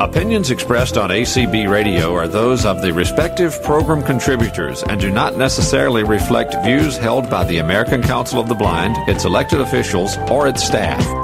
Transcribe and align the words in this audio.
Opinions 0.00 0.50
expressed 0.50 0.96
on 0.96 1.10
ACB 1.10 1.68
Radio 1.70 2.14
are 2.14 2.26
those 2.26 2.64
of 2.64 2.80
the 2.80 2.90
respective 2.90 3.62
program 3.62 4.02
contributors 4.02 4.82
and 4.82 4.98
do 4.98 5.10
not 5.10 5.36
necessarily 5.36 6.04
reflect 6.04 6.54
views 6.64 6.96
held 6.96 7.28
by 7.28 7.44
the 7.44 7.58
American 7.58 8.02
Council 8.02 8.40
of 8.40 8.48
the 8.48 8.54
Blind, 8.54 8.96
its 9.10 9.26
elected 9.26 9.60
officials, 9.60 10.16
or 10.30 10.48
its 10.48 10.64
staff. 10.64 11.19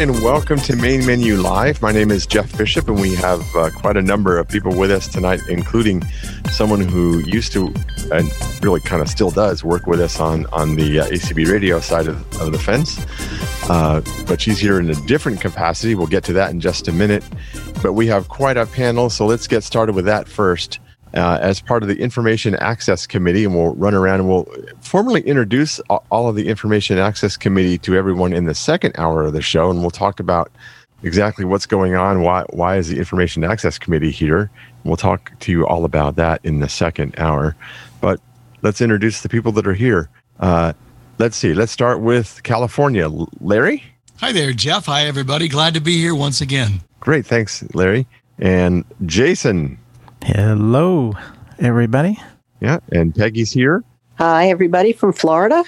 Everyone, 0.00 0.16
and 0.16 0.24
welcome 0.24 0.58
to 0.58 0.76
Main 0.76 1.04
Menu 1.04 1.36
Live. 1.36 1.82
My 1.82 1.92
name 1.92 2.10
is 2.10 2.26
Jeff 2.26 2.56
Bishop, 2.56 2.88
and 2.88 2.98
we 2.98 3.14
have 3.16 3.44
uh, 3.54 3.70
quite 3.70 3.98
a 3.98 4.02
number 4.02 4.38
of 4.38 4.48
people 4.48 4.74
with 4.74 4.90
us 4.90 5.06
tonight, 5.06 5.40
including 5.48 6.02
someone 6.52 6.80
who 6.80 7.18
used 7.18 7.52
to 7.52 7.74
and 8.10 8.30
really 8.62 8.80
kind 8.80 9.02
of 9.02 9.08
still 9.08 9.30
does 9.30 9.62
work 9.62 9.86
with 9.86 10.00
us 10.00 10.18
on 10.18 10.46
on 10.46 10.76
the 10.76 11.00
uh, 11.00 11.06
ACB 11.08 11.50
radio 11.50 11.80
side 11.80 12.08
of, 12.08 12.16
of 12.40 12.50
the 12.52 12.58
fence. 12.58 12.98
Uh, 13.68 14.00
but 14.26 14.40
she's 14.40 14.58
here 14.58 14.80
in 14.80 14.88
a 14.88 14.94
different 15.06 15.40
capacity. 15.40 15.94
We'll 15.94 16.06
get 16.06 16.24
to 16.24 16.32
that 16.34 16.50
in 16.50 16.60
just 16.60 16.88
a 16.88 16.92
minute. 16.92 17.24
But 17.82 17.92
we 17.92 18.06
have 18.06 18.28
quite 18.28 18.56
a 18.56 18.66
panel, 18.66 19.10
so 19.10 19.26
let's 19.26 19.46
get 19.46 19.64
started 19.64 19.94
with 19.94 20.06
that 20.06 20.28
first 20.28 20.78
uh, 21.14 21.38
as 21.40 21.60
part 21.60 21.82
of 21.82 21.88
the 21.88 21.98
Information 21.98 22.54
Access 22.56 23.06
Committee, 23.06 23.44
and 23.44 23.54
we'll 23.54 23.74
run 23.74 23.94
around 23.94 24.20
and 24.20 24.28
we'll 24.28 24.48
formally 24.80 25.20
introduce 25.22 25.80
all 25.88 26.28
of 26.28 26.36
the 26.36 26.48
Information 26.48 26.98
Access 26.98 27.36
Committee 27.36 27.78
to 27.78 27.96
everyone 27.96 28.32
in 28.32 28.44
the 28.44 28.54
second 28.54 28.94
hour 28.96 29.22
of 29.22 29.32
the 29.32 29.42
show, 29.42 29.70
and 29.70 29.80
we'll 29.80 29.90
talk 29.90 30.20
about 30.20 30.50
exactly 31.02 31.44
what's 31.44 31.66
going 31.66 31.94
on. 31.94 32.22
Why 32.22 32.44
why 32.50 32.76
is 32.76 32.88
the 32.88 32.98
Information 32.98 33.44
Access 33.44 33.78
Committee 33.78 34.10
here? 34.10 34.50
We'll 34.84 34.96
talk 34.96 35.32
to 35.40 35.52
you 35.52 35.66
all 35.66 35.84
about 35.84 36.16
that 36.16 36.40
in 36.44 36.60
the 36.60 36.68
second 36.68 37.14
hour. 37.18 37.56
But 38.00 38.20
let's 38.62 38.80
introduce 38.80 39.22
the 39.22 39.28
people 39.28 39.52
that 39.52 39.66
are 39.66 39.74
here. 39.74 40.08
Uh, 40.38 40.72
let's 41.18 41.36
see. 41.36 41.54
Let's 41.54 41.72
start 41.72 42.00
with 42.00 42.42
California. 42.44 43.08
Larry. 43.40 43.82
Hi 44.18 44.32
there, 44.32 44.52
Jeff. 44.52 44.86
Hi, 44.86 45.06
everybody. 45.06 45.48
Glad 45.48 45.74
to 45.74 45.80
be 45.80 45.96
here 45.96 46.14
once 46.14 46.40
again. 46.40 46.82
Great. 47.00 47.26
Thanks, 47.26 47.64
Larry. 47.74 48.06
And 48.38 48.84
Jason. 49.06 49.78
Hello, 50.24 51.14
everybody. 51.58 52.18
Yeah, 52.60 52.78
and 52.92 53.14
Peggy's 53.14 53.52
here. 53.52 53.82
Hi, 54.16 54.50
everybody 54.50 54.92
from 54.92 55.14
Florida. 55.14 55.64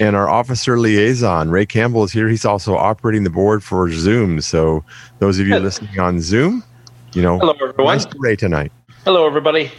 And 0.00 0.16
our 0.16 0.28
officer 0.28 0.78
liaison, 0.78 1.50
Ray 1.50 1.66
Campbell, 1.66 2.02
is 2.04 2.12
here. 2.12 2.28
He's 2.28 2.44
also 2.44 2.74
operating 2.74 3.22
the 3.22 3.30
board 3.30 3.62
for 3.62 3.90
Zoom. 3.92 4.40
So, 4.40 4.84
those 5.20 5.38
of 5.38 5.46
you 5.46 5.52
Hello. 5.52 5.64
listening 5.64 5.98
on 6.00 6.20
Zoom, 6.20 6.64
you 7.12 7.22
know, 7.22 7.38
hello 7.38 7.52
everyone. 7.52 7.96
Nice 7.96 8.06
Ray 8.16 8.34
tonight. 8.34 8.72
Hello, 9.04 9.24
everybody. 9.26 9.70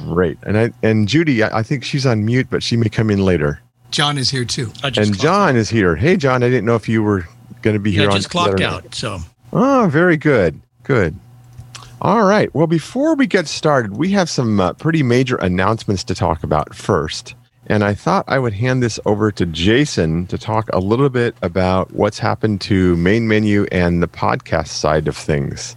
Great. 0.00 0.38
And 0.42 0.58
I 0.58 0.72
and 0.82 1.08
Judy, 1.08 1.42
I, 1.42 1.60
I, 1.60 1.62
think 1.62 1.82
she's 1.82 2.04
on 2.04 2.24
mute, 2.24 2.48
but 2.50 2.62
she 2.62 2.76
may 2.76 2.88
come 2.88 3.10
in 3.10 3.24
later. 3.24 3.60
John 3.90 4.18
is 4.18 4.30
here 4.30 4.44
too. 4.44 4.70
And 4.84 5.18
John 5.18 5.50
out. 5.50 5.56
is 5.56 5.70
here. 5.70 5.96
Hey, 5.96 6.16
John, 6.16 6.42
I 6.42 6.48
didn't 6.48 6.66
know 6.66 6.76
if 6.76 6.88
you 6.88 7.02
were 7.02 7.26
going 7.62 7.74
to 7.74 7.80
be 7.80 7.90
yeah, 7.90 8.02
here. 8.02 8.10
I 8.10 8.14
just 8.14 8.30
clocked 8.30 8.60
out. 8.60 8.94
So. 8.94 9.18
Oh, 9.52 9.88
very 9.90 10.16
good. 10.16 10.60
Good. 10.82 11.18
All 12.02 12.22
right. 12.22 12.52
Well, 12.54 12.66
before 12.66 13.14
we 13.14 13.26
get 13.26 13.46
started, 13.46 13.96
we 13.96 14.10
have 14.12 14.30
some 14.30 14.58
uh, 14.58 14.72
pretty 14.72 15.02
major 15.02 15.36
announcements 15.36 16.02
to 16.04 16.14
talk 16.14 16.42
about 16.42 16.74
first. 16.74 17.34
And 17.66 17.84
I 17.84 17.92
thought 17.92 18.24
I 18.26 18.38
would 18.38 18.54
hand 18.54 18.82
this 18.82 18.98
over 19.04 19.30
to 19.32 19.44
Jason 19.44 20.26
to 20.28 20.38
talk 20.38 20.70
a 20.72 20.78
little 20.78 21.10
bit 21.10 21.36
about 21.42 21.92
what's 21.92 22.18
happened 22.18 22.62
to 22.62 22.96
main 22.96 23.28
menu 23.28 23.66
and 23.70 24.02
the 24.02 24.08
podcast 24.08 24.68
side 24.68 25.08
of 25.08 25.16
things. 25.16 25.76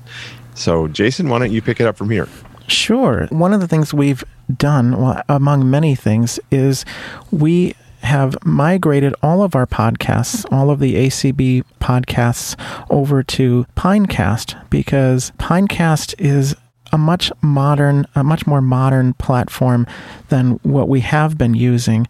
So, 0.55 0.87
Jason, 0.87 1.27
why 1.27 1.39
don't 1.39 1.51
you 1.51 1.61
pick 1.61 1.81
it 1.81 1.87
up 1.87 1.97
from 1.97 2.09
here? 2.09 2.29
Sure. 2.67 3.27
One 3.29 3.53
of 3.53 3.59
the 3.59 3.67
things 3.67 3.93
we've 3.93 4.23
done, 4.55 4.97
well, 5.01 5.21
among 5.27 5.69
many 5.69 5.93
things, 5.93 6.39
is 6.51 6.85
we 7.31 7.75
have 8.03 8.37
migrated 8.45 9.15
all 9.23 9.41
of 9.41 9.55
our 9.55 9.65
podcasts, 9.65 10.45
all 10.51 10.69
of 10.69 10.79
the 10.79 10.95
ACB 10.95 11.63
podcasts, 11.79 12.55
over 12.89 13.23
to 13.23 13.65
Pinecast 13.75 14.69
because 14.69 15.31
Pinecast 15.39 16.13
is 16.19 16.55
a 16.91 16.97
much 16.97 17.31
modern, 17.41 18.05
a 18.15 18.23
much 18.23 18.45
more 18.45 18.61
modern 18.61 19.13
platform 19.15 19.87
than 20.29 20.59
what 20.61 20.87
we 20.87 20.99
have 20.99 21.37
been 21.37 21.55
using 21.55 22.07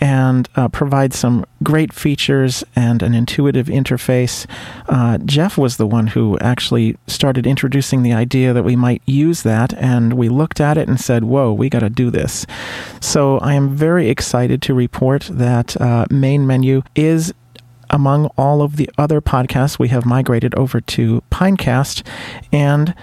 and 0.00 0.48
uh, 0.56 0.68
some 1.10 1.44
great 1.62 1.92
features 1.92 2.64
and 2.74 3.02
an 3.02 3.14
intuitive 3.14 3.66
interface. 3.66 4.46
Uh, 4.88 5.18
Jeff 5.18 5.58
was 5.58 5.76
the 5.76 5.86
one 5.86 6.08
who 6.08 6.38
actually 6.38 6.96
started 7.06 7.46
introducing 7.46 8.02
the 8.02 8.12
idea 8.12 8.52
that 8.52 8.62
we 8.62 8.76
might 8.76 9.02
use 9.06 9.42
that, 9.42 9.74
and 9.74 10.14
we 10.14 10.28
looked 10.28 10.60
at 10.60 10.78
it 10.78 10.88
and 10.88 11.00
said, 11.00 11.24
Whoa, 11.24 11.52
we 11.52 11.68
got 11.68 11.80
to 11.80 11.90
do 11.90 12.10
this. 12.10 12.46
So 13.00 13.38
I 13.38 13.54
am 13.54 13.76
very 13.76 14.08
excited 14.08 14.62
to 14.62 14.74
report 14.74 15.28
that 15.30 15.80
uh, 15.80 16.06
Main 16.10 16.46
Menu 16.46 16.82
is 16.94 17.32
among 17.90 18.26
all 18.38 18.62
of 18.62 18.76
the 18.76 18.88
other 18.96 19.20
podcasts 19.20 19.78
we 19.78 19.88
have 19.88 20.06
migrated 20.06 20.54
over 20.54 20.80
to 20.80 21.22
Pinecast. 21.30 22.06
And 22.52 22.94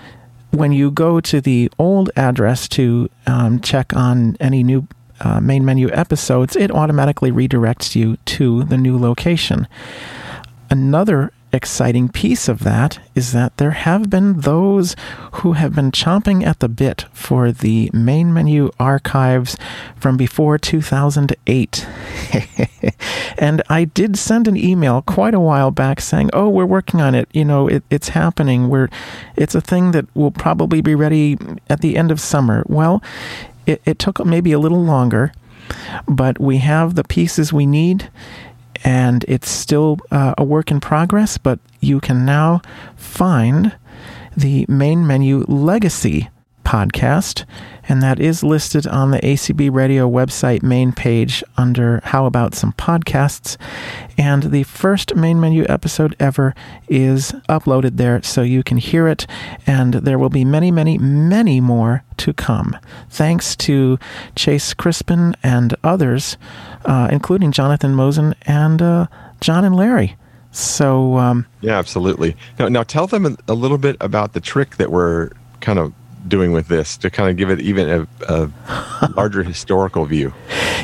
when 0.51 0.71
you 0.71 0.91
go 0.91 1.19
to 1.19 1.41
the 1.41 1.69
old 1.77 2.09
address 2.15 2.67
to 2.69 3.09
um, 3.25 3.59
check 3.59 3.93
on 3.93 4.37
any 4.39 4.63
new 4.63 4.87
uh, 5.19 5.39
main 5.39 5.65
menu 5.65 5.89
episodes, 5.91 6.55
it 6.55 6.71
automatically 6.71 7.31
redirects 7.31 7.95
you 7.95 8.17
to 8.25 8.63
the 8.63 8.77
new 8.77 8.97
location. 8.97 9.67
Another 10.69 11.31
exciting 11.53 12.09
piece 12.09 12.49
of 12.49 12.59
that 12.59 12.99
is 13.15 13.31
that 13.31 13.55
there 13.57 13.71
have 13.71 14.09
been 14.09 14.41
those 14.41 14.95
who 15.33 15.53
have 15.53 15.73
been 15.73 15.91
chomping 15.91 16.45
at 16.45 16.59
the 16.59 16.67
bit 16.67 17.05
for 17.13 17.51
the 17.51 17.89
main 17.93 18.33
menu 18.33 18.69
archives 18.79 19.55
from 19.95 20.17
before 20.17 20.57
2008. 20.57 21.87
and 23.37 23.63
I 23.69 23.85
did 23.85 24.17
send 24.17 24.47
an 24.47 24.57
email 24.57 25.01
quite 25.01 25.33
a 25.33 25.39
while 25.39 25.71
back 25.71 26.01
saying, 26.01 26.29
"Oh, 26.33 26.49
we're 26.49 26.65
working 26.65 27.01
on 27.01 27.15
it. 27.15 27.29
You 27.33 27.45
know, 27.45 27.67
it, 27.67 27.83
it's 27.89 28.09
happening. 28.09 28.69
We're 28.69 28.89
it's 29.35 29.55
a 29.55 29.61
thing 29.61 29.91
that 29.91 30.05
will 30.15 30.31
probably 30.31 30.81
be 30.81 30.95
ready 30.95 31.37
at 31.69 31.81
the 31.81 31.95
end 31.97 32.11
of 32.11 32.19
summer." 32.19 32.63
Well, 32.67 33.01
it, 33.67 33.81
it 33.85 33.99
took 33.99 34.25
maybe 34.25 34.51
a 34.51 34.59
little 34.59 34.83
longer, 34.83 35.31
but 36.07 36.39
we 36.39 36.57
have 36.57 36.95
the 36.95 37.03
pieces 37.03 37.53
we 37.53 37.65
need 37.65 38.09
and 38.83 39.25
it's 39.27 39.49
still 39.49 39.97
uh, 40.11 40.33
a 40.37 40.43
work 40.43 40.71
in 40.71 40.79
progress, 40.79 41.37
but 41.37 41.59
you 41.79 41.99
can 41.99 42.25
now 42.25 42.61
find 42.95 43.75
the 44.35 44.65
main 44.69 45.05
menu 45.05 45.43
legacy 45.47 46.29
podcast, 46.63 47.45
and 47.87 48.01
that 48.03 48.19
is 48.19 48.43
listed 48.43 48.85
on 48.87 49.11
the 49.11 49.19
ACB 49.19 49.73
Radio 49.73 50.09
website 50.09 50.63
main 50.63 50.91
page 50.91 51.43
under 51.57 52.01
How 52.03 52.25
About 52.25 52.53
Some 52.53 52.73
Podcasts. 52.73 53.57
And 54.17 54.43
the 54.43 54.63
first 54.63 55.15
main 55.15 55.39
menu 55.39 55.65
episode 55.69 56.15
ever 56.19 56.53
is 56.87 57.31
uploaded 57.49 57.97
there 57.97 58.21
so 58.23 58.41
you 58.41 58.63
can 58.63 58.77
hear 58.77 59.07
it, 59.07 59.27
and 59.65 59.95
there 59.95 60.19
will 60.19 60.29
be 60.29 60.43
many, 60.43 60.71
many, 60.71 60.97
many 60.97 61.61
more 61.61 62.03
to 62.17 62.33
come. 62.33 62.75
Thanks 63.09 63.55
to 63.57 63.99
Chase 64.35 64.73
Crispin 64.73 65.35
and 65.43 65.75
others, 65.83 66.37
uh, 66.85 67.09
including 67.11 67.51
Jonathan 67.51 67.95
Mosen 67.95 68.33
and 68.43 68.81
uh, 68.81 69.07
John 69.39 69.63
and 69.63 69.75
Larry. 69.75 70.17
So, 70.51 71.17
um, 71.17 71.45
yeah, 71.61 71.77
absolutely. 71.77 72.35
Now, 72.57 72.67
now 72.67 72.83
tell 72.83 73.05
them 73.05 73.37
a 73.47 73.53
little 73.53 73.77
bit 73.77 73.95
about 74.01 74.33
the 74.33 74.39
trick 74.41 74.77
that 74.77 74.91
we're 74.91 75.29
kind 75.61 75.77
of 75.77 75.93
doing 76.29 76.51
with 76.51 76.67
this 76.67 76.97
to 76.97 77.09
kind 77.09 77.29
of 77.29 77.37
give 77.37 77.49
it 77.49 77.59
even 77.61 77.89
a, 77.89 78.07
a 78.27 79.11
larger 79.15 79.43
historical 79.43 80.05
view? 80.05 80.33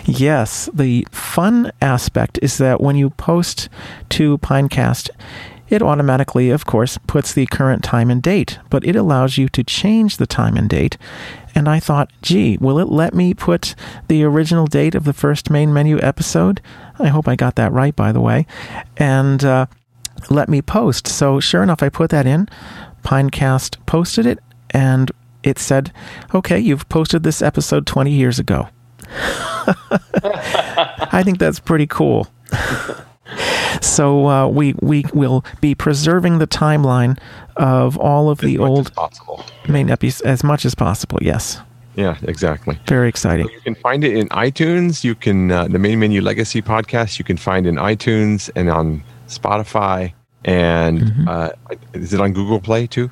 Yes, 0.05 0.69
the 0.73 1.07
fun 1.11 1.71
aspect 1.81 2.39
is 2.41 2.57
that 2.57 2.81
when 2.81 2.95
you 2.95 3.11
post 3.11 3.69
to 4.09 4.37
Pinecast, 4.39 5.09
it 5.69 5.81
automatically, 5.81 6.49
of 6.49 6.65
course, 6.65 6.99
puts 7.07 7.33
the 7.33 7.47
current 7.47 7.83
time 7.83 8.11
and 8.11 8.21
date, 8.21 8.59
but 8.69 8.85
it 8.85 8.95
allows 8.95 9.37
you 9.37 9.49
to 9.49 9.63
change 9.63 10.17
the 10.17 10.27
time 10.27 10.55
and 10.55 10.69
date. 10.69 10.97
And 11.55 11.67
I 11.67 11.79
thought, 11.79 12.11
gee, 12.21 12.57
will 12.57 12.79
it 12.79 12.89
let 12.89 13.13
me 13.13 13.33
put 13.33 13.73
the 14.07 14.23
original 14.23 14.67
date 14.67 14.93
of 14.93 15.03
the 15.03 15.13
first 15.13 15.49
main 15.49 15.73
menu 15.73 15.99
episode? 15.99 16.61
I 16.99 17.07
hope 17.07 17.27
I 17.27 17.35
got 17.35 17.55
that 17.55 17.71
right, 17.71 17.95
by 17.95 18.11
the 18.11 18.21
way. 18.21 18.45
And 18.97 19.43
uh, 19.43 19.65
let 20.29 20.49
me 20.49 20.61
post. 20.61 21.07
So, 21.07 21.39
sure 21.39 21.63
enough, 21.63 21.81
I 21.81 21.89
put 21.89 22.09
that 22.11 22.27
in. 22.27 22.49
Pinecast 23.03 23.77
posted 23.85 24.25
it, 24.25 24.39
and 24.71 25.11
it 25.43 25.59
said, 25.59 25.91
okay, 26.33 26.59
you've 26.59 26.87
posted 26.89 27.23
this 27.23 27.41
episode 27.41 27.85
20 27.85 28.11
years 28.11 28.39
ago. 28.39 28.67
I 31.11 31.21
think 31.23 31.39
that's 31.39 31.59
pretty 31.59 31.87
cool. 31.87 32.27
so 33.81 34.27
uh, 34.27 34.47
we 34.47 34.73
we 34.81 35.05
will 35.13 35.45
be 35.61 35.75
preserving 35.75 36.39
the 36.39 36.47
timeline 36.47 37.17
of 37.57 37.97
all 37.97 38.29
of 38.29 38.39
as 38.39 38.45
the 38.45 38.57
old 38.57 38.93
possible. 38.93 39.43
main 39.67 39.89
episodes 39.89 40.21
as 40.21 40.43
much 40.43 40.65
as 40.65 40.75
possible. 40.75 41.19
Yes. 41.21 41.59
Yeah, 41.95 42.17
exactly. 42.23 42.79
Very 42.87 43.07
exciting. 43.07 43.45
So 43.47 43.53
you 43.53 43.61
can 43.61 43.75
find 43.75 44.03
it 44.03 44.15
in 44.17 44.27
iTunes. 44.29 45.03
You 45.03 45.13
can 45.13 45.51
uh, 45.51 45.67
the 45.67 45.77
Main 45.77 45.99
Menu 45.99 46.21
Legacy 46.21 46.61
podcast. 46.61 47.19
You 47.19 47.25
can 47.25 47.37
find 47.37 47.67
in 47.67 47.75
iTunes 47.75 48.49
and 48.55 48.69
on 48.69 49.03
Spotify. 49.27 50.13
And 50.45 50.99
mm-hmm. 50.99 51.27
uh, 51.27 51.49
is 51.93 52.13
it 52.13 52.19
on 52.19 52.33
Google 52.33 52.59
Play 52.59 52.87
too? 52.87 53.09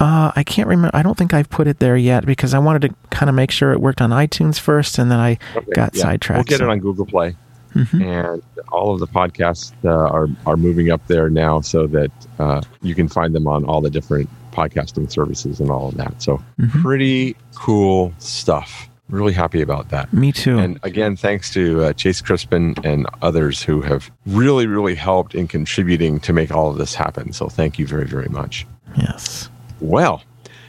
Uh, 0.00 0.32
I 0.34 0.42
can't 0.44 0.68
remember. 0.68 0.96
I 0.96 1.02
don't 1.02 1.16
think 1.16 1.34
I've 1.34 1.50
put 1.50 1.66
it 1.66 1.78
there 1.78 1.96
yet 1.96 2.24
because 2.24 2.54
I 2.54 2.58
wanted 2.58 2.82
to 2.88 2.94
kind 3.10 3.28
of 3.28 3.34
make 3.34 3.50
sure 3.50 3.72
it 3.72 3.80
worked 3.80 4.00
on 4.00 4.10
iTunes 4.10 4.58
first, 4.58 4.98
and 4.98 5.10
then 5.10 5.18
I 5.18 5.38
okay, 5.56 5.72
got 5.72 5.94
yeah. 5.94 6.02
sidetracked. 6.02 6.38
We'll 6.38 6.58
get 6.58 6.58
so. 6.58 6.64
it 6.64 6.70
on 6.70 6.78
Google 6.78 7.06
Play, 7.06 7.36
mm-hmm. 7.74 8.02
and 8.02 8.42
all 8.72 8.94
of 8.94 9.00
the 9.00 9.06
podcasts 9.06 9.72
uh, 9.84 9.88
are 9.90 10.28
are 10.46 10.56
moving 10.56 10.90
up 10.90 11.06
there 11.06 11.28
now, 11.28 11.60
so 11.60 11.86
that 11.88 12.10
uh, 12.38 12.62
you 12.82 12.94
can 12.94 13.08
find 13.08 13.34
them 13.34 13.46
on 13.46 13.64
all 13.64 13.80
the 13.80 13.90
different 13.90 14.30
podcasting 14.52 15.10
services 15.10 15.60
and 15.60 15.70
all 15.70 15.88
of 15.88 15.96
that. 15.96 16.20
So 16.22 16.42
mm-hmm. 16.58 16.82
pretty 16.82 17.36
cool 17.54 18.12
stuff. 18.18 18.89
Really 19.10 19.32
happy 19.32 19.60
about 19.60 19.90
that. 19.90 20.12
Me 20.12 20.32
too. 20.32 20.58
And 20.58 20.78
again, 20.82 21.16
thanks 21.16 21.52
to 21.54 21.82
uh, 21.84 21.92
Chase 21.92 22.20
Crispin 22.20 22.74
and 22.84 23.06
others 23.22 23.62
who 23.62 23.80
have 23.82 24.10
really, 24.26 24.66
really 24.66 24.94
helped 24.94 25.34
in 25.34 25.48
contributing 25.48 26.20
to 26.20 26.32
make 26.32 26.50
all 26.52 26.70
of 26.70 26.78
this 26.78 26.94
happen. 26.94 27.32
So 27.32 27.48
thank 27.48 27.78
you 27.78 27.86
very, 27.86 28.06
very 28.06 28.28
much. 28.28 28.66
Yes. 28.96 29.48
Well, 29.80 30.22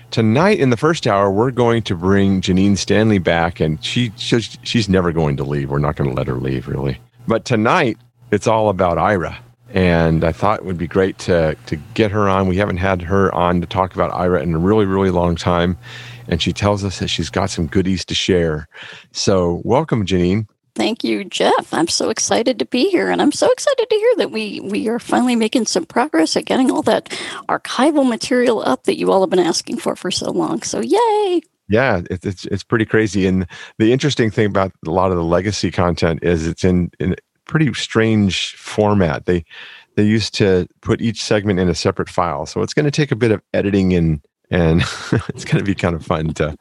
tonight 0.09 0.59
in 0.59 0.71
the 0.71 0.77
first 0.77 1.05
hour, 1.07 1.31
we're 1.31 1.51
going 1.51 1.83
to 1.83 1.95
bring 1.95 2.41
Janine 2.41 2.77
Stanley 2.77 3.19
back, 3.19 3.59
and 3.59 3.83
she 3.83 4.11
she's, 4.17 4.57
she's 4.63 4.89
never 4.89 5.11
going 5.11 5.37
to 5.37 5.43
leave. 5.43 5.69
We're 5.69 5.79
not 5.79 5.95
going 5.95 6.09
to 6.09 6.15
let 6.15 6.27
her 6.27 6.35
leave, 6.35 6.67
really. 6.67 6.97
But 7.27 7.45
tonight, 7.45 7.97
it's 8.31 8.47
all 8.47 8.69
about 8.69 8.97
Aira. 8.97 9.37
and 9.73 10.23
I 10.23 10.31
thought 10.31 10.59
it 10.59 10.65
would 10.65 10.77
be 10.77 10.87
great 10.87 11.17
to 11.19 11.55
to 11.67 11.75
get 11.93 12.11
her 12.11 12.27
on. 12.27 12.47
We 12.47 12.57
haven't 12.57 12.77
had 12.77 13.01
her 13.03 13.33
on 13.33 13.61
to 13.61 13.67
talk 13.67 13.93
about 13.95 14.11
Aira 14.11 14.41
in 14.41 14.53
a 14.53 14.57
really 14.57 14.85
really 14.85 15.11
long 15.11 15.35
time, 15.35 15.77
and 16.31 16.41
she 16.41 16.53
tells 16.53 16.83
us 16.83 16.99
that 16.99 17.09
she's 17.09 17.29
got 17.29 17.51
some 17.51 17.67
goodies 17.67 18.05
to 18.05 18.15
share. 18.15 18.67
So 19.11 19.61
welcome, 19.63 20.05
Janine. 20.05 20.47
Thank 20.73 21.03
you, 21.03 21.25
Jeff. 21.25 21.73
I'm 21.73 21.89
so 21.89 22.09
excited 22.09 22.57
to 22.59 22.65
be 22.65 22.89
here, 22.89 23.09
and 23.09 23.21
I'm 23.21 23.33
so 23.33 23.51
excited 23.51 23.89
to 23.89 23.95
hear 23.95 24.15
that 24.17 24.31
we 24.31 24.61
we 24.61 24.87
are 24.87 24.99
finally 24.99 25.35
making 25.35 25.65
some 25.65 25.85
progress 25.85 26.37
at 26.37 26.45
getting 26.45 26.71
all 26.71 26.81
that 26.83 27.09
archival 27.49 28.07
material 28.07 28.63
up 28.65 28.85
that 28.85 28.97
you 28.97 29.11
all 29.11 29.19
have 29.19 29.29
been 29.29 29.39
asking 29.39 29.77
for 29.77 29.97
for 29.97 30.09
so 30.09 30.31
long. 30.31 30.61
So 30.61 30.79
yay! 30.79 31.41
Yeah, 31.67 32.01
it's 32.09 32.25
it's, 32.25 32.45
it's 32.45 32.63
pretty 32.63 32.85
crazy. 32.85 33.27
And 33.27 33.45
the 33.79 33.91
interesting 33.91 34.31
thing 34.31 34.45
about 34.45 34.71
a 34.87 34.91
lot 34.91 35.11
of 35.11 35.17
the 35.17 35.25
legacy 35.25 35.71
content 35.71 36.23
is 36.23 36.47
it's 36.47 36.63
in, 36.63 36.89
in 37.01 37.17
pretty 37.45 37.73
strange 37.73 38.55
format. 38.55 39.25
They 39.25 39.43
they 39.95 40.03
used 40.03 40.33
to 40.35 40.67
put 40.81 41.01
each 41.01 41.21
segment 41.21 41.59
in 41.59 41.67
a 41.67 41.75
separate 41.75 42.09
file, 42.09 42.45
so 42.45 42.61
it's 42.61 42.73
going 42.73 42.85
to 42.85 42.91
take 42.91 43.11
a 43.11 43.15
bit 43.17 43.31
of 43.31 43.41
editing 43.53 43.93
and 43.93 44.21
and 44.51 44.81
it's 45.29 45.45
going 45.45 45.57
to 45.57 45.63
be 45.63 45.73
kind 45.73 45.95
of 45.95 46.05
fun 46.05 46.33
to 46.35 46.55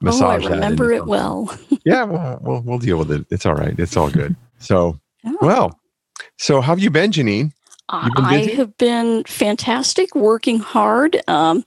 massage. 0.00 0.44
Oh, 0.44 0.48
I 0.48 0.50
remember 0.50 0.92
it 0.92 1.06
well. 1.06 1.56
yeah, 1.84 2.04
well, 2.04 2.38
we'll 2.42 2.62
we'll 2.62 2.78
deal 2.78 2.98
with 2.98 3.12
it. 3.12 3.26
It's 3.30 3.46
all 3.46 3.54
right. 3.54 3.78
It's 3.78 3.96
all 3.96 4.10
good. 4.10 4.34
So, 4.58 4.98
oh. 5.24 5.38
well, 5.40 5.80
so 6.38 6.60
how 6.60 6.72
have 6.72 6.80
you 6.80 6.90
been, 6.90 7.12
Janine? 7.12 7.52
Been 7.88 8.10
I 8.16 8.46
have 8.56 8.76
been 8.78 9.22
fantastic, 9.24 10.14
working 10.16 10.58
hard. 10.58 11.22
Um, 11.28 11.64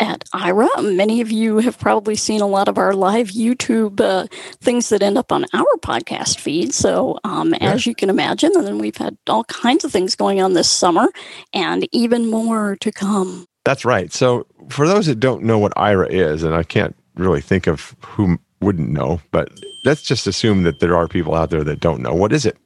at 0.00 0.24
Aira. 0.34 0.68
Many 0.96 1.20
of 1.20 1.30
you 1.30 1.58
have 1.58 1.78
probably 1.78 2.16
seen 2.16 2.40
a 2.40 2.46
lot 2.46 2.68
of 2.68 2.78
our 2.78 2.94
live 2.94 3.28
YouTube 3.28 4.00
uh, 4.00 4.26
things 4.60 4.88
that 4.88 5.02
end 5.02 5.18
up 5.18 5.30
on 5.30 5.44
our 5.52 5.76
podcast 5.82 6.40
feed. 6.40 6.72
So, 6.72 7.18
um, 7.22 7.52
yeah. 7.52 7.72
as 7.72 7.86
you 7.86 7.94
can 7.94 8.08
imagine, 8.08 8.52
and 8.56 8.66
then 8.66 8.78
we've 8.78 8.96
had 8.96 9.16
all 9.28 9.44
kinds 9.44 9.84
of 9.84 9.92
things 9.92 10.16
going 10.16 10.40
on 10.40 10.54
this 10.54 10.70
summer 10.70 11.08
and 11.52 11.86
even 11.92 12.30
more 12.30 12.76
to 12.80 12.90
come. 12.90 13.46
That's 13.64 13.84
right. 13.84 14.12
So, 14.12 14.46
for 14.68 14.86
those 14.86 15.06
that 15.06 15.20
don't 15.20 15.42
know 15.42 15.58
what 15.58 15.74
Aira 15.74 16.08
is, 16.10 16.42
and 16.42 16.54
I 16.54 16.62
can't 16.62 16.96
really 17.16 17.40
think 17.40 17.66
of 17.66 17.94
who 18.04 18.38
wouldn't 18.60 18.90
know, 18.90 19.20
but 19.30 19.50
let's 19.84 20.02
just 20.02 20.26
assume 20.26 20.62
that 20.62 20.80
there 20.80 20.96
are 20.96 21.08
people 21.08 21.34
out 21.34 21.50
there 21.50 21.64
that 21.64 21.80
don't 21.80 22.02
know. 22.02 22.14
What 22.14 22.32
is 22.32 22.46
it? 22.46 22.56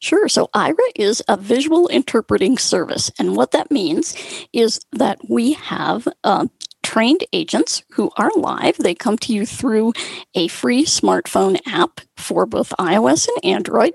Sure. 0.00 0.28
So 0.28 0.48
Aira 0.54 0.76
is 0.94 1.22
a 1.28 1.36
visual 1.36 1.88
interpreting 1.88 2.56
service. 2.56 3.10
And 3.18 3.36
what 3.36 3.50
that 3.50 3.70
means 3.70 4.14
is 4.52 4.80
that 4.92 5.18
we 5.28 5.54
have 5.54 6.06
uh, 6.22 6.46
trained 6.88 7.22
agents 7.34 7.82
who 7.90 8.10
are 8.16 8.30
live. 8.34 8.78
They 8.78 8.94
come 8.94 9.18
to 9.18 9.34
you 9.34 9.44
through 9.44 9.92
a 10.34 10.48
free 10.48 10.86
smartphone 10.86 11.58
app 11.66 12.00
for 12.16 12.46
both 12.46 12.72
iOS 12.78 13.28
and 13.28 13.44
Android, 13.44 13.94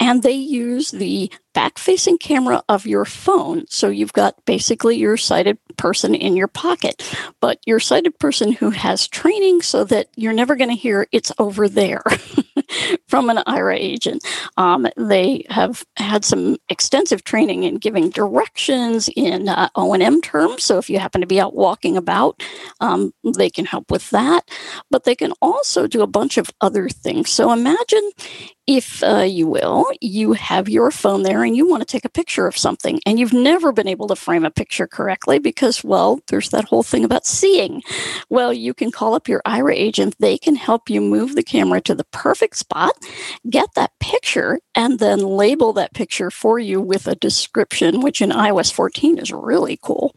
and 0.00 0.24
they 0.24 0.32
use 0.32 0.90
the 0.90 1.30
back 1.54 1.78
facing 1.78 2.18
camera 2.18 2.64
of 2.68 2.84
your 2.84 3.04
phone. 3.04 3.64
So 3.68 3.90
you've 3.90 4.12
got 4.12 4.44
basically 4.44 4.96
your 4.96 5.16
sighted 5.16 5.56
person 5.76 6.16
in 6.16 6.34
your 6.34 6.48
pocket, 6.48 7.08
but 7.40 7.60
your 7.64 7.78
sighted 7.78 8.18
person 8.18 8.50
who 8.50 8.70
has 8.70 9.06
training 9.06 9.62
so 9.62 9.84
that 9.84 10.08
you're 10.16 10.32
never 10.32 10.56
going 10.56 10.70
to 10.70 10.76
hear 10.76 11.06
it's 11.12 11.30
over 11.38 11.68
there. 11.68 12.02
from 13.08 13.30
an 13.30 13.38
Aira 13.46 13.76
agent. 13.76 14.24
Um, 14.56 14.86
they 14.96 15.44
have 15.50 15.84
had 15.96 16.24
some 16.24 16.56
extensive 16.68 17.24
training 17.24 17.64
in 17.64 17.76
giving 17.76 18.10
directions 18.10 19.08
in 19.16 19.48
uh, 19.48 19.68
O&M 19.74 20.20
terms. 20.20 20.64
So 20.64 20.78
if 20.78 20.88
you 20.90 20.98
happen 20.98 21.20
to 21.20 21.26
be 21.26 21.40
out 21.40 21.54
walking 21.54 21.96
about, 21.96 22.42
um, 22.80 23.12
they 23.36 23.50
can 23.50 23.64
help 23.64 23.90
with 23.90 24.10
that. 24.10 24.48
But 24.90 25.04
they 25.04 25.14
can 25.14 25.32
also 25.40 25.86
do 25.86 26.02
a 26.02 26.06
bunch 26.06 26.38
of 26.38 26.50
other 26.60 26.88
things. 26.88 27.30
So 27.30 27.52
imagine 27.52 28.10
if 28.66 29.02
uh, 29.02 29.22
you 29.22 29.46
will, 29.46 29.86
you 30.00 30.34
have 30.34 30.68
your 30.68 30.90
phone 30.90 31.22
there 31.22 31.42
and 31.42 31.56
you 31.56 31.68
want 31.68 31.80
to 31.82 31.86
take 31.86 32.04
a 32.04 32.10
picture 32.10 32.46
of 32.46 32.56
something, 32.56 33.00
and 33.04 33.18
you've 33.18 33.32
never 33.32 33.72
been 33.72 33.88
able 33.88 34.06
to 34.08 34.16
frame 34.16 34.44
a 34.44 34.50
picture 34.50 34.86
correctly 34.86 35.38
because, 35.38 35.82
well, 35.82 36.20
there's 36.28 36.50
that 36.50 36.66
whole 36.66 36.82
thing 36.82 37.04
about 37.04 37.26
seeing. 37.26 37.82
Well, 38.28 38.52
you 38.52 38.72
can 38.72 38.90
call 38.92 39.14
up 39.14 39.28
your 39.28 39.42
Aira 39.46 39.74
agent. 39.74 40.16
They 40.20 40.38
can 40.38 40.54
help 40.54 40.88
you 40.88 41.00
move 41.00 41.34
the 41.34 41.42
camera 41.42 41.80
to 41.82 41.94
the 41.94 42.04
perfect 42.12 42.56
spot, 42.56 42.92
get 43.50 43.74
that 43.74 43.98
picture, 43.98 44.60
and 44.74 44.98
then 44.98 45.18
label 45.18 45.72
that 45.72 45.94
picture 45.94 46.30
for 46.30 46.58
you 46.58 46.80
with 46.80 47.06
a 47.06 47.16
description, 47.16 48.00
which 48.00 48.22
in 48.22 48.30
iOS 48.30 48.72
14 48.72 49.18
is 49.18 49.32
really 49.32 49.78
cool. 49.82 50.14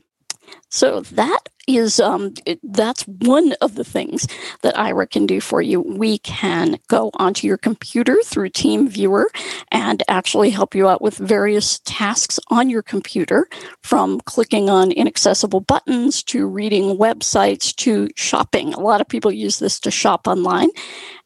So 0.69 1.01
that 1.01 1.49
is 1.67 1.99
um, 1.99 2.33
that's 2.63 3.03
one 3.03 3.53
of 3.61 3.75
the 3.75 3.83
things 3.83 4.27
that 4.61 4.75
Aira 4.75 5.09
can 5.09 5.25
do 5.25 5.41
for 5.41 5.61
you. 5.61 5.81
We 5.81 6.19
can 6.19 6.77
go 6.87 7.11
onto 7.15 7.47
your 7.47 7.57
computer 7.57 8.17
through 8.23 8.49
TeamViewer 8.49 9.25
and 9.71 10.03
actually 10.07 10.49
help 10.49 10.75
you 10.75 10.87
out 10.87 11.01
with 11.01 11.17
various 11.17 11.79
tasks 11.79 12.39
on 12.49 12.69
your 12.69 12.81
computer, 12.81 13.47
from 13.81 14.19
clicking 14.21 14.69
on 14.69 14.91
inaccessible 14.91 15.61
buttons 15.61 16.23
to 16.23 16.47
reading 16.47 16.97
websites 16.97 17.75
to 17.77 18.09
shopping. 18.15 18.73
A 18.73 18.79
lot 18.79 19.01
of 19.01 19.07
people 19.07 19.31
use 19.31 19.59
this 19.59 19.79
to 19.81 19.91
shop 19.91 20.27
online, 20.27 20.69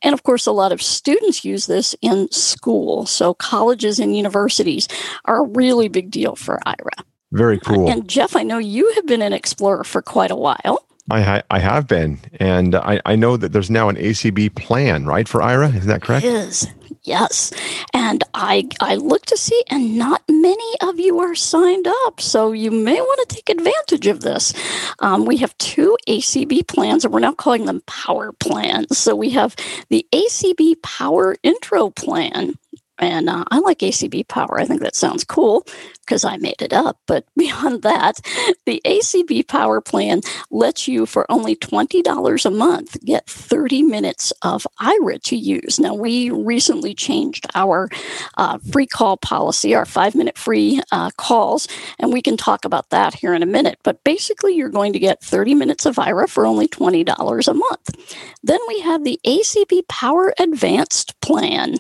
and 0.04 0.14
of 0.14 0.24
course, 0.24 0.46
a 0.46 0.52
lot 0.52 0.72
of 0.72 0.82
students 0.82 1.44
use 1.46 1.66
this 1.66 1.96
in 2.02 2.32
school. 2.32 3.06
So 3.06 3.34
colleges 3.34 4.00
and 4.00 4.16
universities 4.16 4.88
are 5.26 5.44
a 5.44 5.48
really 5.50 5.88
big 5.88 6.12
deal 6.12 6.36
for 6.36 6.60
Aira. 6.66 7.04
Very 7.32 7.60
cool. 7.60 7.90
And 7.90 8.08
Jeff, 8.08 8.36
I 8.36 8.44
know 8.44 8.58
you 8.58 8.92
have 8.96 9.06
been 9.06 9.22
an 9.22 9.34
explorer 9.34 9.84
for 9.84 10.02
quite 10.02 10.32
a 10.32 10.36
while. 10.36 10.86
I, 11.12 11.42
I 11.50 11.60
have 11.60 11.88
been, 11.88 12.20
and 12.40 12.76
I, 12.76 13.02
I 13.06 13.16
know 13.16 13.36
that 13.36 13.52
there's 13.52 13.70
now 13.72 13.90
an 13.90 13.96
ACB 13.96 14.54
plan, 14.56 15.06
right, 15.06 15.28
for 15.28 15.42
Aira? 15.42 15.76
Is 15.76 15.88
that 15.88 16.02
correct? 16.04 16.26
It 16.26 16.34
is. 16.34 16.68
Yes, 17.04 17.52
and 17.94 18.24
I 18.34 18.68
I 18.82 18.96
look 18.96 19.26
to 19.28 19.38
see, 19.38 19.64
and 19.70 19.98
not 19.98 20.22
many 20.28 20.76
of 20.82 21.00
you 21.00 21.20
are 21.20 21.34
signed 21.34 21.88
up, 22.06 22.20
so 22.20 22.52
you 22.52 22.72
may 22.72 23.00
want 23.00 23.30
to 23.30 23.36
take 23.36 23.50
advantage 23.50 24.06
of 24.08 24.22
this. 24.22 24.54
Um, 25.00 25.26
we 25.26 25.38
have 25.38 25.58
two 25.58 25.98
ACB 26.08 26.68
plans, 26.68 27.06
and 27.06 27.14
we're 27.14 27.22
now 27.22 27.32
calling 27.32 27.66
them 27.66 27.82
Power 27.88 28.34
plans. 28.34 28.98
So 28.98 29.16
we 29.16 29.30
have 29.32 29.56
the 29.90 30.06
ACB 30.12 30.82
Power 30.84 31.38
Intro 31.42 31.90
Plan, 31.90 32.56
and 33.00 33.30
uh, 33.30 33.46
I 33.50 33.60
like 33.60 33.80
ACB 33.80 34.28
Power. 34.28 34.60
I 34.60 34.66
think 34.66 34.82
that 34.82 34.96
sounds 34.96 35.24
cool 35.24 35.66
because 36.06 36.26
I 36.26 36.38
made 36.38 36.62
it 36.62 36.74
up. 36.74 36.98
But 37.08 37.26
beyond 37.38 37.84
that, 37.84 38.20
the 38.66 38.82
ACB 38.86 39.48
Power 39.48 39.82
Plan 39.82 40.22
lets 40.52 40.88
you, 40.88 41.06
for 41.06 41.30
only 41.32 41.56
$20 41.56 42.46
a 42.46 42.50
month, 42.50 42.98
get 43.06 43.26
30 43.28 43.84
minutes 43.84 44.32
of 44.42 44.68
Aira 44.82 45.22
to 45.24 45.36
use. 45.36 45.80
Now, 45.80 45.94
we 45.94 46.30
recently 46.30 46.94
changed 46.94 47.46
our 47.56 47.90
uh, 48.38 48.58
free 48.72 48.88
call 48.88 49.18
policy, 49.18 49.74
our 49.76 49.86
five 49.86 50.16
minute 50.16 50.38
free 50.38 50.82
uh, 50.92 51.12
calls, 51.18 51.68
and 52.00 52.12
we 52.12 52.22
can 52.22 52.38
talk 52.38 52.66
about 52.66 52.90
that 52.90 53.14
here 53.14 53.34
in 53.34 53.44
a 53.44 53.48
minute. 53.48 53.80
But 53.84 54.04
basically, 54.04 54.56
you're 54.56 54.70
going 54.70 54.94
to 54.94 55.00
get 55.00 55.24
30 55.24 55.56
minutes 55.56 55.86
of 55.86 55.96
Aira 55.96 56.30
for 56.30 56.46
only 56.46 56.68
$20 56.68 57.48
a 57.48 57.54
month. 57.54 58.16
Then 58.44 58.60
we 58.68 58.82
have 58.82 59.04
the 59.04 59.20
ACB 59.26 59.88
Power 59.88 60.34
Advanced 60.40 61.20
Plan. 61.22 61.76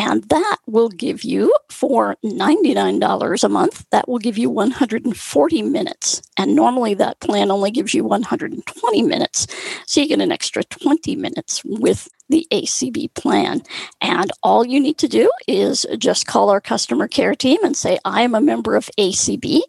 And 0.00 0.26
that 0.30 0.56
will 0.66 0.88
give 0.88 1.24
you, 1.24 1.54
for 1.68 2.16
$99 2.24 3.44
a 3.44 3.48
month, 3.50 3.84
that 3.90 4.08
will 4.08 4.18
give 4.18 4.38
you 4.38 4.48
140 4.48 5.62
minutes. 5.62 6.22
And 6.38 6.56
normally 6.56 6.94
that 6.94 7.20
plan 7.20 7.50
only 7.50 7.70
gives 7.70 7.92
you 7.92 8.02
120 8.04 9.02
minutes. 9.02 9.46
So 9.84 10.00
you 10.00 10.08
get 10.08 10.22
an 10.22 10.32
extra 10.32 10.64
20 10.64 11.16
minutes 11.16 11.62
with 11.66 12.08
the 12.30 12.46
ACB 12.50 13.12
plan. 13.12 13.60
And 14.00 14.30
all 14.42 14.64
you 14.64 14.80
need 14.80 14.96
to 14.98 15.08
do 15.08 15.30
is 15.46 15.84
just 15.98 16.26
call 16.26 16.48
our 16.48 16.62
customer 16.62 17.06
care 17.06 17.34
team 17.34 17.58
and 17.62 17.76
say, 17.76 17.98
I 18.02 18.22
am 18.22 18.34
a 18.34 18.40
member 18.40 18.76
of 18.76 18.88
ACB. 18.98 19.60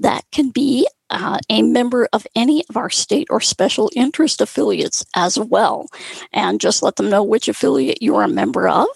That 0.00 0.24
can 0.32 0.50
be 0.50 0.86
uh, 1.10 1.38
a 1.48 1.62
member 1.62 2.08
of 2.12 2.26
any 2.34 2.64
of 2.68 2.76
our 2.76 2.90
state 2.90 3.26
or 3.30 3.40
special 3.40 3.90
interest 3.94 4.40
affiliates 4.40 5.04
as 5.14 5.38
well. 5.38 5.86
And 6.32 6.60
just 6.60 6.82
let 6.82 6.96
them 6.96 7.10
know 7.10 7.22
which 7.22 7.48
affiliate 7.48 8.02
you 8.02 8.16
are 8.16 8.24
a 8.24 8.28
member 8.28 8.68
of. 8.68 8.86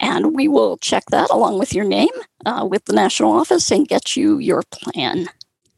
And 0.00 0.34
we 0.34 0.48
will 0.48 0.76
check 0.78 1.04
that 1.10 1.30
along 1.30 1.58
with 1.58 1.72
your 1.72 1.84
name 1.84 2.10
uh, 2.46 2.66
with 2.68 2.84
the 2.84 2.92
national 2.92 3.32
office 3.32 3.70
and 3.70 3.88
get 3.88 4.16
you 4.16 4.38
your 4.38 4.62
plan. 4.70 5.28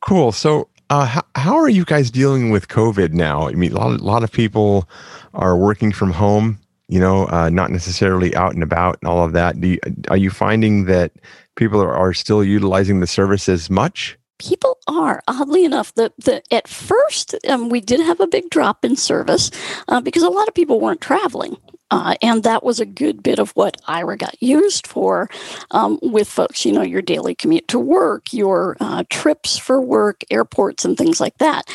Cool. 0.00 0.32
So, 0.32 0.68
uh, 0.90 1.06
how, 1.06 1.22
how 1.34 1.56
are 1.56 1.68
you 1.68 1.84
guys 1.84 2.10
dealing 2.10 2.50
with 2.50 2.68
COVID 2.68 3.12
now? 3.12 3.48
I 3.48 3.52
mean, 3.52 3.72
a 3.72 3.76
lot, 3.76 4.00
a 4.00 4.04
lot 4.04 4.22
of 4.22 4.30
people 4.30 4.88
are 5.32 5.56
working 5.56 5.92
from 5.92 6.12
home, 6.12 6.58
you 6.88 7.00
know, 7.00 7.26
uh, 7.28 7.48
not 7.48 7.70
necessarily 7.70 8.34
out 8.36 8.52
and 8.52 8.62
about 8.62 8.98
and 9.00 9.08
all 9.08 9.24
of 9.24 9.32
that. 9.32 9.56
You, 9.62 9.78
are 10.08 10.16
you 10.16 10.30
finding 10.30 10.84
that 10.84 11.12
people 11.56 11.80
are, 11.80 11.94
are 11.94 12.12
still 12.12 12.44
utilizing 12.44 13.00
the 13.00 13.06
service 13.06 13.48
as 13.48 13.70
much? 13.70 14.18
People 14.46 14.78
are 14.86 15.22
oddly 15.26 15.64
enough 15.64 15.94
the, 15.94 16.12
the 16.18 16.42
at 16.52 16.68
first 16.68 17.34
um, 17.48 17.68
we 17.68 17.80
did 17.80 18.00
have 18.00 18.20
a 18.20 18.26
big 18.26 18.50
drop 18.50 18.84
in 18.84 18.96
service 18.96 19.50
uh, 19.88 20.00
because 20.00 20.22
a 20.22 20.28
lot 20.28 20.48
of 20.48 20.54
people 20.54 20.80
weren't 20.80 21.00
traveling 21.00 21.56
uh, 21.90 22.16
and 22.22 22.42
that 22.42 22.64
was 22.64 22.80
a 22.80 22.86
good 22.86 23.22
bit 23.22 23.38
of 23.38 23.52
what 23.52 23.80
Aira 23.82 24.18
got 24.18 24.42
used 24.42 24.84
for 24.86 25.28
um, 25.70 25.98
with 26.02 26.28
folks, 26.28 26.64
you 26.64 26.72
know, 26.72 26.82
your 26.82 27.02
daily 27.02 27.36
commute 27.36 27.68
to 27.68 27.78
work, 27.78 28.32
your 28.32 28.76
uh, 28.80 29.04
trips 29.10 29.56
for 29.56 29.80
work, 29.80 30.24
airports, 30.30 30.84
and 30.84 30.98
things 30.98 31.20
like 31.20 31.38
that. 31.38 31.68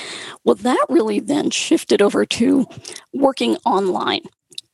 Well, 0.43 0.55
that 0.55 0.85
really 0.89 1.21
then 1.21 1.51
shifted 1.51 2.01
over 2.01 2.25
to 2.25 2.67
working 3.13 3.55
online. 3.65 4.23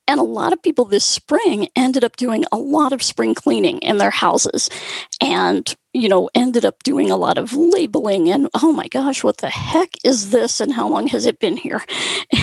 And 0.08 0.20
a 0.20 0.24
lot 0.24 0.54
of 0.54 0.62
people 0.62 0.86
this 0.86 1.06
spring 1.06 1.68
ended 1.76 2.04
up 2.04 2.16
doing 2.16 2.46
a 2.52 2.58
lot 2.58 2.94
of 2.94 3.02
spring 3.02 3.34
cleaning 3.34 3.80
in 3.80 3.98
their 3.98 4.12
houses 4.12 4.70
and, 5.22 5.74
you 5.94 6.10
know, 6.10 6.30
ended 6.36 6.66
up 6.66 6.84
doing 6.84 7.10
a 7.10 7.18
lot 7.18 7.38
of 7.38 7.54
labeling 7.54 8.30
and, 8.30 8.50
oh 8.54 8.72
my 8.72 8.88
gosh, 8.88 9.24
what 9.24 9.38
the 9.38 9.50
heck 9.50 9.90
is 10.04 10.30
this 10.30 10.60
and 10.60 10.74
how 10.74 10.88
long 10.88 11.08
has 11.08 11.26
it 11.26 11.40
been 11.40 11.58
here? 11.58 11.84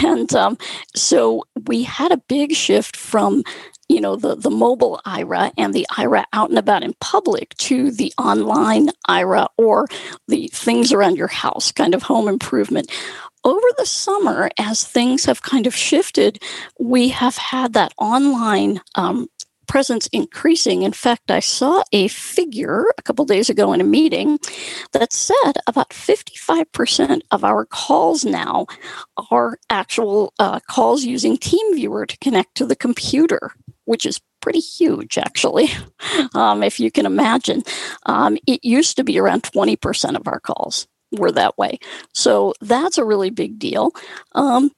And 0.04 0.32
um, 0.34 0.58
so 0.96 1.44
we 1.66 1.84
had 1.84 2.12
a 2.12 2.16
big 2.16 2.54
shift 2.54 2.96
from 2.96 3.44
you 3.88 4.00
know 4.00 4.16
the 4.16 4.34
the 4.34 4.50
mobile 4.50 5.00
Aira 5.06 5.52
and 5.58 5.74
the 5.74 5.86
Aira 5.92 6.24
out 6.32 6.48
and 6.48 6.58
about 6.58 6.82
in 6.82 6.94
public 7.00 7.54
to 7.58 7.90
the 7.90 8.12
online 8.16 8.88
Aira 9.08 9.48
or 9.58 9.86
the 10.28 10.48
things 10.48 10.92
around 10.92 11.16
your 11.16 11.28
house 11.28 11.72
kind 11.72 11.94
of 11.94 12.02
home 12.02 12.26
improvement 12.26 12.90
over 13.44 13.66
the 13.76 13.86
summer, 13.86 14.50
as 14.58 14.84
things 14.84 15.24
have 15.24 15.42
kind 15.42 15.66
of 15.66 15.74
shifted, 15.74 16.42
we 16.78 17.08
have 17.08 17.36
had 17.36 17.72
that 17.72 17.92
online 17.98 18.80
um, 18.94 19.28
presence 19.66 20.06
increasing. 20.08 20.82
In 20.82 20.92
fact, 20.92 21.30
I 21.30 21.40
saw 21.40 21.82
a 21.92 22.08
figure 22.08 22.84
a 22.98 23.02
couple 23.02 23.24
days 23.24 23.48
ago 23.48 23.72
in 23.72 23.80
a 23.80 23.84
meeting 23.84 24.38
that 24.92 25.12
said 25.12 25.54
about 25.66 25.90
55% 25.90 27.22
of 27.30 27.42
our 27.42 27.64
calls 27.64 28.24
now 28.24 28.66
are 29.30 29.58
actual 29.70 30.34
uh, 30.38 30.60
calls 30.68 31.04
using 31.04 31.36
TeamViewer 31.36 32.06
to 32.06 32.18
connect 32.18 32.54
to 32.56 32.66
the 32.66 32.76
computer, 32.76 33.52
which 33.86 34.04
is 34.04 34.20
pretty 34.40 34.60
huge, 34.60 35.16
actually, 35.16 35.68
um, 36.34 36.62
if 36.62 36.78
you 36.78 36.90
can 36.90 37.06
imagine. 37.06 37.62
Um, 38.06 38.36
it 38.46 38.64
used 38.64 38.96
to 38.96 39.04
be 39.04 39.18
around 39.18 39.42
20% 39.44 40.16
of 40.16 40.28
our 40.28 40.40
calls 40.40 40.86
were 41.12 41.32
that 41.32 41.56
way. 41.58 41.78
So 42.12 42.54
that's 42.60 42.98
a 42.98 43.04
really 43.04 43.30
big 43.30 43.58
deal. 43.58 43.92
Um, 44.34 44.70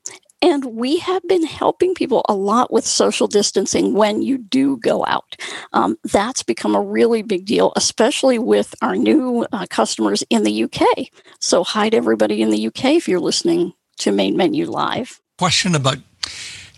and 0.42 0.64
we 0.66 0.98
have 0.98 1.22
been 1.26 1.46
helping 1.46 1.94
people 1.94 2.22
a 2.28 2.34
lot 2.34 2.70
with 2.70 2.84
social 2.84 3.26
distancing 3.26 3.94
when 3.94 4.20
you 4.20 4.36
do 4.36 4.76
go 4.76 5.02
out. 5.06 5.36
Um, 5.72 5.96
that's 6.04 6.42
become 6.42 6.74
a 6.74 6.82
really 6.82 7.22
big 7.22 7.46
deal, 7.46 7.72
especially 7.76 8.38
with 8.38 8.74
our 8.82 8.94
new 8.94 9.46
uh, 9.52 9.64
customers 9.70 10.22
in 10.28 10.42
the 10.42 10.64
UK. 10.64 11.08
So, 11.40 11.64
hi 11.64 11.88
to 11.88 11.96
everybody 11.96 12.42
in 12.42 12.50
the 12.50 12.66
UK 12.66 12.84
if 12.96 13.08
you're 13.08 13.20
listening 13.20 13.72
to 13.98 14.12
Main 14.12 14.36
Menu 14.36 14.66
Live. 14.66 15.18
Question 15.38 15.74
about 15.74 15.96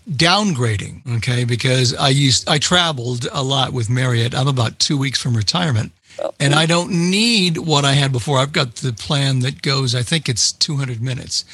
downgrading, 0.09 1.17
okay? 1.17 1.43
Because 1.43 1.93
I 1.93 2.09
used 2.09 2.47
I 2.47 2.59
traveled 2.59 3.27
a 3.33 3.43
lot 3.43 3.73
with 3.73 3.89
Marriott. 3.89 4.33
I'm 4.33 4.47
about 4.47 4.79
two 4.79 4.97
weeks 4.97 5.21
from 5.21 5.35
retirement, 5.35 5.91
and 6.39 6.53
I 6.53 6.65
don't 6.65 6.91
need 6.91 7.57
what 7.57 7.85
I 7.85 7.93
had 7.93 8.11
before. 8.11 8.39
I've 8.39 8.53
got 8.53 8.75
the 8.75 8.93
plan 8.93 9.39
that 9.39 9.61
goes, 9.61 9.95
I 9.95 10.03
think 10.03 10.29
it's 10.29 10.51
200 10.51 11.01
minutes. 11.01 11.45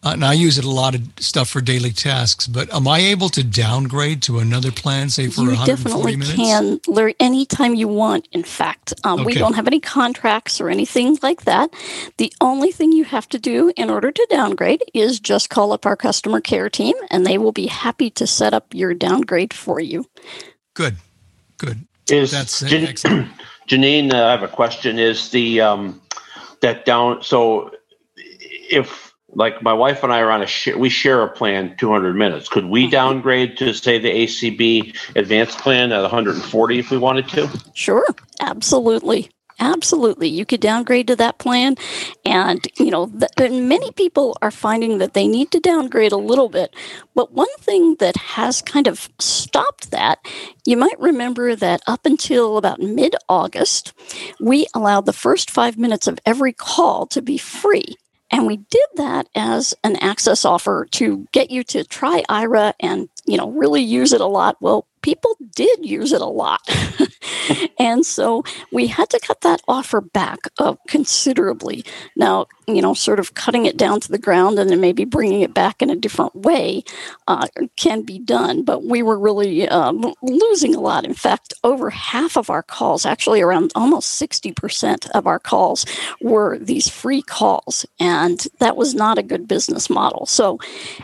Uh, 0.00 0.10
and 0.10 0.24
I 0.24 0.32
use 0.32 0.58
it 0.58 0.64
a 0.64 0.70
lot 0.70 0.94
of 0.94 1.02
stuff 1.18 1.48
for 1.48 1.60
daily 1.60 1.90
tasks, 1.90 2.46
but 2.46 2.72
am 2.72 2.86
I 2.86 3.00
able 3.00 3.28
to 3.30 3.42
downgrade 3.42 4.22
to 4.22 4.38
another 4.38 4.70
plan, 4.70 5.10
say 5.10 5.26
for 5.26 5.40
you 5.40 5.48
140 5.48 6.16
minutes? 6.16 6.30
You 6.30 6.36
definitely 6.36 6.78
can, 6.86 6.94
Larry, 6.94 7.16
anytime 7.18 7.74
you 7.74 7.88
want, 7.88 8.28
in 8.30 8.44
fact. 8.44 8.94
Um, 9.02 9.20
okay. 9.20 9.24
We 9.26 9.34
don't 9.34 9.54
have 9.54 9.66
any 9.66 9.80
contracts 9.80 10.60
or 10.60 10.70
anything 10.70 11.18
like 11.20 11.42
that. 11.46 11.74
The 12.16 12.32
only 12.40 12.70
thing 12.70 12.92
you 12.92 13.04
have 13.04 13.28
to 13.30 13.40
do 13.40 13.72
in 13.76 13.90
order 13.90 14.12
to 14.12 14.26
downgrade 14.30 14.84
is 14.94 15.18
just 15.18 15.50
call 15.50 15.72
up 15.72 15.84
our 15.84 15.96
customer 15.96 16.40
care 16.40 16.70
team, 16.70 16.94
and 17.10 17.26
they 17.26 17.36
will 17.36 17.52
be 17.52 17.66
happy 17.66 18.08
to 18.10 18.26
set 18.26 18.54
up 18.54 18.72
your 18.72 18.94
downgrade 18.94 19.52
for 19.52 19.80
you. 19.80 20.06
Good, 20.74 20.94
good. 21.56 21.88
Is 22.08 22.30
That's 22.30 22.62
excellent. 22.62 23.30
Janine, 23.68 24.12
uh, 24.12 24.26
I 24.26 24.30
have 24.30 24.42
a 24.42 24.48
question. 24.48 24.98
Is 24.98 25.30
the 25.30 25.60
um, 25.60 26.00
that 26.60 26.84
down? 26.84 27.22
So 27.22 27.72
if 28.16 29.14
like 29.34 29.62
my 29.62 29.72
wife 29.72 30.02
and 30.02 30.12
I 30.12 30.20
are 30.20 30.30
on 30.30 30.42
a 30.42 30.46
share, 30.46 30.78
we 30.78 30.88
share 30.88 31.22
a 31.22 31.28
plan 31.28 31.76
200 31.76 32.14
minutes. 32.14 32.48
Could 32.48 32.66
we 32.66 32.84
mm-hmm. 32.84 32.90
downgrade 32.90 33.58
to 33.58 33.74
say 33.74 33.98
the 33.98 34.10
ACB 34.10 34.96
advanced 35.14 35.58
plan 35.58 35.92
at 35.92 36.00
140 36.00 36.78
if 36.78 36.90
we 36.90 36.98
wanted 36.98 37.28
to? 37.28 37.48
Sure, 37.74 38.06
absolutely. 38.40 39.30
Absolutely. 39.60 40.28
You 40.28 40.46
could 40.46 40.60
downgrade 40.60 41.08
to 41.08 41.16
that 41.16 41.38
plan. 41.38 41.76
And, 42.24 42.66
you 42.78 42.90
know, 42.90 43.06
th- 43.06 43.50
many 43.52 43.92
people 43.92 44.36
are 44.42 44.50
finding 44.50 44.98
that 44.98 45.14
they 45.14 45.28
need 45.28 45.50
to 45.52 45.60
downgrade 45.60 46.12
a 46.12 46.18
little 46.18 46.48
bit. 46.50 46.74
But 47.14 47.32
one 47.32 47.48
thing 47.60 47.96
that 48.00 48.16
has 48.16 48.62
kind 48.62 48.88
of 48.88 49.08
stopped 49.20 49.92
that, 49.92 50.20
you 50.66 50.76
might 50.76 50.98
remember 51.00 51.56
that 51.56 51.82
up 51.86 52.06
until 52.06 52.58
about 52.58 52.80
mid 52.80 53.16
August, 53.28 53.94
we 54.40 54.66
allowed 54.74 55.06
the 55.06 55.14
first 55.14 55.50
five 55.50 55.78
minutes 55.78 56.08
of 56.08 56.18
every 56.26 56.52
call 56.52 57.06
to 57.08 57.22
be 57.22 57.38
free. 57.38 57.96
And 58.30 58.46
we 58.46 58.58
did 58.58 58.88
that 58.96 59.28
as 59.36 59.74
an 59.84 59.96
access 59.96 60.44
offer 60.44 60.86
to 60.92 61.26
get 61.32 61.50
you 61.50 61.64
to 61.66 61.84
try 61.84 62.24
Aira 62.28 62.74
and, 62.80 63.08
you 63.26 63.38
know, 63.38 63.50
really 63.50 63.82
use 63.82 64.12
it 64.12 64.20
a 64.20 64.26
lot. 64.26 64.58
Well, 64.60 64.87
people 65.02 65.36
did 65.54 65.84
use 65.84 66.12
it 66.12 66.20
a 66.20 66.26
lot. 66.26 66.60
and 67.78 68.04
so 68.04 68.44
we 68.72 68.86
had 68.86 69.10
to 69.10 69.20
cut 69.20 69.40
that 69.42 69.62
offer 69.68 70.00
back 70.00 70.38
uh, 70.58 70.74
considerably. 70.88 71.84
Now, 72.16 72.46
you 72.68 72.82
know, 72.82 72.94
sort 72.94 73.20
of 73.20 73.34
cutting 73.34 73.66
it 73.66 73.76
down 73.76 74.00
to 74.00 74.10
the 74.10 74.18
ground 74.18 74.58
and 74.58 74.70
then 74.70 74.80
maybe 74.80 75.04
bringing 75.04 75.40
it 75.40 75.54
back 75.54 75.82
in 75.82 75.90
a 75.90 75.96
different 75.96 76.34
way 76.34 76.82
uh, 77.26 77.46
can 77.76 78.02
be 78.02 78.18
done. 78.18 78.62
But 78.64 78.84
we 78.84 79.02
were 79.02 79.18
really 79.18 79.68
um, 79.68 80.14
losing 80.22 80.74
a 80.74 80.80
lot. 80.80 81.04
In 81.04 81.14
fact, 81.14 81.54
over 81.64 81.90
half 81.90 82.36
of 82.36 82.50
our 82.50 82.62
calls, 82.62 83.06
actually 83.06 83.40
around 83.40 83.72
almost 83.74 84.20
60% 84.20 85.10
of 85.10 85.26
our 85.26 85.38
calls, 85.38 85.86
were 86.20 86.58
these 86.58 86.88
free 86.88 87.22
calls. 87.22 87.86
And 87.98 88.46
that 88.58 88.76
was 88.76 88.94
not 88.94 89.18
a 89.18 89.22
good 89.22 89.48
business 89.48 89.90
model. 89.90 90.26
So, 90.26 90.58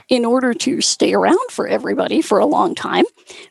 in 0.08 0.24
order 0.24 0.54
to 0.54 0.80
stay 0.80 1.14
around 1.14 1.50
for 1.50 1.66
everybody 1.66 2.22
for 2.22 2.38
a 2.38 2.46
long 2.46 2.74
time, 2.74 3.04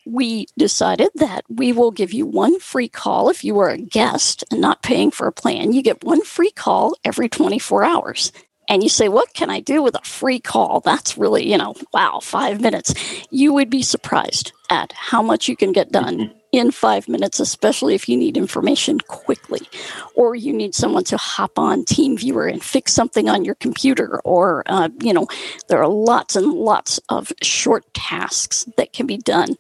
we 0.05 0.48
decided 0.58 1.10
that 1.15 1.43
we 1.50 1.72
will 1.72 1.91
give 1.91 2.13
you 2.13 2.25
one 2.25 2.60
free 2.60 2.88
call 2.88 3.29
if 3.29 3.43
you 3.43 3.60
are 3.60 3.70
a 3.70 3.77
guest 3.77 4.43
and 4.51 4.62
not 4.62 4.84
paying 4.84 5.12
for 5.12 5.27
a 5.27 5.32
plan. 5.32 5.74
You 5.74 5.82
get 5.82 6.03
one 6.03 6.24
free 6.24 6.51
call 6.51 6.96
every 7.03 7.29
24 7.29 7.84
hours. 7.84 8.02
And 8.69 8.81
you 8.81 8.89
say, 8.89 9.10
What 9.10 9.33
can 9.33 9.50
I 9.50 9.60
do 9.60 9.81
with 9.83 9.95
a 9.95 10.01
free 10.03 10.39
call? 10.39 10.79
That's 10.79 11.17
really, 11.17 11.50
you 11.50 11.57
know, 11.57 11.75
wow, 11.93 12.19
five 12.22 12.62
minutes. 12.62 12.93
You 13.29 13.53
would 13.53 13.69
be 13.69 13.81
surprised 13.81 14.51
at 14.69 14.91
how 14.93 15.22
much 15.22 15.48
you 15.48 15.55
can 15.55 15.72
get 15.72 15.91
done 15.91 16.17
mm-hmm. 16.17 16.38
In 16.53 16.69
five 16.72 17.10
minutes, 17.10 17.39
especially 17.39 17.95
if 17.95 18.07
you 18.07 18.15
need 18.15 18.38
information 18.38 19.00
quickly, 19.00 19.60
or 20.15 20.36
you 20.36 20.53
need 20.53 20.75
someone 20.75 21.03
to 21.03 21.17
hop 21.17 21.57
on 21.57 21.83
TeamViewer 21.83 22.50
and 22.50 22.63
fix 22.63 22.93
something 22.93 23.27
on 23.27 23.43
your 23.43 23.55
computer, 23.55 24.22
or, 24.24 24.63
uh, 24.67 24.88
you 25.01 25.12
know, 25.12 25.27
there 25.67 25.81
are 25.81 25.89
lots 25.89 26.36
and 26.36 26.53
lots 26.53 27.00
of 27.10 27.33
short 27.41 27.91
tasks 27.95 28.67
that 28.77 28.93
can 28.93 29.07
be 29.07 29.17
done. 29.17 29.55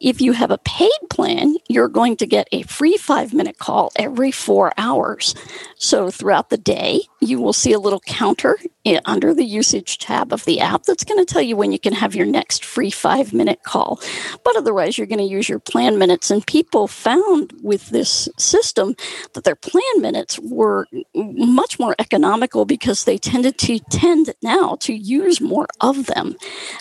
If 0.00 0.20
you 0.20 0.32
have 0.32 0.50
a 0.50 0.58
paid 0.58 0.90
plan, 1.08 1.54
you're 1.68 1.88
going 1.88 2.16
to 2.16 2.26
get 2.26 2.48
a 2.50 2.62
free 2.62 2.96
five 2.96 3.32
minute 3.32 3.58
call 3.58 3.92
every 3.96 4.32
four 4.32 4.72
hours. 4.76 5.36
So 5.76 6.10
throughout 6.10 6.50
the 6.50 6.58
day, 6.58 7.02
you 7.20 7.40
will 7.40 7.52
see 7.52 7.72
a 7.72 7.78
little 7.78 8.00
counter 8.00 8.58
under 9.04 9.32
the 9.32 9.44
usage 9.44 9.98
tab 9.98 10.32
of 10.32 10.44
the 10.44 10.60
app 10.60 10.82
that's 10.82 11.04
going 11.04 11.24
to 11.24 11.32
tell 11.32 11.42
you 11.42 11.56
when 11.56 11.72
you 11.72 11.78
can 11.78 11.92
have 11.92 12.14
your 12.14 12.26
next 12.26 12.64
free 12.64 12.90
five 12.90 13.32
minute 13.32 13.62
call. 13.62 14.00
But 14.44 14.56
otherwise, 14.56 14.98
you're 14.98 15.06
going 15.06 15.18
to 15.18 15.24
use 15.24 15.48
your 15.48 15.58
plan 15.58 15.98
minutes 15.98 16.23
minutes. 16.24 16.30
And 16.30 16.46
people 16.46 16.88
found 16.88 17.52
with 17.62 17.90
this 17.90 18.28
system 18.38 18.94
that 19.32 19.44
their 19.44 19.56
plan 19.56 19.82
minutes 20.00 20.38
were 20.38 20.86
much 21.14 21.78
more 21.78 21.94
economical 21.98 22.64
because 22.64 23.04
they 23.04 23.18
tended 23.18 23.58
to 23.58 23.78
tend 23.90 24.34
now 24.42 24.76
to 24.80 24.92
use 24.92 25.40
more 25.40 25.66
of 25.80 26.06
them 26.06 26.36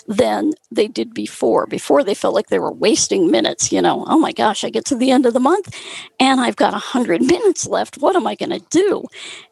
than 0.07 0.53
they 0.71 0.87
did 0.87 1.13
before. 1.13 1.67
Before 1.67 2.03
they 2.03 2.15
felt 2.15 2.35
like 2.35 2.47
they 2.47 2.59
were 2.59 2.73
wasting 2.73 3.31
minutes, 3.31 3.71
you 3.71 3.81
know, 3.81 4.05
oh 4.07 4.19
my 4.19 4.33
gosh, 4.33 4.63
I 4.63 4.69
get 4.69 4.85
to 4.85 4.95
the 4.95 5.11
end 5.11 5.25
of 5.25 5.33
the 5.33 5.39
month 5.39 5.73
and 6.19 6.41
I've 6.41 6.55
got 6.55 6.73
100 6.73 7.21
minutes 7.35 7.67
left. 7.67 7.97
What 7.97 8.15
am 8.15 8.27
I 8.27 8.35
going 8.35 8.51
to 8.51 8.65
do? 8.69 9.03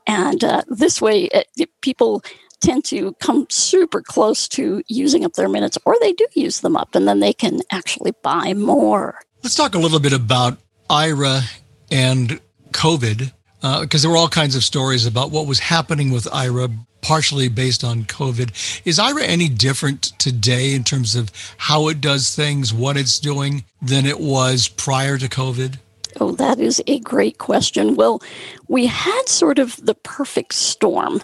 And 0.08 0.44
uh, 0.44 0.64
this 0.68 1.02
way, 1.02 1.26
it, 1.26 1.48
it, 1.58 1.70
people 1.82 2.24
tend 2.62 2.86
to 2.86 3.14
come 3.20 3.48
super 3.50 4.02
close 4.02 4.48
to 4.48 4.84
using 4.88 5.26
up 5.26 5.34
their 5.34 5.50
minutes, 5.50 5.80
or 5.84 5.96
they 6.00 6.14
do 6.14 6.28
use 6.36 6.62
them 6.62 6.78
up, 6.78 6.94
and 6.94 7.08
then 7.08 7.20
they 7.20 7.34
can 7.34 7.60
actually 7.72 8.14
buy 8.22 8.54
more. 8.54 9.20
Let's 9.44 9.56
talk 9.56 9.74
a 9.74 9.80
little 9.80 10.00
bit 10.00 10.14
about 10.14 10.60
Aira 10.88 11.42
and 11.90 12.40
COVID, 12.74 13.32
because 13.60 14.06
uh, 14.06 14.08
there 14.08 14.12
were 14.12 14.18
all 14.18 14.30
kinds 14.30 14.56
of 14.56 14.64
stories 14.64 15.08
about 15.08 15.32
what 15.32 15.48
was 15.48 15.58
happening 15.58 16.12
with 16.12 16.26
Aira, 16.26 16.72
partially 17.02 17.50
based 17.50 17.84
on 17.84 18.04
COVID. 18.04 18.82
Is 18.86 19.00
Aira 19.00 19.24
any 19.24 19.50
different 19.50 20.04
today 20.20 20.76
in 20.76 20.84
terms 20.84 21.16
of 21.16 21.32
how 21.58 21.88
it 21.88 22.02
does 22.02 22.36
things, 22.36 22.72
what 22.72 22.98
it's 22.98 23.18
doing, 23.18 23.64
than 23.82 24.06
it 24.06 24.20
was 24.20 24.68
prior 24.68 25.18
to 25.18 25.28
COVID? 25.28 25.80
Oh, 26.20 26.34
that 26.34 26.60
is 26.60 26.80
a 26.86 27.00
great 27.00 27.40
question. 27.40 27.96
Well, 27.96 28.22
we 28.68 28.86
had 28.86 29.24
sort 29.28 29.58
of 29.58 29.76
the 29.84 29.96
perfect 29.96 30.54
storm. 30.54 31.20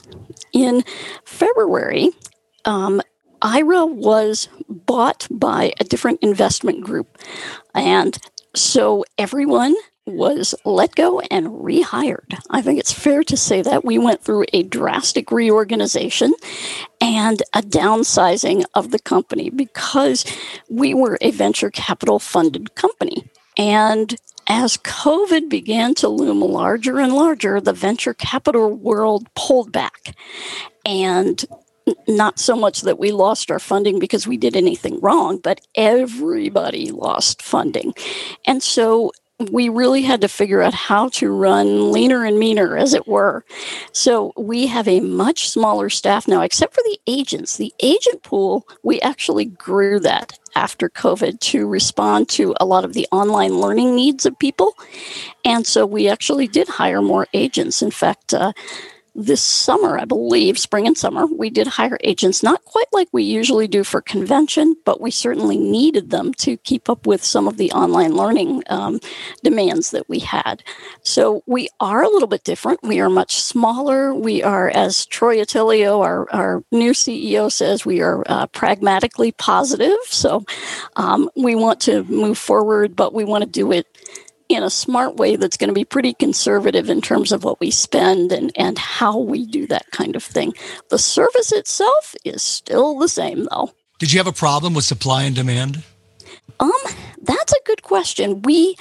In 0.53 0.83
February, 1.23 2.09
um, 2.65 2.99
Aira 3.41 3.91
was 3.91 4.49
bought 4.67 5.27
by 5.29 5.73
a 5.79 5.83
different 5.83 6.19
investment 6.21 6.83
group. 6.83 7.17
And 7.73 8.17
so 8.55 9.05
everyone 9.17 9.75
was 10.07 10.55
let 10.63 10.95
go 10.95 11.19
and 11.19 11.47
rehired. 11.47 12.39
I 12.49 12.61
think 12.61 12.79
it's 12.79 12.93
fair 12.93 13.23
to 13.23 13.35
say 13.35 13.61
that 13.61 13.83
we 13.83 13.97
went 13.97 14.23
through 14.23 14.45
a 14.53 14.63
drastic 14.63 15.31
reorganization 15.31 16.33
and 17.01 17.43
a 17.53 17.61
downsizing 17.61 18.63
of 18.73 18.91
the 18.91 18.99
company 18.99 19.49
because 19.49 20.25
we 20.69 20.93
were 20.93 21.17
a 21.21 21.31
venture 21.31 21.69
capital 21.69 22.19
funded 22.19 22.73
company. 22.75 23.29
And 23.57 24.15
as 24.47 24.77
COVID 24.77 25.49
began 25.49 25.93
to 25.95 26.07
loom 26.07 26.39
larger 26.39 26.99
and 26.99 27.13
larger, 27.13 27.59
the 27.59 27.73
venture 27.73 28.13
capital 28.13 28.73
world 28.73 29.27
pulled 29.35 29.73
back. 29.73 30.15
And 30.85 31.43
not 32.07 32.39
so 32.39 32.55
much 32.55 32.81
that 32.81 32.99
we 32.99 33.11
lost 33.11 33.51
our 33.51 33.59
funding 33.59 33.99
because 33.99 34.27
we 34.27 34.37
did 34.37 34.55
anything 34.55 34.99
wrong, 35.01 35.37
but 35.37 35.61
everybody 35.75 36.91
lost 36.91 37.41
funding. 37.41 37.93
And 38.45 38.61
so 38.61 39.11
we 39.51 39.69
really 39.69 40.01
had 40.01 40.21
to 40.21 40.27
figure 40.27 40.63
out 40.63 40.73
how 40.73 41.09
to 41.09 41.29
run 41.29 41.91
leaner 41.91 42.25
and 42.25 42.39
meaner, 42.39 42.75
as 42.75 42.95
it 42.95 43.07
were. 43.07 43.45
So 43.91 44.33
we 44.35 44.65
have 44.65 44.87
a 44.87 44.99
much 44.99 45.49
smaller 45.49 45.89
staff 45.89 46.27
now, 46.27 46.41
except 46.41 46.73
for 46.73 46.81
the 46.83 46.99
agents. 47.05 47.57
The 47.57 47.73
agent 47.79 48.23
pool, 48.23 48.67
we 48.81 48.99
actually 49.01 49.45
grew 49.45 49.99
that 49.99 50.37
after 50.55 50.89
COVID 50.89 51.39
to 51.39 51.67
respond 51.67 52.29
to 52.29 52.55
a 52.59 52.65
lot 52.65 52.83
of 52.83 52.93
the 52.93 53.07
online 53.11 53.59
learning 53.59 53.95
needs 53.95 54.25
of 54.25 54.39
people. 54.39 54.73
And 55.45 55.67
so 55.67 55.85
we 55.85 56.09
actually 56.09 56.47
did 56.47 56.67
hire 56.67 57.01
more 57.01 57.27
agents. 57.33 57.83
In 57.83 57.91
fact, 57.91 58.33
uh, 58.33 58.53
this 59.17 59.41
summer, 59.41 59.97
I 59.97 60.05
believe, 60.05 60.59
spring 60.59 60.85
and 60.85 60.95
summer, 60.95 61.25
we 61.25 61.49
did 61.49 61.65
hire 61.65 61.97
agents, 62.03 62.43
not 62.43 62.63
quite 62.65 62.85
like 62.93 63.07
we 63.11 63.23
usually 63.23 63.67
do 63.67 63.83
for 63.83 63.99
convention, 63.99 64.75
but 64.85 65.01
we 65.01 65.09
certainly 65.09 65.57
needed 65.57 66.11
them 66.11 66.35
to 66.35 66.55
keep 66.57 66.87
up 66.87 67.07
with 67.07 67.23
some 67.23 67.47
of 67.47 67.57
the 67.57 67.71
online 67.71 68.13
learning 68.13 68.61
um, 68.69 68.99
demands 69.43 69.89
that 69.89 70.07
we 70.07 70.19
had. 70.19 70.63
So 71.01 71.41
we 71.47 71.67
are 71.79 72.03
a 72.03 72.09
little 72.09 72.27
bit 72.27 72.43
different. 72.43 72.83
We 72.83 72.99
are 72.99 73.09
much 73.09 73.41
smaller. 73.41 74.13
We 74.13 74.43
are, 74.43 74.69
as 74.69 75.07
Troy 75.07 75.37
Otillio, 75.37 76.03
our, 76.03 76.31
our 76.31 76.63
new 76.71 76.91
CEO, 76.91 77.51
says, 77.51 77.85
we 77.85 78.01
are 78.01 78.23
uh, 78.27 78.45
pragmatically 78.47 79.31
positive. 79.31 79.97
So 80.05 80.45
um, 80.95 81.27
we 81.35 81.55
want 81.55 81.79
to 81.81 82.03
move 82.03 82.37
forward, 82.37 82.95
but 82.95 83.15
we 83.15 83.23
want 83.23 83.43
to 83.43 83.49
do 83.49 83.71
it 83.71 83.87
in 84.49 84.63
a 84.63 84.69
smart 84.69 85.15
way 85.15 85.35
that's 85.35 85.57
going 85.57 85.69
to 85.69 85.73
be 85.73 85.85
pretty 85.85 86.13
conservative 86.13 86.89
in 86.89 87.01
terms 87.01 87.31
of 87.31 87.43
what 87.43 87.59
we 87.59 87.71
spend 87.71 88.31
and, 88.31 88.51
and 88.55 88.77
how 88.77 89.17
we 89.17 89.45
do 89.45 89.67
that 89.67 89.89
kind 89.91 90.15
of 90.15 90.23
thing. 90.23 90.53
The 90.89 90.99
service 90.99 91.51
itself 91.51 92.15
is 92.23 92.41
still 92.41 92.97
the 92.97 93.09
same, 93.09 93.47
though. 93.51 93.71
Did 93.99 94.13
you 94.13 94.19
have 94.19 94.27
a 94.27 94.33
problem 94.33 94.73
with 94.73 94.85
supply 94.85 95.23
and 95.23 95.35
demand? 95.35 95.83
Um, 96.59 96.71
that's 97.21 97.53
a 97.53 97.63
good 97.65 97.83
question. 97.83 98.41
We 98.43 98.75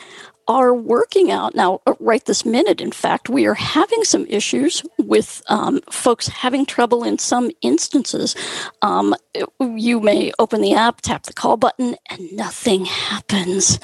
are 0.49 0.75
working 0.75 1.31
out 1.31 1.55
now, 1.55 1.81
uh, 1.87 1.95
right 1.99 2.25
this 2.25 2.45
minute, 2.45 2.81
in 2.81 2.93
fact, 2.93 3.29
we 3.29 3.47
are 3.47 3.55
having 3.55 4.05
some 4.05 4.26
issues 4.26 4.83
with 4.99 5.42
um, 5.49 5.81
folks 5.90 6.29
having 6.29 6.64
trouble 6.64 7.05
in 7.05 7.18
some 7.18 7.51
instances. 7.62 8.37
Um, 8.83 9.14
you 9.61 10.01
may 10.01 10.33
open 10.38 10.61
the 10.61 10.75
app, 10.75 11.01
tap 11.01 11.25
the 11.25 11.33
call 11.33 11.57
button, 11.57 11.97
and 12.11 12.33
nothing 12.33 12.85
happens. 12.85 13.79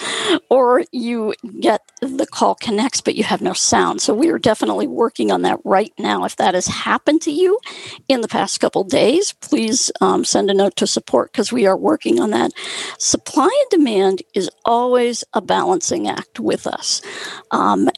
Or 0.50 0.84
you 0.92 1.34
get 1.60 1.80
the 2.00 2.26
call 2.26 2.54
connects, 2.54 3.00
but 3.00 3.14
you 3.14 3.24
have 3.24 3.40
no 3.40 3.52
sound. 3.52 4.00
So 4.00 4.14
we 4.14 4.30
are 4.30 4.38
definitely 4.38 4.86
working 4.86 5.30
on 5.30 5.42
that 5.42 5.60
right 5.64 5.92
now. 5.98 6.24
If 6.24 6.36
that 6.36 6.54
has 6.54 6.66
happened 6.66 7.22
to 7.22 7.32
you 7.32 7.58
in 8.08 8.20
the 8.20 8.28
past 8.28 8.60
couple 8.60 8.84
days, 8.84 9.32
please 9.32 9.90
um, 10.00 10.24
send 10.24 10.50
a 10.50 10.54
note 10.54 10.76
to 10.76 10.86
support 10.86 11.32
because 11.32 11.52
we 11.52 11.66
are 11.66 11.76
working 11.76 12.20
on 12.20 12.30
that. 12.30 12.52
Supply 12.98 13.44
and 13.44 13.70
demand 13.70 14.22
is 14.34 14.50
always 14.64 15.24
a 15.32 15.40
balancing 15.40 16.08
act 16.08 16.38
with 16.52 16.66
us. 16.66 17.00
Um, 17.50 17.88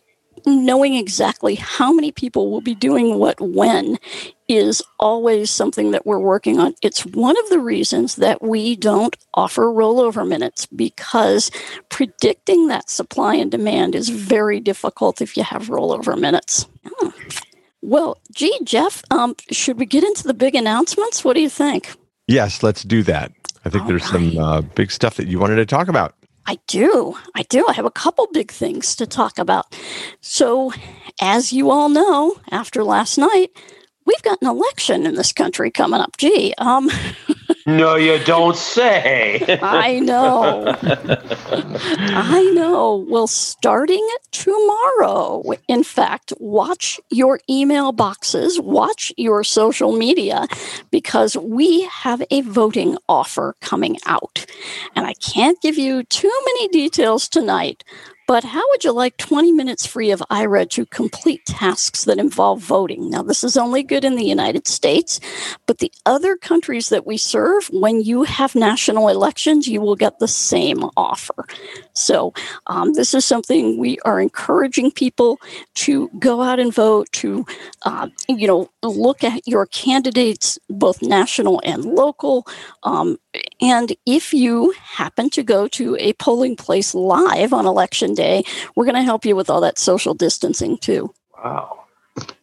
knowing 0.47 0.95
exactly 0.95 1.55
how 1.55 1.93
many 1.93 2.13
people 2.13 2.51
will 2.51 2.61
be 2.61 2.75
doing 2.75 3.19
what 3.19 3.41
when 3.41 3.99
is 4.47 4.83
always 5.01 5.51
something 5.51 5.91
that 5.91 6.05
we're 6.05 6.19
working 6.19 6.61
on. 6.61 6.75
It's 6.83 7.07
one 7.07 7.37
of 7.39 7.49
the 7.49 7.59
reasons 7.59 8.17
that 8.17 8.43
we 8.43 8.77
don't 8.77 9.17
offer 9.33 9.65
rollover 9.65 10.27
minutes 10.29 10.67
because 10.67 11.51
predicting 11.89 12.69
that 12.69 12.91
supply 12.91 13.37
and 13.37 13.51
demand 13.51 13.95
is 13.95 14.11
very 14.11 14.61
difficult 14.61 15.23
if 15.23 15.37
you 15.37 15.43
have 15.45 15.69
rollover 15.69 16.19
minutes. 16.19 16.67
Oh. 17.01 17.13
Well, 17.81 18.19
gee, 18.35 18.59
Jeff, 18.65 19.03
um, 19.11 19.35
should 19.51 19.79
we 19.79 19.87
get 19.87 20.05
into 20.05 20.25
the 20.25 20.35
big 20.35 20.55
announcements? 20.55 21.25
What 21.25 21.35
do 21.35 21.41
you 21.43 21.51
think? 21.51 21.95
Yes, 22.27 22.63
let's 22.63 22.83
do 22.83 23.03
that. 23.03 23.33
I 23.65 23.71
think 23.71 23.83
All 23.83 23.89
there's 23.89 24.03
right. 24.13 24.33
some 24.33 24.39
uh, 24.39 24.61
big 24.61 24.91
stuff 24.91 25.17
that 25.17 25.29
you 25.29 25.39
wanted 25.39 25.57
to 25.57 25.67
talk 25.67 25.89
about. 25.89 26.15
I 26.47 26.59
do. 26.67 27.17
I 27.35 27.43
do. 27.45 27.67
I 27.69 27.73
have 27.73 27.87
a 27.87 27.91
couple 27.91 28.27
big 28.33 28.51
things 28.51 28.95
to 28.97 29.07
talk 29.07 29.39
about. 29.39 29.75
So, 30.21 30.73
as 31.21 31.53
you 31.53 31.71
all 31.71 31.89
know, 31.89 32.37
after 32.51 32.85
last 32.85 33.17
night, 33.17 33.51
we've 34.05 34.23
got 34.23 34.43
an 34.43 34.49
election 34.49 35.07
in 35.07 35.15
this 35.15 35.33
country 35.33 35.71
coming 35.71 36.01
up. 36.01 36.17
Gee, 36.19 36.55
um, 36.59 36.91
no, 37.67 37.97
you 37.97 38.19
don't 38.25 38.57
say. 38.57 39.59
I 39.63 39.99
know. 40.01 40.77
I 40.83 42.51
know. 42.55 43.07
Well, 43.09 43.27
starting 43.27 44.07
tomorrow, 44.31 45.43
in 45.69 45.83
fact, 45.83 46.33
watch 46.39 47.01
your 47.11 47.41
email 47.49 47.93
boxes, 47.93 48.61
watch 48.61 49.13
your 49.17 49.45
social 49.45 49.93
media, 49.97 50.47
because 50.91 51.37
we 51.37 51.83
have 51.83 52.23
a 52.31 52.43
voting 52.43 52.97
offer 53.09 53.55
coming 53.61 53.99
out. 54.07 54.47
And 54.97 55.07
I 55.07 55.15
can't 55.15 55.61
give 55.61 55.79
you 55.79 56.03
too 56.05 56.33
many 56.47 56.69
details 56.69 57.29
tonight, 57.29 57.85
but 58.27 58.45
how 58.45 58.63
would 58.71 58.85
you 58.85 58.93
like 58.93 59.17
20 59.17 59.53
minutes 59.53 59.87
free 59.87 60.11
of 60.11 60.23
Aira 60.31 60.69
to 60.71 60.87
complete 60.87 61.45
tasks 61.45 62.05
that 62.05 62.19
involve 62.19 62.61
voting? 62.61 63.11
Now, 63.11 63.23
this 63.23 63.45
is 63.45 63.57
only 63.57 63.83
good 63.83 64.05
in 64.05 64.17
the 64.17 64.25
United 64.25 64.67
States, 64.67 65.21
but 65.67 65.79
the 65.79 65.93
other 66.07 66.37
countries 66.37 66.89
that 66.89 67.07
we 67.07 67.17
serve, 67.17 67.69
when 67.73 68.01
you 68.01 68.23
have 68.23 68.55
national 68.55 69.09
elections, 69.09 69.69
you 69.69 69.81
will 69.81 69.97
get 69.97 70.19
the 70.19 70.29
same 70.29 70.85
offer. 70.97 71.47
So, 71.93 72.33
um, 72.67 72.95
this 72.95 73.15
is 73.15 73.25
something 73.25 73.79
we 73.79 73.99
are 74.05 74.21
encouraging 74.21 74.93
people 74.93 75.39
to 75.75 76.09
go 76.19 76.41
out 76.41 76.59
and 76.59 76.75
vote, 76.75 77.11
to, 77.13 77.45
uh, 77.83 78.09
you 78.29 78.47
know, 78.47 78.71
look 78.83 79.23
at 79.23 79.47
your 79.47 79.67
candidates, 79.67 80.59
both 80.71 81.03
national 81.03 81.61
and 81.65 81.85
local. 81.85 82.47
Um, 82.85 83.19
and 83.61 83.95
if 84.07 84.33
you 84.33 84.75
happen 84.79 85.31
to 85.31 85.43
go 85.43 85.69
to 85.69 85.97
a 85.99 86.13
polling 86.15 86.57
place 86.57 86.95
live 86.95 87.53
on 87.53 87.67
election 87.67 88.15
day, 88.15 88.45
we're 88.75 88.85
going 88.85 88.95
to 88.95 89.03
help 89.03 89.25
you 89.25 89.37
with 89.37 89.51
all 89.51 89.61
that 89.61 89.79
social 89.79 90.15
distancing 90.15 90.79
too. 90.79 91.13
Wow. 91.43 91.85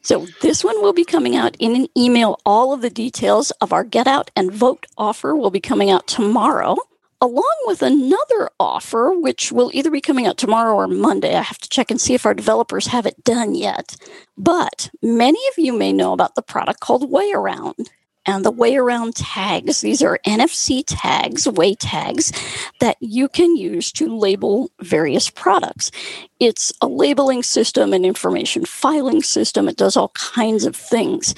So 0.02 0.28
this 0.42 0.64
one 0.64 0.82
will 0.82 0.94
be 0.94 1.06
coming 1.06 1.36
out 1.36 1.56
in 1.60 1.76
an 1.76 1.88
email. 1.98 2.40
All 2.46 2.74
of 2.74 2.82
the 2.82 2.90
details 2.90 3.52
of 3.62 3.72
our 3.72 3.84
get 3.84 4.08
out 4.08 4.32
and 4.36 4.52
vote 4.52 4.86
offer 4.98 5.36
will 5.36 5.52
be 5.52 5.62
coming 5.62 5.90
out 5.90 6.08
tomorrow, 6.08 6.76
along 7.22 7.56
with 7.66 7.82
another 7.82 8.50
offer, 8.60 9.12
which 9.12 9.52
will 9.52 9.72
either 9.74 9.92
be 9.92 10.02
coming 10.02 10.26
out 10.26 10.38
tomorrow 10.38 10.76
or 10.76 10.88
Monday. 10.88 11.36
I 11.36 11.44
have 11.44 11.60
to 11.60 11.70
check 11.70 11.90
and 11.92 12.02
see 12.02 12.14
if 12.14 12.26
our 12.26 12.34
developers 12.34 12.88
have 12.88 13.06
it 13.06 13.24
done 13.24 13.56
yet. 13.56 13.96
But 14.38 14.90
many 15.02 15.40
of 15.50 15.64
you 15.64 15.72
may 15.72 15.94
know 15.94 16.14
about 16.14 16.36
the 16.36 16.42
product 16.42 16.80
called 16.80 17.10
Way 17.10 17.32
Around. 17.32 17.90
And 18.26 18.46
the 18.46 18.52
way 18.52 18.76
around 18.76 19.16
tags. 19.16 19.82
These 19.82 20.04
are 20.04 20.20
NFC 20.26 20.84
tags, 20.86 21.48
way 21.48 21.74
tags 21.74 22.32
that 22.80 22.98
you 23.00 23.28
can 23.28 23.56
use 23.56 23.92
to 23.94 24.16
label 24.16 24.70
various 24.80 25.30
products. 25.30 25.92
It's 26.40 26.72
a 26.82 26.88
labeling 26.88 27.42
system, 27.42 27.94
an 27.94 28.06
information 28.06 28.66
filing 28.66 29.24
system. 29.24 29.68
It 29.68 29.78
does 29.78 29.98
all 29.98 30.10
kinds 30.10 30.66
of 30.66 30.76
things. 30.76 31.34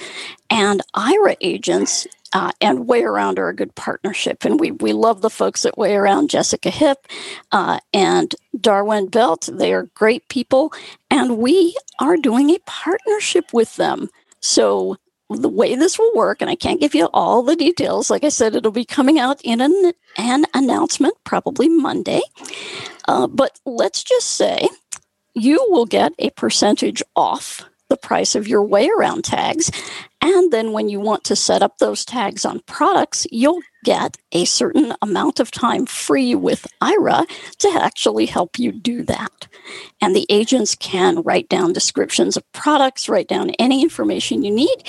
And 0.50 0.82
Aira 0.94 1.36
agents 1.40 2.06
uh, 2.34 2.50
and 2.60 2.88
Way 2.88 3.04
Around 3.04 3.38
are 3.38 3.48
a 3.48 3.54
good 3.54 3.74
partnership. 3.76 4.44
And 4.44 4.58
we, 4.58 4.72
we 4.72 4.92
love 4.92 5.22
the 5.22 5.30
folks 5.30 5.64
at 5.64 5.78
Way 5.78 5.94
Around, 5.94 6.30
Jessica 6.30 6.68
Hipp 6.68 6.96
uh, 7.52 7.78
and 7.94 8.34
Darwin 8.60 9.06
Belt. 9.06 9.48
They 9.52 9.72
are 9.72 9.84
great 9.94 10.28
people. 10.28 10.72
And 11.10 11.38
we 11.38 11.76
are 12.00 12.16
doing 12.16 12.50
a 12.50 12.58
partnership 12.66 13.52
with 13.52 13.76
them. 13.76 14.08
So 14.40 14.98
the 15.30 15.48
way 15.48 15.74
this 15.74 15.98
will 15.98 16.12
work, 16.14 16.40
and 16.40 16.50
I 16.50 16.54
can't 16.54 16.80
give 16.80 16.94
you 16.94 17.08
all 17.12 17.42
the 17.42 17.56
details. 17.56 18.10
Like 18.10 18.24
I 18.24 18.28
said, 18.28 18.54
it'll 18.54 18.72
be 18.72 18.84
coming 18.84 19.18
out 19.18 19.40
in 19.42 19.60
an, 19.60 19.92
an 20.16 20.44
announcement 20.54 21.14
probably 21.24 21.68
Monday. 21.68 22.20
Uh, 23.08 23.26
but 23.26 23.58
let's 23.64 24.02
just 24.02 24.30
say 24.30 24.68
you 25.34 25.66
will 25.70 25.86
get 25.86 26.12
a 26.18 26.30
percentage 26.30 27.02
off 27.16 27.64
the 27.88 27.96
price 27.96 28.34
of 28.34 28.48
your 28.48 28.62
way 28.62 28.88
around 28.88 29.24
tags. 29.24 29.70
And 30.22 30.52
then 30.52 30.72
when 30.72 30.88
you 30.88 31.00
want 31.00 31.24
to 31.24 31.36
set 31.36 31.62
up 31.62 31.78
those 31.78 32.04
tags 32.04 32.44
on 32.44 32.60
products, 32.60 33.26
you'll 33.30 33.60
get 33.84 34.16
a 34.32 34.44
certain 34.44 34.94
amount 35.00 35.38
of 35.38 35.52
time 35.52 35.86
free 35.86 36.34
with 36.34 36.66
Aira 36.82 37.26
to 37.58 37.68
actually 37.68 38.26
help 38.26 38.58
you 38.58 38.72
do 38.72 39.04
that. 39.04 39.46
And 40.00 40.14
the 40.14 40.26
agents 40.28 40.74
can 40.74 41.22
write 41.22 41.48
down 41.48 41.72
descriptions 41.72 42.36
of 42.36 42.50
products, 42.52 43.08
write 43.08 43.28
down 43.28 43.50
any 43.50 43.82
information 43.82 44.42
you 44.42 44.50
need, 44.50 44.82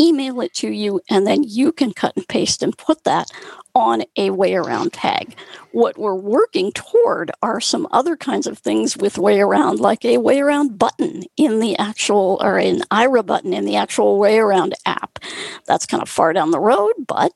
email 0.00 0.40
it 0.40 0.54
to 0.54 0.68
you, 0.68 1.00
and 1.10 1.26
then 1.26 1.42
you 1.42 1.72
can 1.72 1.92
cut 1.92 2.16
and 2.16 2.28
paste 2.28 2.62
and 2.62 2.78
put 2.78 3.04
that 3.04 3.30
on 3.74 4.02
a 4.16 4.30
way 4.30 4.54
around 4.54 4.92
tag. 4.92 5.34
What 5.72 5.98
we're 5.98 6.14
working 6.14 6.72
toward 6.72 7.30
are 7.42 7.60
some 7.60 7.88
other 7.90 8.16
kinds 8.16 8.46
of 8.46 8.58
things 8.58 8.96
with 8.96 9.16
way 9.16 9.40
around, 9.40 9.80
like 9.80 10.04
a 10.04 10.18
way 10.18 10.40
around 10.40 10.78
button 10.78 11.22
in 11.36 11.58
the 11.60 11.76
actual, 11.78 12.38
or 12.42 12.58
an 12.58 12.80
Aira 12.90 13.24
button 13.24 13.54
in 13.54 13.64
the 13.64 13.76
actual 13.76 14.18
way 14.18 14.38
around 14.38 14.74
app. 14.84 15.18
That's 15.66 15.86
kind 15.86 16.02
of 16.02 16.08
far 16.08 16.32
down 16.32 16.50
the 16.50 16.60
road, 16.60 16.92
but 17.06 17.32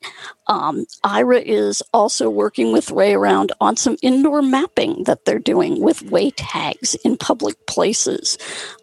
um, 0.46 0.85
Aira 1.07 1.40
is 1.40 1.85
also 1.92 2.29
working 2.29 2.73
with 2.73 2.90
way 2.90 3.14
around 3.14 3.53
on 3.61 3.77
some 3.77 3.97
indoor 4.03 4.42
mapping 4.42 5.05
that 5.05 5.25
they're 5.25 5.38
doing 5.38 5.81
with 5.81 6.03
way 6.03 6.33
tags 6.33 6.97
in 6.97 7.16
public 7.16 7.64
places, 7.66 8.37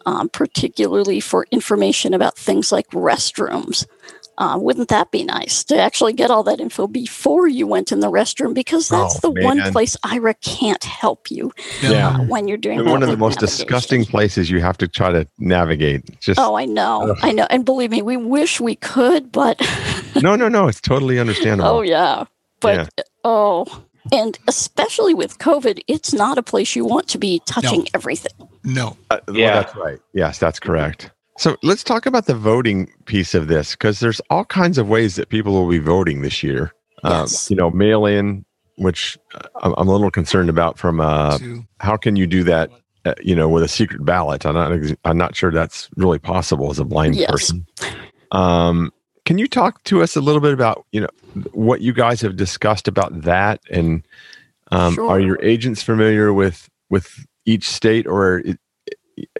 um, 0.06 0.30
particularly 0.30 1.20
for 1.20 1.46
information 1.50 2.14
about 2.14 2.38
things 2.38 2.72
like 2.72 2.88
restrooms. 2.92 3.86
Uh, 4.36 4.58
wouldn't 4.58 4.88
that 4.88 5.10
be 5.10 5.24
nice 5.24 5.62
to 5.64 5.78
actually 5.78 6.12
get 6.12 6.30
all 6.30 6.42
that 6.42 6.60
info 6.60 6.86
before 6.86 7.46
you 7.46 7.66
went 7.66 7.92
in 7.92 8.00
the 8.00 8.10
restroom? 8.10 8.54
Because 8.54 8.88
that's 8.88 9.16
oh, 9.24 9.28
the 9.28 9.34
man. 9.34 9.44
one 9.44 9.72
place 9.72 9.96
Aira 9.98 10.34
can't 10.40 10.82
help 10.82 11.30
you 11.30 11.52
yeah. 11.82 12.08
Uh, 12.08 12.24
when 12.24 12.48
you're 12.48 12.58
doing 12.58 12.84
one 12.84 13.02
of 13.02 13.08
the 13.08 13.16
most 13.16 13.36
navigation. 13.36 13.66
disgusting 13.66 14.04
places 14.04 14.50
you 14.50 14.60
have 14.60 14.76
to 14.78 14.88
try 14.88 15.12
to 15.12 15.26
navigate. 15.38 16.20
Just 16.20 16.40
oh, 16.40 16.56
I 16.56 16.64
know, 16.64 17.10
uh, 17.10 17.14
I 17.22 17.32
know, 17.32 17.46
and 17.50 17.64
believe 17.64 17.90
me, 17.90 18.02
we 18.02 18.16
wish 18.16 18.60
we 18.60 18.76
could, 18.76 19.30
but 19.30 19.60
no, 20.22 20.36
no, 20.36 20.48
no, 20.48 20.68
it's 20.68 20.80
totally 20.80 21.18
understandable. 21.18 21.70
Oh 21.70 21.82
yeah, 21.82 22.24
but 22.60 22.90
yeah. 22.96 23.04
oh, 23.22 23.84
and 24.12 24.38
especially 24.48 25.14
with 25.14 25.38
COVID, 25.38 25.82
it's 25.86 26.12
not 26.12 26.38
a 26.38 26.42
place 26.42 26.76
you 26.76 26.84
want 26.84 27.08
to 27.08 27.18
be 27.18 27.40
touching 27.46 27.80
no. 27.80 27.86
everything. 27.94 28.48
No. 28.62 28.96
Uh, 29.10 29.20
yeah, 29.32 29.54
well, 29.54 29.62
that's 29.62 29.76
right. 29.76 29.98
Yes, 30.12 30.38
that's 30.38 30.58
correct. 30.58 31.10
So 31.38 31.56
let's 31.62 31.82
talk 31.82 32.06
about 32.06 32.26
the 32.26 32.34
voting 32.34 32.92
piece 33.06 33.34
of 33.34 33.48
this 33.48 33.72
because 33.72 34.00
there's 34.00 34.20
all 34.30 34.44
kinds 34.44 34.78
of 34.78 34.88
ways 34.88 35.16
that 35.16 35.28
people 35.28 35.52
will 35.52 35.68
be 35.68 35.78
voting 35.78 36.22
this 36.22 36.42
year. 36.42 36.72
Um, 37.02 37.22
yes. 37.22 37.50
you 37.50 37.56
know, 37.56 37.70
mail 37.70 38.06
in, 38.06 38.44
which 38.76 39.18
I'm 39.62 39.88
a 39.88 39.92
little 39.92 40.10
concerned 40.10 40.48
about 40.48 40.78
from 40.78 41.00
uh, 41.00 41.38
how 41.80 41.96
can 41.96 42.16
you 42.16 42.26
do 42.26 42.44
that, 42.44 42.70
uh, 43.04 43.14
you 43.20 43.34
know, 43.34 43.48
with 43.48 43.62
a 43.62 43.68
secret 43.68 44.04
ballot? 44.04 44.46
I'm 44.46 44.54
not, 44.54 44.96
I'm 45.04 45.18
not 45.18 45.36
sure 45.36 45.52
that's 45.52 45.90
really 45.96 46.18
possible 46.18 46.70
as 46.70 46.78
a 46.78 46.84
blind 46.84 47.16
yes. 47.16 47.30
person. 47.30 47.66
Um, 48.32 48.92
can 49.26 49.38
you 49.38 49.48
talk 49.48 49.82
to 49.84 50.02
us 50.02 50.16
a 50.16 50.20
little 50.20 50.40
bit 50.40 50.54
about, 50.54 50.86
you 50.92 51.00
know, 51.00 51.08
what 51.52 51.80
you 51.80 51.92
guys 51.92 52.20
have 52.20 52.36
discussed 52.36 52.88
about 52.88 53.22
that? 53.22 53.60
And 53.70 54.06
um, 54.70 54.94
sure. 54.94 55.10
are 55.10 55.20
your 55.20 55.42
agents 55.42 55.82
familiar 55.82 56.32
with, 56.32 56.68
with 56.90 57.26
each 57.44 57.68
state 57.68 58.06
or 58.06 58.42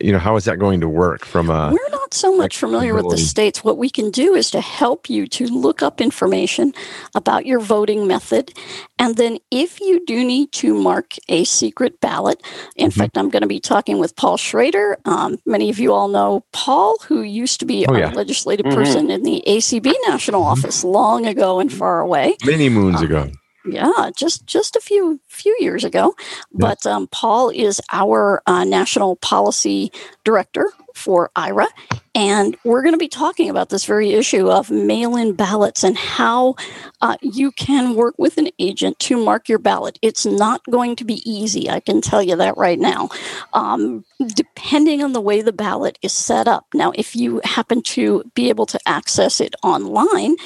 you 0.00 0.12
know 0.12 0.18
how 0.18 0.36
is 0.36 0.44
that 0.44 0.58
going 0.58 0.80
to 0.80 0.88
work 0.88 1.24
from 1.24 1.50
a 1.50 1.70
we're 1.70 1.90
not 1.90 2.14
so 2.14 2.36
much 2.36 2.56
familiar 2.56 2.94
with 2.94 3.08
the 3.10 3.18
states 3.18 3.64
what 3.64 3.76
we 3.76 3.90
can 3.90 4.10
do 4.10 4.34
is 4.34 4.50
to 4.50 4.60
help 4.60 5.10
you 5.10 5.26
to 5.26 5.46
look 5.46 5.82
up 5.82 6.00
information 6.00 6.72
about 7.14 7.46
your 7.46 7.58
voting 7.58 8.06
method 8.06 8.52
and 8.98 9.16
then 9.16 9.38
if 9.50 9.80
you 9.80 10.04
do 10.06 10.24
need 10.24 10.52
to 10.52 10.74
mark 10.74 11.14
a 11.28 11.44
secret 11.44 12.00
ballot 12.00 12.42
in 12.76 12.90
mm-hmm. 12.90 13.00
fact 13.00 13.18
i'm 13.18 13.30
going 13.30 13.42
to 13.42 13.48
be 13.48 13.60
talking 13.60 13.98
with 13.98 14.14
paul 14.16 14.36
schroeder 14.36 14.96
um, 15.04 15.38
many 15.46 15.70
of 15.70 15.78
you 15.78 15.92
all 15.92 16.08
know 16.08 16.44
paul 16.52 16.96
who 17.06 17.22
used 17.22 17.58
to 17.58 17.66
be 17.66 17.86
oh, 17.86 17.92
our 17.92 17.98
yeah. 17.98 18.10
legislative 18.12 18.66
mm-hmm. 18.66 18.76
person 18.76 19.10
in 19.10 19.22
the 19.22 19.42
acb 19.46 19.92
national 20.06 20.42
mm-hmm. 20.42 20.50
office 20.50 20.84
long 20.84 21.26
ago 21.26 21.58
and 21.58 21.72
far 21.72 22.00
away 22.00 22.36
many 22.44 22.68
moons 22.68 22.98
um, 22.98 23.04
ago 23.04 23.30
yeah, 23.64 24.10
just 24.16 24.46
just 24.46 24.76
a 24.76 24.80
few 24.80 25.20
few 25.28 25.56
years 25.60 25.84
ago. 25.84 26.14
But 26.52 26.86
um, 26.86 27.06
Paul 27.08 27.50
is 27.50 27.80
our 27.92 28.42
uh, 28.46 28.64
national 28.64 29.16
policy 29.16 29.90
director 30.24 30.70
for 30.94 31.30
Aira 31.36 31.66
and 32.14 32.56
we're 32.62 32.82
going 32.82 32.94
to 32.94 32.98
be 32.98 33.08
talking 33.08 33.50
about 33.50 33.70
this 33.70 33.84
very 33.84 34.12
issue 34.12 34.48
of 34.48 34.70
mail 34.70 35.16
in 35.16 35.32
ballots 35.32 35.82
and 35.82 35.98
how 35.98 36.54
uh, 37.00 37.16
you 37.20 37.50
can 37.50 37.96
work 37.96 38.14
with 38.18 38.38
an 38.38 38.50
agent 38.60 38.98
to 39.00 39.22
mark 39.22 39.48
your 39.48 39.58
ballot. 39.58 39.98
It's 40.00 40.24
not 40.24 40.62
going 40.70 40.94
to 40.96 41.04
be 41.04 41.28
easy, 41.28 41.68
I 41.68 41.80
can 41.80 42.00
tell 42.00 42.22
you 42.22 42.36
that 42.36 42.56
right 42.56 42.78
now, 42.78 43.08
um, 43.52 44.04
depending 44.24 45.02
on 45.02 45.12
the 45.12 45.20
way 45.20 45.42
the 45.42 45.52
ballot 45.52 45.98
is 46.02 46.12
set 46.12 46.48
up. 46.48 46.66
Now, 46.74 46.92
if 46.94 47.14
you 47.16 47.40
happen 47.44 47.82
to 47.82 48.24
be 48.34 48.48
able 48.48 48.66
to 48.66 48.78
access 48.86 49.40
it 49.40 49.54
online 49.62 50.36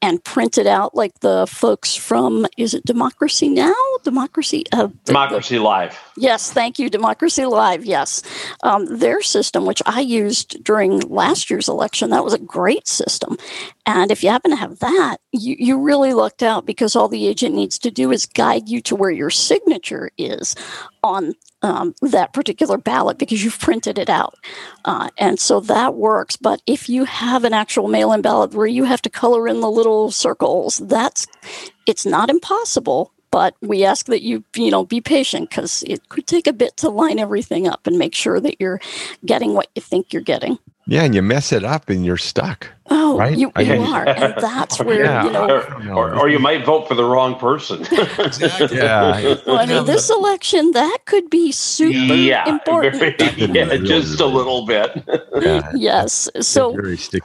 and 0.00 0.22
print 0.22 0.58
it 0.58 0.66
out 0.66 0.94
like 0.94 1.20
the 1.20 1.46
folks 1.46 1.96
from, 1.96 2.46
is 2.56 2.74
it 2.74 2.84
Democracy 2.84 3.48
Now? 3.48 3.74
Democracy? 4.04 4.64
Uh, 4.72 4.88
Democracy 5.04 5.56
the, 5.56 5.62
Live. 5.62 5.98
Yes, 6.16 6.52
thank 6.52 6.78
you. 6.78 6.88
Democracy 6.88 7.46
Live, 7.46 7.84
yes. 7.84 8.22
Um, 8.62 8.86
their 8.86 9.22
system, 9.22 9.66
which 9.66 9.82
I 9.86 10.00
used 10.00 10.62
during 10.62 11.00
last 11.00 11.50
year's 11.50 11.68
election. 11.68 12.10
That 12.10 12.24
was 12.24 12.34
a 12.34 12.38
great 12.38 12.86
system. 12.86 13.36
And 13.86 14.10
if 14.10 14.22
you 14.22 14.30
happen 14.30 14.50
to 14.50 14.56
have 14.56 14.78
that, 14.80 15.18
you, 15.32 15.56
you 15.58 15.80
really 15.80 16.14
lucked 16.14 16.42
out 16.42 16.66
because 16.66 16.94
all 16.94 17.08
the 17.08 17.26
agent 17.26 17.54
needs 17.54 17.78
to 17.80 17.90
do 17.90 18.12
is 18.12 18.26
guide 18.26 18.68
you 18.68 18.80
to 18.82 18.96
where 18.96 19.10
your 19.10 19.30
signature 19.30 20.10
is 20.18 20.54
on 21.02 21.34
um, 21.62 21.94
that 22.02 22.32
particular 22.32 22.78
ballot 22.78 23.18
because 23.18 23.42
you've 23.42 23.58
printed 23.58 23.98
it 23.98 24.08
out. 24.08 24.34
Uh, 24.84 25.08
and 25.18 25.40
so 25.40 25.60
that 25.60 25.94
works. 25.94 26.36
But 26.36 26.62
if 26.66 26.88
you 26.88 27.04
have 27.04 27.44
an 27.44 27.52
actual 27.52 27.88
mail 27.88 28.12
in 28.12 28.22
ballot 28.22 28.54
where 28.54 28.66
you 28.66 28.84
have 28.84 29.02
to 29.02 29.10
color 29.10 29.48
in 29.48 29.60
the 29.60 29.70
little 29.70 30.10
circles, 30.10 30.78
that's 30.78 31.26
it's 31.86 32.06
not 32.06 32.30
impossible 32.30 33.12
but 33.30 33.54
we 33.60 33.84
ask 33.84 34.06
that 34.06 34.22
you 34.22 34.44
you 34.56 34.70
know 34.70 34.84
be 34.84 35.00
patient 35.00 35.50
because 35.50 35.84
it 35.86 36.08
could 36.08 36.26
take 36.26 36.46
a 36.46 36.52
bit 36.52 36.76
to 36.76 36.88
line 36.88 37.18
everything 37.18 37.66
up 37.66 37.86
and 37.86 37.98
make 37.98 38.14
sure 38.14 38.40
that 38.40 38.60
you're 38.60 38.80
getting 39.24 39.54
what 39.54 39.68
you 39.74 39.82
think 39.82 40.12
you're 40.12 40.22
getting 40.22 40.58
yeah 40.88 41.04
and 41.04 41.14
you 41.14 41.22
mess 41.22 41.52
it 41.52 41.62
up 41.62 41.88
and 41.88 42.04
you're 42.04 42.16
stuck. 42.16 42.66
Oh 42.90 43.18
right? 43.18 43.36
you, 43.36 43.52
you 43.58 43.80
are 43.82 44.08
and 44.08 44.34
that's 44.38 44.80
where 44.84 45.04
yeah. 45.04 45.24
you 45.24 45.30
know 45.30 45.48
or, 45.48 45.92
or, 45.92 46.14
or, 46.20 46.28
you 46.28 46.38
might 46.38 46.64
vote 46.64 46.88
for 46.88 46.94
the 46.94 47.04
wrong 47.04 47.38
person. 47.38 47.86
Yeah. 48.70 49.36
Well, 49.46 49.58
i 49.58 49.66
mean 49.66 49.84
this 49.84 50.10
election 50.10 50.72
that 50.72 50.98
could 51.04 51.28
be 51.30 51.52
super 51.52 52.14
yeah, 52.14 52.48
important. 52.48 52.96
Very, 52.96 53.14
yeah 53.36 53.76
just 53.76 54.20
a 54.20 54.26
little 54.26 54.66
bit. 54.66 55.04
Yeah. 55.40 55.70
yes. 55.74 56.28
So 56.40 56.76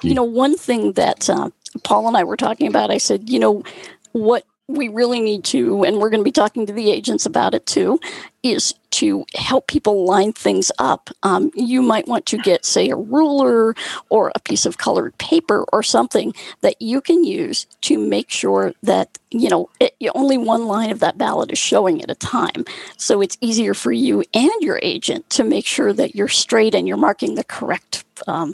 you 0.02 0.14
know 0.14 0.24
one 0.24 0.58
thing 0.58 0.94
that 0.94 1.30
uh, 1.30 1.50
paul 1.84 2.08
and 2.08 2.18
i 2.18 2.24
were 2.24 2.38
talking 2.38 2.68
about 2.68 2.92
i 2.92 2.98
said 2.98 3.30
you 3.30 3.40
know 3.40 3.64
what 4.12 4.46
we 4.68 4.88
really 4.88 5.20
need 5.20 5.44
to, 5.44 5.84
and 5.84 5.98
we're 5.98 6.10
going 6.10 6.22
to 6.22 6.24
be 6.24 6.32
talking 6.32 6.66
to 6.66 6.74
the 6.74 6.90
agents 6.90 7.26
about 7.26 7.54
it 7.54 7.66
too, 7.66 8.00
is 8.44 8.74
to 8.92 9.26
help 9.36 9.68
people 9.68 10.06
line 10.06 10.32
things 10.32 10.72
up. 10.80 11.10
Um, 11.24 11.52
you 11.54 11.82
might 11.82 12.08
want 12.08 12.26
to 12.28 12.38
get, 12.38 12.64
say, 12.64 12.90
a 12.90 12.96
ruler 12.96 13.76
or 14.10 14.32
a 14.36 14.40
piece 14.40 14.66
of 14.66 14.78
colored 14.78 15.18
paper 15.18 15.66
or 15.74 15.84
something 15.84 16.34
that 16.62 16.82
you 16.82 17.02
can 17.02 17.24
use 17.24 17.66
to 17.82 17.98
make 17.98 18.30
sure 18.30 18.74
that, 18.84 19.18
you 19.32 19.50
know, 19.50 19.70
it, 19.80 19.96
only 20.16 20.38
one 20.38 20.68
line 20.68 20.92
of 20.92 21.00
that 21.00 21.18
ballot 21.18 21.52
is 21.52 21.60
showing 21.60 22.02
at 22.02 22.12
a 22.12 22.16
time. 22.16 22.64
So 22.98 23.22
it's 23.22 23.38
easier 23.42 23.74
for 23.74 23.92
you 23.92 24.24
and 24.34 24.52
your 24.62 24.80
agent 24.82 25.30
to 25.32 25.44
make 25.44 25.66
sure 25.66 25.92
that 25.94 26.16
you're 26.16 26.28
straight 26.30 26.76
and 26.76 26.88
you're 26.88 26.98
marking 26.98 27.36
the 27.36 27.44
correct 27.44 28.06
um, 28.28 28.54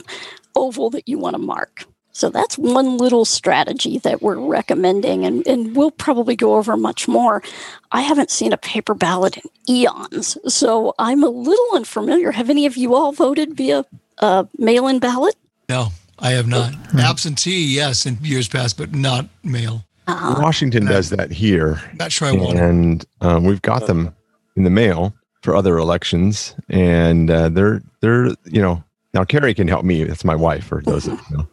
oval 0.56 0.90
that 0.90 1.08
you 1.08 1.18
want 1.18 1.34
to 1.34 1.42
mark. 1.42 1.84
So 2.20 2.28
that's 2.28 2.58
one 2.58 2.98
little 2.98 3.24
strategy 3.24 3.96
that 4.00 4.20
we're 4.20 4.38
recommending, 4.38 5.24
and, 5.24 5.46
and 5.46 5.74
we'll 5.74 5.90
probably 5.90 6.36
go 6.36 6.56
over 6.56 6.76
much 6.76 7.08
more. 7.08 7.42
I 7.92 8.02
haven't 8.02 8.30
seen 8.30 8.52
a 8.52 8.58
paper 8.58 8.92
ballot 8.92 9.38
in 9.38 9.50
eons, 9.66 10.36
so 10.46 10.94
I'm 10.98 11.24
a 11.24 11.30
little 11.30 11.68
unfamiliar. 11.74 12.30
Have 12.32 12.50
any 12.50 12.66
of 12.66 12.76
you 12.76 12.94
all 12.94 13.12
voted 13.12 13.56
via 13.56 13.86
a 14.18 14.46
mail 14.58 14.86
in 14.86 14.98
ballot? 14.98 15.34
No. 15.70 15.88
I 16.18 16.32
have 16.32 16.46
not. 16.46 16.72
Mm-hmm. 16.72 16.98
Absentee, 16.98 17.64
yes, 17.64 18.04
in 18.04 18.18
years 18.20 18.48
past, 18.48 18.76
but 18.76 18.94
not 18.94 19.26
mail. 19.42 19.86
Uh, 20.06 20.36
Washington 20.38 20.84
does 20.84 21.08
that 21.08 21.30
here. 21.30 21.80
Not 21.94 22.12
sure 22.12 22.28
I 22.28 22.32
want. 22.32 22.58
And 22.58 23.06
um, 23.22 23.44
we've 23.44 23.62
got 23.62 23.86
them 23.86 24.14
in 24.56 24.64
the 24.64 24.70
mail 24.70 25.14
for 25.42 25.56
other 25.56 25.78
elections, 25.78 26.54
and 26.68 27.30
uh, 27.30 27.48
they're 27.48 27.80
they're 28.00 28.26
you 28.44 28.60
know 28.60 28.84
now 29.14 29.24
Carrie 29.24 29.54
can 29.54 29.68
help 29.68 29.84
me. 29.84 30.04
That's 30.04 30.24
my 30.24 30.36
wife, 30.36 30.70
or 30.70 30.82
those 30.82 31.04
that 31.04 31.18
know. 31.30 31.46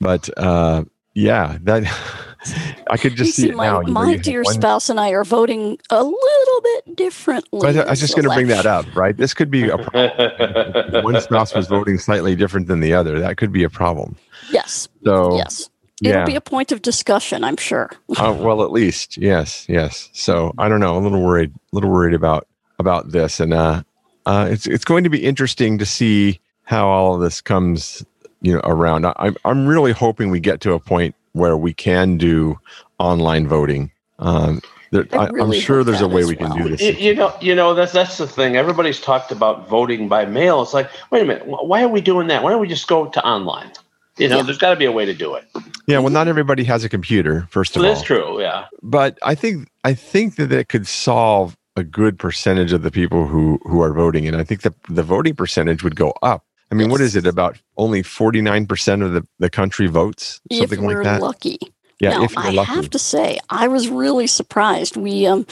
But 0.00 0.28
uh, 0.36 0.84
yeah, 1.14 1.58
that 1.62 1.84
I 2.90 2.96
could 2.96 3.16
just 3.16 3.34
see, 3.34 3.42
see, 3.42 3.48
it 3.50 3.56
my, 3.56 3.66
now. 3.66 3.80
my 3.82 4.16
dear 4.16 4.44
spouse 4.44 4.90
and 4.90 5.00
I 5.00 5.10
are 5.10 5.24
voting 5.24 5.78
a 5.90 6.02
little 6.02 6.60
bit 6.62 6.96
differently. 6.96 7.60
But 7.60 7.76
I 7.76 7.90
was 7.90 8.00
just 8.00 8.14
going 8.14 8.28
to 8.28 8.34
bring 8.34 8.48
that 8.48 8.66
up, 8.66 8.94
right? 8.94 9.16
This 9.16 9.34
could 9.34 9.50
be 9.50 9.68
a 9.68 9.78
problem. 9.78 11.04
one 11.04 11.20
spouse 11.20 11.54
was 11.54 11.66
voting 11.66 11.98
slightly 11.98 12.36
different 12.36 12.68
than 12.68 12.80
the 12.80 12.92
other. 12.92 13.18
That 13.18 13.36
could 13.36 13.52
be 13.52 13.64
a 13.64 13.70
problem. 13.70 14.16
Yes. 14.50 14.88
So 15.04 15.36
yes. 15.36 15.70
It'll 16.02 16.18
yeah. 16.18 16.24
be 16.26 16.34
a 16.34 16.42
point 16.42 16.72
of 16.72 16.82
discussion, 16.82 17.42
I'm 17.42 17.56
sure. 17.56 17.90
uh, 18.18 18.36
well, 18.38 18.62
at 18.62 18.70
least, 18.70 19.16
yes, 19.16 19.66
yes. 19.66 20.10
So 20.12 20.52
I 20.58 20.68
don't 20.68 20.80
know. 20.80 20.98
A 20.98 21.00
little 21.00 21.22
worried, 21.22 21.54
a 21.54 21.74
little 21.74 21.90
worried 21.90 22.12
about 22.12 22.46
about 22.78 23.12
this, 23.12 23.40
and 23.40 23.54
uh, 23.54 23.82
uh, 24.26 24.46
it's 24.50 24.66
it's 24.66 24.84
going 24.84 25.04
to 25.04 25.10
be 25.10 25.24
interesting 25.24 25.78
to 25.78 25.86
see 25.86 26.38
how 26.64 26.86
all 26.86 27.14
of 27.14 27.22
this 27.22 27.40
comes, 27.40 28.04
you 28.46 28.54
know, 28.54 28.60
around. 28.62 29.04
I'm 29.04 29.36
I'm 29.44 29.66
really 29.66 29.92
hoping 29.92 30.30
we 30.30 30.38
get 30.38 30.60
to 30.62 30.72
a 30.72 30.78
point 30.78 31.16
where 31.32 31.56
we 31.56 31.74
can 31.74 32.16
do 32.16 32.58
online 32.98 33.48
voting. 33.48 33.90
Um, 34.20 34.60
there, 34.92 35.04
I 35.12 35.26
am 35.26 35.52
sure 35.52 35.82
there's 35.82 36.00
a 36.00 36.06
way 36.06 36.24
we 36.24 36.36
well. 36.36 36.52
can 36.52 36.62
do 36.62 36.68
this. 36.68 36.80
You, 36.80 36.92
you, 36.92 37.14
know, 37.16 37.34
you 37.40 37.54
know 37.56 37.74
that's 37.74 37.92
that's 37.92 38.18
the 38.18 38.28
thing. 38.28 38.56
Everybody's 38.56 39.00
talked 39.00 39.32
about 39.32 39.68
voting 39.68 40.08
by 40.08 40.26
mail. 40.26 40.62
It's 40.62 40.72
like, 40.72 40.88
wait 41.10 41.22
a 41.22 41.24
minute, 41.24 41.44
why 41.46 41.82
are 41.82 41.88
we 41.88 42.00
doing 42.00 42.28
that? 42.28 42.44
Why 42.44 42.50
don't 42.50 42.60
we 42.60 42.68
just 42.68 42.86
go 42.86 43.06
to 43.06 43.24
online? 43.26 43.72
You 44.16 44.28
know, 44.28 44.36
yeah. 44.36 44.42
there's 44.44 44.58
got 44.58 44.70
to 44.70 44.76
be 44.76 44.86
a 44.86 44.92
way 44.92 45.04
to 45.04 45.12
do 45.12 45.34
it. 45.34 45.44
Yeah, 45.88 45.98
well, 45.98 46.10
not 46.10 46.28
everybody 46.28 46.64
has 46.64 46.84
a 46.84 46.88
computer. 46.88 47.48
First 47.50 47.76
of 47.76 47.80
well, 47.82 47.90
all, 47.90 47.94
that's 47.96 48.06
true. 48.06 48.40
Yeah, 48.40 48.66
but 48.80 49.18
I 49.22 49.34
think 49.34 49.68
I 49.82 49.92
think 49.92 50.36
that 50.36 50.52
it 50.52 50.68
could 50.68 50.86
solve 50.86 51.56
a 51.74 51.82
good 51.82 52.16
percentage 52.16 52.72
of 52.72 52.82
the 52.82 52.92
people 52.92 53.26
who 53.26 53.58
who 53.64 53.82
are 53.82 53.92
voting, 53.92 54.28
and 54.28 54.36
I 54.36 54.44
think 54.44 54.62
that 54.62 54.74
the 54.88 55.02
voting 55.02 55.34
percentage 55.34 55.82
would 55.82 55.96
go 55.96 56.14
up 56.22 56.44
I 56.76 56.82
mean, 56.84 56.90
what 56.90 57.00
is 57.00 57.16
it 57.16 57.26
about? 57.26 57.58
Only 57.76 58.02
forty 58.02 58.42
nine 58.42 58.66
percent 58.66 59.02
of 59.02 59.12
the, 59.12 59.26
the 59.38 59.50
country 59.50 59.86
votes, 59.86 60.40
something 60.52 60.82
like 60.82 61.02
that. 61.04 61.20
Lucky. 61.22 61.58
Yeah, 61.98 62.10
now, 62.10 62.26
I 62.36 62.50
lucky. 62.50 62.72
have 62.72 62.90
to 62.90 62.98
say, 62.98 63.38
I 63.48 63.68
was 63.68 63.88
really 63.88 64.26
surprised. 64.26 64.96
We 64.96 65.26
um, 65.26 65.46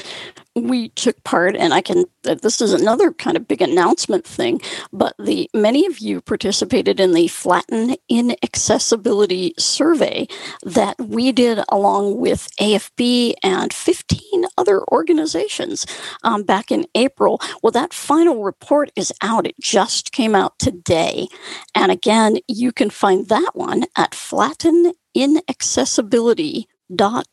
we 0.57 0.91
took 0.91 1.23
part, 1.25 1.57
and 1.57 1.75
I 1.75 1.81
can. 1.81 2.05
This 2.23 2.61
is 2.61 2.73
another 2.73 3.13
kind 3.13 3.37
of 3.37 3.49
big 3.49 3.61
announcement 3.61 4.25
thing, 4.25 4.61
but 4.93 5.15
the 5.19 5.51
many 5.53 5.87
of 5.87 5.99
you 5.99 6.21
participated 6.21 7.01
in 7.01 7.13
the 7.13 7.29
Flatten 7.29 7.97
Inaccessibility 8.09 9.55
Survey 9.59 10.29
that 10.63 10.97
we 10.99 11.33
did 11.33 11.61
along 11.69 12.19
with 12.19 12.49
AFB 12.61 13.35
and 13.43 13.73
15 13.73 14.45
other 14.57 14.83
organizations 14.93 15.87
um, 16.23 16.45
back 16.45 16.71
in 16.71 16.87
April. 16.95 17.41
Well, 17.63 17.73
that 17.73 17.93
final 17.93 18.43
report 18.43 18.91
is 18.97 19.13
out. 19.23 19.47
It 19.47 19.57
just 19.61 20.13
came 20.13 20.35
out 20.35 20.59
today, 20.59 21.27
and 21.75 21.91
again, 21.91 22.39
you 22.49 22.73
can 22.73 22.91
find 22.91 23.29
that 23.29 23.51
one 23.55 23.85
at 23.97 24.15
Flatten 24.15 24.93
inaccessibility 25.15 26.69
dot 26.95 27.27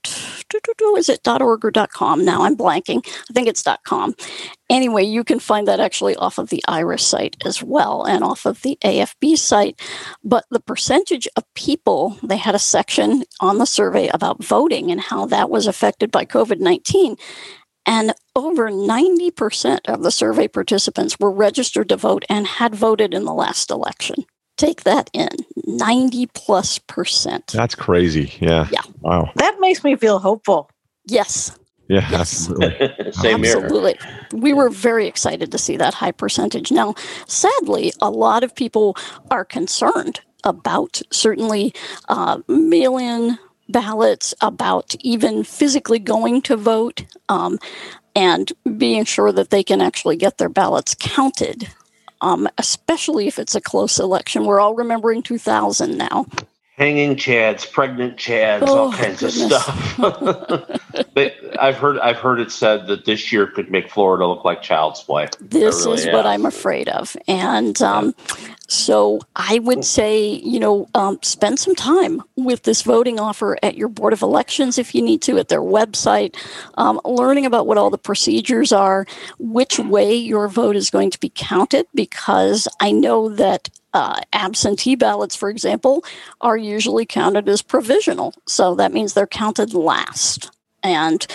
is 0.98 1.10
it 1.10 1.24
dot 1.24 1.42
org 1.42 1.64
or 1.64 1.72
dot 1.72 1.92
com? 1.92 2.26
Now 2.26 2.44
i'm 2.44 2.58
blanking. 2.58 3.02
I 3.06 3.34
think 3.34 3.48
it's 3.48 3.64
dot 3.64 3.80
com. 3.86 4.16
Anyway 4.70 5.04
you 5.04 5.24
can 5.24 5.40
find 5.40 5.68
that 5.68 5.80
actually 5.80 6.16
off 6.18 6.38
of 6.38 6.50
the 6.50 6.64
Aira's 6.68 7.02
site 7.02 7.38
as 7.46 7.64
well 7.64 8.04
and 8.04 8.24
off 8.24 8.46
of 8.46 8.62
the 8.62 8.78
afb 8.84 9.38
site. 9.38 9.80
But 10.24 10.46
the 10.52 10.60
percentage 10.60 11.28
of 11.36 11.44
people 11.56 12.18
they 12.24 12.38
had 12.38 12.56
a 12.56 12.60
section 12.60 13.24
on 13.40 13.58
the 13.58 13.66
survey 13.66 14.10
about 14.10 14.44
voting 14.44 14.92
and 14.92 15.02
how 15.02 15.26
that 15.28 15.50
was 15.50 15.68
affected 15.68 16.12
by 16.12 16.26
covid-19 16.26 17.20
and 17.88 18.14
over 18.36 18.70
90% 18.70 19.80
of 19.88 20.04
the 20.04 20.12
survey 20.12 20.48
participants 20.48 21.18
were 21.20 21.32
registered 21.32 21.90
to 21.90 21.98
vote 21.98 22.24
and 22.30 22.46
had 22.46 22.76
voted 22.76 23.14
in 23.14 23.26
the 23.26 23.34
last 23.34 23.72
election 23.72 24.24
Take 24.62 24.84
that 24.84 25.10
in 25.12 25.28
90 25.66 26.28
plus 26.36 26.78
percent. 26.78 27.48
That's 27.48 27.74
crazy. 27.74 28.32
Yeah. 28.40 28.68
Yeah. 28.72 28.84
Wow. 29.00 29.32
That 29.38 29.60
makes 29.60 29.84
me 29.84 29.96
feel 29.96 30.20
hopeful. 30.20 30.70
Yes. 31.08 31.58
Yeah, 31.88 32.08
yes. 32.12 32.48
absolutely. 32.48 33.12
Same 33.12 33.44
absolutely. 33.44 33.98
Here. 34.00 34.28
We 34.34 34.54
were 34.54 34.70
very 34.70 35.08
excited 35.08 35.52
to 35.52 35.58
see 35.58 35.78
that 35.78 35.96
high 35.96 36.12
percentage. 36.12 36.72
Now, 36.72 36.94
sadly, 37.26 37.92
a 38.04 38.12
lot 38.12 38.44
of 38.44 38.54
people 38.54 38.96
are 39.32 39.44
concerned 39.44 40.20
about 40.44 41.02
certainly 41.10 41.74
uh, 42.08 42.42
mail 42.48 43.00
in 43.00 43.40
ballots, 43.68 44.36
about 44.42 44.94
even 45.00 45.44
physically 45.44 45.98
going 45.98 46.44
to 46.44 46.56
vote, 46.56 47.04
um, 47.30 47.58
and 48.16 48.54
being 48.78 49.06
sure 49.06 49.32
that 49.32 49.50
they 49.50 49.64
can 49.64 49.82
actually 49.82 50.18
get 50.18 50.38
their 50.38 50.50
ballots 50.50 50.96
counted 51.00 51.68
um, 52.22 52.48
especially 52.58 53.28
if 53.28 53.40
it's 53.40 53.56
a 53.56 53.62
close 53.62 54.00
election. 54.00 54.46
We're 54.46 54.60
all 54.60 54.76
remembering 54.76 55.24
2000 55.24 55.98
now. 55.98 56.26
Hanging 56.78 57.16
chads, 57.16 57.70
pregnant 57.70 58.18
chads, 58.18 58.64
oh, 58.66 58.86
all 58.86 58.92
kinds 58.92 59.20
goodness. 59.20 59.44
of 59.44 59.62
stuff. 59.62 61.18
I've 61.60 61.78
heard 61.78 62.00
I've 62.00 62.18
heard 62.18 62.40
it 62.40 62.50
said 62.52 62.88
that 62.88 63.06
this 63.06 63.32
year 63.32 63.46
could 63.46 63.70
make 63.70 63.90
Florida 63.90 64.26
look 64.26 64.44
like 64.46 64.64
child's 64.64 65.04
play. 65.04 65.28
This 65.40 65.86
really 65.86 66.00
is 66.00 66.08
what 66.08 66.26
I'm 66.26 66.46
afraid 66.46 66.90
of, 66.90 67.16
and 67.28 67.80
um, 67.84 68.16
so 68.72 69.20
I 69.36 69.60
would 69.60 69.84
say, 69.84 70.36
you 70.46 70.58
know, 70.58 70.88
um, 70.96 71.20
spend 71.22 71.60
some 71.60 71.76
time 71.76 72.22
with 72.38 72.64
this 72.64 72.84
voting 72.84 73.20
offer 73.20 73.58
at 73.62 73.76
your 73.76 73.90
Board 73.90 74.14
of 74.14 74.22
Elections 74.22 74.78
if 74.78 74.96
you 74.96 75.02
need 75.02 75.22
to, 75.24 75.38
at 75.38 75.50
their 75.50 75.60
website, 75.60 76.38
um, 76.76 77.02
learning 77.04 77.46
about 77.46 77.68
what 77.68 77.78
all 77.78 77.90
the 77.90 77.98
procedures 77.98 78.72
are, 78.72 79.06
which 79.40 79.78
way 79.78 80.16
your 80.16 80.48
vote 80.48 80.78
is 80.78 80.90
going 80.90 81.12
to 81.12 81.20
be 81.20 81.34
counted, 81.36 81.86
because 81.94 82.66
I 82.80 82.94
know 82.94 83.28
that 83.28 83.68
uh, 83.94 84.22
absentee 84.32 84.96
ballots, 84.96 85.36
for 85.36 85.50
example, 85.50 86.06
are 86.40 86.56
usually 86.56 87.06
counted 87.06 87.50
as 87.50 87.62
provisional. 87.62 88.34
So 88.48 88.76
that 88.76 88.94
means 88.94 89.14
they're 89.14 89.28
counted 89.28 89.74
last. 89.74 90.50
And 90.82 91.28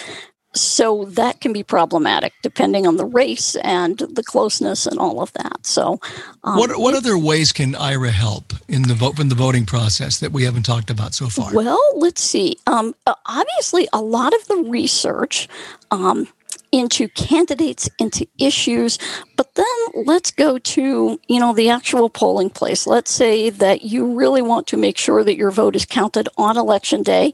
so 0.57 1.05
that 1.07 1.41
can 1.41 1.53
be 1.53 1.63
problematic 1.63 2.33
depending 2.43 2.87
on 2.87 2.97
the 2.97 3.05
race 3.05 3.57
and 3.57 3.99
the 3.99 4.23
closeness 4.23 4.87
and 4.87 4.99
all 4.99 5.21
of 5.21 5.33
that. 5.35 5.67
So, 5.67 6.01
um, 6.45 6.59
what 6.59 6.79
what 6.79 6.95
other 6.95 7.19
ways 7.19 7.53
can 7.53 7.73
Aira 7.75 8.11
help 8.11 8.53
in 8.69 8.83
the 8.83 8.95
vote 8.95 9.19
in 9.19 9.29
the 9.29 9.35
voting 9.35 9.67
process 9.67 10.19
that 10.21 10.33
we 10.33 10.45
haven't 10.45 10.65
talked 10.65 10.91
about 10.91 11.15
so 11.15 11.29
far? 11.29 11.53
Well, 11.53 11.81
let's 11.97 12.23
see. 12.23 12.57
Um, 12.67 12.95
obviously, 13.27 13.89
a 13.93 14.01
lot 14.01 14.35
of 14.35 14.47
the 14.49 14.57
research 14.69 15.49
um, 15.91 16.29
into 16.73 17.09
candidates, 17.09 17.89
into 17.99 18.27
issues, 18.39 18.99
but 19.37 19.55
then 19.55 19.67
let's 20.07 20.31
go 20.31 20.59
to, 20.59 21.21
you 21.29 21.41
know, 21.41 21.55
the 21.55 21.71
actual 21.71 22.11
polling 22.11 22.51
place. 22.51 22.87
Let's 22.87 23.11
say 23.13 23.51
that 23.51 23.83
you 23.83 24.15
really 24.15 24.43
want 24.43 24.67
to 24.69 24.77
make 24.77 24.99
sure 24.99 25.25
that 25.25 25.37
your 25.37 25.51
vote 25.51 25.77
is 25.77 25.87
counted 25.87 26.29
on 26.37 26.57
election 26.57 27.03
day 27.03 27.33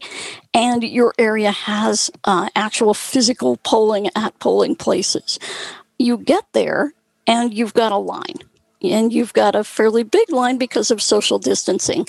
and 0.55 0.83
your 0.85 1.15
area 1.19 1.51
has 1.53 2.11
uh, 2.25 2.49
actual 2.55 2.95
physical 2.95 3.57
polling 3.59 4.11
at 4.17 4.39
polling 4.39 4.77
places. 4.77 5.39
You 5.99 6.19
get 6.19 6.45
there 6.53 6.95
and 7.27 7.55
you've 7.55 7.75
got 7.75 7.93
a 7.93 7.97
line 7.99 8.39
and 8.83 9.12
you've 9.12 9.33
got 9.33 9.55
a 9.55 9.64
fairly 9.64 10.03
big 10.03 10.31
line 10.31 10.59
because 10.59 10.90
of 10.90 11.03
social 11.03 11.38
distancing, 11.38 12.07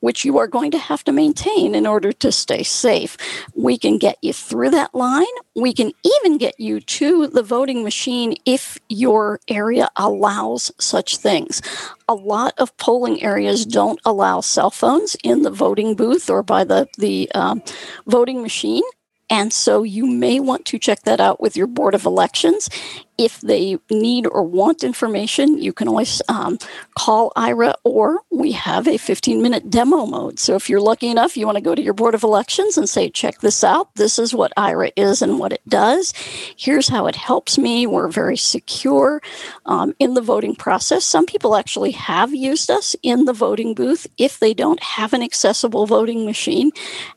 which 0.00 0.24
you 0.24 0.38
are 0.38 0.46
going 0.46 0.70
to 0.70 0.78
have 0.78 1.04
to 1.04 1.12
maintain 1.12 1.74
in 1.74 1.86
order 1.86 2.12
to 2.12 2.32
stay 2.32 2.62
safe. 2.62 3.16
We 3.54 3.78
can 3.78 3.98
get 3.98 4.18
you 4.22 4.32
through 4.32 4.70
that 4.70 4.94
line. 4.94 5.26
We 5.54 5.72
can 5.72 5.92
even 6.04 6.38
get 6.38 6.58
you 6.58 6.80
to 6.80 7.26
the 7.26 7.42
voting 7.42 7.84
machine 7.84 8.36
if 8.44 8.78
your 8.88 9.40
area 9.48 9.88
allows 9.96 10.72
such 10.78 11.18
things. 11.18 11.62
A 12.08 12.14
lot 12.14 12.54
of 12.58 12.76
polling 12.76 13.22
areas 13.22 13.66
don't 13.66 14.00
allow 14.04 14.40
cell 14.40 14.70
phones 14.70 15.16
in 15.22 15.42
the 15.42 15.50
voting 15.50 15.94
booth 15.94 16.30
or 16.30 16.42
by 16.42 16.64
the, 16.64 16.88
the 16.98 17.30
um, 17.32 17.62
voting 18.06 18.42
machine. 18.42 18.84
And 19.28 19.52
so 19.52 19.82
you 19.82 20.06
may 20.06 20.38
want 20.38 20.66
to 20.66 20.78
check 20.78 21.02
that 21.02 21.20
out 21.20 21.40
with 21.40 21.56
your 21.56 21.66
Board 21.66 21.94
of 21.94 22.04
Elections. 22.04 22.70
If 23.18 23.40
they 23.40 23.78
need 23.90 24.26
or 24.26 24.42
want 24.42 24.84
information, 24.84 25.58
you 25.58 25.72
can 25.72 25.88
always 25.88 26.20
um, 26.28 26.58
call 26.94 27.32
Aira 27.36 27.74
or 27.84 28.20
we 28.30 28.52
have 28.52 28.86
a 28.86 28.98
15 28.98 29.42
minute 29.42 29.70
demo 29.70 30.06
mode. 30.06 30.38
So 30.38 30.54
if 30.54 30.68
you're 30.68 30.80
lucky 30.80 31.08
enough, 31.08 31.36
you 31.36 31.46
want 31.46 31.56
to 31.56 31.62
go 31.62 31.74
to 31.74 31.82
your 31.82 31.94
Board 31.94 32.14
of 32.14 32.22
Elections 32.22 32.76
and 32.76 32.88
say, 32.88 33.08
check 33.08 33.40
this 33.40 33.64
out. 33.64 33.94
This 33.94 34.18
is 34.18 34.34
what 34.34 34.52
Aira 34.56 34.90
is 34.96 35.22
and 35.22 35.38
what 35.38 35.52
it 35.52 35.62
does. 35.68 36.12
Here's 36.56 36.88
how 36.88 37.06
it 37.06 37.16
helps 37.16 37.58
me. 37.58 37.86
We're 37.86 38.08
very 38.08 38.36
secure 38.36 39.22
um, 39.64 39.94
in 39.98 40.14
the 40.14 40.20
voting 40.20 40.54
process. 40.54 41.04
Some 41.04 41.26
people 41.26 41.56
actually 41.56 41.92
have 41.92 42.34
used 42.34 42.70
us 42.70 42.94
in 43.02 43.24
the 43.24 43.32
voting 43.32 43.74
booth 43.74 44.06
if 44.18 44.38
they 44.38 44.54
don't 44.54 44.82
have 44.82 45.12
an 45.12 45.22
accessible 45.22 45.86
voting 45.86 46.24
machine. 46.26 46.70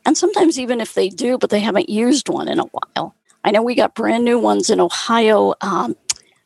And 0.04 0.16
sometimes 0.16 0.58
even 0.58 0.80
if 0.80 0.94
they 0.94 1.08
do, 1.08 1.38
but 1.38 1.50
they 1.50 1.60
haven't 1.60 1.88
used 1.88 2.28
one 2.28 2.48
in 2.48 2.58
a 2.58 2.64
while. 2.64 3.14
I 3.44 3.50
know 3.50 3.62
we 3.62 3.74
got 3.74 3.94
brand 3.94 4.24
new 4.24 4.38
ones 4.38 4.70
in 4.70 4.80
Ohio. 4.80 5.54
Um, 5.60 5.96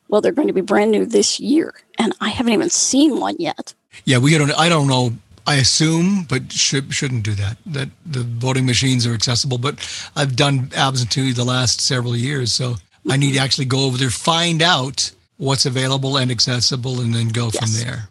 well, 0.07 0.21
they're 0.21 0.31
going 0.31 0.47
to 0.47 0.53
be 0.53 0.61
brand 0.61 0.91
new 0.91 1.05
this 1.05 1.39
year, 1.39 1.73
and 1.97 2.13
I 2.21 2.29
haven't 2.29 2.53
even 2.53 2.69
seen 2.69 3.19
one 3.19 3.35
yet. 3.39 3.73
Yeah, 4.05 4.19
we 4.19 4.37
don't. 4.37 4.51
I 4.51 4.69
don't 4.69 4.87
know 4.87 5.13
I 5.47 5.55
assume, 5.55 6.23
but 6.23 6.51
should, 6.51 6.93
shouldn't 6.93 7.23
do 7.23 7.33
that. 7.35 7.57
That 7.65 7.89
the 8.05 8.21
voting 8.21 8.65
machines 8.65 9.05
are 9.05 9.13
accessible. 9.13 9.57
But 9.57 9.75
I've 10.15 10.35
done 10.35 10.71
absentee 10.75 11.33
the 11.33 11.43
last 11.43 11.81
several 11.81 12.15
years, 12.15 12.51
so 12.51 12.75
I 13.09 13.17
need 13.17 13.33
to 13.33 13.39
actually 13.39 13.65
go 13.65 13.85
over 13.85 13.97
there, 13.97 14.09
find 14.09 14.61
out 14.61 15.11
what's 15.37 15.65
available 15.65 16.17
and 16.17 16.31
accessible, 16.31 16.99
and 16.99 17.13
then 17.13 17.29
go 17.29 17.51
yes. 17.53 17.57
from 17.59 17.85
there. 17.85 18.09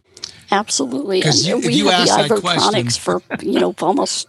Absolutely, 0.52 1.22
and 1.22 1.34
you, 1.34 1.58
we 1.58 1.74
you 1.74 1.88
have 1.88 2.06
the 2.06 2.34
Ivotronics 2.34 2.98
for 2.98 3.20
you 3.42 3.58
know 3.58 3.74
almost 3.80 4.28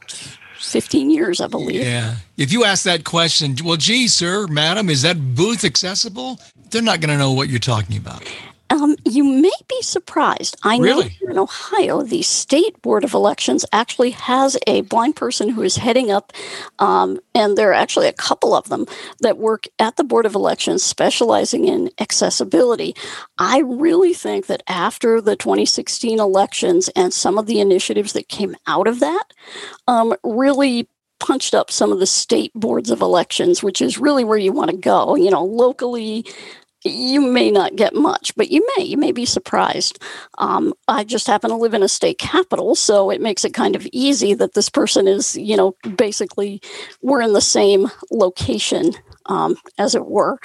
15 0.66 1.12
years, 1.12 1.42
I 1.42 1.48
believe. 1.48 1.82
Yeah. 1.82 2.16
If 2.38 2.52
you 2.52 2.64
ask 2.66 2.84
that 2.84 3.04
question, 3.04 3.56
well, 3.64 3.78
gee, 3.78 4.08
sir, 4.08 4.48
madam, 4.48 4.90
is 4.90 5.04
that 5.04 5.36
booth 5.36 5.64
accessible? 5.64 6.40
They're 6.72 6.82
not 6.82 7.00
going 7.00 7.10
to 7.12 7.18
know 7.18 7.32
what 7.32 7.50
you're 7.50 7.60
talking 7.60 7.98
about. 7.98 8.24
Um, 8.70 8.96
you 9.06 9.24
may 9.24 9.52
be 9.68 9.82
surprised. 9.82 10.58
I 10.64 10.78
really? 10.78 11.04
know 11.04 11.10
here 11.10 11.30
in 11.30 11.38
Ohio, 11.38 12.02
the 12.02 12.24
state 12.24 12.82
board 12.82 13.04
of 13.04 13.14
elections 13.14 13.66
actually 13.72 14.12
has 14.12 14.58
a 14.66 14.82
blind 14.82 15.16
person 15.16 15.50
who 15.50 15.62
is 15.62 15.78
heading 15.78 16.12
up, 16.12 16.34
um, 16.80 17.20
and 17.36 17.58
there 17.58 17.70
are 17.70 17.74
actually 17.74 18.08
a 18.08 18.14
couple 18.14 18.56
of 18.56 18.70
them 18.70 18.86
that 19.20 19.38
work 19.38 19.68
at 19.78 19.98
the 19.98 20.04
board 20.04 20.26
of 20.26 20.34
elections 20.34 20.84
specializing 20.84 21.68
in 21.68 21.92
accessibility. 22.00 22.96
I 23.38 23.60
really 23.60 24.14
think 24.14 24.48
that 24.48 24.64
after 24.68 25.22
the 25.22 25.36
2016 25.36 26.20
elections 26.20 26.90
and 26.96 27.14
some 27.14 27.38
of 27.38 27.46
the 27.46 27.60
initiatives 27.60 28.14
that 28.14 28.30
came 28.30 28.56
out 28.66 28.88
of 28.88 29.00
that, 29.00 29.26
um, 29.88 30.16
really 30.24 30.88
punched 31.20 31.56
up 31.56 31.72
some 31.72 31.92
of 31.92 32.00
the 32.00 32.06
state 32.06 32.54
boards 32.54 32.90
of 32.90 33.02
elections, 33.02 33.64
which 33.64 33.82
is 33.82 33.98
really 33.98 34.24
where 34.24 34.38
you 34.38 34.52
want 34.52 34.70
to 34.70 34.78
go. 34.78 35.16
You 35.16 35.32
know, 35.32 35.44
locally, 35.44 36.26
you 36.86 37.22
may 37.22 37.52
not 37.52 37.76
get 37.76 37.94
much, 37.96 38.36
but 38.36 38.52
you 38.52 38.66
may. 38.78 38.84
You 38.84 38.98
may 38.98 39.12
be 39.12 39.26
surprised. 39.26 40.02
Um, 40.38 40.74
I 40.88 41.04
just 41.04 41.28
happen 41.28 41.50
to 41.50 41.56
live 41.56 41.74
in 41.74 41.84
a 41.84 41.88
state 41.88 42.20
capital, 42.20 42.76
so 42.76 43.10
it 43.10 43.22
makes 43.22 43.44
it 43.44 43.54
kind 43.54 43.76
of 43.76 43.88
easy 43.92 44.34
that 44.36 44.54
this 44.54 44.70
person 44.70 45.08
is, 45.08 45.36
you 45.36 45.58
know, 45.58 45.76
basically 45.96 46.62
we're 47.02 47.22
in 47.22 47.34
the 47.34 47.42
same 47.42 47.90
location, 48.12 48.94
um, 49.26 49.56
as 49.78 49.96
it 49.96 50.06
were. 50.06 50.40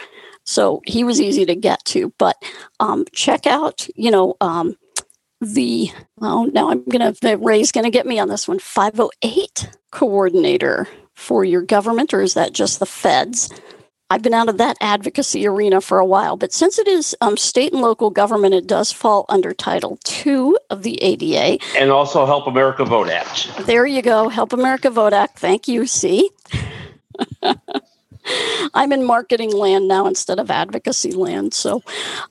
So 0.44 0.80
he 0.86 1.04
was 1.04 1.20
easy 1.20 1.44
to 1.46 1.54
get 1.54 1.84
to. 1.86 2.12
But 2.18 2.36
um, 2.80 3.04
check 3.12 3.46
out, 3.46 3.86
you 3.94 4.10
know, 4.10 4.36
um, 4.40 4.76
the, 5.40 5.90
oh, 6.20 6.44
now 6.52 6.70
I'm 6.70 6.84
going 6.84 7.14
to, 7.14 7.36
Ray's 7.36 7.72
going 7.72 7.84
to 7.84 7.90
get 7.90 8.06
me 8.06 8.18
on 8.18 8.28
this 8.28 8.48
one 8.48 8.58
508 8.58 9.70
coordinator 9.90 10.88
for 11.14 11.44
your 11.44 11.62
government, 11.62 12.14
or 12.14 12.22
is 12.22 12.34
that 12.34 12.52
just 12.52 12.78
the 12.78 12.86
feds? 12.86 13.50
I've 14.10 14.22
been 14.22 14.34
out 14.34 14.48
of 14.48 14.58
that 14.58 14.76
advocacy 14.80 15.46
arena 15.46 15.80
for 15.80 16.00
a 16.00 16.04
while, 16.04 16.36
but 16.36 16.52
since 16.52 16.78
it 16.80 16.88
is 16.88 17.16
um, 17.20 17.36
state 17.36 17.72
and 17.72 17.80
local 17.80 18.10
government, 18.10 18.54
it 18.54 18.66
does 18.66 18.90
fall 18.90 19.24
under 19.28 19.54
Title 19.54 20.00
II 20.26 20.54
of 20.68 20.82
the 20.82 21.00
ADA. 21.00 21.62
And 21.78 21.92
also 21.92 22.26
Help 22.26 22.48
America 22.48 22.84
Vote 22.84 23.08
Act. 23.08 23.66
There 23.66 23.86
you 23.86 24.02
go. 24.02 24.28
Help 24.28 24.52
America 24.52 24.90
Vote 24.90 25.12
Act. 25.12 25.38
Thank 25.38 25.68
you. 25.68 25.86
See? 25.86 26.28
I'm 28.74 28.92
in 28.92 29.04
marketing 29.04 29.52
land 29.52 29.86
now 29.86 30.06
instead 30.06 30.40
of 30.40 30.50
advocacy 30.50 31.12
land. 31.12 31.54
So, 31.54 31.82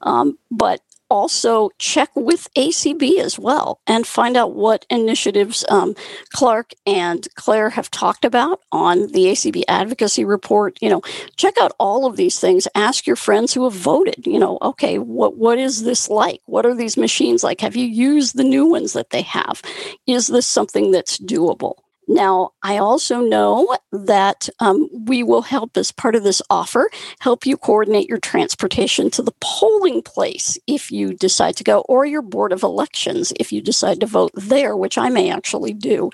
um, 0.01 0.37
but 0.51 0.81
also 1.09 1.69
check 1.79 2.09
with 2.15 2.53
ACB 2.55 3.19
as 3.19 3.37
well 3.37 3.79
and 3.87 4.05
find 4.05 4.37
out 4.37 4.55
what 4.55 4.85
initiatives 4.89 5.65
um, 5.69 5.95
Clark 6.33 6.71
and 6.85 7.27
Claire 7.35 7.69
have 7.69 7.91
talked 7.91 8.25
about 8.25 8.61
on 8.71 9.07
the 9.07 9.25
ACB 9.25 9.63
advocacy 9.67 10.25
report. 10.25 10.77
You 10.81 10.89
know, 10.89 11.01
check 11.35 11.55
out 11.59 11.73
all 11.79 12.05
of 12.05 12.15
these 12.15 12.39
things. 12.39 12.67
Ask 12.75 13.07
your 13.07 13.15
friends 13.15 13.53
who 13.53 13.63
have 13.63 13.73
voted. 13.73 14.25
You 14.25 14.39
know, 14.39 14.57
okay, 14.61 14.99
what 14.99 15.37
what 15.37 15.57
is 15.57 15.83
this 15.83 16.09
like? 16.09 16.41
What 16.45 16.65
are 16.65 16.75
these 16.75 16.97
machines 16.97 17.43
like? 17.43 17.61
Have 17.61 17.75
you 17.75 17.85
used 17.85 18.35
the 18.35 18.43
new 18.43 18.65
ones 18.65 18.93
that 18.93 19.09
they 19.09 19.21
have? 19.23 19.61
Is 20.07 20.27
this 20.27 20.47
something 20.47 20.91
that's 20.91 21.17
doable? 21.17 21.75
Now, 22.09 22.53
I 22.63 22.77
also 22.77 23.21
know 23.21 23.77
that 23.91 24.49
um, 24.59 24.89
we 25.05 25.21
will 25.21 25.43
help 25.43 25.77
as 25.77 25.91
part 25.91 26.15
of 26.15 26.23
this 26.23 26.41
offer, 26.49 26.89
help 27.19 27.45
you 27.45 27.55
coordinate 27.55 28.09
your 28.09 28.17
transportation 28.17 29.11
to 29.11 29.21
the 29.21 29.35
polling 29.41 30.01
place 30.01 30.57
if 30.65 30.91
you 30.91 31.13
decide 31.13 31.55
to 31.57 31.63
go, 31.63 31.81
or 31.81 32.07
your 32.07 32.23
board 32.23 32.51
of 32.51 32.63
elections 32.63 33.31
if 33.39 33.51
you 33.51 33.61
decide 33.61 33.99
to 33.99 34.07
vote 34.07 34.31
there, 34.33 34.75
which 34.75 34.97
I 34.97 35.09
may 35.09 35.31
actually 35.31 35.71
do 35.71 36.09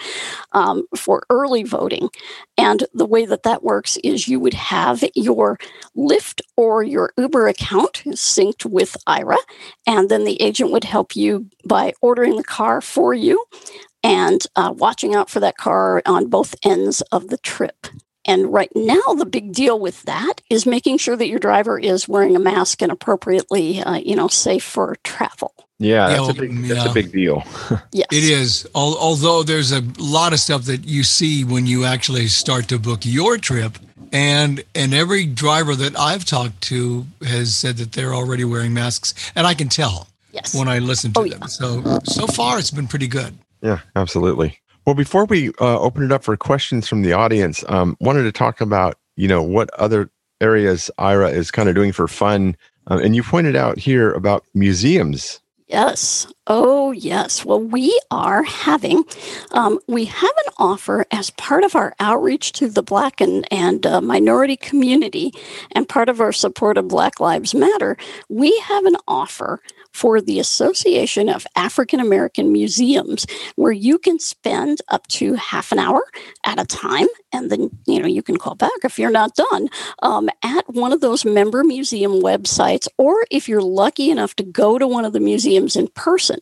um, 0.51 0.83
for 0.97 1.23
early 1.29 1.63
voting. 1.63 2.09
And 2.57 2.85
the 2.93 3.05
way 3.05 3.25
that 3.25 3.43
that 3.43 3.63
works 3.63 3.97
is 4.03 4.27
you 4.27 4.41
would 4.41 4.53
have 4.53 5.01
your 5.15 5.57
Lyft 5.95 6.41
or 6.57 6.83
your 6.83 7.13
Uber 7.17 7.47
account 7.47 8.03
synced 8.07 8.65
with 8.65 8.97
Aira, 9.07 9.37
and 9.87 10.09
then 10.09 10.25
the 10.25 10.41
agent 10.41 10.71
would 10.73 10.83
help 10.83 11.15
you 11.15 11.49
by 11.65 11.93
ordering 12.01 12.35
the 12.35 12.43
car 12.43 12.81
for 12.81 13.13
you 13.13 13.45
and 14.05 14.45
uh, 14.55 14.71
watching 14.77 15.15
out 15.15 15.31
for 15.31 15.39
that 15.39 15.57
car 15.57 16.01
on 16.05 16.27
both 16.27 16.53
ends 16.63 17.01
of 17.11 17.29
the 17.29 17.39
trip. 17.39 17.87
And 18.27 18.53
right 18.53 18.71
now, 18.75 19.01
the 19.17 19.25
big 19.25 19.51
deal 19.51 19.79
with 19.79 20.03
that 20.03 20.41
is 20.49 20.65
making 20.65 20.97
sure 20.97 21.15
that 21.15 21.27
your 21.27 21.39
driver 21.39 21.79
is 21.79 22.07
wearing 22.07 22.35
a 22.35 22.39
mask 22.39 22.81
and 22.81 22.91
appropriately, 22.91 23.81
uh, 23.81 23.95
you 23.95 24.15
know, 24.15 24.27
safe 24.27 24.63
for 24.63 24.95
travel. 25.03 25.53
Yeah, 25.77 26.07
that's, 26.07 26.29
a, 26.29 26.33
big, 26.33 26.53
yeah. 26.53 26.75
that's 26.75 26.89
a 26.89 26.93
big 26.93 27.11
deal. 27.11 27.43
yes. 27.91 28.07
It 28.11 28.23
is. 28.23 28.67
Although 28.73 29.43
there's 29.43 29.71
a 29.71 29.83
lot 29.99 30.33
of 30.33 30.39
stuff 30.39 30.65
that 30.65 30.85
you 30.85 31.03
see 31.03 31.43
when 31.43 31.65
you 31.65 31.83
actually 31.83 32.27
start 32.27 32.67
to 32.69 32.79
book 32.79 33.01
your 33.03 33.37
trip. 33.37 33.77
And 34.11 34.63
and 34.73 34.93
every 34.93 35.25
driver 35.25 35.75
that 35.75 35.99
I've 35.99 36.23
talked 36.25 36.61
to 36.63 37.05
has 37.23 37.55
said 37.55 37.77
that 37.77 37.91
they're 37.91 38.13
already 38.13 38.45
wearing 38.45 38.73
masks. 38.73 39.13
And 39.35 39.45
I 39.45 39.55
can 39.55 39.67
tell 39.67 40.07
yes. 40.31 40.55
when 40.55 40.69
I 40.69 40.79
listen 40.79 41.11
to 41.13 41.19
oh, 41.19 41.27
them. 41.27 41.39
Yeah. 41.41 41.47
So 41.47 41.99
so 42.05 42.27
far 42.27 42.57
it's 42.57 42.71
been 42.71 42.87
pretty 42.87 43.07
good. 43.07 43.37
Yeah, 43.65 43.79
absolutely. 43.95 44.59
Well, 44.85 44.93
before 44.93 45.25
we 45.25 45.49
uh, 45.59 45.79
open 45.79 46.03
it 46.03 46.11
up 46.11 46.23
for 46.23 46.37
questions 46.37 46.87
from 46.87 47.01
the 47.01 47.13
audience, 47.13 47.63
um, 47.67 47.97
wanted 47.99 48.21
to 48.23 48.31
talk 48.31 48.61
about 48.61 48.99
you 49.15 49.27
know 49.27 49.41
what 49.41 49.73
other 49.73 50.11
areas 50.39 50.91
Aira 50.99 51.33
is 51.33 51.49
kind 51.49 51.67
of 51.67 51.73
doing 51.73 51.91
for 51.91 52.07
fun, 52.07 52.55
uh, 52.91 52.99
and 53.01 53.15
you 53.15 53.23
pointed 53.23 53.55
out 53.55 53.79
here 53.79 54.13
about 54.13 54.45
museums. 54.53 55.39
Yes. 55.67 56.27
Oh, 56.45 56.91
yes. 56.91 57.43
Well, 57.43 57.59
we 57.59 57.99
are 58.11 58.43
having, 58.43 59.03
um, 59.51 59.79
we 59.87 60.05
have 60.05 60.33
an 60.45 60.53
offer 60.59 61.07
as 61.09 61.31
part 61.31 61.63
of 61.63 61.75
our 61.75 61.95
outreach 61.99 62.51
to 62.53 62.69
the 62.69 62.83
Black 62.83 63.19
and, 63.19 63.51
and 63.51 63.83
uh, 63.83 63.99
minority 63.99 64.57
community 64.57 65.33
and 65.71 65.89
part 65.89 66.07
of 66.07 66.21
our 66.21 66.31
support 66.31 66.77
of 66.77 66.87
Black 66.87 67.19
Lives 67.19 67.55
Matter. 67.55 67.97
We 68.29 68.55
have 68.59 68.85
an 68.85 68.97
offer 69.07 69.59
for 69.95 70.19
the 70.19 70.39
Association 70.39 71.29
of 71.29 71.47
African 71.55 72.01
American 72.01 72.51
Museums, 72.51 73.25
where 73.55 73.71
you 73.71 73.97
can 73.97 74.19
spend 74.19 74.81
up 74.89 75.07
to 75.07 75.35
half 75.35 75.71
an 75.71 75.79
hour 75.79 76.03
at 76.45 76.59
a 76.59 76.65
time, 76.65 77.07
and 77.31 77.49
then 77.49 77.69
you 77.87 78.01
know 78.01 78.07
you 78.07 78.21
can 78.21 78.37
call 78.37 78.55
back 78.55 78.83
if 78.83 78.99
you're 78.99 79.09
not 79.09 79.35
done 79.35 79.69
um, 80.03 80.29
at 80.43 80.67
one 80.67 80.91
of 80.91 80.99
those 80.99 81.23
member 81.23 81.63
museum 81.63 82.21
websites, 82.21 82.87
or 82.97 83.25
if 83.31 83.47
you're 83.47 83.61
lucky 83.61 84.11
enough 84.11 84.35
to 84.35 84.43
go 84.43 84.77
to 84.77 84.85
one 84.87 85.05
of 85.05 85.13
the 85.13 85.19
museums 85.21 85.77
in 85.77 85.87
person. 85.89 86.39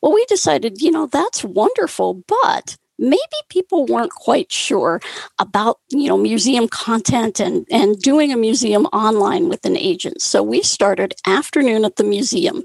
Well, 0.00 0.12
we 0.12 0.24
decided, 0.26 0.80
you 0.80 0.92
know, 0.92 1.06
that's 1.06 1.42
wonderful, 1.42 2.22
but 2.28 2.76
maybe 2.98 3.20
people 3.48 3.86
weren't 3.86 4.12
quite 4.12 4.50
sure 4.50 5.00
about 5.38 5.78
you 5.90 6.08
know 6.08 6.16
museum 6.16 6.68
content 6.68 7.40
and 7.40 7.66
and 7.70 7.98
doing 8.00 8.32
a 8.32 8.36
museum 8.36 8.86
online 8.86 9.48
with 9.48 9.64
an 9.64 9.76
agent. 9.76 10.22
So 10.22 10.42
we 10.42 10.62
started 10.62 11.14
afternoon 11.26 11.84
at 11.84 11.96
the 11.96 12.04
museum. 12.04 12.62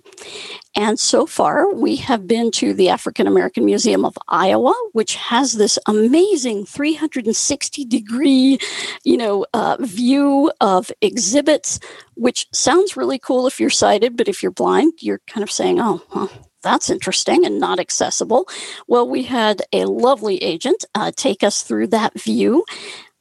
And 0.75 0.99
so 0.99 1.25
far 1.25 1.73
we 1.73 1.95
have 1.95 2.27
been 2.27 2.51
to 2.51 2.73
the 2.73 2.89
african 2.89 3.25
american 3.25 3.65
museum 3.65 4.05
of 4.05 4.15
iowa 4.27 4.73
which 4.91 5.15
has 5.15 5.53
this 5.53 5.79
amazing 5.87 6.65
360 6.65 7.85
degree 7.85 8.59
you 9.03 9.17
know 9.17 9.45
uh, 9.53 9.77
view 9.79 10.51
of 10.61 10.91
exhibits 11.01 11.79
which 12.15 12.47
sounds 12.53 12.95
really 12.95 13.17
cool 13.17 13.47
if 13.47 13.59
you're 13.59 13.69
sighted 13.69 14.15
but 14.15 14.27
if 14.27 14.43
you're 14.43 14.51
blind 14.51 14.93
you're 14.99 15.21
kind 15.27 15.43
of 15.43 15.51
saying 15.51 15.79
oh 15.79 16.01
well, 16.13 16.29
that's 16.63 16.89
interesting 16.89 17.45
and 17.45 17.59
not 17.59 17.79
accessible. 17.79 18.47
Well, 18.87 19.07
we 19.07 19.23
had 19.23 19.61
a 19.71 19.85
lovely 19.85 20.41
agent 20.43 20.85
uh, 20.95 21.11
take 21.15 21.43
us 21.43 21.61
through 21.63 21.87
that 21.87 22.19
view. 22.19 22.65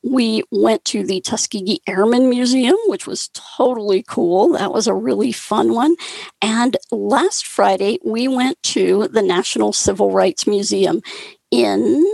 We 0.03 0.45
went 0.53 0.85
to 0.87 1.05
the 1.05 1.21
Tuskegee 1.21 1.81
Airmen 1.89 2.31
Museum, 2.31 2.77
which 2.87 3.07
was 3.07 3.29
totally 3.35 4.05
cool. 4.07 4.53
That 4.53 4.73
was 4.73 4.87
a 4.87 4.95
really 4.95 5.33
fun 5.33 5.73
one. 5.73 5.97
And 6.41 6.77
last 6.93 7.47
Friday, 7.47 7.99
we 8.05 8.29
went 8.29 8.63
to 8.65 9.09
the 9.09 9.23
National 9.23 9.73
Civil 9.73 10.13
Rights 10.13 10.47
Museum 10.47 11.03
in 11.51 12.05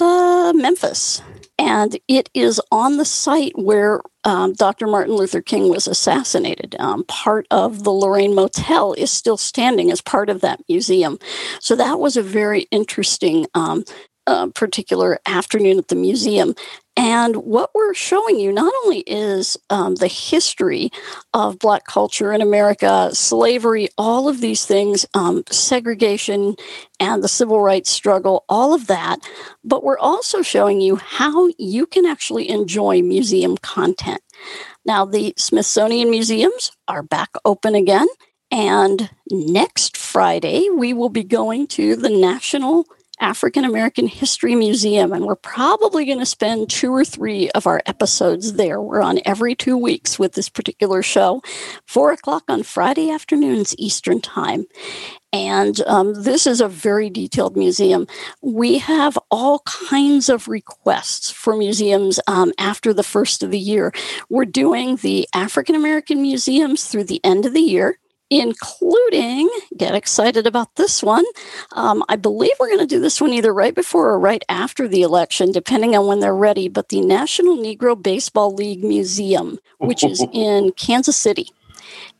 Memphis. 0.00 1.22
And 1.60 1.98
it 2.08 2.30
is 2.32 2.58
on 2.72 2.96
the 2.96 3.04
site 3.04 3.52
where 3.54 4.00
um, 4.24 4.54
Dr. 4.54 4.86
Martin 4.86 5.14
Luther 5.14 5.42
King 5.42 5.68
was 5.68 5.86
assassinated. 5.86 6.74
Um, 6.78 7.04
part 7.04 7.46
of 7.50 7.84
the 7.84 7.90
Lorraine 7.90 8.34
Motel 8.34 8.94
is 8.94 9.10
still 9.10 9.36
standing 9.36 9.90
as 9.90 10.00
part 10.00 10.30
of 10.30 10.40
that 10.40 10.60
museum. 10.70 11.18
So 11.60 11.76
that 11.76 12.00
was 12.00 12.16
a 12.16 12.22
very 12.22 12.62
interesting 12.70 13.46
um, 13.54 13.84
uh, 14.30 14.46
particular 14.54 15.18
afternoon 15.26 15.78
at 15.78 15.88
the 15.88 15.96
museum. 15.96 16.54
And 16.96 17.36
what 17.36 17.70
we're 17.74 17.94
showing 17.94 18.38
you 18.38 18.52
not 18.52 18.72
only 18.84 19.00
is 19.00 19.56
um, 19.70 19.96
the 19.96 20.06
history 20.06 20.90
of 21.34 21.58
Black 21.58 21.84
culture 21.84 22.32
in 22.32 22.40
America, 22.42 23.10
slavery, 23.12 23.88
all 23.98 24.28
of 24.28 24.40
these 24.40 24.66
things, 24.66 25.06
um, 25.14 25.42
segregation, 25.50 26.54
and 27.00 27.24
the 27.24 27.28
civil 27.28 27.60
rights 27.60 27.90
struggle, 27.90 28.44
all 28.48 28.74
of 28.74 28.86
that, 28.86 29.18
but 29.64 29.82
we're 29.82 29.98
also 29.98 30.42
showing 30.42 30.80
you 30.80 30.96
how 30.96 31.48
you 31.58 31.86
can 31.86 32.06
actually 32.06 32.48
enjoy 32.50 33.02
museum 33.02 33.56
content. 33.56 34.20
Now, 34.84 35.04
the 35.04 35.34
Smithsonian 35.36 36.10
museums 36.10 36.70
are 36.86 37.02
back 37.02 37.30
open 37.44 37.74
again. 37.74 38.06
And 38.52 39.10
next 39.30 39.96
Friday, 39.96 40.68
we 40.70 40.92
will 40.92 41.08
be 41.08 41.24
going 41.24 41.66
to 41.68 41.96
the 41.96 42.10
National 42.10 42.84
African 43.20 43.64
American 43.64 44.06
History 44.06 44.54
Museum, 44.54 45.12
and 45.12 45.24
we're 45.24 45.36
probably 45.36 46.04
going 46.04 46.18
to 46.18 46.26
spend 46.26 46.70
two 46.70 46.92
or 46.92 47.04
three 47.04 47.50
of 47.50 47.66
our 47.66 47.82
episodes 47.86 48.54
there. 48.54 48.80
We're 48.80 49.02
on 49.02 49.20
every 49.24 49.54
two 49.54 49.76
weeks 49.76 50.18
with 50.18 50.32
this 50.32 50.48
particular 50.48 51.02
show, 51.02 51.42
four 51.86 52.12
o'clock 52.12 52.44
on 52.48 52.62
Friday 52.62 53.10
afternoons 53.10 53.74
Eastern 53.78 54.20
Time. 54.20 54.66
And 55.32 55.80
um, 55.86 56.24
this 56.24 56.46
is 56.46 56.60
a 56.60 56.66
very 56.66 57.08
detailed 57.08 57.56
museum. 57.56 58.08
We 58.42 58.78
have 58.78 59.16
all 59.30 59.60
kinds 59.60 60.28
of 60.28 60.48
requests 60.48 61.30
for 61.30 61.56
museums 61.56 62.18
um, 62.26 62.52
after 62.58 62.92
the 62.92 63.04
first 63.04 63.44
of 63.44 63.52
the 63.52 63.58
year. 63.58 63.92
We're 64.28 64.44
doing 64.44 64.96
the 64.96 65.28
African 65.32 65.76
American 65.76 66.20
museums 66.20 66.86
through 66.86 67.04
the 67.04 67.24
end 67.24 67.46
of 67.46 67.54
the 67.54 67.60
year 67.60 67.99
including, 68.30 69.50
get 69.76 69.94
excited 69.94 70.46
about 70.46 70.76
this 70.76 71.02
one. 71.02 71.24
Um, 71.72 72.04
I 72.08 72.16
believe 72.16 72.52
we're 72.58 72.68
going 72.68 72.78
to 72.78 72.86
do 72.86 73.00
this 73.00 73.20
one 73.20 73.32
either 73.32 73.52
right 73.52 73.74
before 73.74 74.10
or 74.10 74.18
right 74.18 74.44
after 74.48 74.88
the 74.88 75.02
election, 75.02 75.52
depending 75.52 75.96
on 75.96 76.06
when 76.06 76.20
they're 76.20 76.34
ready. 76.34 76.68
But 76.68 76.88
the 76.88 77.00
National 77.00 77.56
Negro 77.56 78.00
Baseball 78.00 78.54
League 78.54 78.84
Museum, 78.84 79.58
which 79.78 80.04
is 80.04 80.24
in 80.32 80.72
Kansas 80.72 81.16
City. 81.16 81.48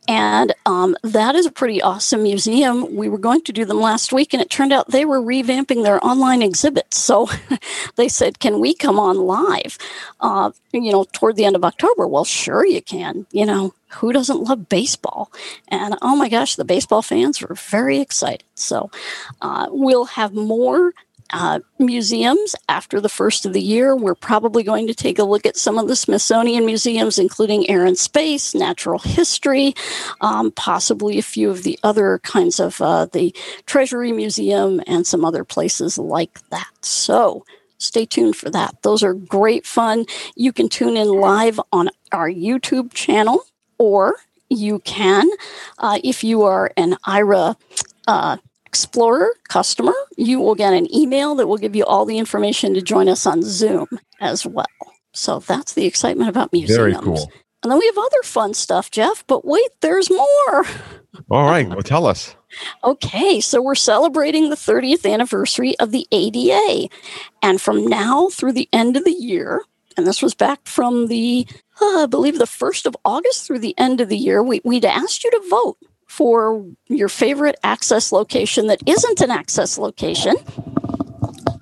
And 0.07 0.53
um, 0.65 0.95
that 1.03 1.35
is 1.35 1.45
a 1.45 1.51
pretty 1.51 1.81
awesome 1.81 2.23
museum. 2.23 2.95
We 2.95 3.07
were 3.07 3.19
going 3.19 3.43
to 3.43 3.53
do 3.53 3.65
them 3.65 3.79
last 3.79 4.11
week, 4.11 4.33
and 4.33 4.41
it 4.41 4.49
turned 4.49 4.73
out 4.73 4.89
they 4.89 5.05
were 5.05 5.21
revamping 5.21 5.83
their 5.83 6.03
online 6.03 6.41
exhibits. 6.41 6.97
So 6.97 7.29
they 7.95 8.07
said, 8.07 8.39
Can 8.39 8.59
we 8.59 8.73
come 8.73 8.99
on 8.99 9.17
live, 9.17 9.77
uh, 10.19 10.51
you 10.73 10.91
know, 10.91 11.05
toward 11.13 11.35
the 11.35 11.45
end 11.45 11.55
of 11.55 11.63
October? 11.63 12.07
Well, 12.07 12.25
sure, 12.25 12.65
you 12.65 12.81
can. 12.81 13.27
You 13.31 13.45
know, 13.45 13.73
who 13.89 14.11
doesn't 14.11 14.41
love 14.41 14.69
baseball? 14.69 15.31
And 15.67 15.95
oh 16.01 16.15
my 16.15 16.29
gosh, 16.29 16.55
the 16.55 16.65
baseball 16.65 17.03
fans 17.03 17.41
were 17.41 17.55
very 17.55 17.99
excited. 17.99 18.43
So 18.55 18.89
uh, 19.41 19.67
we'll 19.69 20.05
have 20.05 20.33
more 20.33 20.93
uh, 21.31 21.59
museums 21.79 22.55
after 22.69 22.99
the 22.99 23.09
first 23.09 23.45
of 23.45 23.53
the 23.53 23.61
year. 23.61 23.95
We're 23.95 24.15
probably 24.15 24.63
going 24.63 24.87
to 24.87 24.93
take 24.93 25.19
a 25.19 25.23
look 25.23 25.45
at 25.45 25.57
some 25.57 25.77
of 25.77 25.87
the 25.87 25.95
Smithsonian 25.95 26.65
museums, 26.65 27.17
including 27.19 27.69
Air 27.69 27.85
and 27.85 27.97
Space, 27.97 28.53
Natural 28.53 28.99
History, 28.99 29.73
um, 30.21 30.51
possibly 30.51 31.17
a 31.17 31.23
few 31.23 31.49
of 31.49 31.63
the 31.63 31.79
other 31.83 32.19
kinds 32.19 32.59
of 32.59 32.81
uh, 32.81 33.05
the 33.05 33.35
Treasury 33.65 34.11
Museum 34.11 34.81
and 34.87 35.05
some 35.07 35.25
other 35.25 35.43
places 35.43 35.97
like 35.97 36.39
that. 36.49 36.69
So 36.81 37.45
stay 37.77 38.05
tuned 38.05 38.35
for 38.35 38.49
that. 38.49 38.81
Those 38.83 39.03
are 39.03 39.13
great 39.13 39.65
fun. 39.65 40.05
You 40.35 40.53
can 40.53 40.69
tune 40.69 40.97
in 40.97 41.07
live 41.07 41.59
on 41.71 41.89
our 42.11 42.29
YouTube 42.29 42.93
channel, 42.93 43.43
or 43.77 44.15
you 44.49 44.79
can, 44.79 45.29
uh, 45.79 45.99
if 46.03 46.23
you 46.23 46.43
are 46.43 46.71
an 46.77 46.97
Aira 47.07 47.55
uh, 48.07 48.37
Explorer 48.71 49.35
customer, 49.49 49.93
you 50.15 50.39
will 50.39 50.55
get 50.55 50.73
an 50.73 50.87
email 50.95 51.35
that 51.35 51.47
will 51.47 51.57
give 51.57 51.75
you 51.75 51.83
all 51.83 52.05
the 52.05 52.17
information 52.17 52.73
to 52.73 52.81
join 52.81 53.09
us 53.09 53.25
on 53.25 53.43
Zoom 53.43 53.87
as 54.21 54.45
well. 54.45 54.65
So 55.11 55.39
that's 55.39 55.73
the 55.73 55.85
excitement 55.85 56.29
about 56.29 56.53
museums. 56.53 56.77
Very 56.77 56.93
cool. 56.93 57.29
And 57.63 57.69
then 57.69 57.79
we 57.79 57.85
have 57.85 57.97
other 57.97 58.21
fun 58.23 58.53
stuff, 58.53 58.89
Jeff, 58.89 59.25
but 59.27 59.43
wait, 59.43 59.69
there's 59.81 60.09
more. 60.09 60.65
All 61.29 61.45
right, 61.45 61.67
well, 61.67 61.83
tell 61.83 62.05
us. 62.05 62.35
Okay, 62.81 63.41
so 63.41 63.61
we're 63.61 63.75
celebrating 63.75 64.49
the 64.49 64.55
30th 64.55 65.11
anniversary 65.11 65.77
of 65.79 65.91
the 65.91 66.07
ADA. 66.13 66.87
And 67.43 67.59
from 67.59 67.85
now 67.85 68.29
through 68.29 68.53
the 68.53 68.69
end 68.71 68.95
of 68.95 69.03
the 69.03 69.11
year, 69.11 69.63
and 69.97 70.07
this 70.07 70.21
was 70.21 70.33
back 70.33 70.65
from 70.65 71.07
the, 71.07 71.45
uh, 71.81 72.03
I 72.03 72.05
believe, 72.05 72.37
the 72.39 72.45
1st 72.45 72.85
of 72.85 72.95
August 73.03 73.45
through 73.45 73.59
the 73.59 73.77
end 73.77 73.99
of 73.99 74.07
the 74.07 74.17
year, 74.17 74.41
we, 74.41 74.61
we'd 74.63 74.85
asked 74.85 75.25
you 75.25 75.31
to 75.31 75.49
vote 75.49 75.77
for 76.11 76.65
your 76.89 77.07
favorite 77.07 77.55
access 77.63 78.11
location 78.11 78.67
that 78.67 78.81
isn't 78.85 79.21
an 79.21 79.31
access 79.31 79.77
location. 79.77 80.35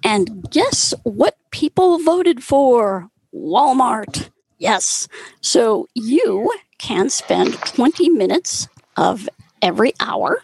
And 0.04 0.50
guess 0.50 0.92
what 1.04 1.38
people 1.52 2.00
voted 2.00 2.44
for? 2.44 3.12
Walmart. 3.32 4.32
Yes. 4.58 5.08
So 5.40 5.88
you 5.94 6.52
can 6.80 7.12
spend 7.12 7.62
20 7.62 8.10
minutes 8.10 8.68
of 8.98 9.30
every 9.62 9.94
hour 10.00 10.42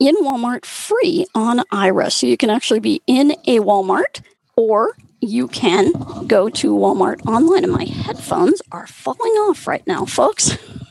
in 0.00 0.16
Walmart 0.22 0.64
free 0.64 1.26
on 1.34 1.58
Aira. 1.70 2.10
So 2.10 2.26
you 2.26 2.38
can 2.38 2.48
actually 2.48 2.80
be 2.80 3.02
in 3.06 3.32
a 3.46 3.58
Walmart 3.58 4.22
or 4.56 4.96
you 5.20 5.46
can 5.48 5.92
go 6.26 6.48
to 6.48 6.74
Walmart 6.74 7.26
online. 7.26 7.64
And 7.64 7.72
my 7.74 7.84
headphones 7.84 8.62
are 8.72 8.86
falling 8.86 9.32
off 9.32 9.66
right 9.66 9.86
now, 9.86 10.06
folks. 10.06 10.56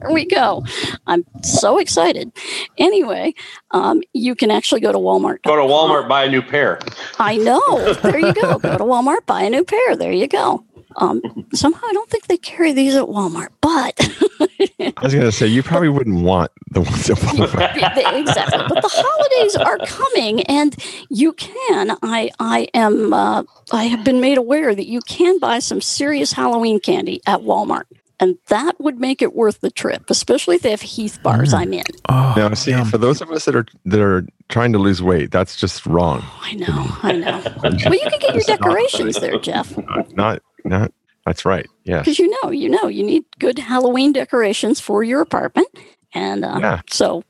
there 0.00 0.10
we 0.12 0.24
go. 0.24 0.64
I'm 1.06 1.24
so 1.42 1.78
excited. 1.78 2.32
Anyway, 2.78 3.34
um, 3.70 4.02
you 4.12 4.34
can 4.34 4.50
actually 4.50 4.80
go 4.80 4.92
to 4.92 4.98
Walmart. 4.98 5.42
Go 5.42 5.56
to 5.56 5.62
Walmart, 5.62 6.08
buy 6.08 6.24
a 6.24 6.30
new 6.30 6.42
pair. 6.42 6.80
I 7.18 7.36
know. 7.36 7.94
There 7.94 8.18
you 8.18 8.32
go. 8.32 8.58
go 8.58 8.78
to 8.78 8.84
Walmart, 8.84 9.26
buy 9.26 9.42
a 9.42 9.50
new 9.50 9.64
pair. 9.64 9.96
There 9.96 10.12
you 10.12 10.28
go. 10.28 10.64
Um, 10.96 11.20
somehow 11.52 11.86
I 11.86 11.92
don't 11.92 12.08
think 12.08 12.26
they 12.26 12.38
carry 12.38 12.72
these 12.72 12.94
at 12.94 13.04
Walmart, 13.04 13.48
but 13.60 13.94
I 14.00 15.02
was 15.02 15.12
going 15.12 15.26
to 15.26 15.32
say 15.32 15.46
you 15.46 15.62
probably 15.62 15.90
wouldn't 15.90 16.22
want 16.22 16.50
the 16.70 16.80
ones 16.80 17.10
at 17.10 17.18
Walmart. 17.18 17.76
exactly. 18.18 18.64
But 18.68 18.82
the 18.82 18.88
holidays 18.90 19.56
are 19.56 19.78
coming, 19.86 20.42
and 20.44 20.74
you 21.10 21.34
can. 21.34 21.96
I 22.02 22.30
I 22.38 22.68
am. 22.72 23.12
Uh, 23.12 23.42
I 23.72 23.84
have 23.84 24.04
been 24.04 24.20
made 24.20 24.38
aware 24.38 24.74
that 24.74 24.86
you 24.86 25.00
can 25.02 25.38
buy 25.38 25.58
some 25.58 25.80
serious 25.80 26.32
Halloween 26.32 26.80
candy 26.80 27.20
at 27.26 27.40
Walmart 27.40 27.84
and 28.18 28.38
that 28.48 28.80
would 28.80 28.98
make 28.98 29.20
it 29.20 29.34
worth 29.34 29.60
the 29.60 29.70
trip, 29.70 30.08
especially 30.08 30.56
if 30.56 30.62
they 30.62 30.70
have 30.70 30.80
Heath 30.80 31.22
bars. 31.22 31.52
Mm. 31.52 31.58
I'm 31.58 31.72
in. 31.74 31.84
Oh, 32.08 32.34
now, 32.36 32.54
see, 32.54 32.70
yum. 32.70 32.88
for 32.88 32.98
those 32.98 33.20
of 33.20 33.30
us 33.30 33.44
that 33.44 33.54
are 33.54 33.66
that 33.84 34.00
are 34.00 34.26
trying 34.48 34.72
to 34.72 34.78
lose 34.78 35.02
weight, 35.02 35.30
that's 35.30 35.56
just 35.56 35.84
wrong. 35.86 36.20
Oh, 36.22 36.40
I 36.42 36.54
know, 36.54 36.86
I 37.02 37.12
know. 37.12 37.42
well, 37.62 37.72
you 37.74 38.10
can 38.10 38.18
get 38.20 38.34
your 38.34 38.44
decorations 38.44 39.20
there, 39.20 39.38
Jeff. 39.38 39.76
Not, 40.14 40.42
not. 40.64 40.92
That's 41.24 41.44
right. 41.44 41.66
Yeah. 41.84 41.98
Because 41.98 42.18
you 42.18 42.32
know, 42.42 42.50
you 42.50 42.68
know, 42.68 42.86
you 42.86 43.02
need 43.02 43.24
good 43.38 43.58
Halloween 43.58 44.12
decorations 44.12 44.80
for 44.80 45.02
your 45.02 45.20
apartment, 45.20 45.68
and 46.14 46.44
uh, 46.44 46.58
yeah. 46.60 46.80
so 46.88 47.24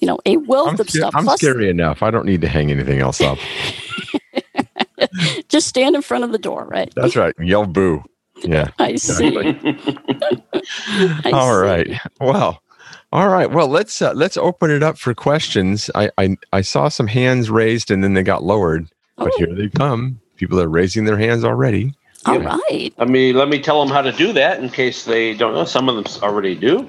you 0.00 0.06
know, 0.06 0.18
a 0.26 0.36
wealth 0.36 0.74
I'm 0.74 0.80
of 0.80 0.90
stuff. 0.90 1.14
I'm 1.14 1.24
Plus, 1.24 1.40
scary 1.40 1.68
enough. 1.68 2.02
I 2.02 2.10
don't 2.10 2.26
need 2.26 2.40
to 2.42 2.48
hang 2.48 2.70
anything 2.70 3.00
else 3.00 3.20
up. 3.20 3.38
just 5.48 5.66
stand 5.66 5.96
in 5.96 6.02
front 6.02 6.24
of 6.24 6.32
the 6.32 6.38
door, 6.38 6.66
right? 6.66 6.92
That's 6.94 7.16
right. 7.16 7.34
Yell 7.38 7.66
boo. 7.66 8.04
Yeah. 8.44 8.70
I 8.78 8.96
see. 8.96 9.36
I 11.24 11.30
all 11.32 11.54
see. 11.54 11.66
right. 11.66 12.00
Well, 12.20 12.62
all 13.12 13.28
right. 13.28 13.50
Well, 13.50 13.68
let's 13.68 14.02
uh, 14.02 14.12
let's 14.12 14.36
open 14.36 14.70
it 14.70 14.82
up 14.82 14.98
for 14.98 15.14
questions. 15.14 15.90
I, 15.94 16.10
I 16.18 16.36
I 16.52 16.60
saw 16.60 16.88
some 16.88 17.06
hands 17.06 17.50
raised 17.50 17.90
and 17.90 18.04
then 18.04 18.14
they 18.14 18.22
got 18.22 18.42
lowered, 18.42 18.88
but 19.16 19.30
oh. 19.32 19.38
here 19.38 19.54
they 19.54 19.68
come. 19.68 20.20
People 20.36 20.60
are 20.60 20.68
raising 20.68 21.04
their 21.04 21.18
hands 21.18 21.44
already. 21.44 21.94
All 22.26 22.40
yeah. 22.40 22.58
right. 22.70 22.92
Let 22.98 23.08
me 23.08 23.32
let 23.32 23.48
me 23.48 23.60
tell 23.60 23.80
them 23.84 23.94
how 23.94 24.02
to 24.02 24.12
do 24.12 24.32
that 24.34 24.60
in 24.60 24.68
case 24.68 25.04
they 25.04 25.34
don't 25.34 25.54
know. 25.54 25.64
Some 25.64 25.88
of 25.88 25.96
them 25.96 26.22
already 26.22 26.54
do. 26.54 26.88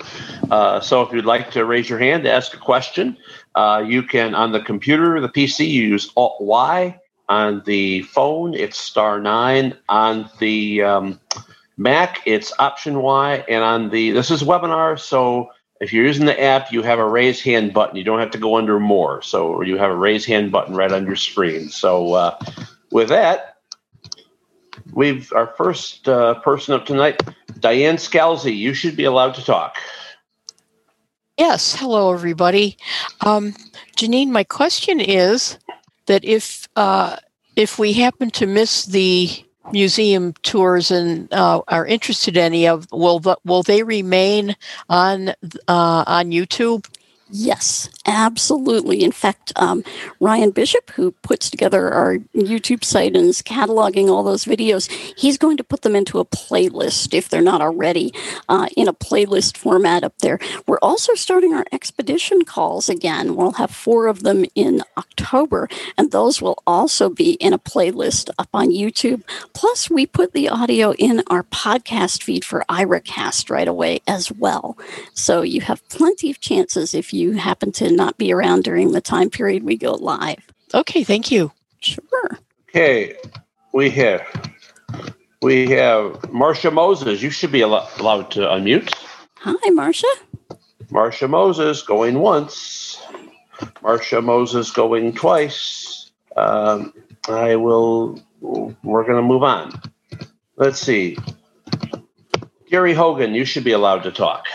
Uh, 0.52 0.80
so 0.82 1.02
if 1.04 1.14
you'd 1.14 1.26
like 1.26 1.52
to 1.52 1.66
raise 1.66 1.90
your 1.90 2.00
hand 2.00 2.24
to 2.24 2.32
ask 2.32 2.54
a 2.54 2.58
question, 2.58 3.16
uh, 3.56 3.84
you 3.86 4.04
can 4.04 4.36
on 4.36 4.52
the 4.52 4.60
computer, 4.60 5.22
the 5.22 5.30
PC, 5.30 5.70
you 5.70 5.84
use 5.84 6.12
Alt 6.16 6.42
Y 6.42 7.00
on 7.30 7.62
the 7.66 8.02
phone, 8.04 8.54
it's 8.54 8.78
star 8.78 9.22
nine. 9.22 9.78
On 9.88 10.30
the 10.40 10.82
um, 10.82 11.20
Mac, 11.78 12.22
it's 12.26 12.52
option 12.60 13.02
Y. 13.02 13.46
And 13.48 13.64
on 13.64 13.90
the, 13.90 14.12
this 14.12 14.32
is 14.32 14.44
webinar. 14.44 15.00
So 15.00 15.52
if 15.80 15.94
you're 15.94 16.06
using 16.06 16.26
the 16.26 16.42
app, 16.42 16.72
you 16.72 16.82
have 16.82 17.00
a 17.00 17.08
raise 17.08 17.42
hand 17.42 17.74
button. 17.74 17.96
You 17.96 18.04
don't 18.04 18.20
have 18.20 18.32
to 18.32 18.38
go 18.38 18.58
under 18.58 18.80
more. 18.80 19.22
So 19.22 19.62
you 19.62 19.78
have 19.78 19.92
a 19.92 19.96
raise 19.96 20.26
hand 20.26 20.52
button 20.52 20.76
right 20.76 20.92
on 20.92 21.06
your 21.06 21.16
screen. 21.16 21.70
So 21.70 22.14
uh, 22.14 22.40
with 22.92 23.10
that, 23.10 23.58
we've 24.92 25.32
our 25.34 25.54
first 25.56 26.10
uh, 26.10 26.34
person 26.42 26.74
up 26.74 26.86
tonight, 26.86 27.22
Diane 27.60 27.98
Scalzi. 27.98 28.58
You 28.58 28.74
should 28.74 28.98
be 28.98 29.06
allowed 29.06 29.36
to 29.36 29.46
talk. 29.46 29.78
Yes. 31.38 31.74
Hello, 31.76 32.12
everybody. 32.12 32.76
Um, 33.22 33.54
Janine, 33.96 34.30
my 34.30 34.44
question 34.44 35.00
is 35.00 35.58
that 36.08 36.26
if 36.26 36.59
uh, 36.76 37.18
if 37.56 37.80
we 37.80 37.94
happen 37.94 38.30
to 38.32 38.46
miss 38.46 38.86
the 38.86 39.30
museum 39.72 40.34
tours 40.42 40.92
and 40.92 41.32
uh, 41.34 41.62
are 41.68 41.86
interested 41.86 42.38
in 42.38 42.44
any 42.44 42.68
of 42.68 42.88
will 42.92 43.22
will 43.46 43.64
they 43.64 43.84
remain 43.84 44.56
on 44.90 45.30
uh, 45.30 45.34
on 46.08 46.32
YouTube? 46.32 46.86
Yes, 47.32 47.90
absolutely. 48.08 49.04
In 49.04 49.12
fact, 49.12 49.54
um, 49.56 49.84
Ryan 50.20 50.50
Bishop, 50.50 50.90
who 50.92 51.12
puts 51.12 51.52
together 51.52 51.92
our 51.92 52.18
YouTube 52.36 52.84
site 52.84 53.16
and 53.16 53.28
is 53.28 53.44
cataloging 53.44 54.08
all 54.10 54.24
those 54.24 54.46
videos, 54.46 54.90
he's 55.16 55.38
going 55.38 55.56
to 55.58 55.64
put 55.64 55.84
them 55.84 55.96
into 55.96 56.20
a 56.20 56.26
playlist 56.26 57.14
if 57.14 57.30
they're 57.30 57.42
not 57.42 57.62
already 57.62 58.12
uh, 58.50 58.68
in 58.76 58.88
a 58.88 58.94
playlist 58.94 59.58
format 59.58 60.04
up 60.04 60.18
there. 60.20 60.40
We're 60.66 60.80
also 60.82 61.14
starting 61.14 61.54
our 61.54 61.66
expedition 61.72 62.46
calls 62.46 62.90
again. 62.90 63.36
We'll 63.36 63.54
have 63.54 63.70
four 63.70 64.08
of 64.08 64.24
them 64.24 64.46
in 64.56 64.82
October, 64.98 65.70
and 65.98 66.12
those 66.12 66.42
will 66.42 66.64
also 66.66 67.10
be 67.10 67.34
in 67.34 67.54
a 67.54 67.60
playlist 67.60 68.32
up 68.40 68.50
on 68.56 68.72
YouTube. 68.72 69.22
Plus, 69.54 69.88
we 69.88 70.08
put 70.08 70.34
the 70.34 70.50
audio 70.50 70.94
in 70.94 71.22
our 71.28 71.44
podcast 71.44 72.24
feed 72.24 72.44
for 72.44 72.66
AiraCast 72.70 73.52
right 73.52 73.68
away 73.68 74.00
as 74.08 74.32
well. 74.32 74.80
So 75.14 75.44
you 75.44 75.62
have 75.62 75.88
plenty 75.90 76.32
of 76.32 76.40
chances 76.40 76.96
if 76.96 77.14
you 77.14 77.19
happen 77.34 77.72
to 77.74 77.92
not 77.92 78.18
be 78.18 78.32
around 78.32 78.64
during 78.64 78.92
the 78.92 79.02
time 79.02 79.30
period 79.30 79.64
we 79.64 79.78
go 79.78 79.94
live. 79.94 80.40
Okay, 80.74 81.04
thank 81.04 81.32
you. 81.32 81.52
Sure. 81.80 82.38
Okay, 82.70 83.16
we 83.74 83.90
have 83.92 84.22
we 85.42 85.70
have 85.70 86.32
Marcia 86.32 86.72
Moses. 86.72 87.22
You 87.22 87.30
should 87.30 87.52
be 87.52 87.62
allowed 87.62 88.32
to 88.32 88.42
unmute. 88.42 88.94
Hi, 89.38 89.70
Marcia. 89.70 90.08
Marcia 90.92 91.28
Moses 91.28 91.82
going 91.82 92.20
once. 92.20 93.02
Marcia 93.82 94.22
Moses 94.22 94.72
going 94.72 95.14
twice. 95.14 96.12
Um, 96.36 96.94
I 97.28 97.56
will. 97.56 98.22
We're 98.42 99.04
going 99.04 99.16
to 99.16 99.22
move 99.22 99.44
on. 99.44 99.82
Let's 100.58 100.80
see. 100.80 101.18
Gary 102.70 102.94
Hogan, 102.94 103.34
you 103.34 103.46
should 103.46 103.64
be 103.64 103.72
allowed 103.72 104.04
to 104.04 104.12
talk. 104.12 104.46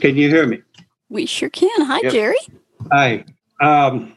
Can 0.00 0.16
you 0.16 0.28
hear 0.28 0.46
me? 0.46 0.62
We 1.10 1.26
sure 1.26 1.50
can. 1.50 1.82
Hi, 1.82 2.00
yep. 2.04 2.12
Jerry. 2.12 2.38
Hi. 2.92 3.24
Um, 3.60 4.16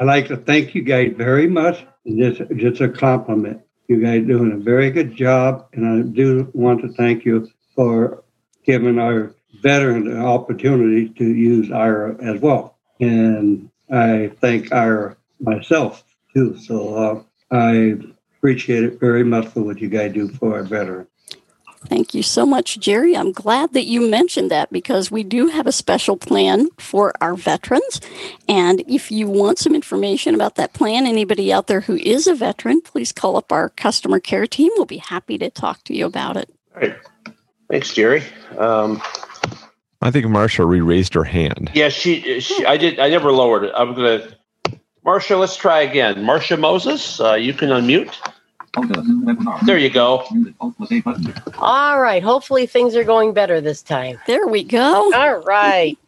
I'd 0.00 0.06
like 0.06 0.28
to 0.28 0.36
thank 0.38 0.74
you 0.74 0.82
guys 0.82 1.12
very 1.14 1.46
much. 1.46 1.86
Just, 2.06 2.40
just 2.56 2.80
a 2.80 2.88
compliment. 2.88 3.60
You 3.86 4.02
guys 4.02 4.26
doing 4.26 4.52
a 4.52 4.56
very 4.56 4.90
good 4.90 5.14
job, 5.14 5.68
and 5.74 5.86
I 5.86 6.10
do 6.10 6.50
want 6.54 6.80
to 6.82 6.88
thank 6.94 7.24
you 7.24 7.48
for 7.74 8.24
giving 8.64 8.98
our 8.98 9.34
veterans 9.62 10.06
an 10.06 10.18
opportunity 10.18 11.10
to 11.10 11.24
use 11.24 11.68
Aira 11.68 12.20
as 12.22 12.40
well. 12.40 12.78
And 12.98 13.70
I 13.90 14.32
thank 14.40 14.70
Aira 14.70 15.16
myself 15.38 16.02
too. 16.34 16.56
So 16.56 16.94
uh, 16.94 17.22
I 17.54 17.98
appreciate 18.38 18.84
it 18.84 18.98
very 18.98 19.22
much 19.22 19.48
for 19.48 19.60
what 19.60 19.80
you 19.80 19.88
guys 19.88 20.14
do 20.14 20.28
for 20.28 20.54
our 20.54 20.64
veterans. 20.64 21.08
Thank 21.86 22.14
you 22.14 22.22
so 22.22 22.44
much, 22.44 22.80
Jerry. 22.80 23.16
I'm 23.16 23.32
glad 23.32 23.72
that 23.74 23.84
you 23.84 24.10
mentioned 24.10 24.50
that 24.50 24.72
because 24.72 25.10
we 25.10 25.22
do 25.22 25.48
have 25.48 25.66
a 25.66 25.72
special 25.72 26.16
plan 26.16 26.68
for 26.78 27.12
our 27.20 27.36
veterans. 27.36 28.00
And 28.48 28.82
if 28.88 29.10
you 29.10 29.28
want 29.28 29.58
some 29.58 29.74
information 29.74 30.34
about 30.34 30.56
that 30.56 30.72
plan, 30.72 31.06
anybody 31.06 31.52
out 31.52 31.68
there 31.68 31.82
who 31.82 31.96
is 31.96 32.26
a 32.26 32.34
veteran, 32.34 32.80
please 32.80 33.12
call 33.12 33.36
up 33.36 33.52
our 33.52 33.68
customer 33.68 34.18
care 34.18 34.46
team. 34.46 34.72
We'll 34.76 34.86
be 34.86 34.96
happy 34.96 35.38
to 35.38 35.50
talk 35.50 35.84
to 35.84 35.94
you 35.94 36.06
about 36.06 36.36
it. 36.36 36.52
All 36.74 36.82
right. 36.82 36.96
Thanks, 37.70 37.92
Jerry. 37.94 38.22
Um, 38.58 39.00
I 40.02 40.10
think 40.10 40.26
Marsha 40.26 40.66
re-raised 40.68 41.14
her 41.14 41.24
hand. 41.24 41.70
Yeah, 41.74 41.88
she, 41.88 42.40
she. 42.40 42.64
I 42.64 42.76
did. 42.76 42.98
I 43.00 43.08
never 43.08 43.32
lowered 43.32 43.64
it. 43.64 43.72
I'm 43.76 43.94
gonna. 43.94 44.28
Marsha, 45.04 45.38
let's 45.38 45.56
try 45.56 45.80
again. 45.80 46.16
Marsha 46.16 46.58
Moses, 46.58 47.20
uh, 47.20 47.34
you 47.34 47.52
can 47.52 47.70
unmute. 47.70 48.14
There 49.64 49.78
you 49.78 49.90
go. 49.90 50.24
All 51.58 52.00
right. 52.00 52.22
Hopefully 52.22 52.66
things 52.66 52.94
are 52.96 53.04
going 53.04 53.32
better 53.32 53.60
this 53.60 53.82
time. 53.82 54.18
There 54.26 54.46
we 54.46 54.64
go. 54.64 55.12
All 55.14 55.40
right. 55.40 55.98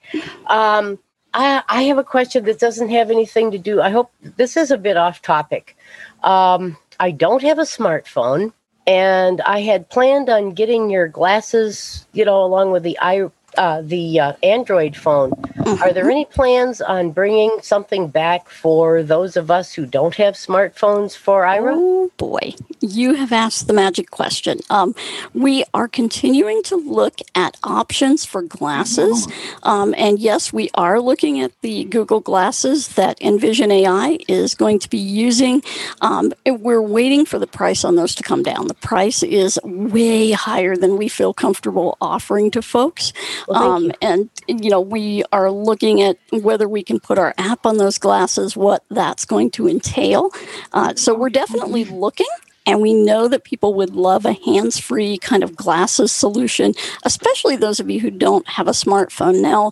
Um, 0.47 0.99
I, 1.35 1.63
I 1.69 1.83
have 1.85 1.99
a 1.99 2.05
question 2.05 2.45
that 2.45 2.59
doesn't 2.59 2.89
have 2.89 3.11
anything 3.11 3.51
to 3.51 3.59
do. 3.59 3.81
I 3.81 3.91
hope 3.91 4.11
this 4.37 4.57
is 4.57 4.71
a 4.71 4.79
bit 4.79 4.97
off 4.97 5.23
topic. 5.23 5.77
Um, 6.23 6.77
I 7.01 7.11
don't 7.11 7.43
have 7.43 7.59
a 7.59 7.63
smartphone, 7.63 8.53
and 8.87 9.41
I 9.43 9.61
had 9.61 9.89
planned 9.91 10.29
on 10.29 10.53
getting 10.53 10.91
your 10.91 11.09
glasses, 11.09 12.07
you 12.13 12.25
know, 12.25 12.43
along 12.43 12.73
with 12.73 12.83
the 12.83 12.99
i 13.01 13.29
uh, 13.59 13.83
the 13.83 14.21
uh, 14.21 14.33
Android 14.43 14.97
phone. 14.97 15.33
Mm-hmm. 15.33 15.83
Are 15.83 15.93
there 15.93 16.09
any 16.11 16.25
plans 16.25 16.81
on 16.81 17.11
bringing 17.11 17.59
something 17.61 18.09
back 18.09 18.49
for 18.49 19.03
those 19.03 19.37
of 19.37 19.51
us 19.51 19.73
who 19.73 19.85
don't 19.85 20.15
have 20.15 20.35
smartphones 20.35 21.17
for 21.17 21.43
Aira? 21.43 21.73
Oh 21.75 22.11
boy, 22.17 22.55
you 22.81 23.15
have 23.15 23.33
asked 23.33 23.67
the 23.67 23.73
magic 23.73 24.11
question. 24.11 24.61
Um, 24.71 24.95
we 25.35 25.65
are 25.75 25.89
continuing 25.89 26.63
to 26.65 26.77
look 26.77 27.19
at 27.35 27.57
options 27.65 28.25
for 28.25 28.43
glasses, 28.43 29.27
um, 29.65 29.95
and 29.99 30.19
yes, 30.19 30.53
we 30.53 30.71
are 30.75 31.01
looking 31.01 31.41
at 31.41 31.53
the 31.61 31.85
Google 31.85 32.21
glasses 32.21 32.89
that 32.95 33.21
Envision 33.21 33.73
AI 33.73 34.19
is 34.29 34.55
going 34.55 34.79
to 34.79 34.89
be 34.89 34.99
using. 34.99 35.63
Um, 36.01 36.33
we're 36.47 36.81
waiting 36.81 37.27
for 37.27 37.41
the 37.41 37.47
price 37.49 37.85
on 37.85 37.97
those 37.97 38.15
to 38.15 38.23
come 38.23 38.45
down. 38.45 38.69
The 38.69 38.75
price 38.75 39.25
is 39.25 39.59
way 39.65 40.31
higher 40.31 40.77
than 40.77 40.97
we 40.97 41.09
feel 41.09 41.35
comfortable 41.35 41.99
offering 42.01 42.53
to 42.53 42.63
folks. 42.63 43.13
Well, 43.49 43.63
um, 43.63 43.93
and, 44.03 44.31
you 44.47 44.71
know, 44.71 44.81
we 44.81 45.25
are 45.33 45.51
looking 45.51 46.03
at 46.03 46.19
whether 46.31 46.69
we 46.69 46.83
can 46.83 47.01
put 47.01 47.19
our 47.19 47.35
app 47.39 47.67
on 47.67 47.79
those 47.79 47.99
glasses, 47.99 48.57
what 48.57 48.85
that's 48.91 49.25
going 49.25 49.51
to 49.53 49.69
entail. 49.69 50.31
Uh, 50.73 50.95
so 50.95 51.15
we're 51.15 51.31
definitely 51.31 51.85
looking. 51.85 52.27
And 52.67 52.83
we 52.83 52.93
know 52.93 53.29
that 53.29 53.45
people 53.45 53.73
would 53.75 53.97
love 53.97 54.27
a 54.27 54.35
hands 54.35 54.79
free 54.79 55.17
kind 55.17 55.43
of 55.43 55.57
glasses 55.57 56.13
solution, 56.13 56.75
especially 57.03 57.57
those 57.57 57.81
of 57.81 57.89
you 57.89 57.99
who 57.99 58.11
don't 58.11 58.47
have 58.47 58.69
a 58.69 58.73
smartphone. 58.73 59.41
Now, 59.41 59.71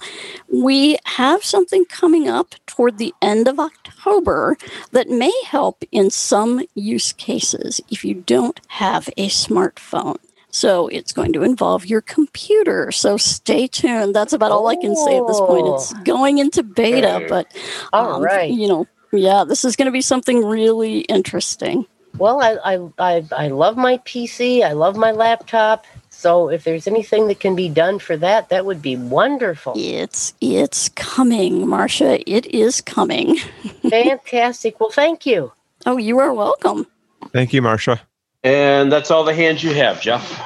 we 0.50 0.96
have 1.04 1.44
something 1.44 1.84
coming 1.84 2.26
up 2.26 2.54
toward 2.66 2.96
the 2.96 3.12
end 3.20 3.48
of 3.48 3.60
October 3.60 4.56
that 4.92 5.10
may 5.10 5.32
help 5.44 5.84
in 5.92 6.08
some 6.08 6.62
use 6.74 7.12
cases 7.12 7.82
if 7.90 8.02
you 8.02 8.14
don't 8.14 8.58
have 8.68 9.10
a 9.18 9.28
smartphone. 9.28 10.16
So 10.56 10.88
it's 10.88 11.12
going 11.12 11.34
to 11.34 11.42
involve 11.42 11.84
your 11.84 12.00
computer. 12.00 12.90
So 12.90 13.18
stay 13.18 13.66
tuned. 13.66 14.14
That's 14.14 14.32
about 14.32 14.52
all 14.52 14.68
I 14.68 14.76
can 14.76 14.96
say 14.96 15.18
at 15.18 15.26
this 15.26 15.38
point. 15.38 15.66
It's 15.68 15.92
oh. 15.92 16.02
going 16.04 16.38
into 16.38 16.62
beta, 16.62 17.26
but 17.28 17.54
um, 17.92 18.06
all 18.06 18.22
right. 18.22 18.50
you 18.50 18.66
know, 18.66 18.86
yeah, 19.12 19.44
this 19.44 19.66
is 19.66 19.76
going 19.76 19.84
to 19.84 19.92
be 19.92 20.00
something 20.00 20.42
really 20.46 21.00
interesting. 21.00 21.84
Well, 22.16 22.40
I, 22.40 22.56
I, 22.64 22.88
I, 22.98 23.24
I 23.36 23.48
love 23.48 23.76
my 23.76 23.98
PC. 23.98 24.62
I 24.62 24.72
love 24.72 24.96
my 24.96 25.10
laptop. 25.10 25.84
So 26.08 26.48
if 26.48 26.64
there's 26.64 26.86
anything 26.86 27.28
that 27.28 27.38
can 27.38 27.54
be 27.54 27.68
done 27.68 27.98
for 27.98 28.16
that, 28.16 28.48
that 28.48 28.64
would 28.64 28.80
be 28.80 28.96
wonderful. 28.96 29.74
It's 29.76 30.32
it's 30.40 30.88
coming, 30.88 31.68
Marcia. 31.68 32.18
It 32.26 32.46
is 32.46 32.80
coming. 32.80 33.36
Fantastic. 33.90 34.80
Well, 34.80 34.88
thank 34.88 35.26
you. 35.26 35.52
Oh, 35.84 35.98
you 35.98 36.18
are 36.18 36.32
welcome. 36.32 36.86
Thank 37.30 37.52
you, 37.52 37.60
Marcia. 37.60 38.00
And 38.46 38.92
that's 38.92 39.10
all 39.10 39.24
the 39.24 39.34
hands 39.34 39.64
you 39.64 39.74
have, 39.74 40.00
Jeff. 40.00 40.40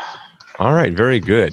All 0.59 0.73
right, 0.73 0.91
very 0.91 1.21
good. 1.21 1.53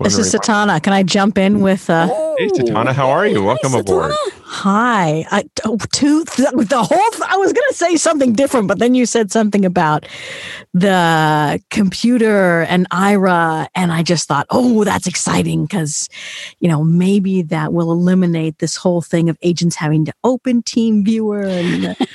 This 0.00 0.16
is 0.16 0.34
Satana. 0.34 0.82
Can 0.82 0.94
I 0.94 1.02
jump 1.02 1.36
in 1.36 1.60
with? 1.60 1.90
Uh, 1.90 2.06
hey, 2.38 2.48
Satana, 2.48 2.94
how 2.94 3.10
are 3.10 3.26
you? 3.26 3.44
Welcome 3.44 3.72
Hi, 3.72 3.78
aboard. 3.80 4.12
Hi. 4.42 5.26
I, 5.30 5.44
oh, 5.66 5.76
to 5.76 6.24
the, 6.24 6.66
the 6.66 6.82
whole. 6.82 7.28
I 7.28 7.36
was 7.36 7.52
going 7.52 7.68
to 7.68 7.74
say 7.74 7.96
something 7.96 8.32
different, 8.32 8.68
but 8.68 8.78
then 8.78 8.94
you 8.94 9.04
said 9.04 9.30
something 9.30 9.66
about 9.66 10.06
the 10.72 11.62
computer 11.68 12.62
and 12.62 12.88
Aira, 12.88 13.68
and 13.74 13.92
I 13.92 14.02
just 14.02 14.28
thought, 14.28 14.46
oh, 14.48 14.82
that's 14.82 15.06
exciting 15.06 15.66
because, 15.66 16.08
you 16.58 16.70
know, 16.70 16.84
maybe 16.84 17.42
that 17.42 17.74
will 17.74 17.92
eliminate 17.92 18.60
this 18.60 18.76
whole 18.76 19.02
thing 19.02 19.28
of 19.28 19.36
agents 19.42 19.76
having 19.76 20.06
to 20.06 20.14
open 20.24 20.62
TeamViewer 20.62 21.44
and. 21.44 21.96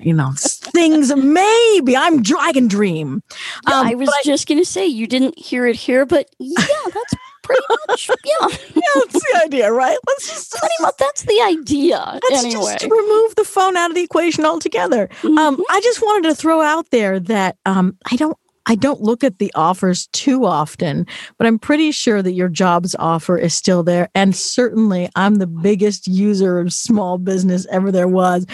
you 0.00 0.14
know, 0.14 0.32
things 0.70 1.14
maybe 1.14 1.96
I'm 1.96 2.22
I 2.38 2.52
can 2.52 2.68
dream. 2.68 3.22
Yeah, 3.68 3.80
um, 3.80 3.86
I 3.86 3.94
was 3.94 4.10
just 4.24 4.48
going 4.48 4.58
to 4.58 4.64
say 4.64 4.86
you 4.86 5.06
didn't 5.06 5.38
hear 5.38 5.66
it 5.66 5.76
here, 5.76 6.06
but 6.06 6.28
yeah, 6.38 6.54
that's 6.92 7.14
pretty 7.42 7.62
much 7.88 8.08
yeah. 8.24 8.48
yeah, 8.74 8.80
that's 8.94 9.12
the 9.12 9.42
idea, 9.44 9.72
right? 9.72 9.98
Let's 10.06 10.28
just 10.28 10.52
pretty 10.52 10.74
much 10.80 10.94
that's 10.98 11.22
the 11.22 11.40
idea. 11.42 12.20
Let's 12.22 12.44
anyway. 12.44 12.76
just 12.78 12.82
remove 12.84 13.34
the 13.34 13.44
phone 13.44 13.76
out 13.76 13.90
of 13.90 13.96
the 13.96 14.02
equation 14.02 14.44
altogether. 14.44 15.08
Um, 15.24 15.30
mm-hmm. 15.30 15.38
Um, 15.38 15.64
I 15.70 15.80
just 15.80 16.00
wanted 16.00 16.28
to 16.28 16.34
throw 16.34 16.60
out 16.60 16.90
there 16.90 17.18
that 17.20 17.56
um, 17.66 17.96
I 18.10 18.16
don't 18.16 18.38
I 18.66 18.74
don't 18.74 19.00
look 19.00 19.24
at 19.24 19.38
the 19.38 19.52
offers 19.54 20.06
too 20.08 20.44
often, 20.44 21.06
but 21.38 21.46
I'm 21.46 21.58
pretty 21.58 21.92
sure 21.92 22.22
that 22.22 22.32
your 22.32 22.48
jobs 22.48 22.94
offer 22.98 23.36
is 23.36 23.54
still 23.54 23.82
there. 23.82 24.08
And 24.14 24.36
certainly, 24.36 25.08
I'm 25.16 25.36
the 25.36 25.46
biggest 25.46 26.06
user 26.06 26.58
of 26.58 26.72
small 26.72 27.18
business 27.18 27.66
ever 27.70 27.90
there 27.90 28.08
was. 28.08 28.46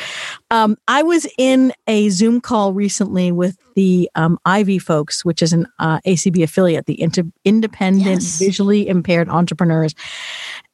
Um, 0.50 0.76
I 0.88 1.02
was 1.02 1.26
in 1.38 1.72
a 1.86 2.08
Zoom 2.10 2.40
call 2.40 2.72
recently 2.72 3.32
with 3.32 3.58
the 3.74 4.10
um, 4.14 4.38
IVIE 4.46 4.80
folks, 4.80 5.24
which 5.24 5.42
is 5.42 5.52
an 5.52 5.66
uh, 5.78 6.00
ACB 6.00 6.42
affiliate, 6.42 6.86
the 6.86 7.00
Inter- 7.00 7.30
Independent 7.44 8.22
yes. 8.22 8.38
Visually 8.38 8.88
Impaired 8.88 9.28
Entrepreneurs. 9.28 9.94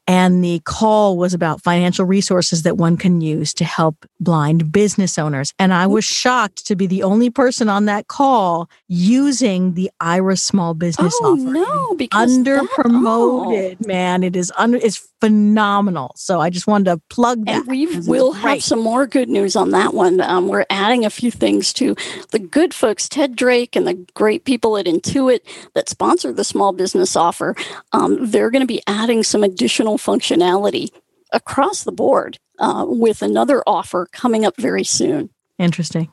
And 0.06 0.44
the 0.44 0.60
call 0.64 1.16
was 1.16 1.32
about 1.32 1.62
financial 1.62 2.04
resources 2.04 2.62
that 2.62 2.76
one 2.76 2.96
can 2.96 3.20
use 3.20 3.54
to 3.54 3.64
help 3.64 4.04
blind 4.18 4.72
business 4.72 5.18
owners. 5.18 5.52
And 5.58 5.72
I 5.72 5.86
was 5.86 6.04
shocked 6.04 6.66
to 6.66 6.76
be 6.76 6.86
the 6.86 7.02
only 7.02 7.30
person 7.30 7.68
on 7.68 7.84
that 7.86 8.08
call 8.08 8.68
using 8.88 9.74
the 9.74 9.90
Aira 10.00 10.38
small 10.38 10.74
business 10.74 11.14
offer. 11.22 11.26
oh, 11.26 11.32
offering. 11.32 11.52
no, 11.52 11.94
because 11.96 12.36
under 12.36 12.64
promoted, 12.68 13.78
oh. 13.82 13.86
man. 13.86 14.22
It 14.22 14.34
is 14.34 14.52
under 14.56 14.78
it's 14.78 15.08
phenomenal. 15.22 16.10
So 16.16 16.40
I 16.40 16.50
just 16.50 16.66
wanted 16.66 16.86
to 16.86 17.00
plug 17.08 17.46
that. 17.46 17.58
And 17.58 17.66
we 17.68 17.86
will 18.00 18.32
have 18.32 18.60
some 18.60 18.80
more 18.80 19.06
good 19.06 19.28
news 19.28 19.54
on 19.54 19.70
that 19.70 19.94
one. 19.94 20.20
Um, 20.20 20.48
we're 20.48 20.66
adding 20.68 21.04
a 21.04 21.10
few 21.10 21.30
things 21.30 21.72
to 21.74 21.94
the 22.32 22.40
good 22.40 22.74
folks, 22.74 23.08
Ted 23.08 23.36
Drake 23.36 23.76
and 23.76 23.86
the 23.86 24.04
great 24.14 24.44
people 24.44 24.76
at 24.76 24.86
Intuit 24.86 25.38
that 25.76 25.88
sponsor 25.88 26.32
the 26.32 26.42
small 26.42 26.72
business 26.72 27.14
offer. 27.14 27.54
Um, 27.92 28.18
they're 28.32 28.50
going 28.50 28.62
to 28.62 28.66
be 28.66 28.82
adding 28.88 29.22
some 29.22 29.44
additional 29.44 29.96
functionality 29.96 30.88
across 31.30 31.84
the 31.84 31.92
board 31.92 32.40
uh, 32.58 32.84
with 32.88 33.22
another 33.22 33.62
offer 33.64 34.08
coming 34.10 34.44
up 34.44 34.56
very 34.56 34.82
soon. 34.82 35.30
Interesting. 35.56 36.12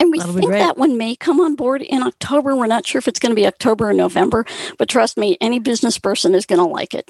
And 0.00 0.12
we 0.12 0.18
That'll 0.18 0.34
think 0.34 0.50
that 0.50 0.78
one 0.78 0.96
may 0.96 1.16
come 1.16 1.40
on 1.40 1.56
board 1.56 1.82
in 1.82 2.02
October. 2.02 2.54
We're 2.54 2.66
not 2.66 2.86
sure 2.86 2.98
if 2.98 3.08
it's 3.08 3.18
going 3.18 3.30
to 3.30 3.36
be 3.36 3.46
October 3.46 3.90
or 3.90 3.92
November, 3.92 4.44
but 4.76 4.88
trust 4.88 5.16
me, 5.16 5.36
any 5.40 5.58
business 5.58 5.98
person 5.98 6.34
is 6.34 6.46
going 6.46 6.60
to 6.60 6.64
like 6.64 6.94
it. 6.94 7.08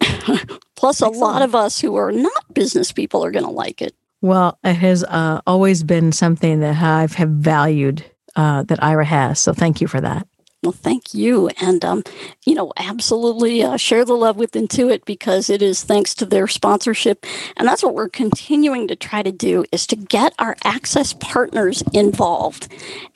Plus, 0.76 1.01
a 1.01 1.09
lot 1.09 1.43
of 1.43 1.55
us 1.55 1.80
who 1.80 1.97
are 1.97 2.12
not 2.12 2.55
business 2.55 2.93
people 2.93 3.24
are 3.24 3.30
going 3.30 3.45
to 3.45 3.51
like 3.51 3.82
it. 3.82 3.95
Well, 4.20 4.59
it 4.64 4.74
has 4.74 5.05
uh, 5.05 5.41
always 5.47 5.82
been 5.82 6.12
something 6.12 6.61
that 6.61 6.82
I've 6.82 7.14
have 7.14 7.30
valued 7.30 8.05
uh, 8.36 8.62
that 8.64 8.78
Aira 8.80 9.05
has. 9.05 9.41
So 9.41 9.53
thank 9.53 9.80
you 9.80 9.89
for 9.89 10.01
that. 10.01 10.28
Well, 10.65 10.73
thank 10.73 11.15
you. 11.15 11.51
And, 11.61 11.85
um, 11.85 12.03
you 12.45 12.57
know, 12.57 12.73
absolutely 12.77 13.63
uh, 13.63 13.77
share 13.77 14.05
the 14.05 14.15
love 14.15 14.37
with 14.37 14.53
Intuit 14.53 15.05
because 15.05 15.49
it 15.49 15.63
is 15.63 15.85
thanks 15.85 16.17
to 16.17 16.27
their 16.27 16.49
sponsorship. 16.49 17.25
And 17.57 17.69
that's 17.69 17.85
what 17.85 17.95
we're 17.95 18.09
continuing 18.09 18.89
to 18.89 18.97
try 18.97 19.23
to 19.23 19.31
do 19.31 19.65
is 19.71 19.87
to 19.87 19.95
get 19.95 20.35
our 20.41 20.57
access 20.65 21.13
partners 21.13 21.85
involved 21.93 22.67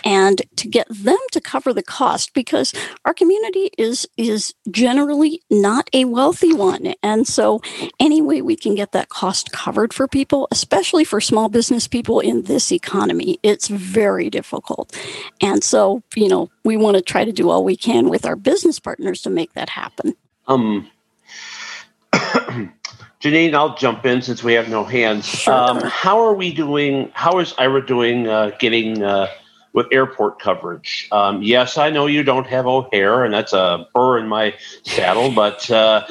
and 0.04 0.40
to 0.54 0.68
get 0.68 0.86
them 0.88 1.18
to 1.32 1.40
cover 1.40 1.72
the 1.72 1.82
cost 1.82 2.32
because 2.32 2.72
our 3.04 3.12
community 3.12 3.70
is, 3.76 4.06
is 4.16 4.54
generally 4.70 5.42
not 5.50 5.90
a 5.92 6.04
wealthy 6.04 6.54
one. 6.54 6.94
And 7.02 7.26
so 7.26 7.60
any 7.98 8.22
way 8.22 8.40
we 8.40 8.54
can 8.54 8.76
get 8.76 8.92
that 8.92 9.08
cost 9.08 9.50
covered 9.50 9.92
for 9.92 10.06
people, 10.06 10.46
especially 10.52 11.02
for 11.02 11.20
small 11.20 11.48
business 11.48 11.88
people 11.88 12.20
in 12.20 12.42
this 12.42 12.70
economy, 12.70 13.40
it's 13.42 13.66
very 13.66 14.30
difficult. 14.30 14.96
And 15.40 15.64
so, 15.64 16.04
you 16.14 16.28
know, 16.28 16.48
we 16.64 16.76
want 16.76 16.96
to 16.96 17.02
try 17.02 17.24
to 17.24 17.32
do 17.32 17.50
all 17.50 17.64
we 17.64 17.76
can 17.76 18.08
with 18.08 18.24
our 18.24 18.36
business 18.36 18.78
partners 18.78 19.22
to 19.22 19.30
make 19.30 19.52
that 19.54 19.68
happen. 19.68 20.14
Um, 20.46 20.88
Janine, 22.12 23.54
I'll 23.54 23.76
jump 23.76 24.04
in 24.04 24.20
since 24.22 24.42
we 24.42 24.54
have 24.54 24.68
no 24.68 24.84
hands. 24.84 25.46
Um, 25.46 25.80
how 25.82 26.20
are 26.20 26.34
we 26.34 26.52
doing? 26.52 27.10
How 27.14 27.38
is 27.38 27.52
Aira 27.52 27.86
doing 27.86 28.26
uh, 28.26 28.50
getting 28.58 29.02
uh, 29.02 29.28
with 29.72 29.86
airport 29.92 30.40
coverage? 30.40 31.08
Um, 31.12 31.42
yes, 31.42 31.78
I 31.78 31.90
know 31.90 32.06
you 32.06 32.24
don't 32.24 32.46
have 32.48 32.66
O'Hare, 32.66 33.24
and 33.24 33.32
that's 33.32 33.52
a 33.52 33.86
burr 33.94 34.18
in 34.18 34.26
my 34.26 34.54
saddle, 34.82 35.30
but 35.30 35.70
uh, 35.70 36.04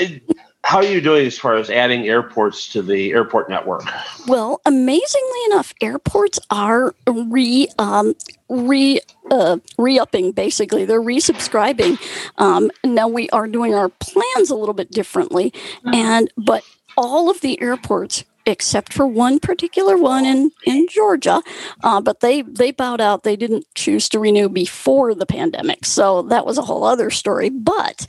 how 0.68 0.76
are 0.76 0.84
you 0.84 1.00
doing 1.00 1.26
as 1.26 1.38
far 1.38 1.56
as 1.56 1.70
adding 1.70 2.06
airports 2.06 2.70
to 2.70 2.82
the 2.82 3.12
airport 3.12 3.48
network? 3.48 3.84
Well, 4.26 4.60
amazingly 4.66 5.38
enough, 5.46 5.72
airports 5.80 6.38
are 6.50 6.94
re 7.06 7.68
um, 7.78 8.14
re 8.50 9.00
uh, 9.30 9.60
re-upping. 9.78 10.32
Basically, 10.32 10.84
they're 10.84 11.00
resubscribing. 11.00 11.98
Um, 12.36 12.70
now 12.84 13.08
we 13.08 13.30
are 13.30 13.46
doing 13.46 13.74
our 13.74 13.88
plans 13.88 14.50
a 14.50 14.54
little 14.56 14.74
bit 14.74 14.90
differently, 14.90 15.54
and 15.86 16.30
but 16.36 16.62
all 16.98 17.30
of 17.30 17.40
the 17.40 17.58
airports. 17.62 18.24
Except 18.48 18.94
for 18.94 19.06
one 19.06 19.38
particular 19.40 19.98
one 19.98 20.24
in, 20.24 20.50
in 20.64 20.86
Georgia, 20.88 21.42
uh, 21.84 22.00
but 22.00 22.20
they 22.20 22.40
they 22.40 22.70
bowed 22.70 22.98
out. 22.98 23.22
They 23.22 23.36
didn't 23.36 23.66
choose 23.74 24.08
to 24.08 24.18
renew 24.18 24.48
before 24.48 25.14
the 25.14 25.26
pandemic, 25.26 25.84
so 25.84 26.22
that 26.22 26.46
was 26.46 26.56
a 26.56 26.62
whole 26.62 26.84
other 26.84 27.10
story. 27.10 27.50
But 27.50 28.06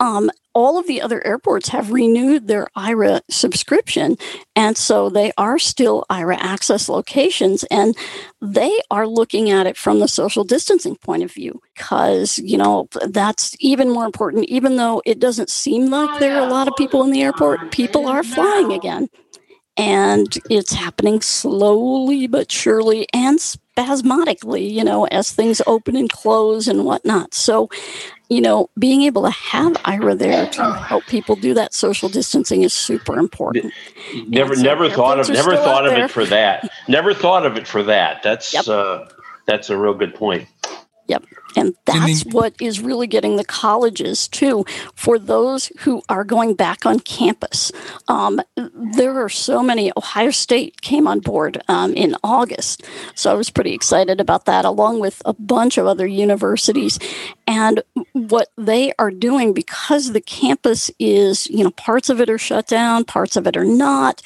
um, 0.00 0.30
all 0.54 0.78
of 0.78 0.86
the 0.86 1.00
other 1.00 1.24
airports 1.26 1.68
have 1.68 1.92
renewed 1.92 2.46
their 2.46 2.66
Aira 2.76 3.20
subscription. 3.30 4.16
And 4.54 4.76
so 4.76 5.08
they 5.08 5.32
are 5.38 5.58
still 5.58 6.04
Aira 6.10 6.36
access 6.38 6.88
locations 6.88 7.64
and 7.64 7.96
they 8.40 8.78
are 8.90 9.06
looking 9.06 9.50
at 9.50 9.66
it 9.66 9.76
from 9.76 9.98
the 9.98 10.08
social 10.08 10.44
distancing 10.44 10.96
point 10.96 11.22
of 11.22 11.32
view 11.32 11.60
because, 11.74 12.38
you 12.38 12.58
know, 12.58 12.88
that's 13.08 13.56
even 13.60 13.90
more 13.90 14.04
important. 14.04 14.46
Even 14.46 14.76
though 14.76 15.00
it 15.06 15.18
doesn't 15.18 15.50
seem 15.50 15.86
like 15.86 16.20
there 16.20 16.36
are 16.36 16.46
a 16.46 16.50
lot 16.50 16.68
of 16.68 16.74
people 16.76 17.02
in 17.02 17.10
the 17.10 17.22
airport, 17.22 17.72
people 17.72 18.06
are 18.06 18.22
flying 18.22 18.72
again. 18.72 19.08
And 19.76 20.36
it's 20.50 20.72
happening 20.74 21.22
slowly 21.22 22.26
but 22.26 22.52
surely 22.52 23.06
and 23.14 23.40
spasmodically, 23.40 24.68
you 24.68 24.84
know, 24.84 25.06
as 25.06 25.32
things 25.32 25.62
open 25.66 25.96
and 25.96 26.10
close 26.10 26.68
and 26.68 26.84
whatnot. 26.84 27.32
So, 27.34 27.70
you 28.28 28.40
know, 28.40 28.68
being 28.78 29.02
able 29.02 29.22
to 29.22 29.30
have 29.30 29.72
Aira 29.84 30.16
there 30.18 30.46
to 30.50 30.74
help 30.74 31.06
people 31.06 31.36
do 31.36 31.54
that 31.54 31.72
social 31.74 32.08
distancing 32.10 32.62
is 32.62 32.72
super 32.74 33.18
important. 33.18 33.72
Never, 34.26 34.54
so 34.54 34.62
never 34.62 34.90
thought 34.90 35.18
of, 35.18 35.28
never 35.30 35.56
thought 35.56 35.86
of 35.86 35.92
there. 35.92 36.04
it 36.04 36.10
for 36.10 36.24
that. 36.26 36.70
Never 36.88 37.14
thought 37.14 37.46
of 37.46 37.56
it 37.56 37.66
for 37.66 37.82
that. 37.84 38.22
That's 38.22 38.52
Yep. 38.52 38.68
uh, 38.68 39.04
that's 39.46 39.70
a 39.70 39.76
real 39.76 39.94
good 39.94 40.14
point. 40.14 40.48
Yep. 41.08 41.24
And 41.56 41.74
that's 41.84 42.24
what 42.24 42.54
is 42.60 42.80
really 42.80 43.06
getting 43.06 43.36
the 43.36 43.44
colleges 43.44 44.28
too 44.28 44.64
for 44.94 45.18
those 45.18 45.66
who 45.80 46.02
are 46.08 46.24
going 46.24 46.54
back 46.54 46.86
on 46.86 47.00
campus. 47.00 47.72
Um, 48.08 48.40
there 48.56 49.22
are 49.22 49.28
so 49.28 49.62
many. 49.62 49.92
Ohio 49.96 50.30
State 50.30 50.80
came 50.80 51.06
on 51.06 51.20
board 51.20 51.62
um, 51.68 51.92
in 51.94 52.16
August. 52.22 52.84
So 53.14 53.30
I 53.30 53.34
was 53.34 53.50
pretty 53.50 53.72
excited 53.72 54.20
about 54.20 54.46
that, 54.46 54.64
along 54.64 55.00
with 55.00 55.22
a 55.24 55.32
bunch 55.32 55.78
of 55.78 55.86
other 55.86 56.06
universities. 56.06 56.98
And 57.46 57.82
what 58.12 58.48
they 58.56 58.92
are 58.98 59.10
doing 59.10 59.52
because 59.52 60.12
the 60.12 60.20
campus 60.20 60.90
is, 60.98 61.46
you 61.48 61.64
know, 61.64 61.70
parts 61.72 62.08
of 62.08 62.20
it 62.20 62.30
are 62.30 62.38
shut 62.38 62.66
down, 62.66 63.04
parts 63.04 63.36
of 63.36 63.46
it 63.46 63.56
are 63.56 63.64
not. 63.64 64.22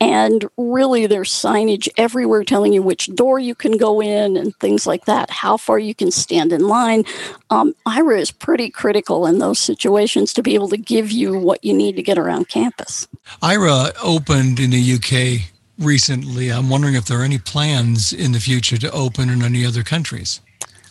And 0.00 0.44
really, 0.56 1.06
there's 1.06 1.32
signage 1.32 1.88
everywhere 1.96 2.44
telling 2.44 2.72
you 2.72 2.82
which 2.82 3.14
door 3.14 3.38
you 3.38 3.54
can 3.54 3.78
go 3.78 4.02
in 4.02 4.36
and 4.36 4.54
things 4.56 4.86
like 4.86 5.06
that, 5.06 5.30
how 5.30 5.56
far 5.56 5.78
you 5.78 5.94
can 5.94 6.10
stand 6.10 6.52
in 6.52 6.65
line. 6.66 7.04
Um, 7.50 7.74
Aira 7.86 8.18
is 8.18 8.30
pretty 8.30 8.70
critical 8.70 9.26
in 9.26 9.38
those 9.38 9.58
situations 9.58 10.32
to 10.34 10.42
be 10.42 10.54
able 10.54 10.68
to 10.68 10.76
give 10.76 11.10
you 11.10 11.38
what 11.38 11.64
you 11.64 11.72
need 11.72 11.96
to 11.96 12.02
get 12.02 12.18
around 12.18 12.48
campus. 12.48 13.08
Aira 13.42 13.92
opened 14.02 14.60
in 14.60 14.70
the 14.70 14.94
UK 14.94 15.50
recently. 15.78 16.50
I'm 16.50 16.70
wondering 16.70 16.94
if 16.94 17.06
there 17.06 17.20
are 17.20 17.24
any 17.24 17.38
plans 17.38 18.12
in 18.12 18.32
the 18.32 18.40
future 18.40 18.76
to 18.78 18.90
open 18.92 19.28
in 19.28 19.42
any 19.42 19.64
other 19.64 19.82
countries. 19.82 20.40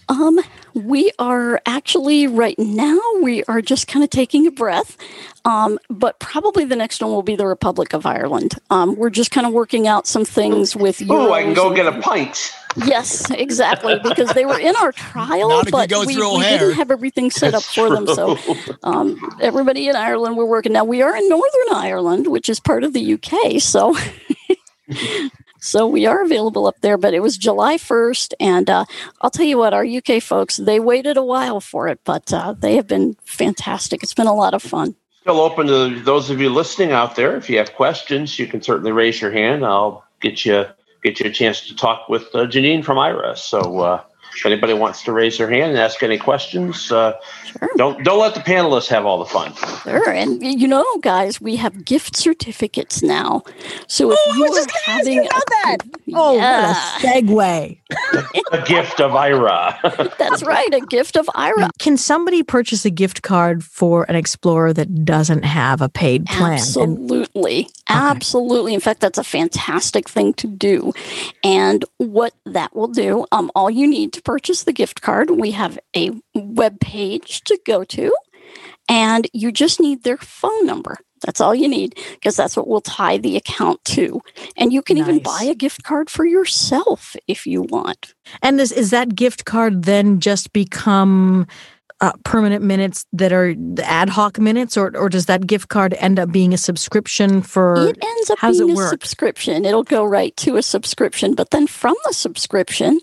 Um, 0.07 0.39
we 0.73 1.11
are 1.17 1.61
actually 1.65 2.27
right 2.27 2.57
now 2.59 2.99
we 3.21 3.43
are 3.45 3.61
just 3.61 3.87
kind 3.87 4.03
of 4.03 4.09
taking 4.09 4.45
a 4.45 4.51
breath, 4.51 4.97
um, 5.45 5.79
but 5.89 6.19
probably 6.19 6.65
the 6.65 6.75
next 6.75 7.01
one 7.01 7.11
will 7.11 7.23
be 7.23 7.35
the 7.35 7.47
Republic 7.47 7.93
of 7.93 8.05
Ireland. 8.05 8.55
Um, 8.69 8.95
we're 8.95 9.09
just 9.09 9.31
kind 9.31 9.47
of 9.47 9.53
working 9.53 9.87
out 9.87 10.05
some 10.05 10.25
things 10.25 10.75
with 10.75 11.01
you. 11.01 11.07
Oh, 11.09 11.33
I 11.33 11.43
can 11.43 11.53
go 11.53 11.73
get 11.73 11.87
a 11.87 11.99
pint. 12.01 12.53
Yes, 12.75 13.29
exactly, 13.31 13.99
because 14.03 14.29
they 14.33 14.45
were 14.45 14.59
in 14.59 14.75
our 14.75 14.91
trial, 14.91 15.49
Not 15.49 15.61
if 15.61 15.65
you 15.67 15.71
but 15.71 16.05
we, 16.05 16.17
we 16.17 16.43
didn't 16.43 16.73
have 16.73 16.91
everything 16.91 17.31
set 17.31 17.53
up 17.53 17.63
for 17.63 17.89
them. 17.89 18.07
So 18.07 18.37
um, 18.83 19.37
everybody 19.41 19.87
in 19.87 19.95
Ireland, 19.95 20.37
we're 20.37 20.45
working 20.45 20.73
now. 20.73 20.83
We 20.83 21.01
are 21.01 21.15
in 21.15 21.27
Northern 21.29 21.73
Ireland, 21.73 22.27
which 22.27 22.49
is 22.49 22.59
part 22.59 22.83
of 22.83 22.93
the 22.93 23.13
UK. 23.13 23.61
So. 23.61 23.95
So 25.65 25.87
we 25.87 26.05
are 26.05 26.23
available 26.23 26.67
up 26.67 26.81
there, 26.81 26.95
but 26.95 27.15
it 27.15 27.21
was 27.21 27.39
July 27.39 27.77
1st. 27.77 28.33
And 28.39 28.69
uh, 28.69 28.85
I'll 29.21 29.31
tell 29.31 29.47
you 29.47 29.57
what, 29.57 29.73
our 29.73 29.83
UK 29.83 30.21
folks, 30.21 30.57
they 30.57 30.79
waited 30.79 31.17
a 31.17 31.23
while 31.23 31.59
for 31.59 31.87
it, 31.87 31.99
but 32.03 32.31
uh, 32.31 32.53
they 32.53 32.75
have 32.75 32.85
been 32.85 33.15
fantastic. 33.25 34.03
It's 34.03 34.13
been 34.13 34.27
a 34.27 34.35
lot 34.35 34.53
of 34.53 34.61
fun. 34.61 34.93
Still 35.21 35.39
open 35.41 35.65
to 35.65 35.99
those 36.01 36.29
of 36.29 36.39
you 36.39 36.51
listening 36.51 36.91
out 36.91 37.15
there. 37.15 37.35
If 37.35 37.49
you 37.49 37.57
have 37.57 37.73
questions, 37.73 38.37
you 38.37 38.45
can 38.45 38.61
certainly 38.61 38.91
raise 38.91 39.19
your 39.19 39.31
hand. 39.31 39.65
I'll 39.65 40.05
get 40.21 40.45
you 40.45 40.67
get 41.05 41.19
you 41.19 41.27
a 41.29 41.33
chance 41.33 41.67
to 41.67 41.75
talk 41.75 42.09
with 42.09 42.23
uh, 42.33 42.47
Janine 42.47 42.83
from 42.83 42.97
Aira. 42.97 43.37
So 43.37 43.79
uh, 43.79 44.03
if 44.35 44.45
anybody 44.45 44.73
wants 44.73 45.03
to 45.03 45.11
raise 45.11 45.37
their 45.37 45.49
hand 45.49 45.71
and 45.71 45.79
ask 45.79 46.03
any 46.03 46.17
questions, 46.17 46.91
uh, 46.91 47.13
don't 47.77 48.03
don't 48.03 48.19
let 48.19 48.33
the 48.33 48.41
panelists 48.41 48.87
have 48.89 49.05
all 49.05 49.19
the 49.19 49.25
fun. 49.25 49.53
Sure. 49.83 50.09
And 50.11 50.43
you 50.43 50.67
know, 50.67 50.85
guys, 51.01 51.39
we 51.39 51.55
have 51.55 51.85
gift 51.85 52.15
certificates 52.15 53.01
now. 53.01 53.43
So 53.87 54.11
if 54.11 54.19
you 54.35 54.45
are 54.45 54.65
having 54.85 55.19
a, 55.19 55.29
that. 55.29 55.77
Oh, 56.13 56.35
Yeah. 56.35 56.67
what 56.67 57.03
a 57.03 57.07
segue. 57.07 57.79
A 58.51 58.61
gift 58.65 58.99
of 58.99 59.11
Aira. 59.11 60.15
that's 60.17 60.43
right, 60.43 60.73
a 60.73 60.81
gift 60.81 61.15
of 61.17 61.25
Aira. 61.27 61.69
Can 61.79 61.97
somebody 61.97 62.43
purchase 62.43 62.85
a 62.85 62.89
gift 62.89 63.21
card 63.21 63.63
for 63.63 64.05
an 64.09 64.15
Explorer 64.15 64.73
that 64.73 65.05
doesn't 65.05 65.43
have 65.43 65.81
a 65.81 65.89
paid 65.89 66.25
plan? 66.25 66.53
And 66.53 66.59
Absolutely. 66.59 67.69
Absolutely. 67.87 68.73
In 68.73 68.79
fact, 68.79 68.99
that's 68.99 69.17
a 69.17 69.23
fantastic 69.23 70.09
thing 70.09 70.33
to 70.35 70.47
do. 70.47 70.91
And 71.43 71.85
what 71.97 72.33
that 72.45 72.75
will 72.75 72.87
do, 72.87 73.25
um, 73.31 73.51
all 73.55 73.69
you 73.69 73.87
need 73.87 74.13
to 74.13 74.21
purchase 74.25 74.63
the 74.63 74.73
gift 74.73 75.01
card, 75.01 75.29
we 75.29 75.51
have 75.51 75.79
a 75.95 76.11
web 76.33 76.79
page 76.79 77.41
to 77.45 77.59
go 77.65 77.83
to, 77.85 78.13
and 78.89 79.27
you 79.33 79.51
just 79.51 79.79
need 79.79 80.03
their 80.03 80.17
phone 80.17 80.65
number. 80.65 80.97
That's 81.25 81.41
all 81.41 81.55
you 81.55 81.67
need 81.67 81.97
because 82.13 82.35
that's 82.35 82.55
what 82.55 82.67
we'll 82.67 82.81
tie 82.81 83.17
the 83.17 83.37
account 83.37 83.83
to. 83.85 84.21
And 84.57 84.71
you 84.71 84.81
can 84.81 84.97
nice. 84.97 85.07
even 85.07 85.23
buy 85.23 85.43
a 85.43 85.55
gift 85.55 85.83
card 85.83 86.09
for 86.09 86.25
yourself 86.25 87.15
if 87.27 87.47
you 87.47 87.63
want. 87.63 88.13
And 88.41 88.59
is, 88.59 88.71
is 88.71 88.91
that 88.91 89.15
gift 89.15 89.45
card 89.45 89.83
then 89.83 90.19
just 90.19 90.53
become 90.53 91.47
uh, 92.05 92.11
permanent 92.23 92.63
minutes 92.63 93.05
that 93.13 93.33
are 93.33 93.55
ad 93.83 94.09
hoc 94.09 94.37
minutes, 94.39 94.77
or 94.77 94.95
or 94.95 95.09
does 95.09 95.25
that 95.25 95.47
gift 95.47 95.69
card 95.69 95.95
end 95.95 96.19
up 96.19 96.31
being 96.31 96.53
a 96.53 96.57
subscription 96.57 97.41
for? 97.41 97.87
It 97.87 97.97
ends 98.03 98.29
up 98.29 98.39
being 98.41 98.71
a 98.71 98.75
work? 98.75 98.89
subscription. 98.89 99.65
It'll 99.65 99.83
go 99.83 100.03
right 100.03 100.35
to 100.37 100.57
a 100.57 100.61
subscription, 100.61 101.33
but 101.33 101.49
then 101.49 101.65
from 101.65 101.95
the 102.05 102.13
subscription, 102.13 102.99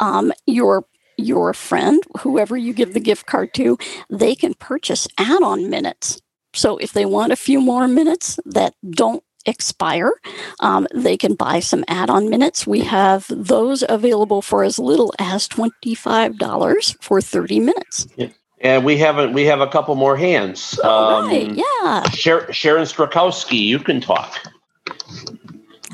um, 0.00 0.32
your 0.46 0.84
your 1.16 1.54
friend, 1.54 2.02
whoever 2.20 2.56
you 2.56 2.72
give 2.72 2.92
the 2.94 3.00
gift 3.00 3.26
card 3.26 3.54
to, 3.54 3.78
they 4.10 4.34
can 4.34 4.54
purchase 4.54 5.06
add-on 5.18 5.70
minutes. 5.70 6.20
So 6.54 6.76
if 6.78 6.92
they 6.92 7.06
want 7.06 7.32
a 7.32 7.36
few 7.36 7.60
more 7.60 7.86
minutes 7.88 8.38
that 8.44 8.74
don't 8.90 9.22
expire. 9.46 10.12
Um, 10.60 10.86
they 10.94 11.16
can 11.16 11.34
buy 11.34 11.60
some 11.60 11.84
add 11.88 12.10
on 12.10 12.28
minutes. 12.28 12.66
We 12.66 12.80
have 12.80 13.26
those 13.28 13.84
available 13.88 14.42
for 14.42 14.64
as 14.64 14.78
little 14.78 15.12
as 15.18 15.48
$25 15.48 17.02
for 17.02 17.20
30 17.20 17.60
minutes. 17.60 18.06
Yeah. 18.16 18.28
And 18.62 18.84
we 18.84 18.96
haven't. 18.96 19.32
We 19.32 19.44
have 19.46 19.60
a 19.60 19.66
couple 19.66 19.94
more 19.96 20.16
hands. 20.16 20.78
Um, 20.84 21.26
right, 21.26 21.52
yeah. 21.52 22.08
Sharon 22.10 22.84
Strakowski, 22.86 23.58
you 23.58 23.80
can 23.80 24.00
talk. 24.00 24.38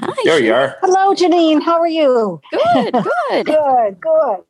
Hi, 0.00 0.12
there 0.24 0.38
Sharon. 0.38 0.44
you 0.44 0.54
are. 0.54 0.76
Hello, 0.82 1.14
Janine. 1.14 1.62
How 1.62 1.80
are 1.80 1.88
you? 1.88 2.40
Good, 2.50 2.92
good, 2.92 3.46
good, 3.46 4.00
good. 4.00 4.44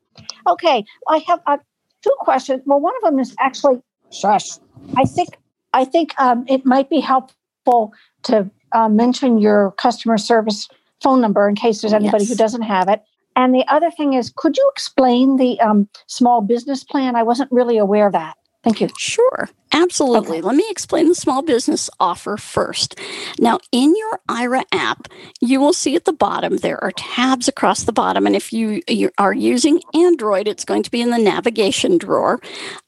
Okay, 0.49 0.85
I 1.09 1.19
have 1.29 1.41
uh, 1.47 1.59
two 2.03 2.13
questions. 2.19 2.63
Well, 2.67 2.81
one 2.81 2.95
of 2.97 3.03
them 3.03 3.21
is 3.21 3.37
actually, 3.39 3.81
shush. 4.13 4.59
I 4.97 5.05
think 5.05 5.39
I 5.73 5.85
think 5.85 6.19
um, 6.19 6.45
it 6.49 6.67
might 6.67 6.91
be 6.91 6.99
helpful 6.99 7.93
to 8.25 8.51
uh, 8.73 8.89
mention 8.89 9.39
your 9.39 9.73
customer 9.73 10.19
service 10.19 10.69
phone 11.03 11.21
number 11.21 11.49
in 11.49 11.55
case 11.55 11.81
there's 11.81 11.93
anybody 11.93 12.25
yes. 12.25 12.31
who 12.31 12.37
doesn't 12.37 12.63
have 12.63 12.89
it. 12.89 13.03
And 13.39 13.55
the 13.55 13.65
other 13.69 13.91
thing 13.93 14.15
is, 14.15 14.33
could 14.37 14.57
you 14.57 14.69
explain 14.75 15.37
the 15.37 15.61
um, 15.61 15.89
small 16.09 16.43
business 16.43 16.83
plan? 16.85 17.15
I 17.17 17.23
wasn't 17.23 17.53
really 17.53 17.79
aware 17.79 18.09
of 18.09 18.13
that. 18.15 18.37
Thank 18.65 18.81
you. 18.81 18.89
Sure, 18.99 19.49
absolutely. 19.73 20.39
Okay. 20.39 20.47
Let 20.47 20.57
me 20.57 20.67
explain 20.69 21.09
the 21.09 21.15
small 21.15 21.43
business 21.43 21.89
offer 22.01 22.37
first. 22.37 22.99
Now, 23.39 23.61
in 23.71 23.95
your 23.97 24.21
Aira 24.29 24.65
app, 24.73 25.07
you 25.41 25.61
will 25.61 25.73
see 25.73 25.95
at 25.95 26.05
the 26.05 26.13
bottom 26.13 26.57
there 26.57 26.83
are 26.83 26.91
tabs 26.91 27.47
across 27.47 27.85
the 27.85 27.93
bottom, 27.93 28.27
and 28.27 28.35
if 28.35 28.53
you, 28.53 28.83
you 28.89 29.11
are 29.19 29.33
using 29.33 29.81
Android, 29.95 30.49
it's 30.49 30.65
going 30.65 30.83
to 30.83 30.91
be 30.91 31.01
in 31.01 31.11
the 31.11 31.19
navigation 31.19 31.97
drawer. 31.97 32.41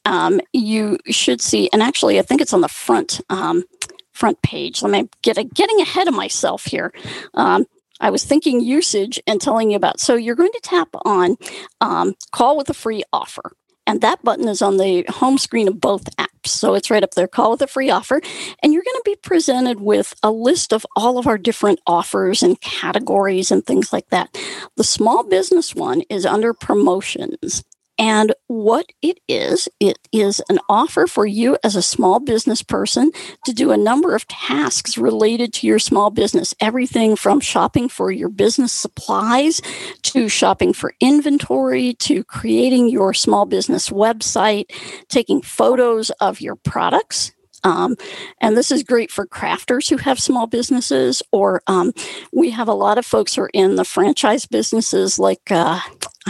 Um, 0.05 0.41
you 0.53 0.99
should 1.07 1.41
see, 1.41 1.71
and 1.73 1.83
actually, 1.83 2.19
I 2.19 2.23
think 2.23 2.41
it's 2.41 2.53
on 2.53 2.63
the 2.63 2.69
front. 2.69 3.21
Um, 3.31 3.65
front 4.13 4.43
page. 4.43 4.83
Let 4.83 4.93
me 4.93 5.09
get 5.23 5.39
a, 5.39 5.45
getting 5.45 5.81
ahead 5.81 6.09
of 6.09 6.15
myself 6.15 6.67
here. 6.67 6.93
Um, 7.35 7.65
I 8.01 8.11
was 8.11 8.25
thinking 8.25 8.61
usage 8.61 9.21
and 9.27 9.41
telling 9.41 9.71
you 9.71 9.77
about. 9.77 10.01
So 10.01 10.15
you're 10.15 10.35
going 10.35 10.53
to 10.53 10.61
tap 10.63 10.89
on 11.05 11.37
um, 11.81 12.15
call 12.33 12.57
with 12.57 12.71
a 12.71 12.75
free 12.75 13.03
offer. 13.13 13.53
And 13.87 14.03
that 14.03 14.23
button 14.23 14.49
is 14.49 14.63
on 14.63 14.77
the 14.77 15.05
home 15.09 15.37
screen 15.37 15.67
of 15.67 15.81
both 15.81 16.05
apps. 16.17 16.29
So 16.47 16.75
it's 16.75 16.91
right 16.91 17.03
up 17.03 17.15
there, 17.15 17.27
call 17.27 17.51
with 17.51 17.63
a 17.63 17.67
free 17.67 17.91
offer. 17.91 18.21
And 18.63 18.73
you're 18.73 18.85
going 18.85 18.97
to 18.97 19.03
be 19.05 19.17
presented 19.17 19.81
with 19.81 20.15
a 20.23 20.31
list 20.31 20.73
of 20.73 20.87
all 20.95 21.19
of 21.19 21.27
our 21.27 21.39
different 21.39 21.81
offers 21.87 22.43
and 22.43 22.61
categories 22.61 23.51
and 23.51 23.65
things 23.65 23.93
like 23.93 24.09
that. 24.11 24.37
The 24.77 24.85
small 24.85 25.25
business 25.25 25.75
one 25.75 26.03
is 26.09 26.25
under 26.25 26.55
promotions. 26.55 27.65
And 28.01 28.35
what 28.49 28.87
it 29.03 29.21
is, 29.29 29.69
it 29.81 29.99
is 30.13 30.43
an 30.51 30.61
offer 30.71 31.07
for 31.09 31.27
you 31.27 31.59
as 31.65 31.77
a 31.77 31.83
small 31.83 32.21
business 32.21 32.63
person 32.63 33.13
to 33.47 33.55
do 33.55 33.73
a 33.73 33.79
number 33.79 34.17
of 34.17 34.29
tasks 34.29 34.99
related 34.99 35.55
to 35.55 35.69
your 35.69 35.81
small 35.81 36.11
business. 36.11 36.55
Everything 36.61 37.17
from 37.17 37.41
shopping 37.41 37.91
for 37.91 38.13
your 38.13 38.31
business 38.31 38.73
supplies 38.73 39.63
to 40.05 40.31
shopping 40.31 40.75
for 40.75 40.95
inventory 41.01 41.95
to 41.97 42.25
creating 42.25 42.91
your 42.91 43.15
small 43.15 43.47
business 43.47 43.91
website, 43.91 44.67
taking 45.11 45.43
photos 45.43 46.11
of 46.21 46.43
your 46.43 46.57
products 46.57 47.33
um, 47.65 47.97
and 48.41 48.57
this 48.57 48.73
is 48.73 48.85
great 48.85 49.13
for 49.13 49.27
crafters 49.27 49.91
who 49.91 49.99
have 49.99 50.21
small 50.21 50.47
businesses, 50.47 51.23
or 51.33 51.63
um, 51.67 51.93
we 52.33 52.51
have 52.51 52.69
a 52.69 52.75
lot 52.75 52.99
of 52.99 53.07
folks 53.07 53.35
who 53.37 53.43
are 53.43 53.51
in 53.53 53.77
the 53.77 53.85
franchise 53.85 54.47
businesses, 54.47 55.19
like 55.19 55.51
uh, 55.51 55.81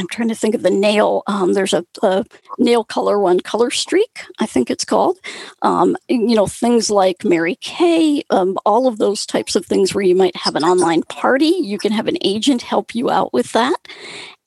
I'm 0.01 0.09
trying 0.09 0.29
to 0.29 0.35
think 0.35 0.55
of 0.55 0.63
the 0.63 0.71
nail. 0.71 1.23
Um, 1.27 1.53
there's 1.53 1.75
a, 1.75 1.85
a, 2.03 2.25
nail 2.59 2.85
color 2.85 3.19
one, 3.19 3.41
Color 3.41 3.71
Streak, 3.71 4.25
I 4.39 4.47
think 4.47 4.71
it's 4.71 4.85
called. 4.85 5.19
Um, 5.61 5.95
you 6.09 6.35
know, 6.35 6.47
things 6.47 6.91
like 6.91 7.23
Mary 7.23 7.57
Kay, 7.61 8.23
um, 8.31 8.57
all 8.65 8.87
of 8.87 8.97
those 8.97 9.27
types 9.27 9.57
of 9.57 9.67
things 9.67 9.95
where 9.95 10.05
you 10.05 10.15
might 10.15 10.35
have 10.37 10.57
an 10.57 10.65
online 10.65 11.03
party. 11.03 11.55
You 11.61 11.79
can 11.79 11.93
have 11.93 12.09
an 12.09 12.17
agent 12.23 12.63
help 12.63 12.95
you 12.95 13.11
out 13.11 13.35
with 13.35 13.53
that. 13.53 13.77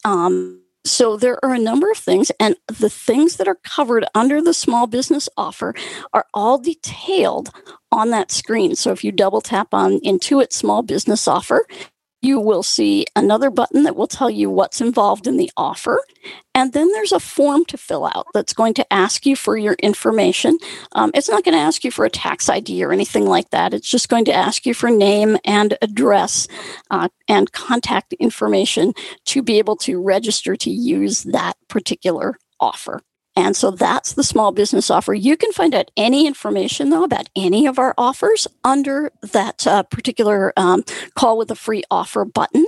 Um, 0.05 0.63
so 0.85 1.15
there 1.15 1.43
are 1.45 1.53
a 1.53 1.59
number 1.59 1.89
of 1.91 1.97
things, 1.97 2.31
and 2.39 2.55
the 2.67 2.89
things 2.89 3.37
that 3.37 3.47
are 3.47 3.59
covered 3.63 4.05
under 4.15 4.41
the 4.41 4.53
small 4.53 4.87
business 4.87 5.29
offer 5.37 5.73
are 6.13 6.25
all 6.33 6.57
detailed 6.57 7.51
on 7.91 8.09
that 8.09 8.31
screen. 8.31 8.75
So 8.75 8.91
if 8.91 9.03
you 9.03 9.11
double 9.11 9.39
tap 9.39 9.73
on 9.73 9.99
Intuit 10.01 10.51
Small 10.51 10.81
Business 10.81 11.27
Offer, 11.27 11.65
you 12.23 12.39
will 12.39 12.63
see 12.63 13.05
another 13.15 13.49
button 13.49 13.83
that 13.83 13.97
will 13.97 14.07
tell 14.07 14.29
you 14.29 14.49
what's 14.49 14.79
involved 14.79 15.27
in 15.27 15.35
the 15.35 15.51
offer. 15.57 16.01
And 16.55 16.71
then 16.71 16.89
there's 16.93 17.11
a 17.11 17.19
form 17.19 17.65
to 17.65 17.77
fill 17.77 18.05
out 18.05 18.27
that's 18.33 18.53
going 18.53 18.73
to 18.75 18.93
ask 18.93 19.25
you 19.25 19.35
for 19.35 19.57
your 19.57 19.73
information. 19.73 20.57
Um, 20.93 21.11
it's 21.13 21.29
not 21.29 21.43
going 21.43 21.55
to 21.55 21.61
ask 21.61 21.83
you 21.83 21.91
for 21.91 22.05
a 22.05 22.09
tax 22.09 22.47
ID 22.47 22.83
or 22.83 22.93
anything 22.93 23.25
like 23.25 23.49
that. 23.49 23.73
It's 23.73 23.89
just 23.89 24.07
going 24.07 24.25
to 24.25 24.33
ask 24.33 24.65
you 24.65 24.73
for 24.73 24.89
name 24.89 25.37
and 25.43 25.77
address 25.81 26.47
uh, 26.89 27.09
and 27.27 27.51
contact 27.51 28.13
information 28.13 28.93
to 29.25 29.41
be 29.41 29.57
able 29.57 29.75
to 29.77 30.01
register 30.01 30.55
to 30.55 30.71
use 30.71 31.23
that 31.23 31.55
particular 31.67 32.37
offer. 32.59 33.01
And 33.35 33.55
so 33.55 33.71
that's 33.71 34.13
the 34.13 34.23
small 34.23 34.51
business 34.51 34.89
offer. 34.91 35.13
You 35.13 35.35
can 35.37 35.51
find 35.51 35.73
out 35.73 35.89
any 35.97 36.27
information, 36.27 36.89
though, 36.89 37.03
about 37.03 37.29
any 37.35 37.65
of 37.65 37.79
our 37.79 37.95
offers 37.97 38.47
under 38.63 39.11
that 39.21 39.65
uh, 39.65 39.83
particular 39.83 40.53
um, 40.55 40.83
call 41.15 41.37
with 41.37 41.49
a 41.49 41.55
free 41.55 41.83
offer 41.89 42.25
button. 42.25 42.65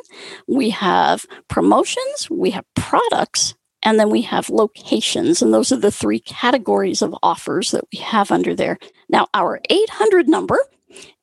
We 0.48 0.72
have 0.72 1.26
promotions, 1.48 2.30
we 2.32 2.52
have 2.52 2.66
products, 2.76 3.54
and 3.84 4.00
then 4.00 4.10
we 4.10 4.22
have 4.24 4.50
locations. 4.50 5.42
And 5.42 5.54
those 5.54 5.72
are 5.72 5.78
the 5.78 5.92
three 5.92 6.20
categories 6.20 7.04
of 7.04 7.16
offers 7.22 7.72
that 7.72 7.86
we 7.94 8.00
have 8.00 8.32
under 8.32 8.56
there. 8.56 8.80
Now, 9.08 9.28
our 9.36 9.62
800 9.70 10.28
number, 10.28 10.58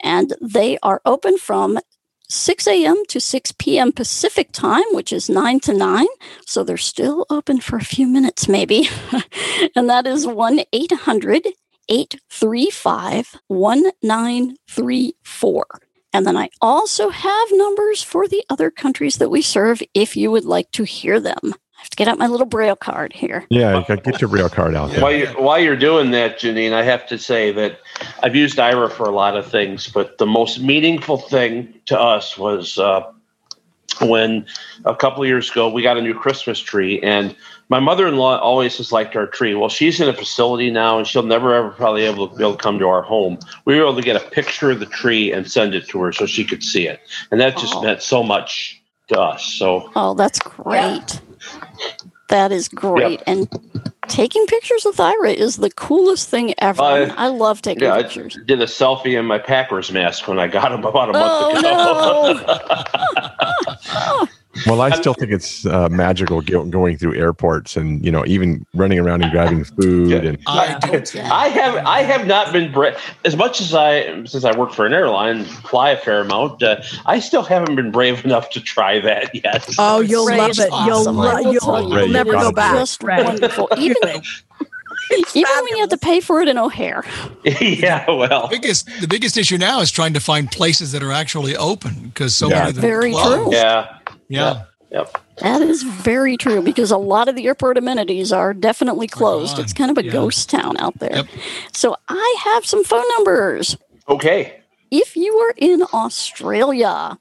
and 0.01 0.35
they 0.41 0.79
are 0.83 1.01
open 1.05 1.37
from 1.37 1.79
6 2.33 2.67
a.m. 2.67 3.05
to 3.09 3.21
6 3.21 3.53
p.m. 3.59 3.93
Pacific 3.93 4.53
time, 4.53 4.85
which 4.93 5.13
is 5.13 5.29
9 5.29 5.61
to 5.61 5.75
9. 5.75 6.07
So 6.47 6.65
they're 6.65 6.77
still 6.77 7.27
open 7.31 7.61
for 7.61 7.77
a 7.77 7.85
few 7.85 8.07
minutes, 8.07 8.49
maybe. 8.49 8.89
and 9.77 9.91
that 9.91 10.07
is 10.07 10.27
1 10.27 10.61
800 10.73 11.49
835 11.89 13.41
1934. 13.49 15.67
And 16.15 16.27
then 16.27 16.37
I 16.37 16.51
also 16.61 17.09
have 17.11 17.49
numbers 17.53 18.03
for 18.03 18.29
the 18.29 18.45
other 18.51 18.71
countries 18.71 19.17
that 19.17 19.31
we 19.31 19.41
serve 19.43 19.83
if 19.95 20.17
you 20.17 20.31
would 20.31 20.45
like 20.45 20.71
to 20.73 20.85
hear 20.85 21.19
them 21.21 21.55
have 21.83 21.91
to 21.91 21.97
get 21.97 22.07
out 22.07 22.19
my 22.19 22.29
little 22.29 22.47
braille 22.47 22.77
card 22.77 23.13
here. 23.13 23.45
Yeah, 23.51 23.81
you 23.81 23.85
got 23.87 24.05
get 24.05 24.21
your 24.21 24.31
braille 24.31 24.49
card 24.49 24.75
out. 24.75 24.91
There. 24.91 25.03
While 25.03 25.13
you're, 25.13 25.41
while 25.41 25.59
you're 25.59 25.77
doing 25.77 26.13
that, 26.13 26.39
Janine, 26.39 26.73
I 26.73 26.85
have 26.85 27.07
to 27.09 27.19
say 27.19 27.51
that 27.53 27.81
I've 28.23 28.37
used 28.37 28.57
Aira 28.59 28.91
for 28.91 29.05
a 29.05 29.11
lot 29.11 29.37
of 29.37 29.51
things, 29.51 29.89
but 29.89 30.19
the 30.19 30.27
most 30.27 30.61
meaningful 30.61 31.19
thing 31.19 31.75
to 31.87 31.99
us 31.99 32.39
was 32.39 32.79
uh, 32.79 33.11
when 34.01 34.47
a 34.85 34.95
couple 34.95 35.23
of 35.23 35.29
years 35.29 35.51
ago 35.51 35.69
we 35.69 35.83
got 35.83 35.99
a 35.99 36.03
new 36.03 36.15
Christmas 36.15 36.61
tree, 36.61 37.01
and 37.01 37.35
my 37.69 37.81
mother-in-law 37.81 38.39
always 38.39 38.77
has 38.77 38.93
liked 38.93 39.17
our 39.17 39.27
tree. 39.27 39.55
Well, 39.57 39.69
she's 39.69 40.01
in 40.01 40.09
a 40.09 40.15
facility 40.15 40.71
now, 40.71 40.99
and 40.99 41.07
she'll 41.07 41.25
never 41.25 41.53
ever 41.53 41.71
probably 41.71 42.05
able 42.05 42.29
to 42.29 42.37
be 42.37 42.45
able 42.45 42.57
to 42.57 42.63
come 42.63 42.79
to 42.79 42.87
our 42.87 43.03
home. 43.03 43.39
We 43.65 43.75
were 43.75 43.83
able 43.83 43.97
to 43.97 44.03
get 44.03 44.15
a 44.15 44.31
picture 44.31 44.71
of 44.71 44.79
the 44.79 44.87
tree 44.87 45.33
and 45.33 45.51
send 45.51 45.75
it 45.75 45.89
to 45.89 46.01
her 46.03 46.13
so 46.13 46.27
she 46.27 46.45
could 46.45 46.63
see 46.63 46.87
it, 46.87 47.01
and 47.33 47.41
that 47.41 47.57
just 47.57 47.75
oh. 47.75 47.83
meant 47.83 48.03
so 48.03 48.23
much 48.23 48.81
to 49.09 49.21
us. 49.21 49.45
So, 49.45 49.91
oh, 49.97 50.15
that's 50.15 50.39
great. 50.39 51.21
That 52.29 52.53
is 52.53 52.69
great. 52.69 53.21
Yep. 53.21 53.23
And 53.27 53.49
taking 54.09 54.47
pictures 54.47 54.85
with 54.85 54.97
Aira 54.97 55.35
is 55.35 55.57
the 55.57 55.71
coolest 55.71 56.29
thing 56.29 56.55
ever. 56.59 56.83
Uh, 56.83 57.15
I 57.17 57.29
love 57.29 57.61
taking 57.63 57.85
yeah, 57.85 58.01
pictures. 58.01 58.39
I 58.41 58.45
did 58.45 58.61
a 58.63 58.67
selfie 58.67 59.19
in 59.19 59.27
my 59.27 59.39
Packers 59.39 59.93
mask 59.93 60.27
when 60.29 60.39
I 60.39 60.47
got 60.47 60.73
him 60.73 60.85
about 60.85 61.11
a 61.11 61.13
month 61.13 61.65
oh, 61.65 62.39
ago. 62.39 62.69
No. 63.95 64.29
Well, 64.67 64.81
I 64.83 64.91
still 64.91 65.15
think 65.15 65.33
it's 65.33 65.65
uh, 65.65 65.89
magical 65.89 66.41
going 66.43 66.99
through 66.99 67.15
airports 67.19 67.77
and 67.77 68.05
you 68.05 68.11
know 68.13 68.25
even 68.27 68.67
running 68.75 68.99
around 68.99 69.23
and 69.23 69.33
grabbing 69.33 69.65
food. 69.81 70.11
Yeah. 70.11 70.19
And 70.19 70.39
I, 70.47 70.79
I, 71.33 71.49
have 71.49 71.77
I 71.87 72.03
have 72.03 72.27
not 72.27 72.53
been 72.53 72.71
brave 72.71 72.97
as 73.25 73.35
much 73.37 73.61
as 73.61 73.75
I 73.75 74.25
since 74.25 74.45
I 74.45 74.57
work 74.57 74.73
for 74.73 74.85
an 74.85 74.93
airline, 74.93 75.45
fly 75.45 75.91
a 75.91 75.97
fair 75.97 76.21
amount. 76.21 76.63
Uh, 76.63 76.83
I 77.07 77.19
still 77.21 77.43
haven't 77.43 77.77
been 77.77 77.91
brave 77.91 78.25
enough 78.27 78.51
to 78.51 78.61
try 78.61 79.01
that 79.01 79.35
yet. 79.35 79.69
Oh, 79.79 80.01
you'll 80.11 80.27
love 80.27 80.51
it. 80.59 80.71
Awesome. 80.71 80.87
You'll, 81.17 81.25
lo- 81.25 81.39
you'll, 81.39 81.53
you'll, 81.53 81.99
you'll 82.01 82.09
never 82.09 82.33
go 82.33 82.53
back. 82.53 82.75
Just 82.77 83.03
wonderful. 83.03 83.69
Even 83.79 83.97
Even 85.35 85.53
when 85.57 85.69
you 85.69 85.79
have 85.81 85.91
to 85.91 85.99
pay 85.99 86.21
for 86.21 86.41
it 86.41 86.49
in 86.49 86.57
O'Hare. 86.57 87.05
yeah, 87.45 88.09
well, 88.11 88.49
the 88.49 88.57
biggest 88.59 88.89
the 89.01 89.09
biggest 89.09 89.37
issue 89.37 89.59
now 89.59 89.81
is 89.81 89.91
trying 89.91 90.15
to 90.15 90.21
find 90.21 90.51
places 90.51 90.93
that 90.93 91.03
are 91.03 91.13
actually 91.13 91.55
open 91.57 92.09
because 92.09 92.35
so 92.35 92.49
Yeah. 92.49 92.59
many 92.59 92.69
of 92.71 92.75
them 92.77 92.83
Very 92.83 93.11
are 93.13 93.23
closed. 93.23 93.51
true. 93.51 93.55
Yeah. 93.59 93.99
Yeah. 94.29 94.65
Yep. 94.91 95.17
That 95.39 95.63
is 95.63 95.83
very 95.83 96.37
true 96.37 96.61
because 96.61 96.91
a 96.91 96.99
lot 96.99 97.27
of 97.27 97.35
the 97.35 97.47
airport 97.47 97.79
amenities 97.79 98.31
are 98.31 98.53
definitely 98.53 99.09
closed. 99.09 99.59
It's 99.59 99.73
kind 99.73 99.91
of 99.91 99.97
a 99.97 100.03
ghost 100.03 100.51
town 100.51 100.77
out 100.77 100.99
there. 100.99 101.17
Yep. 101.17 101.29
So 101.73 101.97
I 102.09 102.37
have 102.45 102.67
some 102.67 102.85
phone 102.85 103.09
numbers. 103.17 103.77
Okay. 104.09 104.61
If 104.91 105.17
you 105.17 105.35
are 105.35 105.55
in 105.57 105.83
Australia, 105.95 107.19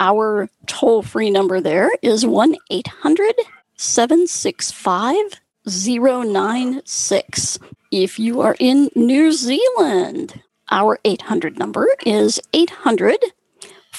our 0.00 0.50
toll 0.66 1.02
free 1.02 1.30
number 1.30 1.60
there 1.60 1.92
is 2.02 2.26
1 2.26 2.56
800 2.70 3.34
765 3.76 5.16
096. 5.64 7.58
If 7.92 8.18
you 8.18 8.40
are 8.40 8.56
in 8.58 8.90
New 8.96 9.30
Zealand, 9.30 10.42
our 10.72 10.98
800 11.04 11.56
number 11.58 11.86
is 12.04 12.40
800 12.52 13.18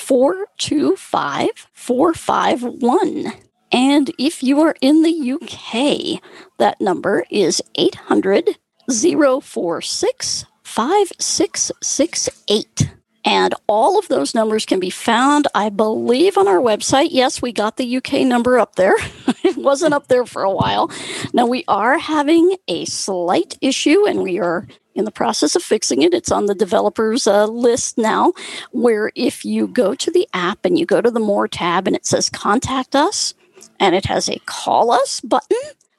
425 0.04 1.68
451. 1.74 3.34
And 3.72 4.12
if 4.20 4.43
you 4.43 4.60
are 4.62 4.76
in 4.82 5.01
the 5.01 5.32
UK, 5.32 6.22
that 6.60 6.80
number 6.82 7.26
is 7.30 7.62
800 7.76 8.58
046 8.89 10.45
5668. 10.64 12.89
And 13.26 13.55
all 13.67 13.97
of 13.97 14.07
those 14.09 14.36
numbers 14.36 14.65
can 14.65 14.80
be 14.80 14.89
found, 14.89 15.47
I 15.55 15.69
believe, 15.69 16.38
on 16.38 16.47
our 16.47 16.59
website. 16.59 17.09
Yes, 17.11 17.41
we 17.41 17.53
got 17.53 17.78
the 17.78 17.97
UK 17.97 18.21
number 18.21 18.59
up 18.59 18.76
there. 18.76 18.95
it 19.43 19.57
wasn't 19.57 19.93
up 19.93 20.07
there 20.07 20.26
for 20.26 20.43
a 20.43 20.51
while. 20.51 20.91
Now, 21.34 21.45
we 21.45 21.63
are 21.67 21.97
having 21.97 22.57
a 22.67 22.86
slight 22.86 23.57
issue, 23.61 24.05
and 24.05 24.24
we 24.24 24.39
are 24.39 24.67
in 24.95 25.05
the 25.05 25.11
process 25.11 25.55
of 25.55 25.63
fixing 25.63 26.01
it. 26.01 26.13
It's 26.13 26.32
on 26.32 26.47
the 26.47 26.55
developers 26.55 27.26
uh, 27.26 27.45
list 27.45 27.97
now, 27.97 28.34
where 28.71 29.11
if 29.15 29.45
you 29.45 29.67
go 29.67 29.95
to 29.95 30.11
the 30.11 30.28
app 30.34 30.65
and 30.65 30.78
you 30.78 30.86
go 30.86 31.01
to 31.01 31.11
the 31.11 31.19
More 31.19 31.47
tab 31.47 31.88
and 31.88 31.95
it 31.95 32.05
says 32.05 32.30
Contact 32.30 32.95
Us, 32.95 33.34
and 33.80 33.95
it 33.95 34.05
has 34.05 34.30
a 34.30 34.39
Call 34.45 34.91
Us 34.91 35.21
button, 35.21 35.57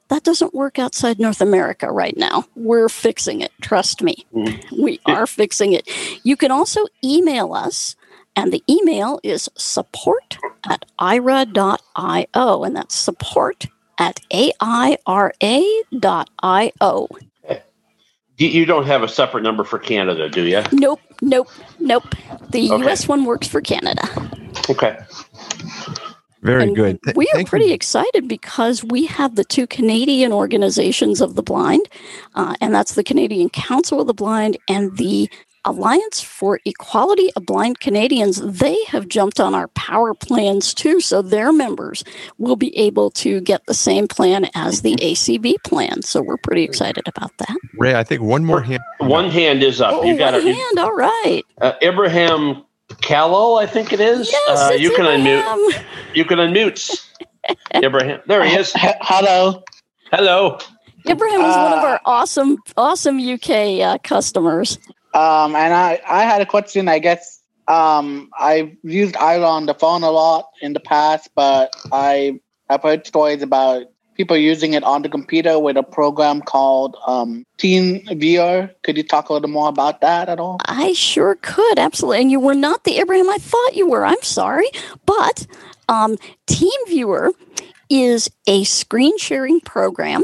that 0.09 0.23
doesn't 0.23 0.53
work 0.53 0.77
outside 0.79 1.19
North 1.19 1.41
America 1.41 1.91
right 1.91 2.15
now. 2.17 2.45
We're 2.55 2.89
fixing 2.89 3.41
it. 3.41 3.51
Trust 3.61 4.01
me. 4.01 4.25
Mm-hmm. 4.33 4.81
We 4.83 4.99
are 5.05 5.25
fixing 5.27 5.73
it. 5.73 5.89
You 6.23 6.35
can 6.37 6.51
also 6.51 6.81
email 7.03 7.53
us, 7.53 7.95
and 8.35 8.51
the 8.53 8.63
email 8.69 9.19
is 9.23 9.49
support 9.57 10.37
at 10.69 10.85
aira.io, 10.99 12.63
and 12.63 12.75
that's 12.75 12.95
support 12.95 13.65
at 13.97 14.19
aira.io. 14.31 14.97
You- 18.37 18.47
You 18.49 18.65
don't 18.65 18.85
have 18.85 19.01
a 19.01 19.07
separate 19.07 19.43
number 19.43 19.63
for 19.63 19.79
Canada, 19.79 20.27
do 20.29 20.43
you? 20.45 20.61
Nope, 20.73 20.99
nope, 21.21 21.47
nope. 21.79 22.03
The 22.49 22.69
Okay. 22.71 22.83
US 22.85 23.07
one 23.07 23.23
works 23.23 23.47
for 23.47 23.61
Canada. 23.61 24.03
Okay. 24.69 24.97
Very 26.45 26.71
good. 26.73 27.01
Th- 27.03 27.15
we 27.15 27.25
are 27.25 27.33
thank 27.35 27.47
you. 27.47 27.49
pretty 27.49 27.73
excited 27.73 28.27
because 28.27 28.83
we 28.83 29.05
have 29.07 29.35
the 29.35 29.43
two 29.43 29.65
Canadian 29.67 30.31
organizations 30.31 31.21
of 31.21 31.35
the 31.35 31.43
blind, 31.43 31.81
uh, 32.35 32.55
and 32.61 32.73
that's 32.73 32.93
the 32.93 33.03
Canadian 33.03 33.49
Council 33.49 33.99
of 34.01 34.07
the 34.07 34.13
Blind 34.13 34.57
and 34.69 34.95
the 34.97 35.29
Alliance 35.65 36.21
for 36.21 36.59
Equality 36.65 37.31
of 37.35 37.47
Blind 37.47 37.79
Canadians. 37.79 38.39
They 38.39 38.77
have 38.89 39.07
jumped 39.09 39.39
on 39.39 39.55
our 39.55 39.67
power 39.69 40.13
plans 40.13 40.75
too, 40.75 41.01
so 41.01 41.23
their 41.23 41.51
members 41.51 42.03
will 42.37 42.55
be 42.55 42.77
able 42.77 43.09
to 43.11 43.41
get 43.41 43.65
the 43.65 43.73
same 43.73 44.07
plan 44.07 44.47
as 44.53 44.83
the 44.83 44.95
ACB 44.97 45.55
plan. 45.63 46.03
So 46.03 46.21
we're 46.21 46.37
pretty 46.37 46.63
excited 46.63 47.07
about 47.07 47.35
that. 47.39 47.57
Ray, 47.79 47.95
I 47.95 48.03
think 48.03 48.21
one 48.21 48.45
more 48.45 48.61
hand. 48.61 48.83
One 48.99 49.31
hand 49.31 49.63
is 49.63 49.81
up. 49.81 49.93
Oh, 49.95 50.03
you 50.03 50.15
got 50.17 50.33
one 50.33 50.47
it. 50.47 50.55
hand, 50.55 50.77
all 50.79 50.93
right. 50.95 51.41
Uh, 51.59 51.73
Abraham 51.81 52.64
Callow, 53.01 53.55
I 53.55 53.65
think 53.65 53.91
it 53.93 53.99
is. 53.99 54.31
Yes, 54.31 54.59
uh, 54.59 54.69
it's 54.73 54.81
you 54.81 54.91
can 54.95 55.05
Abraham. 55.05 55.57
unmute. 55.59 55.83
You 56.13 56.25
can 56.25 56.39
unmute. 56.39 57.05
Abraham. 57.73 58.21
There 58.27 58.43
he 58.43 58.55
is. 58.55 58.71
Hello. 58.75 59.63
Hello. 60.11 60.57
Ibrahim 61.07 61.41
is 61.41 61.55
one 61.55 61.73
of 61.73 61.79
Uh, 61.79 61.87
our 61.87 62.01
awesome, 62.05 62.57
awesome 62.77 63.19
UK 63.19 63.49
uh, 63.81 63.97
customers. 64.03 64.79
Um, 65.13 65.55
and 65.55 65.73
I, 65.73 65.99
I 66.07 66.23
had 66.23 66.41
a 66.41 66.45
question. 66.45 66.87
I 66.87 66.99
guess 66.99 67.41
um, 67.67 68.29
I've 68.39 68.71
used 68.83 69.15
Aira 69.15 69.47
on 69.47 69.65
the 69.67 69.73
phone 69.75 70.03
a 70.03 70.09
lot 70.11 70.45
in 70.61 70.73
the 70.73 70.79
past, 70.79 71.29
but 71.35 71.75
I 71.91 72.39
I've 72.69 72.81
heard 72.81 73.05
stories 73.05 73.41
about 73.43 73.83
people 74.15 74.37
using 74.37 74.73
it 74.73 74.83
on 74.83 75.01
the 75.01 75.09
computer 75.09 75.59
with 75.59 75.77
a 75.77 75.83
program 75.83 76.41
called 76.41 76.97
um, 77.05 77.45
TeamViewer. 77.57 78.71
Could 78.83 78.97
you 78.97 79.03
talk 79.03 79.29
a 79.29 79.33
little 79.33 79.49
more 79.49 79.69
about 79.69 80.01
that 80.01 80.29
at 80.29 80.39
all? 80.39 80.57
I 80.65 80.93
sure 80.93 81.35
could, 81.41 81.77
absolutely. 81.77 82.21
And 82.21 82.31
you 82.31 82.39
were 82.39 82.55
not 82.55 82.83
the 82.83 82.97
Abraham 82.97 83.29
I 83.29 83.37
thought 83.37 83.75
you 83.75 83.87
were. 83.87 84.05
I'm 84.05 84.21
sorry. 84.23 84.69
But 85.05 85.45
um, 85.89 86.17
TeamViewer 86.47 87.31
is 87.89 88.29
a 88.47 88.63
screen 88.63 89.17
sharing 89.17 89.59
program 89.59 90.23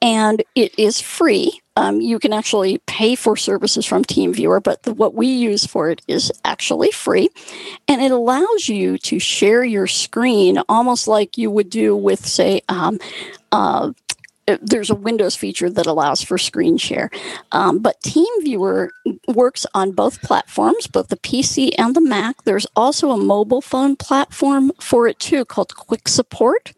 and 0.00 0.42
it 0.54 0.78
is 0.78 1.00
free. 1.00 1.60
Um, 1.76 2.00
you 2.00 2.18
can 2.18 2.32
actually 2.32 2.78
pay 2.86 3.14
for 3.16 3.36
services 3.36 3.84
from 3.84 4.04
TeamViewer, 4.04 4.62
but 4.62 4.84
the, 4.84 4.94
what 4.94 5.14
we 5.14 5.26
use 5.26 5.66
for 5.66 5.90
it 5.90 6.02
is 6.06 6.32
actually 6.44 6.90
free. 6.92 7.28
And 7.88 8.00
it 8.00 8.12
allows 8.12 8.68
you 8.68 8.96
to 8.98 9.18
share 9.18 9.64
your 9.64 9.86
screen 9.86 10.58
almost 10.68 11.08
like 11.08 11.36
you 11.36 11.50
would 11.50 11.70
do 11.70 11.96
with, 11.96 12.24
say, 12.24 12.62
um, 12.68 12.98
uh, 13.50 13.90
there's 14.60 14.90
a 14.90 14.94
Windows 14.94 15.34
feature 15.34 15.70
that 15.70 15.86
allows 15.86 16.22
for 16.22 16.36
screen 16.38 16.76
share. 16.76 17.10
Um, 17.52 17.78
but 17.78 18.00
TeamViewer 18.02 18.90
works 19.28 19.66
on 19.74 19.92
both 19.92 20.22
platforms, 20.22 20.86
both 20.86 21.08
the 21.08 21.16
PC 21.16 21.70
and 21.78 21.96
the 21.96 22.00
Mac. 22.00 22.44
There's 22.44 22.66
also 22.76 23.10
a 23.10 23.16
mobile 23.16 23.62
phone 23.62 23.96
platform 23.96 24.72
for 24.80 25.08
it 25.08 25.18
too 25.18 25.44
called 25.44 25.74
Quick 25.74 26.08
Support. 26.08 26.72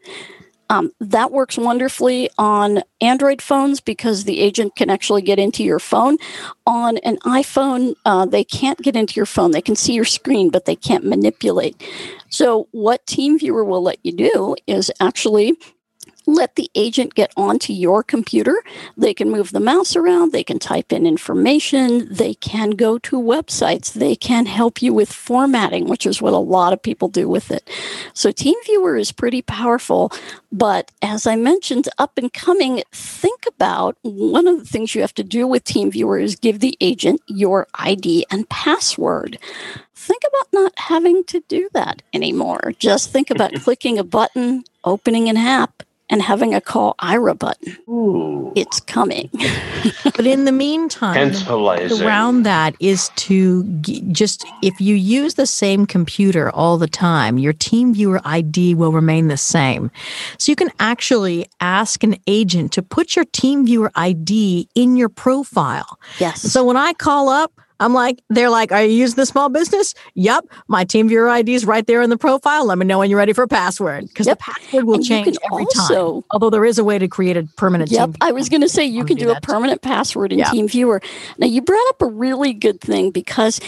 Um, 0.69 0.91
that 1.01 1.31
works 1.31 1.57
wonderfully 1.57 2.29
on 2.39 2.83
Android 3.01 3.41
phones 3.41 3.81
because 3.81 4.25
the 4.25 4.41
agent 4.41 4.75
can 4.77 4.91
actually 4.91 5.23
get 5.23 5.39
into 5.39 5.63
your 5.63 5.79
phone. 5.79 6.17
On 6.67 6.99
an 6.99 7.19
iPhone, 7.19 7.95
uh, 8.05 8.27
they 8.27 8.45
can't 8.45 8.81
get 8.81 8.97
into 8.97 9.15
your 9.15 9.27
phone. 9.27 9.53
They 9.53 9.61
can 9.61 9.77
see 9.77 9.93
your 9.93 10.05
screen, 10.05 10.51
but 10.51 10.65
they 10.65 10.77
can't 10.77 11.05
manipulate. 11.05 11.81
So, 12.31 12.69
what 12.73 13.07
TeamViewer 13.07 13.65
will 13.65 13.83
let 13.83 13.99
you 14.03 14.13
do 14.13 14.57
is 14.67 14.91
actually 15.01 15.57
let 16.27 16.57
the 16.57 16.71
agent 16.75 17.15
get 17.15 17.33
onto 17.37 17.73
your 17.73 18.03
computer. 18.03 18.63
They 18.97 19.15
can 19.15 19.31
move 19.31 19.53
the 19.53 19.61
mouse 19.61 19.95
around, 19.95 20.33
they 20.33 20.45
can 20.45 20.59
type 20.59 20.93
in 20.93 21.07
information, 21.07 22.13
they 22.13 22.35
can 22.35 22.71
go 22.71 22.99
to 22.99 23.21
websites, 23.21 23.93
they 23.93 24.17
can 24.17 24.47
help 24.47 24.83
you 24.83 24.93
with 24.93 25.13
formatting, 25.13 25.87
which 25.87 26.05
is 26.05 26.21
what 26.21 26.33
a 26.33 26.39
lot 26.39 26.73
of 26.73 26.83
people 26.83 27.09
do 27.09 27.29
with 27.29 27.51
it. 27.51 27.69
So 28.13 28.33
TeamViewer 28.33 28.99
is 28.99 29.13
pretty 29.13 29.43
powerful, 29.43 30.13
but 30.51 30.91
as 31.01 31.27
I 31.27 31.37
mentioned, 31.37 31.89
up 31.99 32.19
and 32.19 32.33
coming, 32.33 32.83
think 32.93 33.47
about 33.47 33.97
one 34.03 34.47
of 34.47 34.59
the 34.59 34.65
things 34.65 34.95
you 34.95 35.01
have 35.01 35.15
to 35.15 35.25
do 35.25 35.47
with 35.47 35.65
TeamViewer 35.65 36.23
is 36.23 36.37
give 36.37 36.61
the 36.61 36.77
agent 36.81 37.21
your 37.27 37.69
ID 37.75 38.27
and 38.31 38.49
password. 38.49 39.39
Think 39.95 40.23
about 40.29 40.53
not 40.53 40.73
having 40.79 41.25
to 41.25 41.43
do 41.49 41.69
that 41.73 42.03
anymore. 42.13 42.73
Just 42.79 43.11
think 43.11 43.31
about 43.31 43.55
clicking 43.63 43.99
a 43.99 44.05
button, 44.05 44.65
opening 44.85 45.29
an 45.29 45.37
app, 45.37 45.83
and 46.09 46.23
having 46.23 46.55
a 46.55 46.61
call 46.61 46.95
Aira 47.01 47.39
button. 47.39 47.77
It's 48.55 48.81
coming. 48.81 49.29
but 50.05 50.27
in 50.27 50.45
the 50.45 50.53
meantime, 50.53 51.17
around 52.03 52.45
that 52.45 52.75
is 52.81 53.11
to 53.17 53.65
g- 53.81 54.03
just 54.13 54.47
if 54.63 54.81
you 54.81 54.95
use 54.95 55.35
the 55.35 55.47
same 55.47 55.85
computer 55.87 56.51
all 56.51 56.79
the 56.79 56.87
time, 56.87 57.39
your 57.39 57.53
TeamViewer 57.53 58.21
ID 58.25 58.75
will 58.75 58.93
remain 58.93 59.29
the 59.29 59.37
same. 59.37 59.91
So 60.39 60.53
you 60.53 60.57
can 60.57 60.71
actually 60.79 61.47
ask 61.61 62.03
an 62.03 62.17
agent 62.27 62.73
to 62.73 62.83
put 62.83 63.17
your 63.17 63.25
TeamViewer 63.27 63.91
ID 63.95 64.69
in 64.75 64.97
your 64.97 65.09
profile. 65.09 65.99
Yes. 66.19 66.41
So 66.41 66.65
when 66.65 66.77
I 66.77 66.93
call 66.93 67.29
up, 67.29 67.53
I'm 67.81 67.93
like, 67.93 68.23
they're 68.31 68.51
like, 68.51 68.73
are 68.73 68.83
you 68.83 68.91
using 68.93 69.17
the 69.17 69.27
small 69.27 69.49
business? 69.49 69.95
Yep. 70.15 70.47
My 70.69 70.85
TeamViewer 70.85 71.29
ID 71.31 71.55
is 71.55 71.65
right 71.67 71.87
there 71.87 72.03
in 72.03 72.11
the 72.11 72.17
profile. 72.17 72.65
Let 72.67 72.79
me 72.79 72.87
know 72.87 72.99
when 72.99 73.11
you're 73.11 73.19
ready 73.19 73.33
for 73.33 73.43
a 73.45 73.49
password 73.49 74.09
because 74.09 74.27
the 74.27 74.37
password 74.37 74.85
will 74.85 74.95
And 74.95 75.05
change 75.05 75.37
every 75.53 75.65
also- 75.65 76.15
time. 76.21 76.25
Although 76.31 76.51
there 76.51 76.65
is 76.65 76.79
a 76.79 76.85
way 76.85 76.99
to 76.99 77.09
create 77.09 77.37
a 77.37 77.43
permanent 77.57 77.91
Yep. 77.91 78.17
I 78.21 78.33
was 78.33 78.49
going 78.49 78.63
to 78.63 78.69
say 78.69 78.85
you 78.85 79.05
can 79.05 79.17
do 79.17 79.31
a 79.31 79.41
permanent 79.41 79.83
password 79.83 80.33
in 80.33 80.39
Yeah. 80.39 80.47
TeamViewer. 80.51 81.03
Now 81.39 81.47
you 81.47 81.61
brought 81.63 81.89
up 81.91 82.03
a 82.03 82.07
really 82.07 82.53
good 82.53 82.81
thing 82.81 83.11
because 83.11 83.61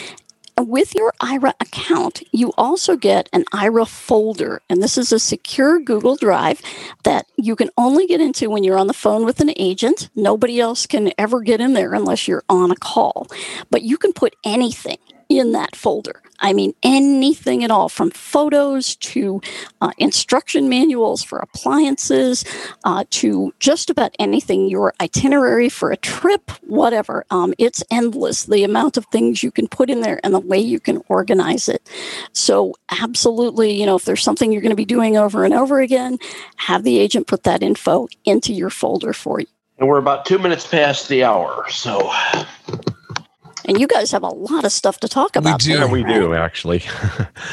with 0.63 0.95
your 0.95 1.13
Aira 1.21 1.53
account, 1.61 2.23
you 2.33 2.53
also 2.57 2.97
get 2.97 3.29
an 3.33 3.45
Aira 3.53 3.87
folder, 3.87 4.63
and 4.69 4.83
this 4.83 4.99
is 4.99 5.13
a 5.13 5.19
secure 5.19 5.81
Google 5.81 6.17
Drive 6.17 6.61
that 7.05 7.27
you 7.37 7.57
can 7.57 7.71
only 7.77 8.07
get 8.07 8.21
into 8.21 8.51
when 8.51 8.65
you're 8.65 8.79
on 8.79 8.87
the 8.87 8.95
phone 8.95 9.25
with 9.25 9.41
an 9.41 9.53
agent. 9.57 10.11
Nobody 10.15 10.61
else 10.61 10.87
can 10.87 11.13
ever 11.19 11.41
get 11.41 11.61
in 11.61 11.75
there 11.75 11.95
unless 11.95 12.29
you're 12.29 12.45
on 12.49 12.71
a 12.71 12.77
call. 12.77 13.27
But 13.71 13.83
you 13.83 13.97
can 13.99 14.13
put 14.13 14.37
anything 14.45 14.99
in 15.29 15.53
that 15.53 15.77
folder. 15.77 16.23
I 16.41 16.53
mean, 16.53 16.75
anything 16.83 17.65
at 17.65 17.71
all 17.71 17.89
from 17.89 18.11
photos 18.11 18.95
to 18.97 19.41
uh, 19.81 19.91
instruction 19.99 20.69
manuals 20.69 21.23
for 21.23 21.39
appliances 21.39 22.45
uh, 22.85 23.05
to 23.11 23.53
just 23.59 23.91
about 23.91 24.15
anything, 24.19 24.69
your 24.69 24.95
itinerary 25.01 25.69
for 25.69 25.91
a 25.91 25.97
trip, 25.97 26.51
whatever. 26.63 27.25
Um, 27.31 27.55
it's 27.59 27.83
endless 27.91 28.45
the 28.45 28.63
amount 28.63 28.97
of 28.97 29.07
things 29.07 29.43
you 29.43 29.51
can 29.51 29.67
put 29.67 29.91
in 29.91 30.01
there 30.01 30.21
and 30.23 30.33
the 30.33 30.41
way 30.41 30.59
you 30.59 30.79
can 30.79 31.03
organize 31.09 31.69
it. 31.69 31.89
So, 32.33 32.75
absolutely, 32.91 33.73
you 33.73 33.87
know, 33.87 33.97
if 33.97 34.05
there's 34.05 34.23
something 34.23 34.53
you're 34.53 34.63
going 34.63 34.71
to 34.71 34.77
be 34.77 34.85
doing 34.85 35.17
over 35.17 35.45
and 35.45 35.55
over 35.55 35.81
again, 35.81 36.19
have 36.57 36.85
the 36.85 36.99
agent 36.99 37.27
put 37.27 37.43
that 37.43 37.63
info 37.63 38.09
into 38.25 38.53
your 38.53 38.71
folder 38.71 39.13
for 39.13 39.41
you. 39.41 39.47
And 39.79 39.89
we're 39.89 39.99
about 39.99 40.25
two 40.25 40.39
minutes 40.39 40.67
past 40.67 41.09
the 41.09 41.25
hour. 41.25 41.67
So, 41.69 42.13
and 43.69 43.79
you 43.79 43.87
guys 43.87 44.11
have 44.11 44.23
a 44.23 44.29
lot 44.29 44.65
of 44.65 44.73
stuff 44.73 44.99
to 45.01 45.09
talk 45.09 45.37
about. 45.37 45.63
We 45.63 45.73
do. 45.73 45.79
There, 45.79 45.89
we 45.89 46.03
right? 46.03 46.15
do 46.15 46.35
actually. 46.35 46.83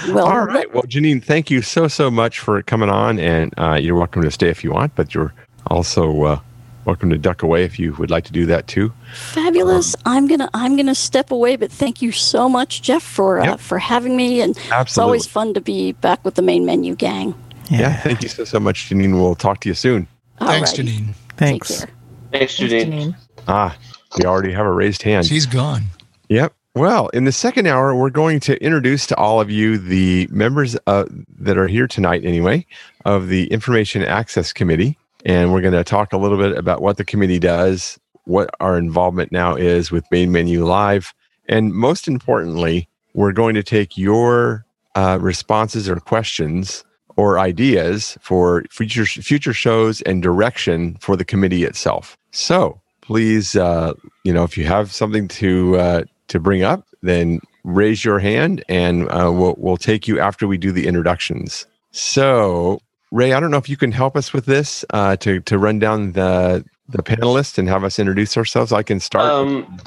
Well, 0.10 0.28
all 0.28 0.46
right. 0.46 0.72
Well, 0.74 0.84
Janine, 0.84 1.24
thank 1.24 1.50
you 1.50 1.62
so 1.62 1.88
so 1.88 2.12
much 2.12 2.40
for 2.40 2.62
coming 2.62 2.90
on, 2.90 3.20
and 3.20 3.54
uh, 3.58 3.74
you're 3.74 3.96
welcome 3.96 4.22
to 4.22 4.32
stay 4.32 4.50
if 4.50 4.64
you 4.64 4.72
want, 4.72 4.96
but 4.96 5.14
you're 5.14 5.34
also 5.68 6.24
uh, 6.24 6.40
welcome 6.86 7.10
to 7.10 7.18
duck 7.18 7.42
away 7.42 7.64
if 7.64 7.80
you 7.80 7.94
would 7.96 8.12
like 8.12 8.24
to 8.26 8.32
do 8.32 8.46
that 8.46 8.68
too. 8.68 8.94
Fabulous. 9.14 9.96
Um, 9.96 10.02
I'm 10.06 10.28
gonna 10.28 10.50
I'm 10.54 10.76
gonna 10.76 10.96
step 10.96 11.32
away, 11.32 11.56
but 11.56 11.72
thank 11.72 12.02
you 12.02 12.12
so 12.12 12.48
much, 12.48 12.82
Jeff, 12.82 13.04
for 13.04 13.40
uh, 13.40 13.58
for 13.58 13.80
having 13.80 14.16
me, 14.16 14.42
and 14.42 14.56
Absolutely. 14.58 14.82
it's 14.82 14.98
always 14.98 15.26
fun 15.26 15.54
to 15.56 15.62
be 15.62 15.94
back 15.94 16.24
with 16.24 16.36
the 16.36 16.42
main 16.42 16.66
menu 16.66 16.96
gang. 16.96 17.34
Yeah. 17.70 17.80
yeah 17.80 17.98
thank 17.98 18.22
you 18.22 18.30
so 18.30 18.44
so 18.44 18.60
much, 18.60 18.90
Janine. 18.90 19.14
We'll 19.14 19.36
talk 19.36 19.62
to 19.62 19.70
you 19.70 19.76
soon. 19.76 20.08
Thanks, 20.40 20.74
Janine. 20.74 21.16
Thanks. 21.38 21.86
Thanks, 22.32 22.58
Janine. 22.58 23.16
Ah, 23.48 23.76
we 24.18 24.26
already 24.26 24.52
have 24.52 24.66
a 24.66 24.72
raised 24.72 25.02
hand. 25.02 25.26
She's 25.26 25.46
gone. 25.46 25.84
Yep. 26.30 26.54
Well, 26.76 27.08
in 27.10 27.24
the 27.24 27.32
second 27.32 27.68
hour, 27.68 27.96
we're 27.96 28.10
going 28.10 28.42
to 28.42 28.62
introduce 28.62 29.08
to 29.08 29.16
all 29.16 29.40
of 29.40 29.50
you 29.50 29.78
the 29.78 30.28
members 30.30 30.76
uh, 30.88 31.06
that 31.40 31.58
are 31.58 31.68
here 31.68 31.88
tonight, 31.88 32.26
anyway, 32.26 32.66
of 33.06 33.30
the 33.30 33.48
Information 33.48 34.04
Access 34.04 34.52
Committee. 34.52 34.98
And 35.26 35.54
we're 35.54 35.62
going 35.62 35.74
to 35.74 35.86
talk 35.86 36.12
a 36.12 36.18
little 36.18 36.38
bit 36.38 36.58
about 36.58 36.82
what 36.82 36.98
the 36.98 37.06
committee 37.06 37.40
does, 37.40 37.98
what 38.26 38.50
our 38.60 38.78
involvement 38.78 39.32
now 39.32 39.56
is 39.56 39.90
with 39.90 40.04
Main 40.12 40.34
Menu 40.34 40.66
Live. 40.66 41.14
And 41.48 41.74
most 41.74 42.10
importantly, 42.10 42.90
we're 43.14 43.32
going 43.32 43.56
to 43.56 43.64
take 43.64 43.98
your 43.98 44.66
uh, 44.96 45.18
responses 45.22 45.88
or 45.88 45.96
questions 45.96 46.84
or 47.16 47.40
ideas 47.40 48.18
for 48.20 48.66
future, 48.70 49.06
future 49.06 49.54
shows 49.54 50.02
and 50.02 50.22
direction 50.22 50.98
for 51.00 51.16
the 51.16 51.24
committee 51.24 51.64
itself. 51.64 52.18
So 52.32 52.82
please, 53.00 53.56
uh, 53.56 53.94
you 54.26 54.34
know, 54.34 54.44
if 54.44 54.58
you 54.58 54.66
have 54.66 54.92
something 54.92 55.30
to, 55.30 55.78
uh, 55.78 56.04
to 56.28 56.40
bring 56.40 56.64
up, 56.64 56.86
then 57.02 57.40
raise 57.64 58.06
your 58.06 58.20
hand 58.20 58.64
and 58.70 59.10
uh, 59.10 59.32
we'll, 59.34 59.56
we'll 59.58 59.78
take 59.78 60.08
you 60.08 60.20
after 60.20 60.48
we 60.48 60.58
do 60.58 60.72
the 60.72 60.88
introductions. 60.88 61.66
So, 61.92 62.80
Ray, 63.12 63.34
I 63.34 63.40
don't 63.40 63.52
know 63.52 63.58
if 63.58 63.70
you 63.70 63.78
can 63.78 63.92
help 63.92 64.16
us 64.16 64.34
with 64.34 64.46
this 64.46 64.86
uh, 64.92 65.16
to, 65.18 65.40
to 65.42 65.58
run 65.58 65.80
down 65.80 66.12
the, 66.14 66.66
the 66.90 67.04
panelists 67.04 67.58
and 67.58 67.68
have 67.68 67.84
us 67.84 68.00
introduce 68.00 68.38
ourselves. 68.38 68.72
I 68.72 68.84
can 68.84 69.00
start. 69.00 69.32
Um, 69.32 69.80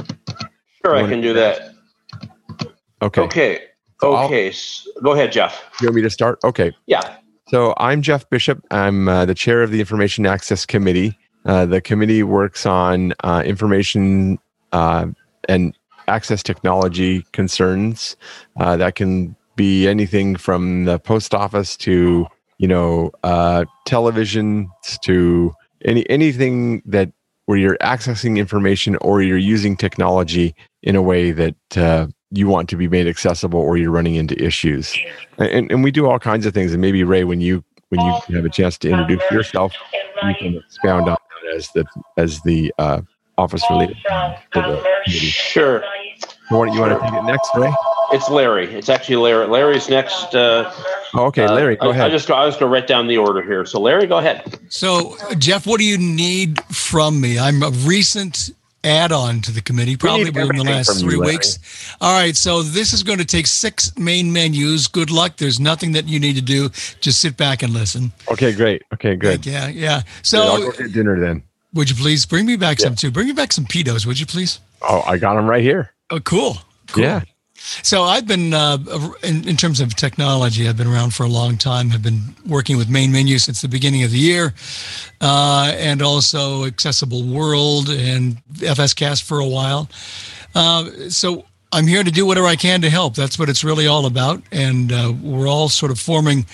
sure, 0.84 0.96
I 0.96 1.08
can 1.08 1.20
do 1.20 1.32
that. 1.34 1.74
Okay. 3.02 3.20
Okay. 3.22 3.60
So 4.00 4.16
okay. 4.16 4.52
Go 5.02 5.12
ahead, 5.12 5.32
Jeff. 5.32 5.62
You 5.80 5.88
want 5.88 5.96
me 5.96 6.02
to 6.02 6.10
start? 6.10 6.38
Okay. 6.44 6.72
Yeah. 6.86 7.16
So 7.48 7.74
I'm 7.78 8.02
Jeff 8.02 8.28
Bishop. 8.30 8.64
I'm 8.70 9.08
uh, 9.08 9.24
the 9.24 9.34
chair 9.34 9.62
of 9.62 9.70
the 9.70 9.80
Information 9.80 10.26
Access 10.26 10.66
Committee. 10.66 11.16
Uh, 11.44 11.66
the 11.66 11.80
committee 11.80 12.22
works 12.22 12.66
on 12.66 13.14
uh, 13.24 13.42
information 13.44 14.38
uh, 14.72 15.06
and 15.48 15.77
access 16.08 16.42
technology 16.42 17.24
concerns. 17.32 18.16
Uh, 18.58 18.76
that 18.76 18.94
can 18.94 19.36
be 19.56 19.86
anything 19.88 20.36
from 20.36 20.84
the 20.84 20.98
post 20.98 21.34
office 21.34 21.76
to 21.76 22.26
you 22.58 22.68
know 22.68 23.10
uh, 23.22 23.64
television 23.84 24.68
to 25.02 25.54
any 25.84 26.08
anything 26.08 26.82
that 26.86 27.12
where 27.46 27.58
you're 27.58 27.78
accessing 27.78 28.36
information 28.36 28.96
or 28.96 29.22
you're 29.22 29.36
using 29.36 29.76
technology 29.76 30.54
in 30.82 30.96
a 30.96 31.02
way 31.02 31.30
that 31.32 31.56
uh, 31.76 32.06
you 32.30 32.46
want 32.46 32.68
to 32.68 32.76
be 32.76 32.88
made 32.88 33.06
accessible 33.06 33.60
or 33.60 33.76
you're 33.76 33.90
running 33.90 34.16
into 34.16 34.40
issues 34.42 34.96
and, 35.38 35.70
and 35.70 35.82
we 35.82 35.90
do 35.90 36.06
all 36.06 36.18
kinds 36.18 36.44
of 36.46 36.52
things 36.52 36.72
and 36.72 36.80
maybe 36.80 37.02
ray 37.04 37.24
when 37.24 37.40
you 37.40 37.64
when 37.88 38.00
you 38.00 38.36
have 38.36 38.44
a 38.44 38.50
chance 38.50 38.76
to 38.76 38.90
introduce 38.90 39.22
yourself 39.30 39.72
you 40.22 40.34
can 40.38 40.56
expound 40.56 41.08
on 41.08 41.16
that 41.42 41.54
as 41.54 41.68
the 41.74 41.84
as 42.16 42.40
the 42.42 42.72
uh, 42.78 43.00
office 43.38 43.62
related. 43.70 43.96
Sure. 45.06 45.82
You 46.50 46.56
want, 46.56 46.72
you 46.72 46.80
want 46.80 46.92
to 46.92 47.00
take 47.00 47.12
it 47.12 47.24
next, 47.24 47.50
Ray? 47.54 47.72
It's 48.12 48.30
Larry. 48.30 48.72
It's 48.72 48.88
actually 48.88 49.16
Larry. 49.16 49.46
Larry's 49.46 49.90
next. 49.90 50.34
Uh, 50.34 50.72
oh, 51.14 51.26
okay, 51.26 51.46
Larry, 51.46 51.76
go 51.76 51.88
I, 51.88 51.90
ahead. 51.90 52.06
I 52.06 52.08
just. 52.08 52.30
I 52.30 52.46
was 52.46 52.54
going 52.54 52.70
to 52.70 52.74
write 52.74 52.86
down 52.86 53.06
the 53.06 53.18
order 53.18 53.42
here. 53.42 53.66
So, 53.66 53.78
Larry, 53.80 54.06
go 54.06 54.16
ahead. 54.16 54.58
So, 54.70 55.14
Jeff, 55.36 55.66
what 55.66 55.78
do 55.78 55.84
you 55.84 55.98
need 55.98 56.62
from 56.72 57.20
me? 57.20 57.38
I'm 57.38 57.62
a 57.62 57.70
recent 57.70 58.50
add-on 58.82 59.42
to 59.42 59.52
the 59.52 59.60
committee, 59.60 59.96
probably 59.96 60.30
within 60.30 60.56
the 60.56 60.64
last 60.64 61.00
three 61.00 61.16
you, 61.16 61.20
weeks. 61.20 61.58
All 62.00 62.18
right, 62.18 62.34
so 62.34 62.62
this 62.62 62.94
is 62.94 63.02
going 63.02 63.18
to 63.18 63.26
take 63.26 63.46
six 63.46 63.94
main 63.98 64.32
menus. 64.32 64.86
Good 64.86 65.10
luck. 65.10 65.36
There's 65.36 65.60
nothing 65.60 65.92
that 65.92 66.06
you 66.06 66.18
need 66.18 66.36
to 66.36 66.42
do. 66.42 66.70
Just 67.00 67.20
sit 67.20 67.36
back 67.36 67.62
and 67.62 67.74
listen. 67.74 68.10
Okay, 68.32 68.54
great. 68.54 68.84
Okay, 68.94 69.16
good. 69.16 69.44
Yeah, 69.44 69.68
yeah. 69.68 70.02
So, 70.22 70.42
yeah, 70.42 70.50
I'll 70.50 70.58
go 70.60 70.72
get 70.72 70.92
dinner 70.92 71.20
then. 71.20 71.42
Would 71.74 71.90
you 71.90 71.96
please 71.96 72.24
bring 72.24 72.46
me 72.46 72.56
back 72.56 72.78
yeah. 72.78 72.86
some 72.86 72.94
too? 72.94 73.10
Bring 73.10 73.26
me 73.26 73.34
back 73.34 73.52
some 73.52 73.66
pedos, 73.66 74.06
would 74.06 74.18
you 74.18 74.24
please? 74.24 74.60
Oh, 74.80 75.02
I 75.06 75.18
got 75.18 75.34
them 75.34 75.46
right 75.50 75.62
here. 75.62 75.92
Oh, 76.10 76.20
cool. 76.20 76.58
cool. 76.88 77.02
Yeah. 77.02 77.22
So 77.82 78.04
I've 78.04 78.26
been, 78.26 78.54
uh, 78.54 78.78
in, 79.22 79.46
in, 79.48 79.56
terms 79.56 79.80
of 79.80 79.94
technology, 79.96 80.68
I've 80.68 80.76
been 80.76 80.86
around 80.86 81.12
for 81.12 81.24
a 81.24 81.28
long 81.28 81.56
time. 81.56 81.90
I've 81.92 82.02
been 82.02 82.20
working 82.46 82.76
with 82.76 82.88
Main 82.88 83.10
Menu 83.10 83.38
since 83.38 83.60
the 83.60 83.68
beginning 83.68 84.04
of 84.04 84.12
the 84.12 84.18
year, 84.18 84.54
uh, 85.20 85.74
and 85.76 86.00
also 86.00 86.64
Accessible 86.64 87.24
World 87.24 87.88
and 87.90 88.36
FSCast 88.54 89.24
for 89.24 89.40
a 89.40 89.46
while. 89.46 89.90
Uh, 90.54 91.10
so 91.10 91.46
I'm 91.72 91.86
here 91.86 92.02
to 92.02 92.10
do 92.10 92.24
whatever 92.24 92.46
I 92.46 92.56
can 92.56 92.80
to 92.82 92.90
help. 92.90 93.14
That's 93.14 93.38
what 93.38 93.48
it's 93.48 93.64
really 93.64 93.86
all 93.86 94.06
about. 94.06 94.42
And 94.52 94.92
uh, 94.92 95.12
we're 95.20 95.48
all 95.48 95.68
sort 95.68 95.90
of 95.90 95.98
forming 95.98 96.46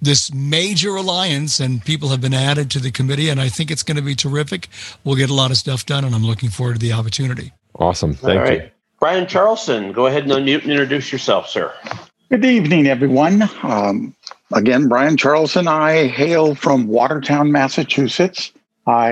this 0.00 0.32
major 0.32 0.96
alliance, 0.96 1.60
and 1.60 1.84
people 1.84 2.10
have 2.10 2.20
been 2.20 2.34
added 2.34 2.70
to 2.72 2.78
the 2.78 2.90
committee. 2.90 3.28
And 3.28 3.40
I 3.40 3.48
think 3.48 3.70
it's 3.70 3.82
going 3.82 3.96
to 3.96 4.02
be 4.02 4.14
terrific. 4.14 4.68
We'll 5.02 5.16
get 5.16 5.30
a 5.30 5.34
lot 5.34 5.50
of 5.50 5.56
stuff 5.56 5.84
done, 5.84 6.04
and 6.04 6.14
I'm 6.14 6.24
looking 6.24 6.48
forward 6.48 6.74
to 6.74 6.78
the 6.78 6.92
opportunity. 6.92 7.52
Awesome. 7.76 8.14
Thank 8.14 8.38
all 8.38 8.44
right. 8.44 8.62
you. 8.62 8.70
Brian 9.04 9.26
Charlson, 9.26 9.92
go 9.92 10.06
ahead 10.06 10.22
and 10.22 10.32
unmute 10.32 10.62
and 10.62 10.70
introduce 10.70 11.12
yourself, 11.12 11.46
sir. 11.46 11.74
Good 12.30 12.42
evening, 12.42 12.86
everyone. 12.86 13.42
Um, 13.62 14.16
again, 14.54 14.88
Brian 14.88 15.18
Charlson. 15.18 15.68
I 15.68 16.06
hail 16.06 16.54
from 16.54 16.86
Watertown, 16.86 17.52
Massachusetts. 17.52 18.50
I 18.86 19.10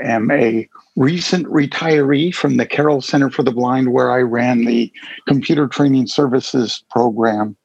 am 0.00 0.30
a 0.30 0.68
recent 0.94 1.46
retiree 1.48 2.32
from 2.32 2.56
the 2.56 2.64
Carroll 2.64 3.00
Center 3.00 3.30
for 3.30 3.42
the 3.42 3.50
Blind, 3.50 3.92
where 3.92 4.12
I 4.12 4.20
ran 4.20 4.64
the 4.64 4.92
computer 5.26 5.66
training 5.66 6.06
services 6.06 6.84
program 6.88 7.56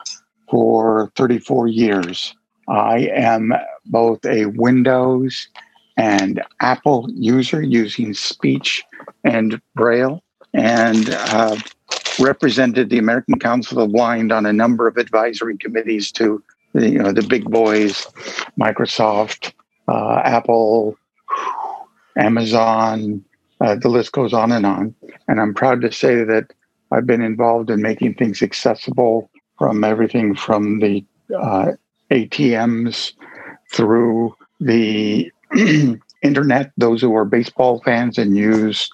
for 0.49 1.11
34 1.15 1.67
years. 1.67 2.33
I 2.67 3.01
am 3.13 3.53
both 3.85 4.25
a 4.25 4.47
Windows 4.47 5.47
and 5.95 6.41
Apple 6.59 7.07
user 7.13 7.61
using 7.61 8.15
speech 8.15 8.83
and 9.23 9.61
Braille, 9.75 10.23
and 10.53 11.09
uh, 11.09 11.55
represented 12.19 12.89
the 12.89 12.97
American 12.97 13.39
Council 13.39 13.79
of 13.79 13.87
the 13.87 13.93
Blind 13.93 14.31
on 14.31 14.45
a 14.45 14.53
number 14.53 14.87
of 14.87 14.97
advisory 14.97 15.57
committees 15.57 16.11
to 16.13 16.43
the, 16.73 16.89
you 16.89 16.99
know, 16.99 17.11
the 17.11 17.23
big 17.23 17.45
boys, 17.45 18.07
Microsoft, 18.59 19.53
uh, 19.87 20.21
Apple, 20.23 20.97
Amazon, 22.17 23.23
uh, 23.61 23.75
the 23.75 23.89
list 23.89 24.11
goes 24.11 24.33
on 24.33 24.51
and 24.51 24.65
on. 24.65 24.95
And 25.27 25.39
I'm 25.39 25.53
proud 25.53 25.81
to 25.81 25.91
say 25.91 26.23
that 26.23 26.53
I've 26.91 27.07
been 27.07 27.21
involved 27.21 27.69
in 27.69 27.81
making 27.81 28.15
things 28.15 28.41
accessible 28.41 29.29
from 29.57 29.83
everything 29.83 30.35
from 30.35 30.79
the 30.79 31.03
uh, 31.35 31.71
ATMs 32.11 33.13
through 33.71 34.35
the 34.59 35.31
internet, 36.23 36.71
those 36.77 37.01
who 37.01 37.15
are 37.15 37.25
baseball 37.25 37.81
fans 37.83 38.17
and 38.17 38.37
use 38.37 38.89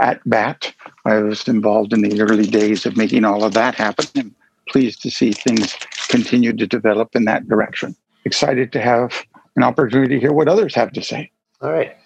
at 0.00 0.20
bat. 0.28 0.72
I 1.04 1.18
was 1.18 1.46
involved 1.48 1.92
in 1.92 2.00
the 2.00 2.20
early 2.20 2.46
days 2.46 2.86
of 2.86 2.96
making 2.96 3.24
all 3.24 3.44
of 3.44 3.52
that 3.54 3.74
happen 3.74 4.06
and 4.14 4.34
pleased 4.68 5.02
to 5.02 5.10
see 5.10 5.32
things 5.32 5.74
continue 6.08 6.52
to 6.54 6.66
develop 6.66 7.14
in 7.14 7.26
that 7.26 7.46
direction. 7.46 7.94
Excited 8.24 8.72
to 8.72 8.80
have 8.80 9.24
an 9.56 9.62
opportunity 9.62 10.14
to 10.14 10.20
hear 10.20 10.32
what 10.32 10.48
others 10.48 10.74
have 10.74 10.92
to 10.92 11.02
say. 11.02 11.30
All 11.60 11.70
right. 11.70 11.96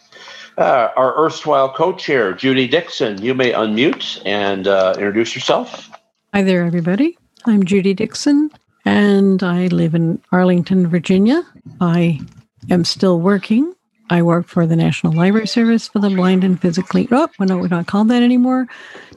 Uh, 0.57 0.88
our 0.96 1.16
erstwhile 1.16 1.72
co-chair, 1.72 2.32
Judy 2.32 2.66
Dixon, 2.66 3.22
you 3.22 3.32
may 3.34 3.53
unmute 3.53 4.20
and 4.26 4.66
uh, 4.66 4.94
introduce 4.96 5.34
yourself. 5.34 5.88
Hi 6.34 6.42
there, 6.42 6.64
everybody. 6.64 7.16
I'm 7.46 7.64
Judy 7.64 7.94
Dixon, 7.94 8.51
and 8.84 9.40
I 9.44 9.68
live 9.68 9.94
in 9.94 10.20
Arlington, 10.32 10.88
Virginia. 10.88 11.44
I 11.80 12.20
am 12.68 12.84
still 12.84 13.20
working 13.20 13.72
I 14.11 14.23
work 14.23 14.47
for 14.47 14.67
the 14.67 14.77
National 14.77 15.13
Library 15.13 15.47
Service 15.47 15.89
for 15.89 15.99
the 15.99 16.11
Blind 16.11 16.45
and 16.45 16.61
Physically. 16.61 17.09
Oh, 17.11 17.29
well, 17.39 17.49
no, 17.49 17.59
we're 17.59 17.69
not 17.69 17.87
called 17.87 18.09
that 18.09 18.23
anymore. 18.23 18.67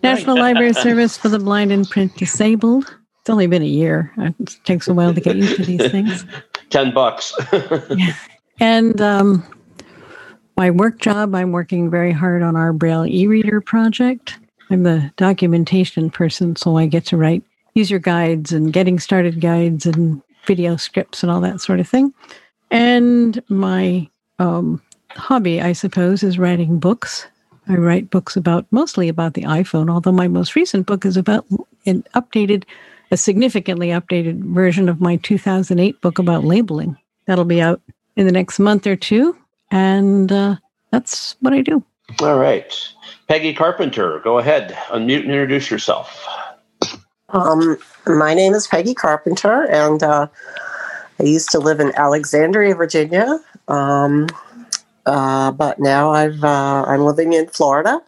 National 0.03 0.37
Library 0.37 0.73
Service 0.87 1.17
for 1.17 1.29
the 1.29 1.39
Blind 1.39 1.71
and 1.71 1.89
Print 1.89 2.15
Disabled. 2.17 2.95
It's 3.21 3.29
only 3.29 3.47
been 3.47 3.61
a 3.61 3.65
year. 3.65 4.11
It 4.17 4.57
takes 4.63 4.87
a 4.87 4.93
while 4.93 5.13
to 5.13 5.21
get 5.21 5.35
used 5.35 5.57
to 5.57 5.65
these 5.65 5.91
things. 5.91 6.25
Ten 6.69 6.93
bucks. 6.93 7.33
yeah. 7.51 8.15
And 8.59 9.01
um, 9.01 9.43
my 10.55 10.69
work 10.69 10.99
job, 10.99 11.33
I'm 11.33 11.51
working 11.51 11.89
very 11.89 12.11
hard 12.11 12.43
on 12.43 12.55
our 12.55 12.73
Braille 12.73 13.07
e-reader 13.07 13.59
project. 13.59 14.37
I'm 14.69 14.83
the 14.83 15.11
documentation 15.17 16.11
person, 16.11 16.55
so 16.55 16.77
I 16.77 16.85
get 16.85 17.03
to 17.07 17.17
write 17.17 17.41
user 17.73 17.97
guides 17.97 18.51
and 18.51 18.71
getting 18.71 18.99
started 18.99 19.41
guides 19.41 19.87
and 19.87 20.21
video 20.45 20.75
scripts 20.75 21.23
and 21.23 21.31
all 21.31 21.41
that 21.41 21.59
sort 21.59 21.79
of 21.79 21.87
thing. 21.87 22.13
And 22.69 23.41
my 23.49 24.07
um, 24.41 24.81
hobby, 25.11 25.61
I 25.61 25.73
suppose, 25.73 26.23
is 26.23 26.39
writing 26.39 26.79
books. 26.79 27.27
I 27.67 27.75
write 27.75 28.09
books 28.09 28.35
about 28.35 28.65
mostly 28.71 29.07
about 29.07 29.35
the 29.35 29.43
iPhone, 29.43 29.89
although 29.89 30.11
my 30.11 30.27
most 30.27 30.55
recent 30.55 30.87
book 30.87 31.05
is 31.05 31.15
about 31.15 31.45
an 31.85 32.03
updated, 32.15 32.63
a 33.11 33.17
significantly 33.17 33.89
updated 33.89 34.43
version 34.43 34.89
of 34.89 34.99
my 34.99 35.17
2008 35.17 36.01
book 36.01 36.17
about 36.17 36.43
labeling. 36.43 36.97
That'll 37.27 37.45
be 37.45 37.61
out 37.61 37.81
in 38.15 38.25
the 38.25 38.31
next 38.31 38.57
month 38.57 38.87
or 38.87 38.95
two. 38.95 39.37
And 39.69 40.31
uh, 40.31 40.55
that's 40.89 41.35
what 41.39 41.53
I 41.53 41.61
do. 41.61 41.83
All 42.21 42.39
right. 42.39 42.75
Peggy 43.27 43.53
Carpenter, 43.53 44.19
go 44.19 44.39
ahead, 44.39 44.71
unmute 44.89 45.21
and 45.21 45.31
introduce 45.31 45.71
yourself. 45.71 46.27
Um, 47.29 47.77
my 48.05 48.33
name 48.33 48.53
is 48.53 48.67
Peggy 48.67 48.93
Carpenter, 48.93 49.63
and 49.71 50.03
uh, 50.03 50.27
I 51.17 51.23
used 51.23 51.49
to 51.51 51.59
live 51.59 51.79
in 51.79 51.93
Alexandria, 51.95 52.75
Virginia. 52.75 53.39
Um, 53.71 54.27
uh, 55.05 55.51
but 55.51 55.79
now 55.79 56.11
I've 56.11 56.43
uh, 56.43 56.83
I'm 56.85 57.01
living 57.01 57.33
in 57.33 57.47
Florida, 57.47 58.01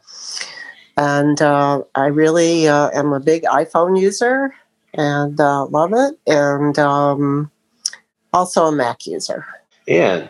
and 0.98 1.42
uh, 1.42 1.84
I 1.96 2.08
really 2.08 2.68
uh, 2.68 2.90
am 2.94 3.14
a 3.14 3.20
big 3.20 3.44
iPhone 3.44 4.00
user 4.00 4.54
and 4.94 5.40
uh, 5.40 5.66
love 5.66 5.94
it, 5.94 6.20
and 6.28 6.78
um, 6.78 7.50
also 8.34 8.66
a 8.66 8.72
Mac 8.74 9.08
user. 9.08 9.46
And 9.88 10.30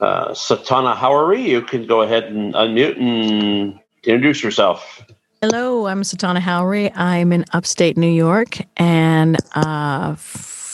uh, 0.00 0.28
Satana 0.28 0.94
Howery, 0.94 1.42
you 1.42 1.62
can 1.62 1.86
go 1.86 2.02
ahead 2.02 2.24
and 2.24 2.54
unmute 2.54 2.96
and 2.96 3.78
introduce 4.04 4.42
yourself. 4.42 5.02
Hello, 5.42 5.86
I'm 5.86 6.02
Satana 6.02 6.38
Howery. 6.38 6.92
I'm 6.96 7.32
in 7.32 7.44
upstate 7.52 7.96
New 7.96 8.06
York, 8.06 8.58
and 8.76 9.36
uh, 9.54 10.14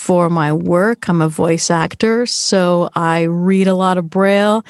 for 0.07 0.30
my 0.30 0.52
work, 0.52 1.09
I'm 1.09 1.20
a 1.20 1.28
voice 1.28 1.68
actor. 1.68 2.26
So 2.26 2.90
I 2.94 3.22
read 3.22 3.66
a 3.66 3.74
lot 3.74 3.98
of 3.98 4.09
Braille 4.09 4.64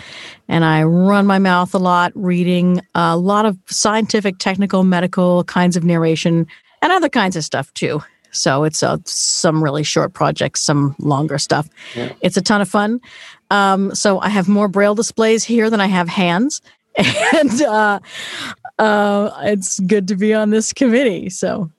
and 0.49 0.64
I 0.64 0.82
run 0.82 1.26
my 1.26 1.39
mouth 1.39 1.74
a 1.74 1.78
lot, 1.78 2.11
reading 2.14 2.80
a 2.95 3.18
lot 3.18 3.45
of 3.45 3.59
scientific, 3.66 4.39
technical, 4.39 4.82
medical 4.82 5.45
kinds 5.45 5.76
of 5.76 5.84
narration 5.84 6.47
and 6.80 6.91
other 6.91 7.11
kinds 7.11 7.37
of 7.37 7.45
stuff 7.45 7.70
too. 7.74 8.03
So 8.30 8.64
it's 8.64 8.82
uh, 8.82 8.97
some 9.05 9.62
really 9.62 9.82
short 9.82 10.14
projects, 10.14 10.62
some 10.62 10.97
longer 11.01 11.37
stuff. 11.37 11.68
Yeah. 11.95 12.14
It's 12.22 12.39
a 12.39 12.43
ton 12.43 12.62
of 12.62 12.68
fun. 12.70 12.99
Um, 13.51 13.95
so 13.95 14.18
I 14.20 14.30
have 14.30 14.49
more 14.49 14.68
Braille 14.68 14.95
displays 14.95 15.45
here 15.45 15.68
than 15.68 15.82
I 15.82 15.87
have 15.87 16.09
hands. 16.09 16.62
And 17.34 17.61
uh, 17.61 18.01
uh, 18.78 19.30
it's 19.43 19.80
good 19.80 20.09
to 20.09 20.16
be 20.16 20.32
on 20.32 20.49
this 20.49 20.72
committee. 20.72 21.28
So. 21.28 21.70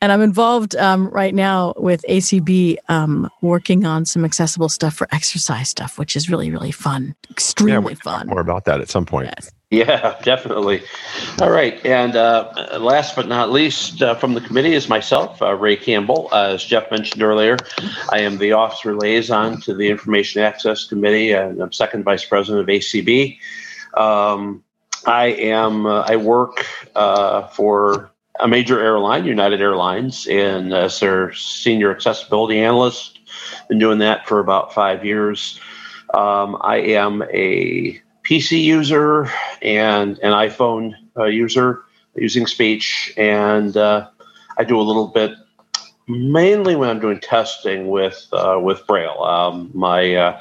And 0.00 0.12
I'm 0.12 0.20
involved 0.20 0.76
um, 0.76 1.08
right 1.08 1.34
now 1.34 1.74
with 1.76 2.04
ACB 2.08 2.76
um, 2.88 3.30
working 3.40 3.84
on 3.84 4.04
some 4.04 4.24
accessible 4.24 4.68
stuff 4.68 4.94
for 4.94 5.08
exercise 5.12 5.68
stuff, 5.68 5.98
which 5.98 6.16
is 6.16 6.28
really, 6.30 6.50
really 6.50 6.72
fun. 6.72 7.14
Extremely 7.30 7.94
yeah, 7.94 8.00
fun. 8.02 8.26
More 8.28 8.40
about 8.40 8.64
that 8.66 8.80
at 8.80 8.88
some 8.88 9.06
point. 9.06 9.30
Yes. 9.36 9.52
Yeah, 9.70 10.16
definitely. 10.22 10.82
All 11.40 11.50
right. 11.50 11.84
And 11.84 12.14
uh, 12.14 12.78
last 12.80 13.16
but 13.16 13.26
not 13.26 13.50
least 13.50 14.00
uh, 14.00 14.14
from 14.14 14.34
the 14.34 14.40
committee 14.40 14.74
is 14.74 14.88
myself, 14.88 15.42
uh, 15.42 15.54
Ray 15.54 15.76
Campbell. 15.76 16.28
Uh, 16.30 16.50
as 16.54 16.64
Jeff 16.64 16.88
mentioned 16.90 17.22
earlier, 17.22 17.56
I 18.12 18.20
am 18.20 18.38
the 18.38 18.52
officer 18.52 18.94
liaison 18.94 19.60
to 19.62 19.74
the 19.74 19.88
Information 19.88 20.40
Access 20.42 20.84
Committee, 20.84 21.32
and 21.32 21.60
I'm 21.60 21.72
second 21.72 22.04
vice 22.04 22.24
president 22.24 22.60
of 22.60 22.68
ACB. 22.68 23.38
Um, 23.94 24.62
I 25.04 25.26
am. 25.26 25.86
Uh, 25.86 26.02
I 26.02 26.16
work 26.16 26.64
uh, 26.94 27.48
for 27.48 28.12
a 28.40 28.48
major 28.48 28.80
airline, 28.80 29.24
United 29.24 29.60
Airlines, 29.60 30.26
and 30.26 30.72
as 30.72 31.00
their 31.00 31.32
senior 31.32 31.90
accessibility 31.90 32.58
analyst. 32.58 33.18
Been 33.68 33.78
doing 33.78 33.98
that 33.98 34.26
for 34.26 34.40
about 34.40 34.72
five 34.72 35.04
years. 35.04 35.60
Um, 36.14 36.56
I 36.60 36.76
am 36.76 37.22
a 37.32 38.00
PC 38.24 38.62
user 38.62 39.30
and 39.62 40.18
an 40.18 40.32
iPhone 40.32 40.94
uh, 41.16 41.24
user 41.24 41.84
using 42.14 42.46
speech, 42.46 43.12
and 43.16 43.76
uh, 43.76 44.08
I 44.58 44.64
do 44.64 44.80
a 44.80 44.82
little 44.82 45.08
bit, 45.08 45.32
mainly 46.08 46.76
when 46.76 46.88
I'm 46.88 47.00
doing 47.00 47.20
testing 47.20 47.88
with 47.88 48.26
uh, 48.32 48.58
with 48.62 48.86
Braille. 48.86 49.22
Um, 49.22 49.70
my 49.74 50.14
uh, 50.14 50.40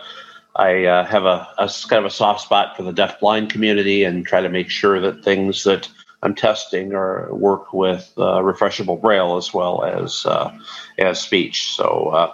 I 0.55 0.85
uh, 0.85 1.05
have 1.05 1.25
a, 1.25 1.47
a, 1.57 1.69
kind 1.89 1.99
of 1.99 2.05
a 2.05 2.09
soft 2.09 2.41
spot 2.41 2.77
for 2.77 2.83
the 2.83 2.93
deaf-blind 2.93 3.49
community 3.49 4.03
and 4.03 4.25
try 4.25 4.39
to 4.39 4.49
make 4.49 4.69
sure 4.69 5.01
that 5.01 5.23
things 5.23 5.63
that 5.65 5.89
I'm 6.25 6.33
testing 6.33 6.93
or 6.93 7.33
work 7.33 7.71
with 7.71 8.11
uh, 8.17 8.41
refreshable 8.41 8.99
braille 8.99 9.37
as 9.37 9.53
well 9.53 9.83
as 9.83 10.25
uh, 10.25 10.51
as 10.97 11.21
speech. 11.21 11.75
So 11.75 12.09
uh, 12.09 12.33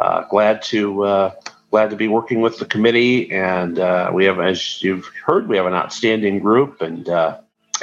uh, 0.00 0.24
glad 0.28 0.60
to 0.62 1.04
uh, 1.04 1.34
glad 1.70 1.90
to 1.90 1.96
be 1.96 2.08
working 2.08 2.40
with 2.40 2.58
the 2.58 2.64
committee, 2.64 3.30
and 3.30 3.76
we 4.12 4.24
have, 4.24 4.40
as 4.40 4.82
you've 4.82 5.06
heard, 5.24 5.48
we 5.48 5.56
have 5.56 5.66
an 5.66 5.72
outstanding 5.72 6.40
group, 6.40 6.80
and 6.82 7.08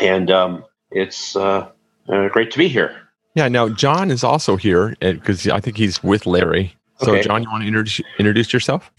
and 0.02 0.30
um, 0.30 0.66
it's 0.92 1.34
great 1.34 2.52
to 2.52 2.58
be 2.58 2.68
here. 2.68 3.08
Yeah. 3.34 3.48
Now 3.48 3.70
John 3.70 4.12
is 4.12 4.26
also 4.26 4.58
here 4.58 4.98
because 5.00 5.48
I 5.48 5.62
think 5.62 5.78
he's 5.78 6.04
with 6.04 6.26
Larry. 6.26 6.76
So, 7.02 7.14
okay. 7.14 7.22
John, 7.22 7.44
you 7.44 7.50
want 7.50 7.64
to 7.64 7.68
introduce, 7.68 8.02
introduce 8.18 8.52
yourself? 8.52 8.92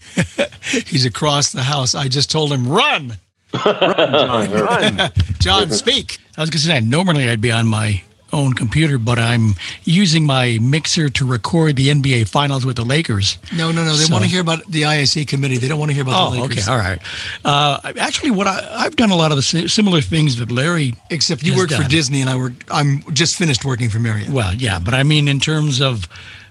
He's 0.87 1.05
across 1.05 1.51
the 1.51 1.61
house. 1.61 1.93
I 1.93 2.07
just 2.07 2.31
told 2.31 2.51
him, 2.51 2.67
run. 2.67 3.19
Run, 3.53 4.49
John, 4.49 4.51
run. 4.51 5.11
John, 5.39 5.71
speak. 5.71 6.19
I 6.37 6.41
was 6.41 6.49
going 6.49 6.59
to 6.61 6.67
say, 6.67 6.79
normally 6.79 7.29
I'd 7.29 7.41
be 7.41 7.51
on 7.51 7.67
my 7.67 8.03
own 8.33 8.53
computer, 8.53 8.97
but 8.97 9.19
I'm 9.19 9.55
using 9.83 10.25
my 10.25 10.57
mixer 10.61 11.09
to 11.09 11.25
record 11.25 11.75
the 11.75 11.89
NBA 11.89 12.27
finals 12.27 12.65
with 12.65 12.77
the 12.77 12.85
Lakers. 12.85 13.37
No, 13.55 13.71
no, 13.71 13.83
no. 13.83 13.95
They 13.95 14.05
so, 14.05 14.13
want 14.13 14.23
to 14.23 14.29
hear 14.29 14.41
about 14.41 14.65
the 14.67 14.83
IAC 14.83 15.27
committee. 15.27 15.57
They 15.57 15.67
don't 15.67 15.79
want 15.79 15.89
to 15.89 15.93
hear 15.93 16.03
about 16.03 16.27
oh, 16.27 16.33
the 16.33 16.41
Lakers. 16.41 16.67
okay. 16.67 16.71
All 16.71 16.77
right. 16.77 16.99
Uh, 17.43 17.93
actually, 17.97 18.31
what 18.31 18.47
I, 18.47 18.83
have 18.83 18.95
done 18.95 19.11
a 19.11 19.15
lot 19.15 19.31
of 19.31 19.37
the 19.37 19.67
similar 19.67 20.01
things 20.01 20.37
that 20.37 20.51
Larry. 20.51 20.95
Except 21.09 21.43
you 21.43 21.55
work 21.55 21.69
done. 21.69 21.83
for 21.83 21.89
Disney, 21.89 22.21
and 22.21 22.29
I 22.29 22.37
work. 22.37 22.53
I'm 22.69 23.01
just 23.13 23.35
finished 23.37 23.65
working 23.65 23.89
for 23.89 23.99
Marriott. 23.99 24.29
Well, 24.29 24.53
yeah, 24.53 24.79
but 24.79 24.93
I 24.93 25.03
mean, 25.03 25.27
in 25.27 25.39
terms 25.39 25.81
of 25.81 26.07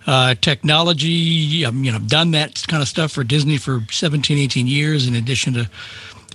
uh, 0.07 0.35
technology. 0.41 1.65
Um, 1.65 1.85
you 1.85 1.91
know, 1.91 1.99
I've 1.99 2.09
done 2.09 2.31
that 2.33 2.65
kind 2.67 2.83
of 2.83 2.89
stuff 2.89 3.13
for 3.13 3.23
Disney 3.23 3.59
for 3.59 3.83
17, 3.91 4.39
18 4.39 4.67
years, 4.67 5.07
in 5.07 5.15
addition 5.15 5.53
to 5.55 5.71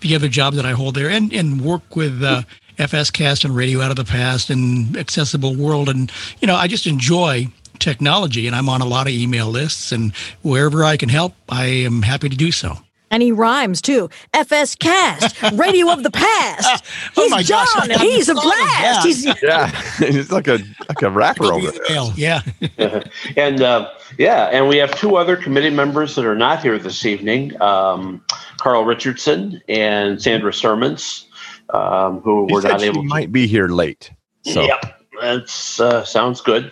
the 0.01 0.15
other 0.15 0.27
job 0.27 0.53
that 0.55 0.65
I 0.65 0.71
hold 0.71 0.95
there, 0.95 1.09
and 1.09 1.31
and 1.33 1.61
work 1.61 1.95
with 1.95 2.23
uh, 2.23 2.43
FSCast 2.77 3.45
and 3.45 3.55
Radio 3.55 3.81
Out 3.81 3.91
of 3.91 3.97
the 3.97 4.05
Past 4.05 4.49
and 4.49 4.95
Accessible 4.97 5.55
World, 5.55 5.89
and 5.89 6.11
you 6.39 6.47
know, 6.47 6.55
I 6.55 6.67
just 6.67 6.87
enjoy 6.87 7.47
technology, 7.79 8.47
and 8.47 8.55
I'm 8.55 8.69
on 8.69 8.81
a 8.81 8.85
lot 8.85 9.07
of 9.07 9.13
email 9.13 9.47
lists, 9.47 9.91
and 9.91 10.13
wherever 10.41 10.83
I 10.83 10.97
can 10.97 11.09
help, 11.09 11.33
I 11.49 11.65
am 11.65 12.01
happy 12.01 12.29
to 12.29 12.35
do 12.35 12.51
so. 12.51 12.77
And 13.11 13.21
he 13.21 13.31
rhymes 13.31 13.81
too. 13.81 14.09
FS 14.33 14.75
Cast, 14.75 15.41
Radio 15.53 15.91
of 15.91 16.03
the 16.03 16.11
Past. 16.11 16.83
Oh 17.17 17.23
he's 17.23 17.33
oh 17.33 17.41
John, 17.41 17.65
gosh, 17.75 17.89
and 17.89 18.01
he's 18.01 18.27
a 18.29 18.33
blast. 18.33 18.81
Yeah, 18.81 19.03
he's, 19.03 19.25
yeah. 19.41 19.81
he's 19.99 20.31
like 20.31 20.47
a 20.47 20.59
like 20.89 21.01
a 21.01 21.09
rapper 21.09 21.45
over 21.45 21.71
there. 21.71 22.11
Yeah, 22.15 22.41
and 23.37 23.61
uh, 23.61 23.89
yeah, 24.17 24.45
and 24.45 24.67
we 24.67 24.77
have 24.77 24.95
two 24.97 25.15
other 25.15 25.35
committee 25.35 25.69
members 25.69 26.15
that 26.15 26.25
are 26.25 26.35
not 26.35 26.61
here 26.61 26.77
this 26.77 27.05
evening: 27.05 27.59
um, 27.61 28.23
Carl 28.57 28.85
Richardson 28.85 29.61
and 29.67 30.21
Sandra 30.21 30.53
Sermons, 30.53 31.27
um, 31.69 32.21
who 32.21 32.47
were 32.49 32.61
not 32.61 32.81
able. 32.81 33.01
to... 33.01 33.07
might 33.07 33.31
be 33.31 33.47
here 33.47 33.67
late. 33.67 34.11
So. 34.43 34.61
Yep, 34.61 35.01
that 35.21 35.79
uh, 35.79 36.03
sounds 36.03 36.41
good. 36.41 36.71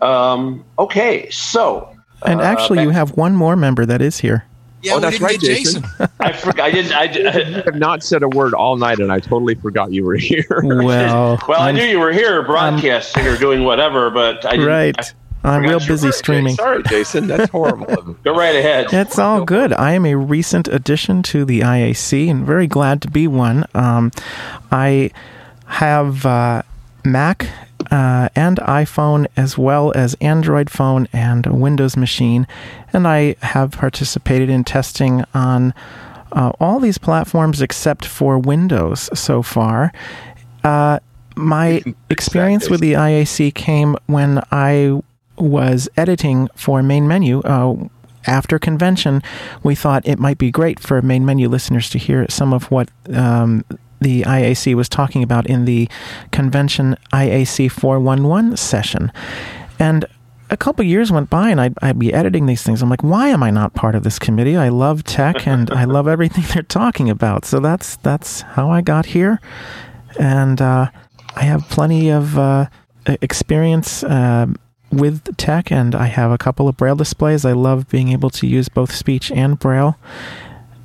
Um, 0.00 0.64
okay, 0.78 1.30
so. 1.30 1.88
And 2.24 2.40
actually, 2.40 2.80
uh, 2.80 2.82
you 2.82 2.90
have 2.90 3.16
one 3.16 3.34
more 3.34 3.56
member 3.56 3.84
that 3.86 4.00
is 4.00 4.18
here. 4.18 4.44
Yeah, 4.82 4.94
oh, 4.94 5.00
that's 5.00 5.20
right, 5.20 5.38
Jason. 5.38 5.82
Jason. 5.82 6.08
I 6.20 6.32
forgot. 6.32 6.60
I 6.60 6.70
didn't. 6.70 6.92
I, 6.92 7.04
you 7.04 7.62
have 7.62 7.76
not 7.76 8.02
said 8.02 8.22
a 8.22 8.28
word 8.28 8.52
all 8.52 8.76
night, 8.76 8.98
and 8.98 9.12
I 9.12 9.20
totally 9.20 9.54
forgot 9.54 9.92
you 9.92 10.04
were 10.04 10.16
here. 10.16 10.44
Well, 10.64 11.38
well, 11.48 11.60
I'm, 11.60 11.68
i 11.68 11.72
knew 11.72 11.84
you 11.84 12.00
were 12.00 12.12
here 12.12 12.42
broadcasting 12.42 13.26
or 13.26 13.36
doing 13.36 13.64
whatever, 13.64 14.10
but 14.10 14.44
I 14.44 14.56
right. 14.64 14.96
I 14.98 15.02
am 15.44 15.62
real 15.62 15.80
busy 15.80 16.12
streaming. 16.12 16.54
Sorry, 16.54 16.82
Jason. 16.84 17.26
That's 17.26 17.50
horrible. 17.50 17.86
Go 18.24 18.34
right 18.34 18.54
ahead. 18.54 18.92
It's 18.92 19.18
all 19.18 19.44
good. 19.44 19.72
I 19.72 19.92
am 19.92 20.06
a 20.06 20.16
recent 20.16 20.68
addition 20.68 21.22
to 21.24 21.44
the 21.44 21.60
IAC 21.60 22.30
and 22.30 22.46
very 22.46 22.66
glad 22.66 23.02
to 23.02 23.10
be 23.10 23.26
one. 23.26 23.64
Um, 23.74 24.12
I 24.70 25.10
have 25.66 26.24
uh, 26.24 26.62
Mac 27.04 27.48
uh, 27.90 28.28
and 28.36 28.58
iPhone, 28.58 29.26
as 29.36 29.58
well 29.58 29.92
as 29.94 30.14
Android 30.20 30.70
phone 30.70 31.08
and 31.12 31.46
Windows 31.46 31.96
machine. 31.96 32.46
And 32.92 33.08
I 33.08 33.36
have 33.40 33.72
participated 33.72 34.48
in 34.48 34.64
testing 34.64 35.24
on 35.34 35.74
uh, 36.32 36.52
all 36.60 36.80
these 36.80 36.98
platforms 36.98 37.60
except 37.60 38.04
for 38.04 38.38
Windows 38.38 39.10
so 39.18 39.42
far. 39.42 39.92
Uh, 40.64 41.00
my 41.36 41.82
experience 42.10 42.70
with 42.70 42.80
the 42.80 42.92
IAC 42.92 43.54
came 43.54 43.96
when 44.06 44.42
I 44.50 45.02
was 45.42 45.88
editing 45.96 46.48
for 46.54 46.82
Main 46.82 47.08
Menu. 47.08 47.40
Uh, 47.40 47.88
after 48.26 48.58
convention, 48.58 49.22
we 49.62 49.74
thought 49.74 50.06
it 50.06 50.18
might 50.18 50.38
be 50.38 50.50
great 50.50 50.78
for 50.78 51.02
main 51.02 51.24
menu 51.24 51.48
listeners 51.48 51.90
to 51.90 51.98
hear 51.98 52.26
some 52.28 52.52
of 52.52 52.70
what 52.70 52.88
um, 53.12 53.64
the 54.00 54.22
IAC 54.22 54.74
was 54.74 54.88
talking 54.88 55.22
about 55.22 55.46
in 55.46 55.64
the 55.64 55.88
convention 56.30 56.96
IAC 57.12 57.70
411 57.70 58.56
session. 58.56 59.12
And 59.78 60.04
a 60.50 60.56
couple 60.56 60.84
years 60.84 61.10
went 61.10 61.30
by 61.30 61.50
and 61.50 61.60
I'd, 61.60 61.74
I'd, 61.80 61.98
be 61.98 62.12
editing 62.12 62.46
these 62.46 62.62
things. 62.62 62.82
I'm 62.82 62.90
like, 62.90 63.02
why 63.02 63.28
am 63.28 63.42
I 63.42 63.50
not 63.50 63.74
part 63.74 63.94
of 63.94 64.04
this 64.04 64.18
committee? 64.18 64.56
I 64.56 64.68
love 64.68 65.02
tech 65.02 65.46
and 65.46 65.70
I 65.70 65.84
love 65.84 66.06
everything 66.06 66.44
they're 66.52 66.62
talking 66.62 67.08
about. 67.08 67.44
So 67.44 67.58
that's 67.58 67.96
that's 67.96 68.42
how 68.42 68.70
I 68.70 68.82
got 68.82 69.06
here, 69.06 69.40
and 70.20 70.60
uh, 70.60 70.90
I 71.34 71.42
have 71.42 71.68
plenty 71.70 72.10
of 72.10 72.38
uh, 72.38 72.66
experience 73.06 74.04
uh, 74.04 74.46
with 74.92 75.36
tech, 75.36 75.72
and 75.72 75.94
I 75.94 76.06
have 76.06 76.30
a 76.30 76.38
couple 76.38 76.68
of 76.68 76.76
braille 76.76 76.96
displays. 76.96 77.44
I 77.44 77.52
love 77.52 77.88
being 77.88 78.10
able 78.10 78.30
to 78.30 78.46
use 78.46 78.68
both 78.68 78.94
speech 78.94 79.30
and 79.30 79.58
braille, 79.58 79.98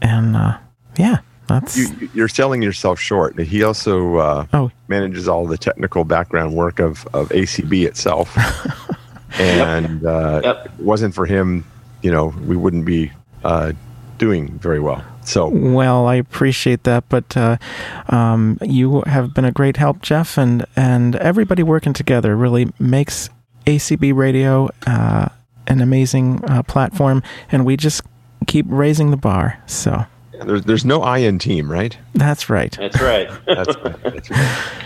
and 0.01 0.35
uh, 0.35 0.57
yeah. 0.97 1.17
That's 1.47 1.77
you, 1.77 2.25
are 2.25 2.27
selling 2.27 2.61
yourself 2.61 2.99
short. 2.99 3.39
He 3.39 3.63
also 3.63 4.17
uh, 4.17 4.47
oh. 4.51 4.71
manages 4.89 5.29
all 5.29 5.47
the 5.47 5.57
technical 5.57 6.03
background 6.03 6.53
work 6.53 6.79
of, 6.79 7.07
of 7.13 7.29
ACB 7.29 7.87
itself. 7.87 8.37
and 9.39 10.05
uh, 10.05 10.41
yep. 10.43 10.65
it 10.65 10.71
wasn't 10.79 11.15
for 11.15 11.25
him, 11.25 11.65
you 12.01 12.11
know, 12.11 12.33
we 12.45 12.57
wouldn't 12.57 12.85
be 12.85 13.13
uh, 13.45 13.71
doing 14.17 14.57
very 14.59 14.79
well. 14.79 15.03
So 15.23 15.49
well, 15.49 16.07
I 16.07 16.15
appreciate 16.15 16.83
that, 16.83 17.03
but 17.09 17.35
uh, 17.35 17.57
um, 18.09 18.57
you 18.61 19.01
have 19.01 19.33
been 19.33 19.43
a 19.43 19.51
great 19.51 19.75
help, 19.75 20.01
Jeff, 20.01 20.37
and 20.37 20.65
and 20.75 21.17
everybody 21.17 21.63
working 21.63 21.91
together 21.91 22.35
really 22.35 22.71
makes 22.79 23.29
ACB 23.67 24.15
Radio 24.15 24.69
uh, 24.87 25.27
an 25.67 25.81
amazing 25.81 26.43
uh, 26.45 26.63
platform, 26.63 27.21
and 27.51 27.65
we 27.65 27.75
just 27.77 28.01
keep 28.47 28.65
raising 28.69 29.11
the 29.11 29.17
bar. 29.17 29.61
So. 29.67 30.05
There's, 30.45 30.63
there's 30.63 30.85
no 30.85 31.01
I 31.01 31.17
in 31.19 31.39
team, 31.39 31.69
right? 31.69 31.97
That's 32.13 32.49
right. 32.49 32.75
That's 32.77 33.01
right. 33.01 33.29
That's 33.45 33.75
right. 33.77 34.03
That's 34.03 34.29
right. 34.29 34.83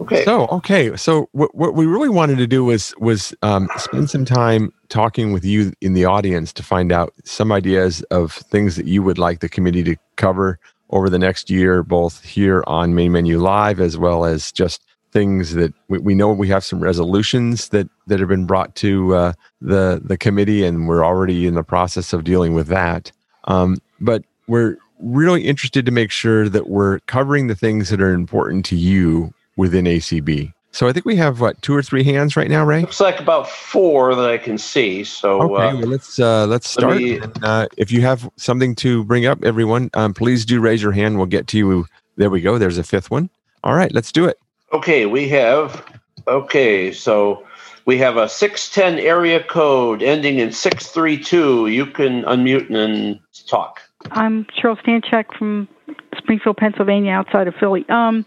Okay. 0.00 0.24
So 0.24 0.46
okay. 0.48 0.96
So 0.96 1.28
what 1.32 1.54
what 1.54 1.74
we 1.74 1.86
really 1.86 2.08
wanted 2.08 2.38
to 2.38 2.48
do 2.48 2.64
was 2.64 2.92
was 2.98 3.32
um, 3.42 3.68
spend 3.76 4.10
some 4.10 4.24
time 4.24 4.72
talking 4.88 5.32
with 5.32 5.44
you 5.44 5.72
in 5.80 5.92
the 5.92 6.04
audience 6.04 6.52
to 6.54 6.64
find 6.64 6.90
out 6.90 7.14
some 7.22 7.52
ideas 7.52 8.02
of 8.10 8.32
things 8.32 8.74
that 8.74 8.86
you 8.86 9.04
would 9.04 9.18
like 9.18 9.38
the 9.38 9.48
committee 9.48 9.84
to 9.84 9.96
cover 10.16 10.58
over 10.90 11.08
the 11.08 11.18
next 11.18 11.48
year, 11.48 11.84
both 11.84 12.24
here 12.24 12.64
on 12.66 12.94
Main 12.94 13.12
Menu 13.12 13.38
Live 13.38 13.78
as 13.78 13.96
well 13.96 14.24
as 14.24 14.50
just 14.50 14.84
things 15.14 15.54
that 15.54 15.72
we, 15.88 15.98
we 15.98 16.14
know 16.14 16.32
we 16.32 16.48
have 16.48 16.64
some 16.64 16.80
resolutions 16.80 17.70
that 17.70 17.88
that 18.08 18.20
have 18.20 18.28
been 18.28 18.44
brought 18.44 18.74
to 18.74 19.14
uh, 19.14 19.32
the 19.62 20.02
the 20.04 20.18
committee, 20.18 20.64
and 20.64 20.86
we're 20.86 21.04
already 21.04 21.46
in 21.46 21.54
the 21.54 21.62
process 21.62 22.12
of 22.12 22.24
dealing 22.24 22.52
with 22.52 22.66
that. 22.66 23.10
Um, 23.44 23.78
but 24.00 24.24
we're 24.46 24.76
really 24.98 25.44
interested 25.44 25.86
to 25.86 25.92
make 25.92 26.10
sure 26.10 26.48
that 26.48 26.68
we're 26.68 26.98
covering 27.00 27.46
the 27.46 27.54
things 27.54 27.88
that 27.88 28.00
are 28.02 28.12
important 28.12 28.66
to 28.66 28.76
you 28.76 29.32
within 29.56 29.86
ACB. 29.86 30.52
So 30.72 30.88
I 30.88 30.92
think 30.92 31.06
we 31.06 31.14
have 31.16 31.40
what 31.40 31.62
two 31.62 31.74
or 31.74 31.82
three 31.82 32.02
hands 32.02 32.36
right 32.36 32.50
now, 32.50 32.64
Ray. 32.64 32.80
Looks 32.80 33.00
like 33.00 33.20
about 33.20 33.48
four 33.48 34.12
that 34.16 34.28
I 34.28 34.38
can 34.38 34.58
see. 34.58 35.04
So 35.04 35.42
okay, 35.42 35.68
uh, 35.68 35.76
well, 35.76 35.88
let's 35.88 36.18
uh, 36.18 36.46
let's 36.46 36.68
start. 36.68 36.94
Let 36.94 37.00
me, 37.00 37.18
and, 37.18 37.44
uh, 37.44 37.68
if 37.76 37.92
you 37.92 38.00
have 38.00 38.28
something 38.36 38.74
to 38.76 39.04
bring 39.04 39.24
up, 39.24 39.44
everyone, 39.44 39.90
um, 39.94 40.12
please 40.12 40.44
do 40.44 40.60
raise 40.60 40.82
your 40.82 40.90
hand. 40.90 41.16
We'll 41.16 41.26
get 41.26 41.46
to 41.48 41.58
you. 41.58 41.86
There 42.16 42.28
we 42.28 42.40
go. 42.40 42.58
There's 42.58 42.78
a 42.78 42.82
fifth 42.82 43.08
one. 43.08 43.30
All 43.62 43.74
right, 43.74 43.92
let's 43.94 44.10
do 44.10 44.24
it. 44.24 44.38
Okay, 44.72 45.06
we 45.06 45.28
have. 45.28 45.84
Okay, 46.26 46.90
so 46.92 47.46
we 47.84 47.98
have 47.98 48.16
a 48.16 48.28
six 48.28 48.72
ten 48.72 48.98
area 48.98 49.42
code 49.42 50.02
ending 50.02 50.38
in 50.38 50.52
six 50.52 50.88
three 50.88 51.18
two. 51.18 51.66
You 51.66 51.86
can 51.86 52.22
unmute 52.22 52.74
and 52.74 53.20
talk. 53.46 53.82
I'm 54.10 54.44
Cheryl 54.46 54.80
Stanchek 54.82 55.36
from 55.36 55.68
Springfield, 56.16 56.56
Pennsylvania, 56.56 57.12
outside 57.12 57.46
of 57.46 57.54
Philly. 57.56 57.84
Um, 57.88 58.24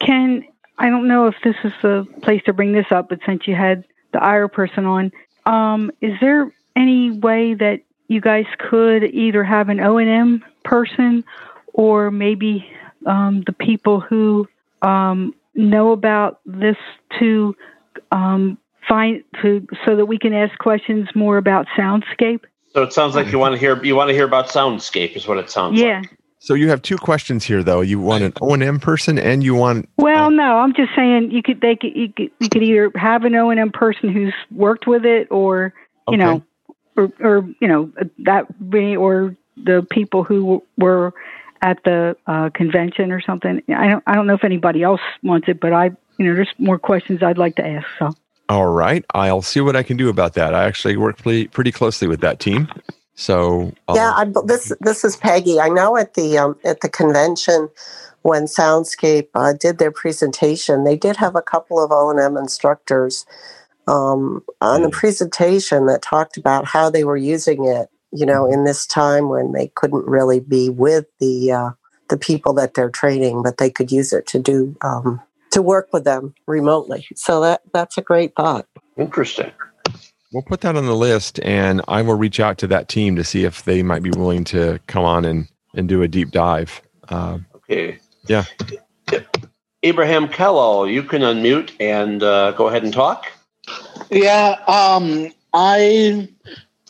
can 0.00 0.44
I 0.78 0.88
don't 0.88 1.08
know 1.08 1.26
if 1.26 1.34
this 1.44 1.56
is 1.64 1.72
the 1.82 2.06
place 2.22 2.42
to 2.46 2.52
bring 2.52 2.72
this 2.72 2.86
up, 2.90 3.08
but 3.08 3.20
since 3.26 3.46
you 3.46 3.54
had 3.54 3.84
the 4.12 4.18
Aira 4.18 4.50
person 4.50 4.84
on, 4.84 5.12
um, 5.44 5.90
is 6.00 6.12
there 6.20 6.52
any 6.74 7.10
way 7.10 7.54
that 7.54 7.80
you 8.08 8.20
guys 8.20 8.46
could 8.58 9.04
either 9.04 9.42
have 9.42 9.68
an 9.68 9.80
O 9.80 9.98
and 9.98 10.08
M 10.08 10.44
person, 10.64 11.24
or 11.74 12.10
maybe 12.10 12.66
um, 13.06 13.42
the 13.46 13.52
people 13.52 14.00
who 14.00 14.48
um, 14.82 15.34
know 15.56 15.92
about 15.92 16.40
this 16.44 16.76
to 17.18 17.56
um, 18.12 18.58
find 18.88 19.22
to 19.42 19.66
so 19.84 19.96
that 19.96 20.06
we 20.06 20.18
can 20.18 20.32
ask 20.32 20.56
questions 20.58 21.08
more 21.14 21.36
about 21.38 21.66
soundscape? 21.76 22.40
So 22.72 22.82
it 22.82 22.92
sounds 22.92 23.14
like 23.14 23.32
you 23.32 23.38
want 23.38 23.54
to 23.54 23.58
hear 23.58 23.82
you 23.82 23.96
want 23.96 24.08
to 24.08 24.14
hear 24.14 24.26
about 24.26 24.48
soundscape 24.48 25.16
is 25.16 25.26
what 25.26 25.38
it 25.38 25.50
sounds 25.50 25.80
yeah. 25.80 26.00
like. 26.00 26.18
So 26.38 26.54
you 26.54 26.68
have 26.68 26.80
two 26.82 26.96
questions 26.96 27.44
here, 27.44 27.62
though. 27.62 27.80
You 27.80 27.98
want 27.98 28.22
an 28.22 28.32
O 28.40 28.54
and 28.54 28.62
M 28.62 28.78
person, 28.78 29.18
and 29.18 29.42
you 29.42 29.54
want. 29.54 29.88
Well, 29.96 30.26
uh, 30.26 30.30
no, 30.30 30.58
I'm 30.58 30.74
just 30.74 30.90
saying 30.94 31.30
you 31.32 31.42
could 31.42 31.60
they 31.60 31.74
could 31.74 31.96
you, 31.96 32.12
could 32.12 32.30
you 32.38 32.48
could 32.48 32.62
either 32.62 32.92
have 32.94 33.24
an 33.24 33.34
O 33.34 33.50
and 33.50 33.58
M 33.58 33.72
person 33.72 34.12
who's 34.12 34.34
worked 34.52 34.86
with 34.86 35.04
it, 35.04 35.26
or 35.30 35.74
you 36.08 36.14
okay. 36.14 36.16
know, 36.16 36.44
or 36.96 37.10
or 37.18 37.48
you 37.60 37.66
know 37.66 37.90
that 38.18 38.46
or 38.70 39.34
the 39.56 39.86
people 39.90 40.22
who 40.22 40.62
were 40.76 41.14
at 41.66 41.82
the 41.84 42.16
uh, 42.28 42.48
convention 42.50 43.10
or 43.10 43.20
something. 43.20 43.60
I 43.68 43.88
don't 43.88 44.04
I 44.06 44.14
don't 44.14 44.28
know 44.28 44.34
if 44.34 44.44
anybody 44.44 44.84
else 44.84 45.00
wants 45.22 45.48
it, 45.48 45.58
but 45.60 45.72
I 45.72 45.86
you 46.18 46.26
know 46.26 46.34
there's 46.34 46.54
more 46.58 46.78
questions 46.78 47.22
I'd 47.22 47.38
like 47.38 47.56
to 47.56 47.66
ask. 47.66 47.86
So. 47.98 48.14
All 48.48 48.68
right, 48.68 49.04
I'll 49.12 49.42
see 49.42 49.60
what 49.60 49.74
I 49.74 49.82
can 49.82 49.96
do 49.96 50.08
about 50.08 50.34
that. 50.34 50.54
I 50.54 50.64
actually 50.64 50.96
work 50.96 51.18
pretty 51.18 51.48
pretty 51.48 51.72
closely 51.72 52.06
with 52.06 52.20
that 52.20 52.38
team. 52.38 52.68
So 53.14 53.72
um, 53.88 53.96
yeah, 53.96 54.12
I, 54.14 54.26
this 54.44 54.72
this 54.80 55.04
is 55.04 55.16
Peggy. 55.16 55.58
I 55.58 55.68
know 55.68 55.96
at 55.96 56.14
the 56.14 56.38
um, 56.38 56.56
at 56.64 56.80
the 56.80 56.88
convention 56.88 57.68
when 58.22 58.44
Soundscape 58.44 59.28
uh, 59.34 59.54
did 59.54 59.78
their 59.78 59.90
presentation, 59.90 60.84
they 60.84 60.96
did 60.96 61.16
have 61.16 61.34
a 61.34 61.42
couple 61.42 61.82
of 61.82 61.90
O 61.90 62.10
and 62.10 62.20
M 62.20 62.36
instructors 62.36 63.26
um, 63.88 64.44
on 64.60 64.82
the 64.82 64.90
presentation 64.90 65.86
that 65.86 66.02
talked 66.02 66.36
about 66.36 66.66
how 66.66 66.88
they 66.90 67.02
were 67.02 67.16
using 67.16 67.64
it. 67.66 67.88
You 68.16 68.26
know, 68.26 68.50
in 68.50 68.64
this 68.64 68.86
time 68.86 69.28
when 69.28 69.52
they 69.52 69.68
couldn't 69.74 70.06
really 70.06 70.40
be 70.40 70.70
with 70.70 71.06
the 71.20 71.52
uh, 71.52 71.70
the 72.08 72.16
people 72.16 72.54
that 72.54 72.74
they're 72.74 72.90
training, 72.90 73.42
but 73.42 73.58
they 73.58 73.70
could 73.70 73.92
use 73.92 74.12
it 74.12 74.26
to 74.28 74.38
do 74.38 74.76
um, 74.82 75.20
to 75.50 75.60
work 75.60 75.88
with 75.92 76.04
them 76.04 76.34
remotely. 76.46 77.06
So 77.14 77.40
that 77.42 77.60
that's 77.72 77.98
a 77.98 78.02
great 78.02 78.34
thought. 78.34 78.66
Interesting. 78.96 79.50
We'll 80.32 80.42
put 80.42 80.60
that 80.62 80.76
on 80.76 80.86
the 80.86 80.96
list, 80.96 81.40
and 81.40 81.82
I 81.88 82.02
will 82.02 82.16
reach 82.16 82.40
out 82.40 82.58
to 82.58 82.66
that 82.68 82.88
team 82.88 83.16
to 83.16 83.24
see 83.24 83.44
if 83.44 83.64
they 83.64 83.82
might 83.82 84.02
be 84.02 84.10
willing 84.10 84.44
to 84.44 84.80
come 84.86 85.04
on 85.04 85.24
and, 85.24 85.48
and 85.74 85.88
do 85.88 86.02
a 86.02 86.08
deep 86.08 86.30
dive. 86.30 86.82
Uh, 87.08 87.38
okay. 87.54 87.98
Yeah. 88.26 88.44
Abraham 89.82 90.26
Kellall, 90.28 90.92
you 90.92 91.02
can 91.02 91.22
unmute 91.22 91.72
and 91.78 92.22
uh, 92.22 92.52
go 92.52 92.68
ahead 92.68 92.82
and 92.82 92.92
talk. 92.92 93.26
Yeah. 94.10 94.56
Um. 94.66 95.32
I 95.58 96.28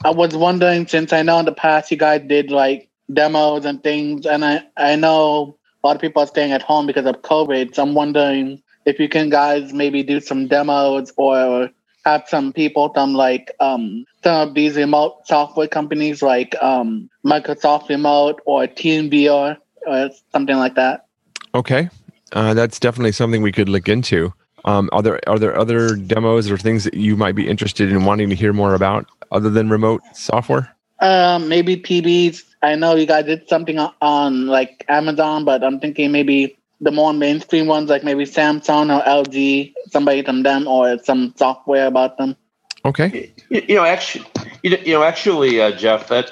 I 0.07 0.11
was 0.11 0.37
wondering 0.37 0.87
since 0.87 1.12
I 1.12 1.23
know 1.23 1.41
in 1.41 1.47
the 1.47 1.53
past 1.53 1.91
you 1.91 1.97
guys 1.97 2.23
did 2.28 2.53
like 2.53 2.89
demos 3.12 3.65
and 3.65 3.83
things, 3.83 4.24
and 4.24 4.45
I 4.45 4.62
I 4.77 4.95
know 4.95 5.59
a 5.83 5.87
lot 5.87 5.97
of 5.97 6.01
people 6.01 6.23
are 6.23 6.28
staying 6.28 6.53
at 6.53 6.62
home 6.62 6.87
because 6.87 7.07
of 7.07 7.23
COVID. 7.23 7.74
So 7.74 7.83
I'm 7.83 7.93
wondering 7.93 8.62
if 8.85 9.01
you 9.01 9.09
can 9.09 9.31
guys 9.31 9.73
maybe 9.73 10.05
do 10.05 10.20
some 10.20 10.47
demos 10.47 11.12
or 11.16 11.70
have 12.05 12.23
some 12.28 12.53
people 12.53 12.93
from 12.93 13.15
like 13.15 13.51
um, 13.59 14.05
some 14.23 14.49
of 14.49 14.55
these 14.55 14.77
remote 14.77 15.27
software 15.27 15.66
companies 15.66 16.23
like 16.23 16.55
um, 16.62 17.11
Microsoft 17.24 17.89
Remote 17.89 18.41
or 18.47 18.69
TeamViewer 18.69 19.57
or 19.89 20.11
something 20.31 20.57
like 20.57 20.77
that. 20.77 21.07
Okay, 21.53 21.91
uh, 22.31 22.55
that's 22.55 22.78
definitely 22.78 23.11
something 23.11 23.43
we 23.43 23.51
could 23.51 23.69
look 23.69 23.89
into. 23.89 24.33
Um, 24.66 24.90
are 24.93 25.02
there 25.02 25.20
are 25.28 25.38
there 25.38 25.56
other 25.56 25.94
demos 25.94 26.51
or 26.51 26.59
things 26.59 26.84
that 26.84 26.94
you 26.94 27.16
might 27.16 27.34
be 27.34 27.48
interested 27.48 27.90
in 27.90 28.05
wanting 28.05 28.28
to 28.30 28.34
hear 28.34 28.52
more 28.52 28.74
about 28.74 29.06
other 29.30 29.48
than 29.48 29.70
remote 29.70 30.02
software? 30.12 30.76
Um, 31.01 31.48
maybe 31.48 31.76
PBs. 31.76 32.43
I 32.62 32.74
know 32.74 32.97
you 32.97 33.06
guys 33.06 33.26
did 33.26 33.48
something 33.48 33.78
on, 33.78 33.93
on 34.02 34.47
like 34.47 34.84
Amazon, 34.88 35.44
but 35.44 35.62
I'm 35.62 35.78
thinking 35.78 36.10
maybe 36.10 36.56
the 36.80 36.90
more 36.90 37.12
mainstream 37.12 37.66
ones, 37.66 37.88
like 37.88 38.02
maybe 38.02 38.24
Samsung 38.24 38.94
or 38.94 39.02
LG, 39.05 39.72
somebody 39.88 40.22
from 40.22 40.43
them, 40.43 40.66
or 40.66 40.98
some 40.98 41.32
software 41.36 41.86
about 41.86 42.18
them. 42.18 42.36
Okay. 42.84 43.32
You, 43.51 43.62
you 43.68 43.74
know, 43.76 43.84
actually, 43.84 44.26
you, 44.62 44.76
you 44.84 44.94
know, 44.94 45.02
actually, 45.02 45.60
uh, 45.60 45.72
Jeff, 45.72 46.09
that 46.09 46.30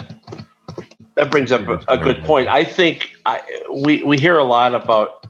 that 1.14 1.30
brings 1.30 1.52
up 1.52 1.66
a, 1.68 1.80
a 1.88 1.98
good 1.98 2.22
point. 2.24 2.48
I 2.48 2.64
think 2.64 3.10
I, 3.26 3.42
we 3.72 4.02
we 4.02 4.18
hear 4.18 4.38
a 4.38 4.44
lot 4.44 4.74
about 4.74 5.26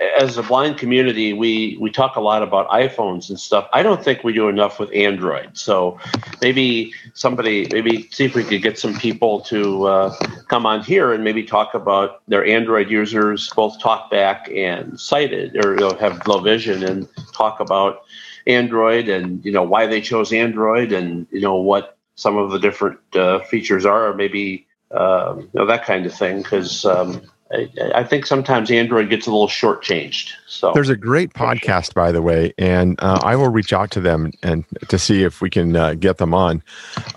as 0.00 0.36
a 0.36 0.42
blind 0.42 0.78
community, 0.78 1.32
we 1.32 1.76
we 1.80 1.90
talk 1.90 2.16
a 2.16 2.20
lot 2.20 2.42
about 2.42 2.68
iPhones 2.68 3.28
and 3.28 3.38
stuff. 3.38 3.68
I 3.72 3.82
don't 3.82 4.02
think 4.02 4.24
we 4.24 4.32
do 4.32 4.48
enough 4.48 4.78
with 4.78 4.92
Android. 4.94 5.56
So 5.56 5.98
maybe 6.42 6.92
somebody, 7.14 7.68
maybe 7.72 8.08
see 8.10 8.24
if 8.24 8.34
we 8.34 8.44
could 8.44 8.62
get 8.62 8.78
some 8.78 8.94
people 8.94 9.40
to 9.42 9.86
uh, 9.86 10.16
come 10.48 10.66
on 10.66 10.82
here 10.82 11.12
and 11.12 11.24
maybe 11.24 11.42
talk 11.42 11.74
about 11.74 12.22
their 12.28 12.44
Android 12.44 12.90
users, 12.90 13.50
both 13.54 13.78
talkback 13.80 14.54
and 14.54 14.98
sighted, 15.00 15.56
or 15.64 15.74
you 15.74 15.80
know, 15.80 15.94
have 15.96 16.26
low 16.26 16.40
vision, 16.40 16.82
and 16.84 17.08
talk 17.32 17.60
about 17.60 18.02
Android 18.46 19.08
and 19.08 19.44
you 19.44 19.52
know 19.52 19.62
why 19.62 19.86
they 19.86 20.00
chose 20.00 20.32
Android 20.32 20.92
and 20.92 21.26
you 21.30 21.40
know 21.40 21.56
what 21.56 21.96
some 22.14 22.36
of 22.36 22.50
the 22.50 22.58
different 22.58 22.98
uh, 23.14 23.40
features 23.40 23.84
are, 23.84 24.08
or 24.08 24.14
maybe 24.14 24.66
um, 24.90 25.40
you 25.40 25.50
know 25.54 25.66
that 25.66 25.84
kind 25.84 26.06
of 26.06 26.14
thing. 26.14 26.42
Because 26.42 26.84
um, 26.84 27.22
I, 27.52 27.68
I, 27.94 28.04
think 28.04 28.26
sometimes 28.26 28.70
Android 28.70 29.08
gets 29.08 29.26
a 29.26 29.30
little 29.30 29.46
shortchanged. 29.46 30.32
So 30.48 30.72
there's 30.72 30.88
a 30.88 30.96
great 30.96 31.32
podcast, 31.32 31.94
by 31.94 32.10
the 32.10 32.20
way, 32.20 32.52
and 32.58 32.98
uh, 33.00 33.20
I 33.22 33.36
will 33.36 33.50
reach 33.50 33.72
out 33.72 33.92
to 33.92 34.00
them 34.00 34.32
and 34.42 34.64
to 34.88 34.98
see 34.98 35.22
if 35.22 35.40
we 35.40 35.48
can 35.48 35.76
uh, 35.76 35.94
get 35.94 36.18
them 36.18 36.34
on. 36.34 36.62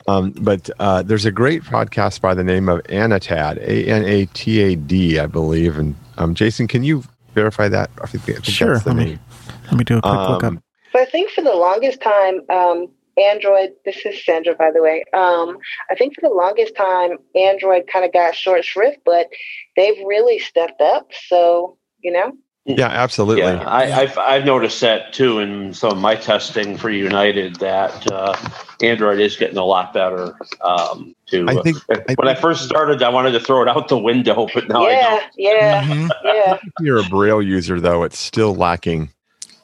Um, 0.08 0.32
but 0.32 0.70
uh, 0.80 1.02
there's 1.02 1.26
a 1.26 1.32
great 1.32 1.64
podcast 1.64 2.22
by 2.22 2.36
the 2.36 2.44
name 2.44 2.70
of 2.70 2.84
Anatad, 2.84 3.58
A 3.58 3.86
N 3.86 4.06
A 4.06 4.26
T 4.28 4.62
A 4.62 4.76
D, 4.76 5.20
I 5.20 5.26
believe. 5.26 5.78
And 5.78 5.96
um, 6.18 6.36
Jason, 6.36 6.68
can 6.68 6.84
you 6.84 7.04
verify 7.34 7.68
that? 7.68 7.90
I 8.02 8.06
think, 8.06 8.24
I 8.30 8.34
think 8.34 8.46
sure. 8.46 8.80
Let 8.86 8.96
me, 8.96 9.18
let 9.66 9.74
me 9.74 9.84
do 9.84 9.98
a 9.98 10.02
quick 10.02 10.30
look 10.30 10.44
up. 10.44 10.54
But 10.94 11.02
I 11.02 11.06
think 11.06 11.32
for 11.32 11.42
the 11.42 11.56
longest 11.56 12.02
time, 12.02 12.42
um, 12.50 12.88
Android, 13.20 13.72
this 13.86 14.06
is 14.06 14.24
Sandra, 14.24 14.56
by 14.56 14.72
the 14.72 14.82
way. 14.82 15.04
Um, 15.14 15.58
I 15.90 15.96
think 15.96 16.16
for 16.16 16.22
the 16.30 16.34
longest 16.34 16.76
time, 16.76 17.18
Android 17.36 17.84
kind 17.92 18.06
of 18.06 18.14
got 18.14 18.36
short 18.36 18.64
shrift, 18.64 19.00
but 19.06 19.28
they've 19.76 19.98
really 20.06 20.40
stepped 20.40 20.82
up. 20.82 21.10
So, 21.28 21.78
you 22.00 22.12
know. 22.12 22.34
Yeah, 22.66 22.88
absolutely. 22.88 23.44
Yeah, 23.44 23.64
I, 23.66 23.86
have 23.86 24.18
I've 24.18 24.46
noticed 24.46 24.80
that 24.82 25.12
too 25.12 25.40
in 25.40 25.74
some 25.74 25.94
of 25.94 25.98
my 25.98 26.16
testing 26.16 26.78
for 26.78 26.90
United 26.92 27.56
that 27.56 28.12
uh, 28.12 28.36
Android 28.84 29.20
is 29.20 29.36
getting 29.38 29.58
a 29.58 29.66
lot 29.66 29.92
better. 29.92 30.38
Um, 30.62 31.16
to 31.28 31.48
I 31.48 31.56
think 31.62 31.78
uh, 31.90 32.02
when 32.16 32.28
I, 32.28 32.32
I, 32.32 32.36
first 32.36 32.66
started, 32.66 33.02
I 33.02 33.10
wanted 33.10 33.32
to 33.32 33.40
throw 33.40 33.64
it 33.64 33.68
out 33.68 33.88
the 33.88 33.98
window, 33.98 34.48
but 34.54 34.68
now 34.68 34.88
yeah, 34.88 34.98
I 34.98 35.02
don't. 35.02 35.24
Yeah, 35.38 35.84
mm-hmm. 35.84 36.08
yeah. 36.26 36.54
If 36.62 36.74
you're 36.82 37.00
a 37.00 37.10
Braille 37.10 37.42
user, 37.42 37.80
though, 37.80 38.04
it's 38.04 38.20
still 38.20 38.54
lacking. 38.54 39.10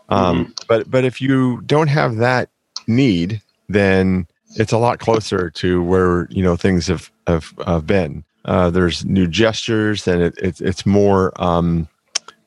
Um, 0.09 0.45
mm-hmm. 0.45 0.51
But 0.67 0.89
but 0.89 1.05
if 1.05 1.21
you 1.21 1.61
don't 1.61 1.89
have 1.89 2.15
that 2.15 2.49
need, 2.87 3.41
then 3.67 4.27
it's 4.55 4.71
a 4.71 4.77
lot 4.77 4.99
closer 4.99 5.49
to 5.49 5.83
where 5.83 6.27
you 6.29 6.43
know 6.43 6.55
things 6.55 6.87
have 6.87 7.11
have, 7.27 7.53
have 7.65 7.87
been. 7.87 8.23
Uh, 8.45 8.69
there's 8.69 9.03
new 9.05 9.27
gestures, 9.27 10.07
and 10.07 10.21
it, 10.21 10.37
it 10.37 10.61
it's 10.61 10.85
more 10.85 11.33
um, 11.41 11.87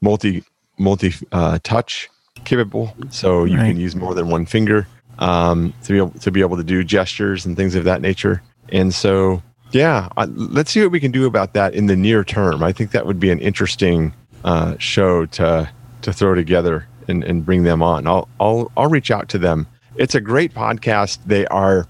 multi 0.01 0.45
multi 0.78 1.12
uh, 1.32 1.59
touch 1.62 2.09
capable, 2.45 2.95
so 3.11 3.45
you 3.45 3.57
right. 3.57 3.66
can 3.66 3.81
use 3.81 3.97
more 3.97 4.15
than 4.15 4.28
one 4.28 4.47
finger 4.47 4.86
um, 5.19 5.74
to 5.85 5.93
be 5.93 5.99
able 5.99 6.11
to 6.11 6.31
be 6.31 6.40
able 6.40 6.57
to 6.57 6.65
do 6.65 6.85
gestures 6.85 7.45
and 7.45 7.57
things 7.57 7.74
of 7.74 7.85
that 7.85 8.01
nature. 8.01 8.43
And 8.70 8.95
so, 8.95 9.43
yeah, 9.73 10.09
uh, 10.16 10.27
let's 10.31 10.70
see 10.70 10.82
what 10.82 10.93
we 10.93 11.01
can 11.01 11.11
do 11.11 11.27
about 11.27 11.55
that 11.55 11.74
in 11.74 11.86
the 11.86 11.97
near 11.97 12.24
term. 12.24 12.62
I 12.62 12.73
think 12.73 12.93
that 12.93 13.07
would 13.07 13.19
be 13.19 13.31
an 13.31 13.40
interesting 13.40 14.15
uh, 14.45 14.77
show 14.78 15.27
to 15.27 15.69
to 16.03 16.12
throw 16.12 16.35
together 16.35 16.86
and, 17.09 17.24
and 17.24 17.45
bring 17.45 17.65
them 17.65 17.82
on. 17.82 18.07
I'll 18.07 18.28
I'll 18.39 18.70
I'll 18.77 18.89
reach 18.89 19.11
out 19.11 19.28
to 19.31 19.39
them 19.39 19.66
it's 19.99 20.15
a 20.15 20.20
great 20.20 20.55
podcast. 20.55 21.19
They 21.27 21.47
are. 21.49 21.87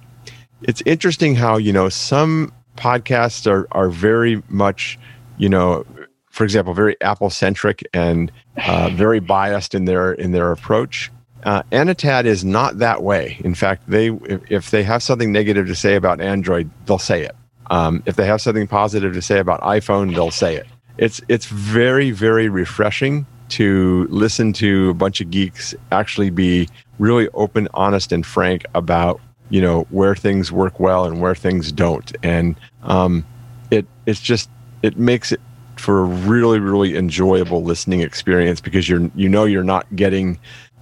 It's 0.63 0.83
interesting 0.87 1.37
how 1.37 1.59
you 1.59 1.73
know 1.73 1.89
some 1.89 2.53
podcasts 2.77 3.47
are 3.47 3.69
are 3.73 3.91
very 3.91 4.43
much, 4.49 4.99
you 5.37 5.49
know, 5.49 5.87
for 6.31 6.45
example, 6.45 6.75
very 6.75 7.01
Apple 7.01 7.31
centric 7.31 7.87
and 7.93 8.33
uh, 8.57 8.91
very 8.95 9.21
biased 9.21 9.75
in 9.75 9.85
their 9.85 10.13
in 10.15 10.33
their 10.33 10.51
approach. 10.51 11.13
Uh, 11.45 11.63
Anatad 11.71 12.25
is 12.25 12.45
not 12.45 12.79
that 12.79 13.03
way. 13.03 13.41
In 13.45 13.55
fact, 13.55 13.89
they 13.89 14.09
if, 14.11 14.51
if, 14.51 14.71
they 14.73 14.83
have 14.83 15.05
something 15.05 15.31
negative 15.31 15.69
to 15.69 15.75
say 15.75 15.95
about 15.95 16.21
Android, 16.21 16.69
they'll 16.87 16.99
say 16.99 17.23
it. 17.23 17.37
Um, 17.71 18.03
if 18.07 18.17
they 18.17 18.27
have 18.27 18.41
something 18.41 18.67
positive 18.67 19.13
to 19.15 19.23
say 19.23 19.39
about 19.39 19.61
iPhone, 19.61 20.15
they'll 20.15 20.33
say 20.33 20.57
it. 20.57 20.67
It's 20.97 21.21
it's 21.29 21.47
very 21.47 22.11
very 22.11 22.49
refreshing 22.49 23.25
to 23.51 24.07
listen 24.11 24.53
to 24.55 24.91
a 24.91 24.95
bunch 24.95 25.21
of 25.21 25.31
geeks 25.31 25.75
actually 25.93 26.31
be 26.31 26.69
really 26.99 27.29
open, 27.35 27.69
honest, 27.75 28.13
and 28.13 28.25
frank 28.25 28.65
about 28.75 29.21
you 29.51 29.61
know 29.61 29.87
where 29.91 30.15
things 30.15 30.53
work 30.53 30.79
well 30.79 31.05
and 31.05 31.21
where 31.21 31.35
things 31.35 31.73
don't, 31.73 32.15
and 32.23 32.57
um, 32.83 33.25
it 33.71 33.87
it's 34.07 34.21
just 34.21 34.51
it 34.83 34.97
makes 34.97 35.33
it 35.33 35.41
for 35.77 36.01
a 36.01 36.05
really 36.05 36.59
really 36.59 36.97
enjoyable 36.97 37.63
listening 37.63 38.01
experience 38.01 38.61
because 38.61 38.89
you're 38.89 39.11
you 39.15 39.29
know 39.29 39.45
you're 39.45 39.65
not 39.65 39.87
getting 39.97 40.39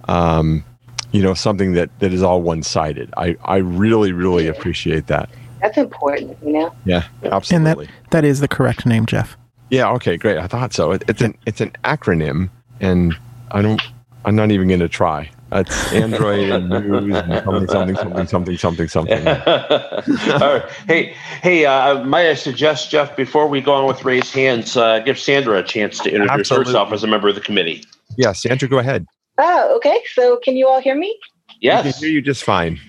um, 0.07 0.63
you 1.11 1.21
know 1.21 1.33
something 1.33 1.73
that 1.73 1.89
that 1.99 2.13
is 2.13 2.21
all 2.21 2.41
one 2.41 2.63
sided. 2.63 3.13
I 3.17 3.35
I 3.45 3.57
really 3.57 4.11
really 4.11 4.47
appreciate 4.47 5.07
that. 5.07 5.29
That's 5.61 5.77
important, 5.77 6.37
you 6.43 6.53
know. 6.53 6.75
Yeah, 6.85 7.07
absolutely. 7.23 7.85
And 7.85 7.93
that 7.95 8.11
that 8.11 8.25
is 8.25 8.39
the 8.39 8.47
correct 8.47 8.85
name, 8.85 9.05
Jeff. 9.05 9.37
Yeah. 9.69 9.91
Okay. 9.93 10.17
Great. 10.17 10.37
I 10.37 10.47
thought 10.47 10.73
so. 10.73 10.91
It, 10.91 11.03
it's 11.07 11.21
an 11.21 11.37
it's 11.45 11.61
an 11.61 11.71
acronym, 11.83 12.49
and 12.79 13.15
I 13.51 13.61
don't. 13.61 13.81
I'm 14.25 14.35
not 14.35 14.51
even 14.51 14.67
going 14.67 14.79
to 14.81 14.89
try. 14.89 15.29
It's 15.51 15.93
Android 15.93 16.49
and 16.49 16.69
news 16.69 17.15
and 17.15 17.43
something, 17.43 17.67
something, 17.67 17.95
something, 17.95 18.27
something, 18.27 18.57
something, 18.57 18.87
something. 18.87 19.27
All 20.41 20.53
right. 20.53 20.69
Hey, 20.87 21.15
hey, 21.41 21.65
uh, 21.65 22.03
might 22.03 22.27
I 22.27 22.33
suggest, 22.33 22.91
Jeff, 22.91 23.15
before 23.15 23.47
we 23.47 23.61
go 23.61 23.73
on 23.73 23.87
with 23.87 24.03
raised 24.03 24.33
hands, 24.33 24.75
uh, 24.75 24.99
give 24.99 25.17
Sandra 25.17 25.59
a 25.59 25.63
chance 25.63 25.99
to 25.99 26.11
introduce 26.11 26.39
Absolutely. 26.39 26.73
herself 26.73 26.91
as 26.91 27.03
a 27.03 27.07
member 27.07 27.29
of 27.29 27.35
the 27.35 27.41
committee. 27.41 27.85
Yeah, 28.17 28.33
Sandra, 28.33 28.67
go 28.67 28.79
ahead. 28.79 29.05
Oh, 29.37 29.75
okay. 29.77 30.01
So 30.13 30.37
can 30.43 30.57
you 30.57 30.67
all 30.67 30.81
hear 30.81 30.95
me? 30.95 31.17
Yes. 31.61 31.85
We 31.85 31.91
can 31.91 31.99
hear 31.99 32.09
you 32.09 32.21
just 32.21 32.43
fine. 32.43 32.79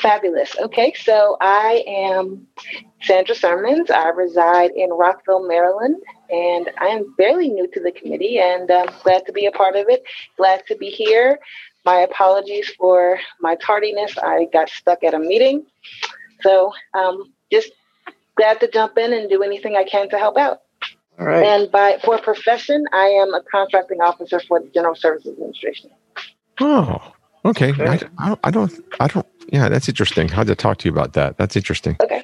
Fabulous. 0.00 0.56
Okay, 0.58 0.94
so 0.94 1.36
I 1.40 1.84
am 1.86 2.46
Sandra 3.02 3.34
Sermons. 3.34 3.90
I 3.90 4.08
reside 4.08 4.70
in 4.72 4.90
Rockville, 4.90 5.46
Maryland, 5.46 5.96
and 6.30 6.70
I 6.78 6.86
am 6.86 7.14
fairly 7.16 7.48
new 7.48 7.68
to 7.68 7.80
the 7.80 7.92
committee 7.92 8.38
and 8.38 8.70
um, 8.70 8.88
glad 9.02 9.26
to 9.26 9.32
be 9.32 9.46
a 9.46 9.52
part 9.52 9.76
of 9.76 9.86
it. 9.88 10.04
Glad 10.36 10.66
to 10.66 10.76
be 10.76 10.88
here. 10.88 11.38
My 11.88 12.00
apologies 12.00 12.68
for 12.78 13.18
my 13.40 13.54
tardiness. 13.54 14.18
I 14.18 14.46
got 14.52 14.68
stuck 14.68 15.02
at 15.04 15.14
a 15.14 15.18
meeting. 15.18 15.64
So 16.42 16.70
um, 16.92 17.32
just 17.50 17.70
glad 18.36 18.60
to 18.60 18.68
jump 18.68 18.98
in 18.98 19.14
and 19.14 19.30
do 19.30 19.42
anything 19.42 19.74
I 19.74 19.84
can 19.84 20.10
to 20.10 20.18
help 20.18 20.36
out. 20.36 20.60
All 21.18 21.24
right. 21.24 21.42
And 21.42 21.72
by 21.72 21.98
for 22.04 22.18
profession, 22.18 22.84
I 22.92 23.06
am 23.06 23.32
a 23.32 23.40
contracting 23.50 24.02
officer 24.02 24.38
for 24.38 24.60
the 24.60 24.68
General 24.68 24.96
Services 24.96 25.32
Administration. 25.32 25.88
Oh, 26.60 27.14
okay. 27.46 27.72
I, 27.78 27.94
I, 27.94 27.96
don't, 27.96 28.40
I 28.44 28.50
don't, 28.50 28.72
I 29.00 29.06
don't, 29.06 29.26
yeah, 29.50 29.70
that's 29.70 29.88
interesting. 29.88 30.28
How 30.28 30.44
to 30.44 30.54
talk 30.54 30.76
to 30.78 30.88
you 30.88 30.92
about 30.92 31.14
that. 31.14 31.38
That's 31.38 31.56
interesting. 31.56 31.96
Okay. 32.02 32.22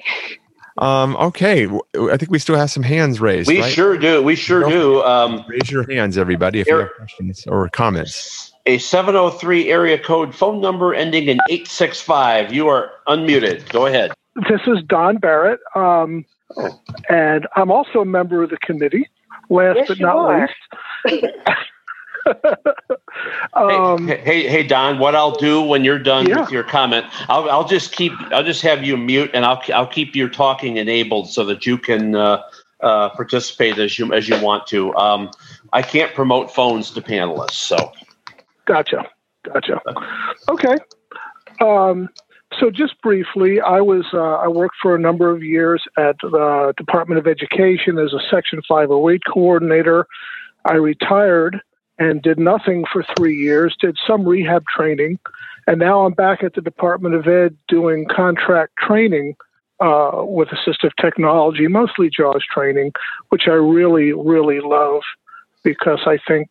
Um, 0.77 1.15
okay, 1.15 1.67
I 1.67 2.17
think 2.17 2.29
we 2.29 2.37
still 2.37 2.57
have 2.57 2.69
some 2.69 2.83
hands 2.83 3.19
raised. 3.19 3.47
We 3.47 3.61
right? 3.61 3.73
sure 3.73 3.97
do. 3.97 4.21
We 4.21 4.35
sure 4.35 4.69
do. 4.69 5.01
Um, 5.01 5.43
Raise 5.47 5.71
your 5.71 5.89
hands, 5.89 6.19
everybody, 6.19 6.59
if 6.59 6.67
you 6.67 6.75
have 6.75 6.89
questions 6.97 7.47
or 7.47 7.67
comments. 7.69 8.51
A 8.67 8.79
703 8.79 9.69
area 9.69 9.99
code 9.99 10.33
phone 10.33 10.59
number 10.59 10.93
ending 10.93 11.27
in 11.27 11.37
865. 11.49 12.51
You 12.51 12.67
are 12.67 12.91
unmuted. 13.07 13.69
Go 13.69 13.85
ahead. 13.85 14.11
This 14.49 14.61
is 14.65 14.83
Don 14.87 15.17
Barrett, 15.17 15.59
um, 15.75 16.25
and 17.07 17.47
I'm 17.55 17.71
also 17.71 18.01
a 18.01 18.05
member 18.05 18.43
of 18.43 18.49
the 18.49 18.57
committee. 18.57 19.07
Last 19.49 19.77
yes, 19.77 19.87
but 19.87 19.99
not 19.99 20.15
are. 20.17 20.49
least. 21.05 21.25
um, 23.53 24.07
hey, 24.07 24.17
hey, 24.17 24.47
hey, 24.47 24.63
Don. 24.63 24.97
What 24.97 25.15
I'll 25.15 25.35
do 25.35 25.61
when 25.61 25.83
you're 25.85 25.99
done 25.99 26.27
yeah. 26.27 26.41
with 26.41 26.51
your 26.51 26.63
comment, 26.63 27.05
I'll, 27.29 27.49
I'll 27.49 27.67
just 27.67 27.91
keep, 27.91 28.13
I'll 28.31 28.43
just 28.43 28.63
have 28.63 28.83
you 28.83 28.97
mute, 28.97 29.29
and 29.33 29.45
I'll, 29.45 29.61
I'll 29.73 29.87
keep 29.87 30.15
your 30.15 30.29
talking 30.29 30.77
enabled 30.77 31.29
so 31.29 31.45
that 31.45 31.67
you 31.67 31.77
can 31.77 32.15
uh, 32.15 32.41
uh, 32.81 33.09
participate 33.09 33.77
as 33.77 33.99
you 33.99 34.11
as 34.11 34.27
you 34.27 34.41
want 34.41 34.65
to. 34.67 34.93
Um, 34.95 35.29
I 35.71 35.83
can't 35.83 36.13
promote 36.15 36.51
phones 36.51 36.89
to 36.91 37.01
panelists, 37.01 37.51
so. 37.51 37.91
Gotcha, 38.65 39.05
gotcha. 39.43 39.79
Okay. 40.49 40.75
Um, 41.61 42.09
so 42.59 42.69
just 42.69 43.01
briefly, 43.01 43.59
I 43.59 43.81
was 43.81 44.05
uh, 44.13 44.17
I 44.17 44.47
worked 44.47 44.75
for 44.81 44.95
a 44.95 44.99
number 44.99 45.29
of 45.29 45.43
years 45.43 45.83
at 45.97 46.15
the 46.21 46.73
Department 46.77 47.19
of 47.19 47.27
Education 47.27 47.97
as 47.97 48.13
a 48.13 48.19
Section 48.29 48.61
508 48.67 49.21
coordinator. 49.31 50.07
I 50.63 50.75
retired 50.75 51.59
and 51.97 52.21
did 52.21 52.39
nothing 52.39 52.85
for 52.91 53.05
three 53.15 53.37
years, 53.37 53.75
did 53.79 53.97
some 54.07 54.27
rehab 54.27 54.63
training, 54.75 55.19
and 55.67 55.79
now 55.79 56.05
I'm 56.05 56.13
back 56.13 56.43
at 56.43 56.53
the 56.53 56.61
Department 56.61 57.15
of 57.15 57.27
Ed 57.27 57.57
doing 57.67 58.05
contract 58.05 58.73
training 58.77 59.35
uh, 59.79 60.23
with 60.23 60.49
assistive 60.49 60.91
technology, 60.99 61.67
mostly 61.67 62.09
JAWS 62.09 62.43
training, 62.53 62.91
which 63.29 63.43
I 63.47 63.53
really, 63.53 64.13
really 64.13 64.59
love 64.61 65.01
because 65.63 65.99
I 66.05 66.19
think, 66.27 66.47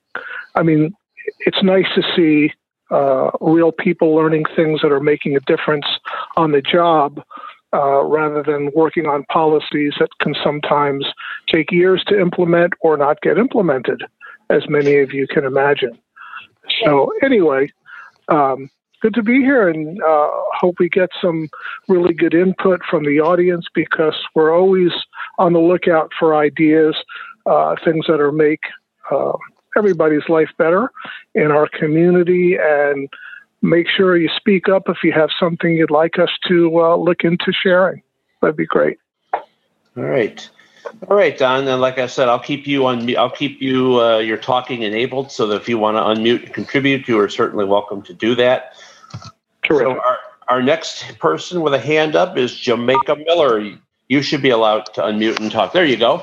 I 0.55 0.63
mean, 0.63 0.95
it's 1.41 1.63
nice 1.63 1.87
to 1.95 2.03
see 2.17 2.53
uh, 2.91 3.31
real 3.41 3.73
people 3.73 4.15
learning 4.15 4.45
things 4.57 4.81
that 4.83 4.93
are 4.93 5.01
making 5.01 5.37
a 5.37 5.41
difference 5.41 5.87
on 6.37 6.53
the 6.53 6.63
job. 6.63 7.23
Uh, 7.73 8.05
rather 8.05 8.41
than 8.41 8.71
working 8.73 9.07
on 9.07 9.25
policies 9.25 9.95
that 9.99 10.09
can 10.21 10.33
sometimes 10.45 11.05
take 11.53 11.73
years 11.73 12.05
to 12.07 12.17
implement 12.17 12.73
or 12.79 12.97
not 12.97 13.21
get 13.21 13.37
implemented. 13.37 14.01
as 14.49 14.69
many 14.69 14.99
of 14.99 15.13
you 15.13 15.27
can 15.27 15.45
imagine. 15.45 15.99
So, 16.85 17.11
anyway, 17.23 17.73
um, 18.29 18.71
good 19.01 19.15
to 19.15 19.23
be 19.23 19.41
here 19.41 19.69
and 19.69 20.01
uh, 20.03 20.31
hope 20.59 20.77
we 20.79 20.89
get 20.89 21.11
some 21.21 21.49
really 21.89 22.15
good 22.15 22.35
input 22.35 22.81
from 22.89 23.05
the 23.05 23.21
audience 23.21 23.67
because 23.75 24.15
we're 24.35 24.57
always 24.57 24.93
on 25.39 25.53
the 25.53 25.59
lookout 25.59 26.11
for 26.19 26.35
ideas, 26.35 26.97
uh, 27.47 27.77
things 27.85 28.07
that 28.07 28.21
are 28.21 28.33
make 28.33 28.63
uh, 29.11 29.33
everybody's 29.77 30.29
life 30.29 30.51
better 30.59 30.91
in 31.35 31.51
our 31.51 31.69
community 31.69 32.57
and 32.61 33.09
make 33.63 33.89
sure 33.89 34.17
you 34.17 34.29
speak 34.37 34.69
up 34.69 34.89
if 34.89 34.99
you 35.03 35.13
have 35.13 35.31
something 35.39 35.73
you'd 35.73 35.91
like 35.91 36.19
us 36.19 36.31
to 36.47 36.81
uh, 36.81 36.97
look 36.97 37.25
into 37.25 37.53
sharing. 37.53 38.03
That'd 38.41 38.57
be 38.57 38.67
great. 38.67 38.99
All 39.33 40.05
right. 40.05 40.49
All 41.09 41.17
right, 41.17 41.37
Don. 41.37 41.67
And 41.67 41.81
like 41.81 41.99
I 41.99 42.07
said, 42.07 42.29
I'll 42.29 42.39
keep 42.39 42.67
you 42.67 42.87
on. 42.87 43.17
I'll 43.17 43.31
keep 43.31 43.63
you 43.63 44.01
uh, 44.03 44.19
your 44.19 44.37
talking 44.37 44.83
enabled, 44.83 45.33
so 45.33 45.47
that 45.47 45.57
if 45.57 45.69
you 45.69 45.79
want 45.79 45.97
to 45.97 46.03
unmute 46.03 46.45
and 46.45 46.53
contribute, 46.53 47.09
you 47.09 47.19
are 47.19 47.29
certainly 47.29 47.65
welcome 47.65 48.03
to 48.03 48.13
do 48.13 48.35
that. 48.35 48.75
Terrific. 49.63 49.97
So 49.97 50.01
our, 50.01 50.19
our 50.49 50.63
next 50.63 51.19
person 51.19 51.63
with 51.63 51.73
a 51.73 51.79
hand 51.79 52.17
up 52.17 52.37
is 52.37 52.55
Jamaica 52.55 53.17
Miller. 53.17 53.77
You 54.09 54.21
should 54.21 54.43
be 54.43 54.51
allowed 54.51 54.85
to 54.95 55.01
unmute 55.01 55.41
and 55.41 55.51
talk. 55.51 55.73
There 55.73 55.87
you 55.87 55.97
go. 55.97 56.23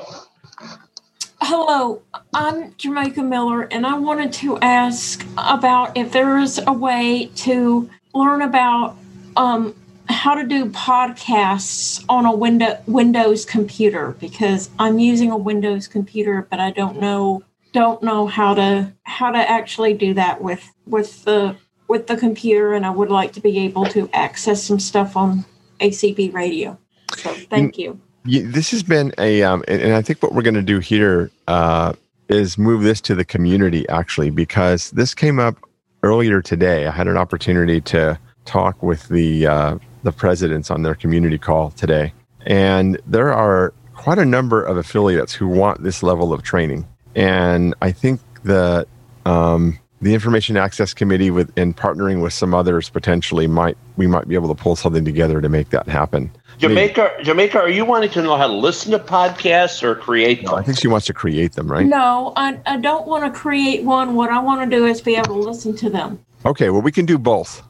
Hello, 1.44 2.00
I'm 2.32 2.72
Jamaica 2.76 3.20
Miller, 3.20 3.62
and 3.62 3.84
I 3.84 3.98
wanted 3.98 4.32
to 4.34 4.58
ask 4.58 5.26
about 5.36 5.96
if 5.96 6.12
there 6.12 6.38
is 6.38 6.60
a 6.68 6.72
way 6.72 7.32
to 7.34 7.90
learn 8.14 8.42
about 8.42 8.96
um, 9.36 9.74
how 10.08 10.36
to 10.36 10.46
do 10.46 10.66
podcasts 10.66 12.04
on 12.08 12.26
a 12.26 12.32
window, 12.32 12.80
Windows 12.86 13.44
computer 13.44 14.12
because 14.20 14.70
I'm 14.78 15.00
using 15.00 15.32
a 15.32 15.36
Windows 15.36 15.88
computer, 15.88 16.46
but 16.48 16.60
I 16.60 16.70
don't 16.70 17.00
know 17.00 17.42
don't 17.72 18.04
know 18.04 18.28
how 18.28 18.54
to 18.54 18.92
how 19.02 19.32
to 19.32 19.38
actually 19.38 19.94
do 19.94 20.14
that 20.14 20.40
with 20.40 20.72
with 20.86 21.24
the 21.24 21.56
with 21.88 22.06
the 22.06 22.16
computer, 22.16 22.72
and 22.72 22.86
I 22.86 22.90
would 22.90 23.10
like 23.10 23.32
to 23.32 23.40
be 23.40 23.58
able 23.58 23.86
to 23.86 24.08
access 24.12 24.62
some 24.62 24.78
stuff 24.78 25.16
on 25.16 25.44
ACB 25.80 26.32
radio. 26.32 26.78
So 27.16 27.34
thank 27.34 27.78
you. 27.78 28.00
This 28.24 28.70
has 28.70 28.82
been 28.82 29.12
a, 29.18 29.42
um, 29.42 29.64
and, 29.66 29.82
and 29.82 29.94
I 29.94 30.02
think 30.02 30.22
what 30.22 30.32
we're 30.32 30.42
going 30.42 30.54
to 30.54 30.62
do 30.62 30.78
here 30.78 31.30
uh, 31.48 31.94
is 32.28 32.56
move 32.56 32.82
this 32.82 33.00
to 33.02 33.14
the 33.14 33.24
community 33.24 33.88
actually, 33.88 34.30
because 34.30 34.90
this 34.92 35.14
came 35.14 35.38
up 35.38 35.56
earlier 36.02 36.40
today. 36.40 36.86
I 36.86 36.90
had 36.90 37.08
an 37.08 37.16
opportunity 37.16 37.80
to 37.80 38.18
talk 38.44 38.82
with 38.82 39.08
the 39.08 39.46
uh, 39.46 39.78
the 40.02 40.12
presidents 40.12 40.70
on 40.70 40.82
their 40.82 40.94
community 40.94 41.38
call 41.38 41.70
today, 41.70 42.12
and 42.46 43.00
there 43.06 43.32
are 43.32 43.72
quite 43.94 44.18
a 44.18 44.24
number 44.24 44.62
of 44.64 44.76
affiliates 44.76 45.32
who 45.32 45.48
want 45.48 45.82
this 45.82 46.02
level 46.02 46.32
of 46.32 46.42
training, 46.42 46.86
and 47.14 47.74
I 47.82 47.92
think 47.92 48.20
that 48.44 48.88
um, 49.26 49.78
the 50.02 50.14
Information 50.14 50.56
Access 50.56 50.92
Committee, 50.92 51.30
with 51.30 51.56
in 51.56 51.72
partnering 51.72 52.22
with 52.22 52.32
some 52.32 52.54
others, 52.54 52.90
potentially 52.90 53.46
might 53.46 53.78
we 53.96 54.08
might 54.08 54.26
be 54.26 54.34
able 54.34 54.52
to 54.52 54.60
pull 54.60 54.74
something 54.74 55.04
together 55.04 55.40
to 55.40 55.48
make 55.48 55.70
that 55.70 55.86
happen. 55.88 56.30
Jamaica, 56.58 57.12
Jamaica, 57.22 57.58
are 57.58 57.70
you 57.70 57.84
wanting 57.84 58.10
to 58.10 58.22
know 58.22 58.36
how 58.36 58.48
to 58.48 58.52
listen 58.52 58.90
to 58.92 58.98
podcasts 58.98 59.82
or 59.82 59.94
create 59.94 60.44
them? 60.44 60.54
I 60.54 60.62
think 60.62 60.78
she 60.78 60.88
wants 60.88 61.06
to 61.06 61.14
create 61.14 61.52
them, 61.52 61.70
right? 61.70 61.86
No, 61.86 62.32
I, 62.36 62.60
I 62.66 62.76
don't 62.78 63.06
want 63.06 63.32
to 63.32 63.38
create 63.38 63.84
one. 63.84 64.14
What 64.16 64.30
I 64.30 64.40
want 64.40 64.68
to 64.68 64.76
do 64.76 64.86
is 64.86 65.00
be 65.00 65.14
able 65.14 65.40
to 65.40 65.48
listen 65.48 65.74
to 65.76 65.88
them. 65.88 66.18
Okay, 66.44 66.70
well 66.70 66.82
we 66.82 66.92
can 66.92 67.06
do 67.06 67.16
both. 67.16 67.62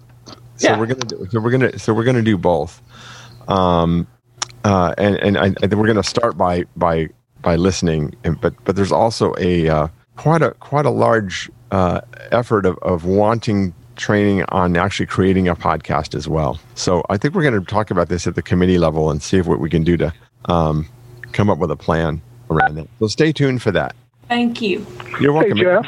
So 0.57 0.69
Yeah. 0.69 0.79
we're 0.79 0.87
gonna 0.87 1.01
do, 1.01 1.29
so 1.31 1.41
we're 1.41 1.51
gonna 1.51 1.79
so 1.79 1.93
we're 1.93 2.05
gonna 2.05 2.23
do 2.23 2.39
both, 2.39 2.81
um, 3.49 4.07
uh, 4.65 4.95
and 4.97 5.17
and 5.17 5.37
I, 5.37 5.45
I 5.47 5.51
think 5.51 5.75
we're 5.75 5.87
gonna 5.87 6.03
start 6.03 6.39
by 6.39 6.65
by 6.77 7.09
by 7.43 7.57
listening, 7.57 8.15
and, 8.25 8.41
but 8.41 8.55
but 8.65 8.75
there's 8.77 8.93
also 8.93 9.35
a 9.39 9.69
uh, 9.69 9.89
quite 10.17 10.41
a 10.43 10.53
quite 10.53 10.87
a 10.87 10.91
large 10.91 11.51
uh, 11.73 12.01
effort 12.31 12.65
of 12.65 12.79
of 12.79 13.05
wanting 13.05 13.75
training 13.97 14.45
on 14.49 14.77
actually 14.77 15.07
creating 15.07 15.49
a 15.49 15.57
podcast 15.57 16.15
as 16.15 16.29
well. 16.29 16.59
So 16.75 17.03
I 17.11 17.17
think 17.17 17.35
we're 17.35 17.43
going 17.43 17.59
to 17.59 17.67
talk 17.67 17.91
about 17.91 18.09
this 18.09 18.27
at 18.27 18.35
the 18.35 18.43
committee 18.43 18.79
level 18.79 19.11
and 19.11 19.23
see 19.23 19.39
if 19.39 19.47
what 19.47 19.59
we 19.59 19.69
can 19.69 19.85
do 19.85 19.97
to 19.97 20.13
um, 20.47 20.89
come 21.33 21.51
up 21.51 21.59
with 21.59 21.71
a 21.71 21.77
plan 21.77 22.23
around 22.51 22.77
that. 22.77 22.89
So 23.01 23.09
stay 23.09 23.33
tuned 23.33 23.63
for 23.63 23.71
that. 23.73 23.95
Thank 24.29 24.63
you. 24.63 24.87
You're 25.21 25.33
welcome. 25.33 25.57
Hey, 25.57 25.65
Jeff. 25.65 25.87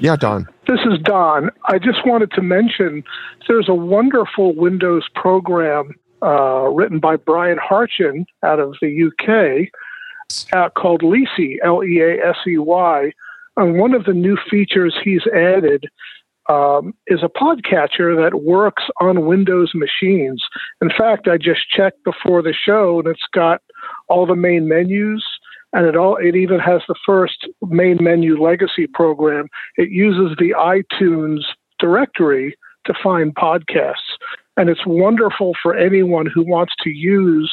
Yeah, 0.00 0.16
Don. 0.16 0.48
This 0.66 0.80
is 0.86 0.98
Don. 1.02 1.50
I 1.66 1.78
just 1.78 2.06
wanted 2.06 2.30
to 2.32 2.42
mention 2.42 3.04
there's 3.48 3.68
a 3.68 3.74
wonderful 3.74 4.54
Windows 4.54 5.06
program 5.14 5.94
uh, 6.22 6.68
written 6.68 7.00
by 7.00 7.16
Brian 7.16 7.58
Hartgen 7.58 8.24
out 8.42 8.60
of 8.60 8.76
the 8.80 9.04
UK 9.06 9.68
uh, 10.52 10.70
called 10.70 11.02
Leasey, 11.02 11.56
L 11.62 11.84
E 11.84 12.00
A 12.00 12.26
S 12.26 12.36
E 12.46 12.58
Y. 12.58 13.12
And 13.56 13.78
one 13.78 13.94
of 13.94 14.04
the 14.04 14.14
new 14.14 14.36
features 14.50 14.96
he's 15.02 15.26
added 15.34 15.86
um, 16.48 16.94
is 17.06 17.20
a 17.22 17.28
podcatcher 17.28 18.16
that 18.16 18.42
works 18.42 18.84
on 19.00 19.26
Windows 19.26 19.72
machines. 19.74 20.42
In 20.80 20.90
fact, 20.90 21.28
I 21.28 21.36
just 21.36 21.68
checked 21.68 22.02
before 22.04 22.42
the 22.42 22.54
show, 22.54 22.98
and 22.98 23.08
it's 23.08 23.26
got 23.32 23.60
all 24.08 24.26
the 24.26 24.34
main 24.36 24.66
menus, 24.68 25.24
and 25.72 25.86
it 25.86 25.96
all 25.96 26.16
it 26.16 26.34
even 26.34 26.58
has 26.58 26.82
the 26.88 26.96
first 27.06 27.46
main 27.68 27.98
menu 28.00 28.42
legacy 28.42 28.86
program. 28.86 29.46
It 29.76 29.90
uses 29.90 30.36
the 30.38 30.54
iTunes 30.58 31.42
directory 31.78 32.56
to 32.86 32.94
find 33.02 33.34
podcasts, 33.34 34.16
and 34.56 34.68
it's 34.68 34.86
wonderful 34.86 35.52
for 35.62 35.76
anyone 35.76 36.26
who 36.26 36.42
wants 36.42 36.72
to 36.82 36.90
use 36.90 37.52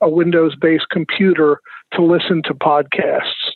a 0.00 0.08
Windows-based 0.08 0.88
computer 0.90 1.60
to 1.92 2.02
listen 2.02 2.42
to 2.44 2.54
podcasts. 2.54 3.47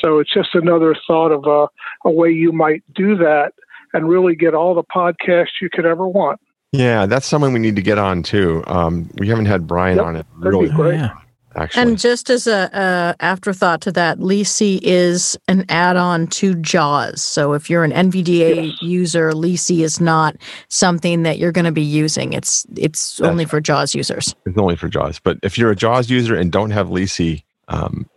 So 0.00 0.18
it's 0.18 0.32
just 0.32 0.54
another 0.54 0.94
thought 1.06 1.30
of 1.32 1.44
a, 1.46 1.68
a 2.08 2.10
way 2.10 2.30
you 2.30 2.52
might 2.52 2.82
do 2.94 3.16
that 3.16 3.52
and 3.92 4.08
really 4.08 4.34
get 4.36 4.54
all 4.54 4.74
the 4.74 4.84
podcasts 4.84 5.60
you 5.60 5.68
could 5.72 5.84
ever 5.86 6.06
want. 6.06 6.40
Yeah, 6.72 7.06
that's 7.06 7.26
someone 7.26 7.52
we 7.52 7.58
need 7.58 7.76
to 7.76 7.82
get 7.82 7.98
on 7.98 8.22
too. 8.22 8.62
Um, 8.68 9.10
we 9.18 9.26
haven't 9.28 9.46
had 9.46 9.66
Brian 9.66 9.96
Yep, 9.96 10.06
on 10.06 10.16
it 10.16 10.26
that'd 10.40 10.52
be 10.52 10.66
really. 10.66 10.68
great. 10.70 11.10
Actually, 11.56 11.82
And 11.82 11.98
just 11.98 12.30
as 12.30 12.46
a, 12.46 12.70
a 12.72 13.16
afterthought 13.18 13.80
to 13.80 13.90
that, 13.92 14.18
Leasey 14.20 14.78
is 14.84 15.36
an 15.48 15.64
add-on 15.68 16.28
to 16.28 16.54
JAWS. 16.54 17.20
So 17.20 17.54
if 17.54 17.68
you're 17.68 17.82
an 17.82 17.90
NVDA 17.90 18.72
user, 18.80 19.32
Leasey 19.32 19.80
is 19.80 20.00
not 20.00 20.36
something 20.68 21.24
that 21.24 21.38
you're 21.38 21.50
going 21.50 21.64
to 21.64 21.72
be 21.72 21.82
using. 21.82 22.34
It's 22.34 22.64
it's 22.76 23.20
only 23.20 23.46
for 23.46 23.60
JAWS 23.60 23.96
users. 23.96 24.32
it's 24.46 24.56
only 24.56 24.76
for 24.76 24.88
JAWS. 24.88 25.18
But 25.18 25.38
if 25.42 25.58
you're 25.58 25.72
a 25.72 25.76
JAWS 25.76 26.08
user 26.08 26.36
and 26.36 26.52
don't 26.52 26.70
have 26.70 26.86
Leasey, 26.86 27.42
um, 27.66 28.08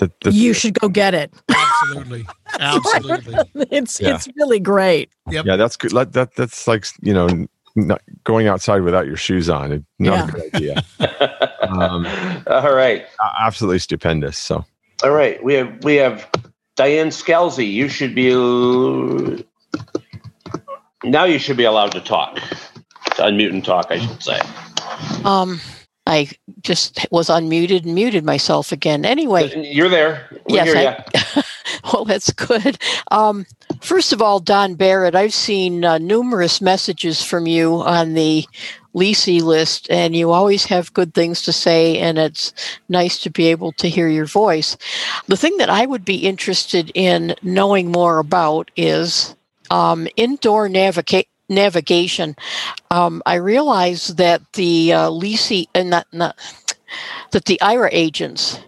the, 0.00 0.10
the, 0.22 0.32
you 0.32 0.52
should 0.52 0.74
go 0.80 0.88
get 0.88 1.14
it. 1.14 1.32
Absolutely. 1.48 2.26
Absolutely. 2.58 3.36
it's 3.70 4.00
Yeah. 4.00 4.14
it's 4.16 4.28
really 4.36 4.58
great. 4.60 5.10
yeah, 5.30 5.56
that's 5.56 5.76
good. 5.76 5.92
Let, 5.92 6.12
that 6.14 6.34
that's 6.34 6.66
like 6.66 6.86
you 7.02 7.14
know, 7.14 7.28
not 7.76 8.02
going 8.24 8.48
outside 8.48 8.82
without 8.82 9.06
your 9.06 9.16
shoes 9.16 9.48
on. 9.48 9.84
Not 9.98 10.12
Yeah. 10.12 10.28
a 10.28 10.30
good 10.32 10.54
idea. 10.54 10.84
um, 11.68 12.06
All 12.48 12.74
right. 12.74 13.06
absolutely 13.40 13.78
stupendous. 13.78 14.36
So 14.36 14.64
All 15.04 15.12
right. 15.12 15.42
We 15.44 15.54
have 15.54 15.84
we 15.84 15.94
have 15.96 16.28
Diane 16.76 17.08
Scalzi. 17.10 17.70
You 17.70 17.88
should 17.88 18.14
be 18.14 18.30
now. 21.04 21.24
You 21.24 21.38
should 21.38 21.56
be 21.56 21.64
allowed 21.64 21.92
to 21.92 22.00
talk. 22.00 22.36
To 23.16 23.22
unmute 23.22 23.50
and 23.50 23.64
talk, 23.64 23.86
I 23.90 23.98
should 23.98 24.22
say. 24.22 24.40
Um, 25.24 25.60
I 26.10 26.28
just 26.62 27.06
was 27.12 27.28
unmuted 27.28 27.84
and 27.84 27.94
muted 27.94 28.24
myself 28.24 28.72
again. 28.72 29.04
Anyway, 29.04 29.70
You're 29.72 29.88
there. 29.88 30.26
We 30.48 30.56
Yes, 30.56 30.74
I- 30.74 31.42
well, 31.92 32.04
that's 32.04 32.32
good. 32.32 32.78
Um, 33.12 33.46
first 33.80 34.12
of 34.12 34.20
all, 34.20 34.40
Don 34.40 34.74
Barrett, 34.74 35.14
I've 35.14 35.32
seen 35.32 35.84
uh, 35.84 35.98
numerous 35.98 36.60
messages 36.60 37.22
from 37.22 37.46
you 37.46 37.76
on 37.76 38.14
the 38.14 38.44
Leasey 38.92 39.40
list, 39.40 39.88
and 39.88 40.16
you 40.16 40.32
always 40.32 40.64
have 40.64 40.92
good 40.94 41.14
things 41.14 41.42
to 41.42 41.52
say, 41.52 41.98
and 41.98 42.18
it's 42.18 42.52
nice 42.88 43.16
to 43.20 43.30
be 43.30 43.46
able 43.46 43.70
to 43.72 43.88
hear 43.88 44.08
your 44.08 44.26
voice. 44.26 44.76
The 45.28 45.36
thing 45.36 45.58
that 45.58 45.70
I 45.70 45.86
would 45.86 46.04
be 46.04 46.26
interested 46.26 46.90
in 46.92 47.36
knowing 47.40 47.92
more 47.92 48.18
about 48.18 48.72
is 48.76 49.36
um, 49.70 50.08
indoor 50.16 50.68
naviga- 50.68 51.26
navigation. 51.50 52.36
Um, 52.90 53.22
I 53.26 53.34
realize 53.34 54.08
that 54.08 54.40
the 54.54 54.92
uh, 54.92 55.10
Leasey, 55.10 55.66
and 55.74 55.90
not, 55.90 56.06
not 56.12 56.36
that 57.32 57.44
the 57.44 57.58
Aira 57.60 57.90
agents 57.92 58.58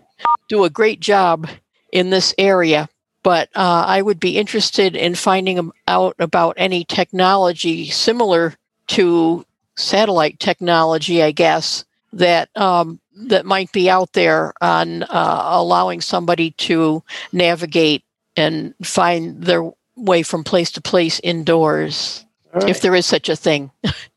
do 0.49 0.65
a 0.65 0.71
great 0.71 1.01
job 1.01 1.49
in 1.93 2.11
this 2.11 2.35
area. 2.39 2.89
But 3.23 3.51
uh, 3.55 3.85
I 3.87 4.03
would 4.03 4.19
be 4.19 4.37
interested 4.37 4.97
in 4.97 5.15
finding 5.15 5.71
out 5.87 6.17
about 6.19 6.55
any 6.59 6.85
technology 6.85 7.89
similar 7.89 8.55
to 8.89 9.47
satellite 9.77 10.41
technology, 10.41 11.23
I 11.23 11.31
guess, 11.31 11.85
that 12.13 12.49
um, 12.57 13.01
that 13.15 13.47
might 13.47 13.71
be 13.73 13.89
out 13.89 14.13
there 14.13 14.53
on 14.61 15.05
uh, 15.05 15.43
allowing 15.45 16.01
somebody 16.01 16.51
to 16.53 17.03
navigate 17.33 18.03
and 18.37 18.75
find 18.83 19.43
their 19.43 19.71
way 19.97 20.23
from 20.23 20.43
place 20.43 20.73
to 20.73 20.81
place 20.81 21.21
indoors, 21.23 22.25
if 22.55 22.81
there 22.81 22.95
is 22.95 23.07
such 23.07 23.29
a 23.29 23.37
thing. 23.37 23.71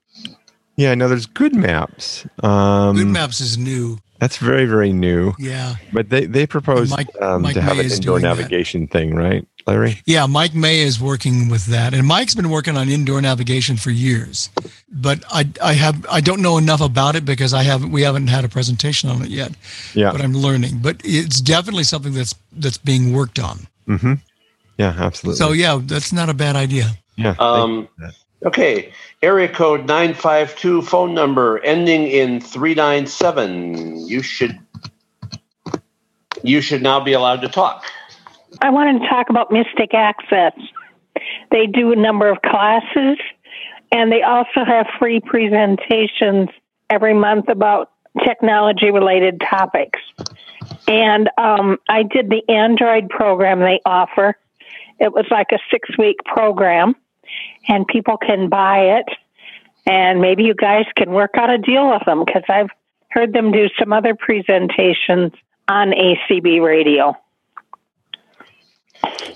yeah, 0.75 0.93
no, 0.95 1.07
there's 1.07 1.27
GoodMaps. 1.27 2.25
Um, 2.43 2.95
GoodMaps 2.97 3.41
is 3.41 3.57
new. 3.57 3.97
That's 4.19 4.37
very 4.37 4.65
very 4.65 4.93
new. 4.93 5.33
Yeah. 5.37 5.75
But 5.91 6.09
they 6.09 6.25
they 6.25 6.47
proposed 6.47 6.91
Mike- 6.91 7.21
um, 7.21 7.41
Mike 7.43 7.53
to 7.55 7.61
have 7.61 7.75
May 7.75 7.81
an 7.81 7.85
is 7.87 7.95
indoor 7.99 8.19
doing 8.19 8.23
that. 8.23 8.37
navigation 8.37 8.87
thing, 8.87 9.13
right, 9.13 9.45
Larry? 9.67 10.01
Yeah, 10.05 10.25
Mike 10.25 10.55
May 10.55 10.79
is 10.79 11.01
working 11.01 11.49
with 11.49 11.65
that, 11.65 11.93
and 11.93 12.07
Mike's 12.07 12.33
been 12.33 12.49
working 12.49 12.77
on 12.77 12.87
indoor 12.89 13.21
navigation 13.21 13.75
for 13.75 13.91
years. 13.91 14.49
But 14.89 15.25
I, 15.29 15.49
I 15.61 15.73
have, 15.73 16.05
I 16.09 16.21
don't 16.21 16.41
know 16.41 16.57
enough 16.57 16.79
about 16.79 17.17
it 17.17 17.25
because 17.25 17.53
I 17.53 17.63
haven't, 17.63 17.91
we 17.91 18.03
haven't 18.03 18.27
had 18.27 18.45
a 18.45 18.49
presentation 18.49 19.09
on 19.09 19.21
it 19.21 19.29
yet. 19.29 19.51
Yeah. 19.93 20.13
But 20.13 20.21
I'm 20.21 20.33
learning. 20.33 20.77
But 20.81 21.01
it's 21.03 21.41
definitely 21.41 21.83
something 21.83 22.13
that's 22.13 22.33
that's 22.53 22.77
being 22.77 23.11
worked 23.11 23.37
on. 23.37 23.67
Mm-hmm. 23.89 24.13
Yeah, 24.77 24.95
absolutely. 24.97 25.37
So 25.37 25.51
yeah, 25.51 25.77
that's 25.83 26.13
not 26.13 26.29
a 26.29 26.33
bad 26.33 26.55
idea. 26.55 26.91
Yeah. 27.17 27.35
Um, 27.39 27.89
okay. 28.45 28.91
Area 29.21 29.49
code 29.49 29.87
952, 29.87 30.83
phone 30.83 31.13
number 31.13 31.59
ending 31.59 32.07
in 32.07 32.39
397. 32.39 34.07
You 34.07 34.21
should 34.21 34.59
you 36.43 36.61
should 36.61 36.83
now 36.83 36.99
be 36.99 37.13
allowed 37.13 37.41
to 37.41 37.47
talk. 37.47 37.85
I 38.61 38.69
wanted 38.69 39.01
to 39.01 39.07
talk 39.07 39.29
about 39.29 39.51
Mystic 39.51 39.93
Access. 39.93 40.53
They 41.51 41.65
do 41.67 41.91
a 41.91 41.95
number 41.95 42.29
of 42.29 42.41
classes, 42.41 43.17
and 43.91 44.11
they 44.11 44.21
also 44.21 44.63
have 44.65 44.87
free 44.99 45.19
presentations 45.19 46.49
every 46.89 47.13
month 47.13 47.49
about 47.49 47.91
technology 48.23 48.91
related 48.91 49.41
topics. 49.41 49.99
And 50.87 51.29
um, 51.37 51.77
I 51.89 52.03
did 52.03 52.29
the 52.29 52.43
Android 52.49 53.09
program 53.09 53.59
they 53.59 53.79
offer. 53.85 54.37
It 54.99 55.11
was 55.11 55.25
like 55.29 55.47
a 55.51 55.59
six 55.71 55.97
week 55.97 56.17
program, 56.25 56.95
and 57.67 57.87
people 57.87 58.17
can 58.17 58.49
buy 58.49 58.99
it. 58.99 59.05
And 59.87 60.19
maybe 60.19 60.43
you 60.43 60.55
guys 60.55 60.85
can 60.95 61.11
work 61.11 61.31
out 61.35 61.49
a 61.49 61.57
deal 61.57 61.89
with 61.89 62.03
them 62.05 62.23
because 62.25 62.43
I've 62.49 62.69
heard 63.09 63.33
them 63.33 63.51
do 63.51 63.67
some 63.79 63.93
other 63.93 64.15
presentations 64.15 65.31
on 65.67 65.91
ACB 65.91 66.63
radio. 66.63 67.15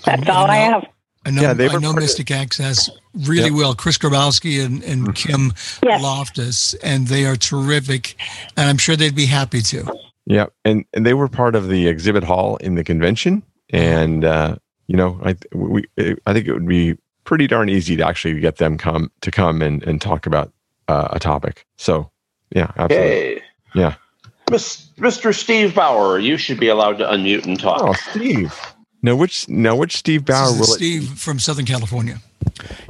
That's 0.06 0.28
all 0.30 0.50
I 0.50 0.58
have. 0.58 0.86
I 1.26 1.32
know, 1.32 1.42
Yeah, 1.42 1.54
they 1.54 1.70
I 1.70 1.74
were 1.74 1.80
know 1.80 1.94
Mystic 1.94 2.32
Access 2.32 2.90
really 3.14 3.52
well. 3.52 3.76
Chris 3.76 3.98
Grabowski 3.98 4.64
and, 4.64 4.84
and 4.84 5.14
Kim 5.14 5.54
Loftus, 5.84 6.74
and 6.76 7.08
they 7.08 7.26
are 7.26 7.36
terrific. 7.36 8.16
And 8.56 8.70
I'm 8.70 8.78
sure 8.78 8.96
they'd 8.96 9.16
be 9.16 9.26
happy 9.26 9.62
to. 9.62 9.86
Yeah, 10.26 10.46
and 10.64 10.86
and 10.94 11.06
they 11.06 11.14
were 11.14 11.28
part 11.28 11.56
of 11.56 11.68
the 11.70 11.88
exhibit 11.88 12.24
hall 12.24 12.58
in 12.58 12.76
the 12.76 12.84
convention, 12.84 13.44
and 13.72 14.24
uh, 14.24 14.56
you 14.88 14.96
know, 14.96 15.20
I 15.24 15.36
we 15.54 15.86
I 15.98 16.34
think 16.34 16.48
it 16.48 16.54
would 16.54 16.68
be 16.68 16.98
pretty 17.30 17.45
darn 17.45 17.69
easy 17.69 17.95
to 17.95 18.03
actually 18.03 18.39
get 18.39 18.56
them 18.56 18.76
come 18.76 19.11
to 19.22 19.30
come 19.30 19.61
and 19.61 19.84
and 19.84 20.01
talk 20.01 20.26
about 20.26 20.51
uh, 20.88 21.10
a 21.11 21.19
topic. 21.19 21.68
So 21.77 22.10
yeah, 22.49 22.72
absolutely. 22.76 22.97
Okay. 22.97 23.41
Yeah. 23.76 23.93
Miss, 24.49 24.88
Mr. 24.97 25.31
Steve 25.31 25.76
Bauer, 25.76 26.18
you 26.18 26.38
should 26.38 26.60
be 26.60 26.69
allowed 26.69 26.97
to 26.97 27.06
unmute 27.06 27.45
and 27.45 27.60
talk. 27.60 27.84
Oh, 27.84 27.93
Steve. 27.93 28.60
Now 29.03 29.15
which 29.15 29.47
now 29.47 29.76
which 29.76 29.95
Steve 29.97 30.26
Bauer 30.26 30.47
This 30.47 30.53
is 30.53 30.60
will 30.60 30.73
it 30.73 30.77
Steve 30.77 31.19
from 31.19 31.38
Southern 31.38 31.65
California. 31.65 32.19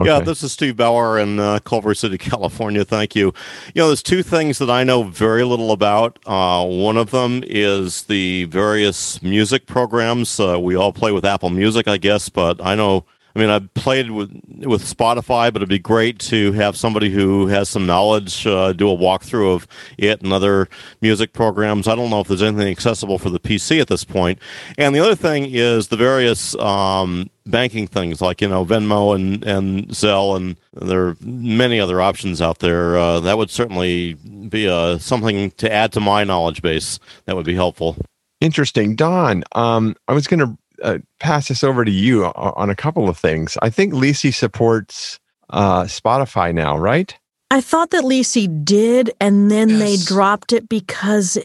Yeah, 0.02 0.22
this 0.22 0.42
is 0.42 0.54
Steve 0.54 0.78
Bauer 0.78 1.20
in 1.20 1.38
uh, 1.38 1.60
Culver 1.60 1.94
City, 1.94 2.18
California. 2.32 2.86
Thank 2.86 3.18
you. 3.18 3.34
You 3.76 3.82
know, 3.82 3.88
there's 3.88 4.02
two 4.02 4.24
things 4.24 4.58
that 4.60 4.70
I 4.70 4.86
know 4.86 5.04
very 5.04 5.44
little 5.44 5.74
about. 5.74 6.18
Uh, 6.26 6.66
one 6.66 6.96
of 6.96 7.12
them 7.12 7.44
is 7.46 8.04
the 8.04 8.46
various 8.46 9.22
music 9.22 9.66
programs. 9.66 10.40
Uh, 10.40 10.58
we 10.58 10.76
all 10.76 10.94
play 10.94 11.12
with 11.12 11.26
Apple 11.26 11.50
Music, 11.50 11.90
I 11.90 11.98
guess, 11.98 12.30
but 12.30 12.66
I 12.66 12.76
know. 12.76 13.04
I 13.40 13.42
mean, 13.42 13.50
I've 13.52 13.74
played 13.74 14.12
with 14.12 14.32
with 14.66 14.84
Spotify, 14.84 15.54
but 15.54 15.58
it'd 15.58 15.70
be 15.70 15.80
great 15.80 16.20
to 16.20 16.52
have 16.52 16.76
somebody 16.76 17.10
who 17.10 17.48
has 17.48 17.70
some 17.70 17.86
knowledge 17.86 18.46
uh, 18.46 18.74
do 18.74 18.92
a 18.92 18.98
walkthrough 18.98 19.56
of 19.56 19.68
it 19.98 20.22
and 20.22 20.34
other 20.34 20.68
music 21.00 21.32
programs. 21.32 21.88
I 21.88 21.96
don't 21.96 22.10
know 22.10 22.20
if 22.20 22.28
there's 22.28 22.44
anything 22.44 22.68
accessible 22.68 23.18
for 23.18 23.30
the 23.30 23.40
PC 23.40 23.80
at 23.80 23.88
this 23.88 24.04
point. 24.04 24.40
And 24.78 24.94
the 24.94 25.00
other 25.00 25.16
thing 25.16 25.46
is 25.50 25.88
the 25.88 25.96
various 25.96 26.54
um, 26.56 27.30
banking 27.46 27.88
things 27.88 28.22
like 28.22 28.42
you 28.42 28.50
know 28.50 28.66
Venmo 28.66 29.16
and 29.16 29.42
and 29.46 29.88
Zelle, 29.88 30.36
and 30.36 30.58
there 30.74 31.08
are 31.08 31.18
many 31.22 31.80
other 31.80 32.02
options 32.02 32.42
out 32.42 32.60
there. 32.60 32.98
Uh, 32.98 33.22
that 33.22 33.38
would 33.38 33.50
certainly 33.50 34.16
be 34.50 34.68
uh, 34.68 34.98
something 34.98 35.52
to 35.52 35.72
add 35.72 35.94
to 35.94 36.02
my 36.02 36.26
knowledge 36.26 36.62
base. 36.62 37.00
That 37.24 37.38
would 37.38 37.46
be 37.46 37.56
helpful. 37.56 37.96
Interesting, 38.42 38.98
Don. 38.98 39.46
Um, 39.54 39.96
I 40.10 40.14
was 40.14 40.28
going 40.28 40.42
to 40.42 40.58
uh, 40.84 41.00
pass 41.20 41.48
this 41.48 41.64
over 41.64 41.84
to 41.86 41.92
you 41.92 42.26
o- 42.26 42.54
on 42.56 42.70
a 42.70 42.76
couple 42.76 43.10
of 43.10 43.18
things. 43.18 43.58
I 43.62 43.70
think 43.70 43.94
Leasey 43.94 44.34
supports 44.34 45.20
uh, 45.50 45.84
Spotify 45.84 46.54
now, 46.54 46.78
right? 46.78 47.18
I 47.52 47.62
thought 47.62 47.90
that 47.92 48.04
Leasey 48.04 48.64
did, 48.64 49.12
and 49.20 49.50
then 49.50 49.80
they 49.80 49.98
dropped 49.98 50.54
it 50.54 50.70
because 50.70 51.38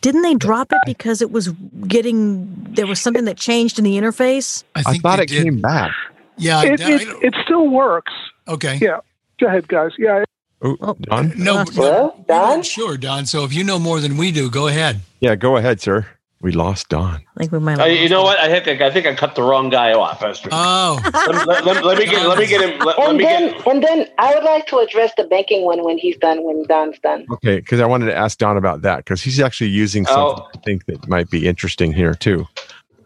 didn't 0.00 0.22
they 0.22 0.34
drop 0.34 0.72
it 0.72 0.80
because 0.86 1.20
it 1.22 1.30
was 1.30 1.48
getting 1.86 2.48
there 2.70 2.86
was 2.86 3.00
something 3.00 3.24
that 3.24 3.36
changed 3.36 3.78
in 3.78 3.84
the 3.84 3.96
interface. 3.96 4.64
I, 4.74 4.98
thought 4.98 5.20
it 5.20 5.28
came 5.28 5.60
back. 5.60 5.92
Yeah, 6.36 6.62
it, 6.62 6.80
it, 6.80 7.02
it 7.22 7.34
still 7.44 7.68
works. 7.68 8.12
Okay. 8.48 8.78
Yeah. 8.80 9.00
Go 9.40 9.46
ahead, 9.46 9.68
guys. 9.68 9.92
Yeah. 9.98 10.24
Oh, 10.62 10.96
Don. 11.00 11.32
No, 11.36 11.64
no 11.64 12.24
Don? 12.26 12.62
Sure, 12.62 12.96
Don. 12.96 13.26
So 13.26 13.44
if 13.44 13.52
you 13.52 13.62
know 13.64 13.78
more 13.78 14.00
than 14.00 14.16
we 14.16 14.32
do, 14.32 14.50
go 14.50 14.68
ahead. 14.68 15.00
Yeah, 15.20 15.34
go 15.34 15.56
ahead, 15.56 15.80
sir. 15.80 16.06
We 16.42 16.52
lost 16.52 16.90
Don. 16.90 17.22
Like 17.36 17.50
we 17.50 17.58
might. 17.58 17.80
Uh, 17.80 17.86
you 17.86 18.08
know 18.10 18.22
what? 18.22 18.38
I 18.38 18.60
think 18.60 18.80
I, 18.82 18.86
I 18.86 18.90
think 18.90 19.06
I 19.06 19.14
cut 19.14 19.34
the 19.34 19.42
wrong 19.42 19.70
guy 19.70 19.92
off, 19.94 20.22
Esther. 20.22 20.50
Oh. 20.52 21.00
let, 21.26 21.46
let- 21.46 21.64
let- 21.64 21.84
let 21.84 21.98
me 21.98 22.04
get 22.04 22.26
let 22.28 22.38
me 22.38 22.46
get 22.46 22.60
him. 22.60 22.78
Let, 22.84 22.98
let 22.98 23.08
and 23.08 23.18
me 23.18 23.24
then, 23.24 23.52
get. 23.52 23.66
and 23.66 23.82
then 23.82 24.06
I 24.18 24.34
would 24.34 24.44
like 24.44 24.66
to 24.66 24.78
address 24.78 25.12
the 25.16 25.24
banking 25.24 25.64
one 25.64 25.82
when 25.82 25.96
he's 25.96 26.16
done, 26.18 26.44
when 26.44 26.64
Don's 26.66 26.98
done. 26.98 27.24
Okay, 27.32 27.56
because 27.56 27.80
I 27.80 27.86
wanted 27.86 28.06
to 28.06 28.14
ask 28.14 28.36
Don 28.38 28.58
about 28.58 28.82
that 28.82 28.98
because 28.98 29.22
he's 29.22 29.40
actually 29.40 29.70
using 29.70 30.04
something 30.04 30.44
Oh. 30.44 30.50
I 30.54 30.58
think 30.58 30.84
that 30.86 31.08
might 31.08 31.30
be 31.30 31.48
interesting 31.48 31.92
here 31.92 32.12
too. 32.14 32.46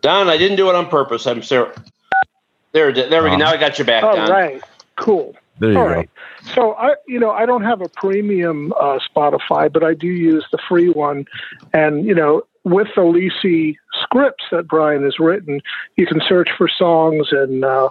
Don, 0.01 0.29
I 0.29 0.37
didn't 0.37 0.57
do 0.57 0.69
it 0.69 0.75
on 0.75 0.89
purpose. 0.89 1.27
I'm 1.27 1.43
sorry. 1.43 1.73
There, 2.73 2.93
there 2.93 3.23
we 3.23 3.31
go. 3.31 3.35
Uh, 3.35 3.39
Now 3.39 3.51
I 3.51 3.57
got 3.57 3.79
you 3.79 3.85
back, 3.85 4.03
All 4.03 4.17
Don. 4.17 4.29
right. 4.31 4.63
Cool. 4.97 5.35
There 5.61 5.73
you 5.73 5.79
All 5.79 5.89
go. 5.89 5.95
right. 5.95 6.11
So 6.55 6.73
I, 6.75 6.95
you 7.07 7.19
know, 7.21 7.31
I 7.31 7.47
don't 7.47 7.63
have 7.65 7.81
a 7.81 7.89
premium 7.89 8.73
uh, 8.81 8.99
Spotify, 9.15 9.71
but 9.73 9.85
I 9.85 9.95
do 9.95 10.07
use 10.07 10.45
the 10.53 10.59
free 10.69 10.89
one, 10.89 11.27
and 11.75 12.05
you 12.07 12.15
know, 12.15 12.43
with 12.65 12.89
the 12.95 13.03
Leasey 13.03 13.77
scripts 14.03 14.45
that 14.51 14.69
Brian 14.69 15.03
has 15.05 15.19
written, 15.19 15.61
you 15.97 16.07
can 16.07 16.21
search 16.29 16.51
for 16.57 16.69
songs 16.69 17.29
and 17.31 17.65
uh, 17.65 17.91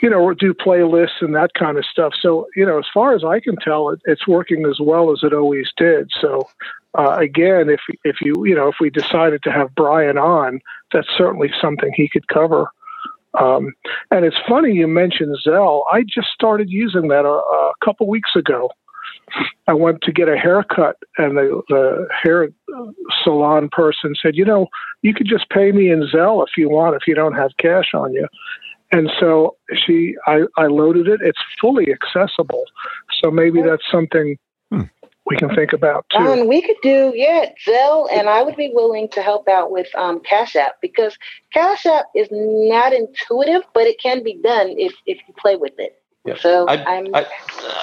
you 0.00 0.10
know, 0.10 0.32
do 0.34 0.52
playlists 0.52 1.22
and 1.22 1.34
that 1.34 1.54
kind 1.54 1.78
of 1.78 1.84
stuff. 1.84 2.12
So 2.20 2.46
you 2.54 2.66
know, 2.66 2.78
as 2.78 2.86
far 2.92 3.14
as 3.14 3.24
I 3.24 3.40
can 3.40 3.56
tell, 3.56 3.90
it, 3.90 4.00
it's 4.04 4.26
working 4.26 4.66
as 4.66 4.78
well 4.80 5.12
as 5.12 5.20
it 5.22 5.32
always 5.32 5.68
did. 5.76 6.10
So 6.20 6.48
uh, 6.98 7.16
again, 7.18 7.68
if 7.68 7.80
if 8.04 8.16
you 8.20 8.34
you 8.44 8.54
know, 8.54 8.68
if 8.68 8.76
we 8.80 8.90
decided 8.90 9.42
to 9.44 9.52
have 9.52 9.74
Brian 9.74 10.18
on, 10.18 10.60
that's 10.92 11.08
certainly 11.16 11.50
something 11.60 11.92
he 11.94 12.08
could 12.08 12.28
cover. 12.28 12.68
Um, 13.38 13.74
and 14.10 14.24
it's 14.24 14.36
funny 14.48 14.72
you 14.72 14.86
mentioned 14.86 15.36
Zelle. 15.46 15.82
I 15.92 16.02
just 16.02 16.28
started 16.28 16.70
using 16.70 17.08
that 17.08 17.26
a, 17.26 17.28
a 17.28 17.72
couple 17.84 18.08
weeks 18.08 18.34
ago. 18.34 18.70
I 19.68 19.72
went 19.72 20.02
to 20.02 20.12
get 20.12 20.28
a 20.28 20.36
haircut, 20.36 20.96
and 21.18 21.36
the, 21.36 21.62
the 21.68 22.08
hair 22.22 22.48
salon 23.24 23.68
person 23.70 24.14
said, 24.20 24.36
"You 24.36 24.44
know, 24.44 24.68
you 25.02 25.12
could 25.12 25.26
just 25.26 25.48
pay 25.50 25.72
me 25.72 25.90
in 25.90 26.08
Zelle 26.12 26.46
if 26.46 26.56
you 26.56 26.68
want, 26.68 26.96
if 26.96 27.06
you 27.06 27.14
don't 27.14 27.34
have 27.34 27.50
cash 27.58 27.92
on 27.94 28.12
you." 28.12 28.28
And 28.92 29.10
so 29.18 29.56
she, 29.74 30.14
I, 30.26 30.42
I 30.56 30.66
loaded 30.66 31.08
it. 31.08 31.20
It's 31.20 31.40
fully 31.60 31.88
accessible, 31.92 32.64
so 33.20 33.32
maybe 33.32 33.60
that's 33.60 33.82
something 33.90 34.38
we 35.26 35.36
can 35.36 35.54
think 35.54 35.72
about 35.72 36.06
too. 36.10 36.24
Don, 36.24 36.48
we 36.48 36.62
could 36.62 36.76
do 36.82 37.12
yeah, 37.14 37.46
Zelle, 37.66 38.08
and 38.12 38.28
I 38.28 38.42
would 38.42 38.56
be 38.56 38.70
willing 38.72 39.08
to 39.10 39.22
help 39.22 39.48
out 39.48 39.70
with 39.70 39.88
um, 39.96 40.20
Cash 40.20 40.54
App 40.54 40.76
because 40.80 41.18
Cash 41.52 41.84
App 41.84 42.06
is 42.14 42.28
not 42.30 42.92
intuitive, 42.92 43.62
but 43.74 43.86
it 43.86 44.00
can 44.00 44.22
be 44.22 44.40
done 44.42 44.74
if 44.78 44.94
if 45.04 45.18
you 45.26 45.34
play 45.36 45.56
with 45.56 45.72
it. 45.78 46.00
Yeah. 46.26 46.36
So 46.38 46.68
I'd, 46.68 46.80
I'm 46.80 47.14
I, 47.14 47.26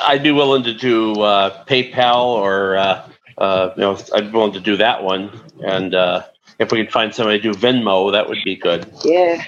I'd 0.07 0.23
be 0.23 0.31
willing 0.31 0.63
to 0.63 0.73
do 0.73 1.21
uh, 1.21 1.63
PayPal 1.65 2.25
or 2.25 2.77
uh, 2.77 3.09
uh, 3.37 3.69
you 3.75 3.81
know 3.81 3.97
I'd 4.13 4.31
be 4.31 4.37
willing 4.37 4.53
to 4.53 4.59
do 4.59 4.77
that 4.77 5.03
one, 5.03 5.31
and 5.65 5.95
uh, 5.95 6.23
if 6.59 6.71
we 6.71 6.83
could 6.83 6.91
find 6.91 7.13
somebody 7.13 7.39
to 7.39 7.53
do 7.53 7.57
Venmo, 7.57 8.11
that 8.11 8.27
would 8.27 8.43
be 8.43 8.55
good. 8.55 8.91
yeah. 9.03 9.43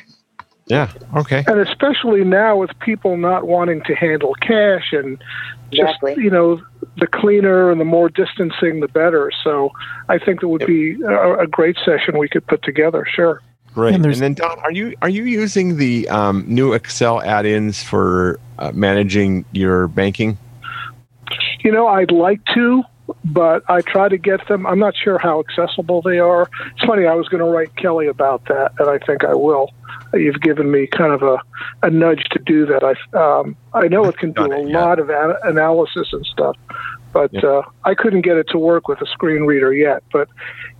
Yeah. 0.67 0.91
Okay. 1.15 1.43
And 1.45 1.59
especially 1.59 2.23
now 2.23 2.57
with 2.57 2.71
people 2.79 3.17
not 3.17 3.45
wanting 3.45 3.83
to 3.83 3.93
handle 3.93 4.33
cash 4.41 4.93
and 4.93 5.21
just 5.71 5.99
you 6.17 6.31
know 6.31 6.59
the 6.97 7.05
cleaner 7.07 7.69
and 7.71 7.79
the 7.79 7.85
more 7.85 8.09
distancing 8.09 8.79
the 8.79 8.87
better. 8.87 9.31
So 9.43 9.71
I 10.09 10.17
think 10.17 10.41
it 10.41 10.47
would 10.47 10.65
be 10.65 10.99
a, 11.03 11.39
a 11.41 11.47
great 11.47 11.77
session 11.85 12.17
we 12.17 12.29
could 12.29 12.47
put 12.47 12.63
together. 12.63 13.05
Sure. 13.07 13.41
Great. 13.75 13.93
And 13.93 14.05
And, 14.05 14.15
then 14.15 14.33
Don, 14.35 14.57
are 14.59 14.71
you 14.71 14.95
are 15.01 15.09
you 15.09 15.25
using 15.25 15.75
the 15.75 16.07
um, 16.07 16.45
new 16.47 16.71
Excel 16.71 17.21
add-ins 17.21 17.83
for 17.83 18.39
uh, 18.57 18.71
managing 18.73 19.43
your 19.51 19.89
banking? 19.89 20.37
You 21.59 21.73
know, 21.73 21.85
I'd 21.87 22.11
like 22.11 22.39
to, 22.53 22.83
but 23.25 23.69
I 23.69 23.81
try 23.81 24.07
to 24.07 24.17
get 24.17 24.47
them. 24.47 24.65
I'm 24.65 24.79
not 24.79 24.95
sure 24.95 25.17
how 25.17 25.41
accessible 25.41 26.01
they 26.01 26.19
are. 26.19 26.49
It's 26.71 26.85
funny. 26.85 27.05
I 27.05 27.15
was 27.15 27.27
going 27.27 27.43
to 27.43 27.49
write 27.49 27.75
Kelly 27.75 28.07
about 28.07 28.45
that, 28.45 28.71
and 28.79 28.89
I 28.89 28.97
think 29.05 29.25
I 29.25 29.33
will. 29.33 29.71
You've 30.13 30.39
given 30.39 30.71
me 30.71 30.87
kind 30.87 31.11
of 31.11 31.21
a, 31.21 31.37
a 31.83 31.89
nudge 31.89 32.23
to 32.31 32.39
do 32.39 32.65
that. 32.67 32.81
I 32.81 32.93
um, 33.17 33.57
I 33.73 33.89
know 33.89 34.05
it 34.05 34.17
can 34.17 34.31
do 34.31 34.45
a 34.45 34.63
lot 34.63 34.99
of 34.99 35.09
ana- 35.09 35.39
analysis 35.43 36.13
and 36.13 36.25
stuff, 36.25 36.55
but 37.15 37.31
Yeah. 37.33 37.45
uh, 37.49 37.61
I 37.85 37.95
couldn't 37.95 38.21
get 38.21 38.35
it 38.37 38.47
to 38.49 38.57
work 38.59 38.87
with 38.89 39.01
a 39.01 39.05
screen 39.07 39.43
reader 39.45 39.73
yet. 39.73 40.03
But 40.11 40.27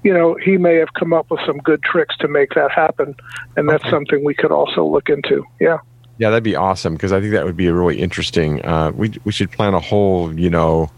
you 0.03 0.13
know, 0.13 0.35
he 0.35 0.57
may 0.57 0.75
have 0.75 0.93
come 0.93 1.13
up 1.13 1.31
with 1.31 1.39
some 1.47 1.57
good 1.59 1.81
tricks 1.81 2.15
to 2.17 2.27
make 2.27 2.49
that 2.55 2.69
happen, 2.71 3.15
and 3.55 3.67
that's 3.69 3.89
something 3.89 4.23
we 4.23 4.35
could 4.35 4.51
also 4.51 4.85
look 4.85 5.07
into. 5.09 5.43
Yeah. 5.59 5.77
Yeah, 6.17 6.29
that'd 6.29 6.43
be 6.43 6.55
awesome 6.55 6.93
because 6.93 7.11
I 7.11 7.19
think 7.21 7.31
that 7.33 7.45
would 7.45 7.57
be 7.57 7.69
really 7.71 7.99
interesting. 7.99 8.63
Uh, 8.65 8.91
we 8.93 9.11
we 9.25 9.31
should 9.31 9.49
plan 9.51 9.73
a 9.73 9.79
whole, 9.79 10.37
you 10.37 10.49
know, 10.49 10.89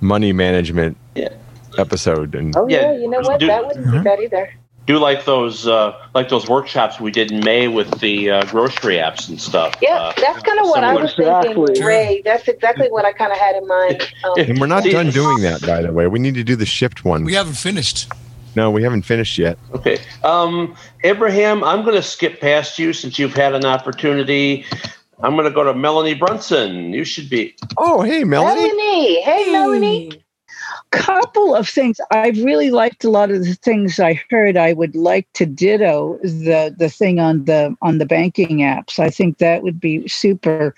money 0.00 0.32
management 0.32 0.96
episode 1.76 2.34
and 2.34 2.56
Oh 2.56 2.68
yeah, 2.68 2.92
Yeah, 2.92 2.98
you 2.98 3.08
know 3.10 3.20
what? 3.20 3.40
do- 3.40 3.46
that 3.48 3.66
wouldn't 3.66 3.90
be 3.90 3.98
bad 4.00 4.20
either. 4.20 4.48
Do 4.86 4.98
like 4.98 5.24
those 5.24 5.66
uh, 5.66 5.96
like 6.14 6.28
those 6.28 6.46
workshops 6.46 7.00
we 7.00 7.10
did 7.10 7.32
in 7.32 7.40
May 7.42 7.68
with 7.68 8.00
the 8.00 8.30
uh, 8.30 8.44
grocery 8.46 8.96
apps 8.96 9.28
and 9.30 9.40
stuff. 9.40 9.74
Yeah, 9.80 9.96
Uh, 9.96 10.12
that's 10.20 10.42
kind 10.42 10.58
of 10.60 10.66
what 10.66 10.84
I 10.84 10.94
was 10.94 11.12
Exactly. 11.18 11.66
thinking, 11.68 11.84
Ray. 11.86 12.22
That's 12.22 12.46
exactly 12.48 12.88
what 12.90 13.06
I 13.06 13.12
kind 13.12 13.32
of 13.32 13.38
had 13.38 13.56
in 13.56 13.66
mind. 13.66 14.02
Um, 14.24 14.32
and 14.38 14.58
we're 14.58 14.66
not 14.66 14.84
done 14.84 15.10
doing 15.10 15.40
that, 15.42 15.60
by 15.62 15.82
the 15.82 15.92
way. 15.92 16.06
We 16.06 16.18
need 16.18 16.34
to 16.34 16.44
do 16.44 16.56
the 16.56 16.64
shipped 16.66 17.04
one. 17.04 17.24
We 17.24 17.34
haven't 17.34 17.54
finished. 17.54 18.10
No, 18.56 18.70
we 18.70 18.82
haven't 18.82 19.02
finished 19.02 19.36
yet. 19.38 19.58
Okay. 19.74 19.98
Um, 20.22 20.74
Abraham, 21.02 21.62
I'm 21.64 21.82
going 21.82 21.96
to 21.96 22.02
skip 22.02 22.40
past 22.40 22.78
you 22.78 22.92
since 22.92 23.18
you've 23.18 23.34
had 23.34 23.54
an 23.54 23.64
opportunity. 23.66 24.64
I'm 25.22 25.32
going 25.32 25.44
to 25.44 25.50
go 25.50 25.64
to 25.64 25.74
Melanie 25.74 26.14
Brunson. 26.14 26.92
You 26.94 27.04
should 27.04 27.28
be. 27.28 27.54
Oh, 27.76 28.00
hey, 28.02 28.24
Melanie. 28.24 29.20
Hey, 29.22 29.50
Melanie. 29.52 30.23
Couple 30.94 31.54
of 31.54 31.68
things. 31.68 32.00
I've 32.10 32.42
really 32.42 32.70
liked 32.70 33.04
a 33.04 33.10
lot 33.10 33.30
of 33.30 33.44
the 33.44 33.54
things 33.54 33.98
i 33.98 34.20
heard. 34.30 34.56
I 34.56 34.72
would 34.72 34.94
like 34.94 35.30
to 35.34 35.46
ditto 35.46 36.18
the 36.22 36.74
the 36.76 36.88
thing 36.88 37.18
on 37.18 37.44
the 37.44 37.76
on 37.82 37.98
the 37.98 38.06
banking 38.06 38.58
apps. 38.58 38.98
I 38.98 39.10
think 39.10 39.38
that 39.38 39.62
would 39.62 39.80
be 39.80 40.06
super. 40.08 40.74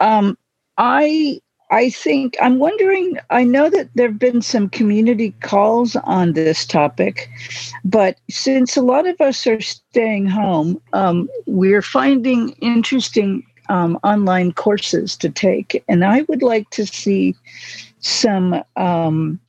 Um 0.00 0.36
i 0.78 1.40
i 1.70 1.88
think 1.90 2.36
i'm 2.40 2.58
wondering 2.58 3.18
i 3.30 3.42
know 3.42 3.70
that 3.70 3.88
there 3.94 4.08
have 4.08 4.18
been 4.18 4.42
some 4.42 4.68
community 4.68 5.32
calls 5.40 5.96
on 5.96 6.34
this 6.34 6.66
topic 6.66 7.30
but 7.84 8.18
since 8.30 8.76
a 8.76 8.82
lot 8.82 9.06
of 9.06 9.20
us 9.20 9.46
are 9.46 9.60
staying 9.60 10.26
home 10.26 10.80
um, 10.92 11.28
we're 11.46 11.82
finding 11.82 12.50
interesting 12.60 13.44
um, 13.68 13.98
online 14.04 14.52
courses 14.52 15.16
to 15.16 15.28
take. 15.28 15.82
And 15.88 16.04
i 16.04 16.22
would 16.28 16.42
like 16.42 16.68
to 16.70 16.86
see 16.86 17.34
some 18.06 18.62
um, 18.76 19.40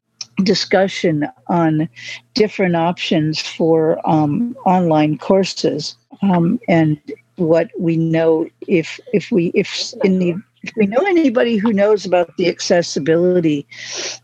discussion 0.43 1.27
on 1.47 1.89
different 2.34 2.75
options 2.75 3.39
for 3.39 3.99
um, 4.09 4.55
online 4.65 5.17
courses 5.17 5.95
um, 6.21 6.59
and 6.67 6.99
what 7.35 7.69
we 7.79 7.97
know 7.97 8.47
if 8.67 8.99
if 9.13 9.31
we 9.31 9.47
if 9.53 9.93
in 10.03 10.19
the 10.19 10.35
if 10.63 10.73
we 10.75 10.88
know 10.88 11.03
anybody 11.05 11.57
who 11.57 11.71
knows 11.71 12.05
about 12.05 12.35
the 12.38 12.47
accessibility 12.47 13.65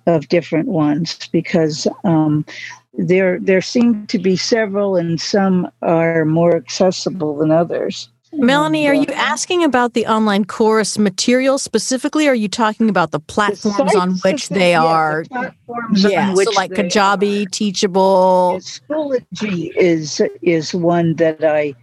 of 0.08 0.28
different 0.30 0.68
ones 0.68 1.30
because 1.32 1.88
um, 2.04 2.46
there 2.94 3.40
there 3.40 3.62
seem 3.62 4.06
to 4.08 4.18
be 4.18 4.36
several 4.36 4.96
and 4.96 5.22
some 5.22 5.70
are 5.82 6.26
more 6.26 6.56
accessible 6.56 7.38
than 7.38 7.52
others 7.52 8.10
Melanie, 8.34 8.88
are 8.88 8.94
you 8.94 9.06
asking 9.14 9.64
about 9.64 9.94
the 9.94 10.06
online 10.08 10.46
course 10.46 10.98
material 10.98 11.58
specifically? 11.58 12.28
Are 12.28 12.36
you 12.36 12.48
talking 12.48 12.90
about 12.90 13.12
the 13.12 13.20
platforms 13.20 13.96
on 13.96 14.16
which 14.18 14.50
they 14.50 14.72
yeah, 14.72 14.82
the 14.82 14.88
are? 14.88 15.26
platforms 15.26 16.04
Yeah, 16.04 16.34
which 16.34 16.50
so 16.50 16.56
like 16.56 16.72
Kajabi, 16.72 17.50
Teachable. 17.52 18.60
Schoology 18.60 19.72
is 19.76 20.22
is 20.42 20.74
one 20.74 21.16
that 21.16 21.44
I 21.44 21.76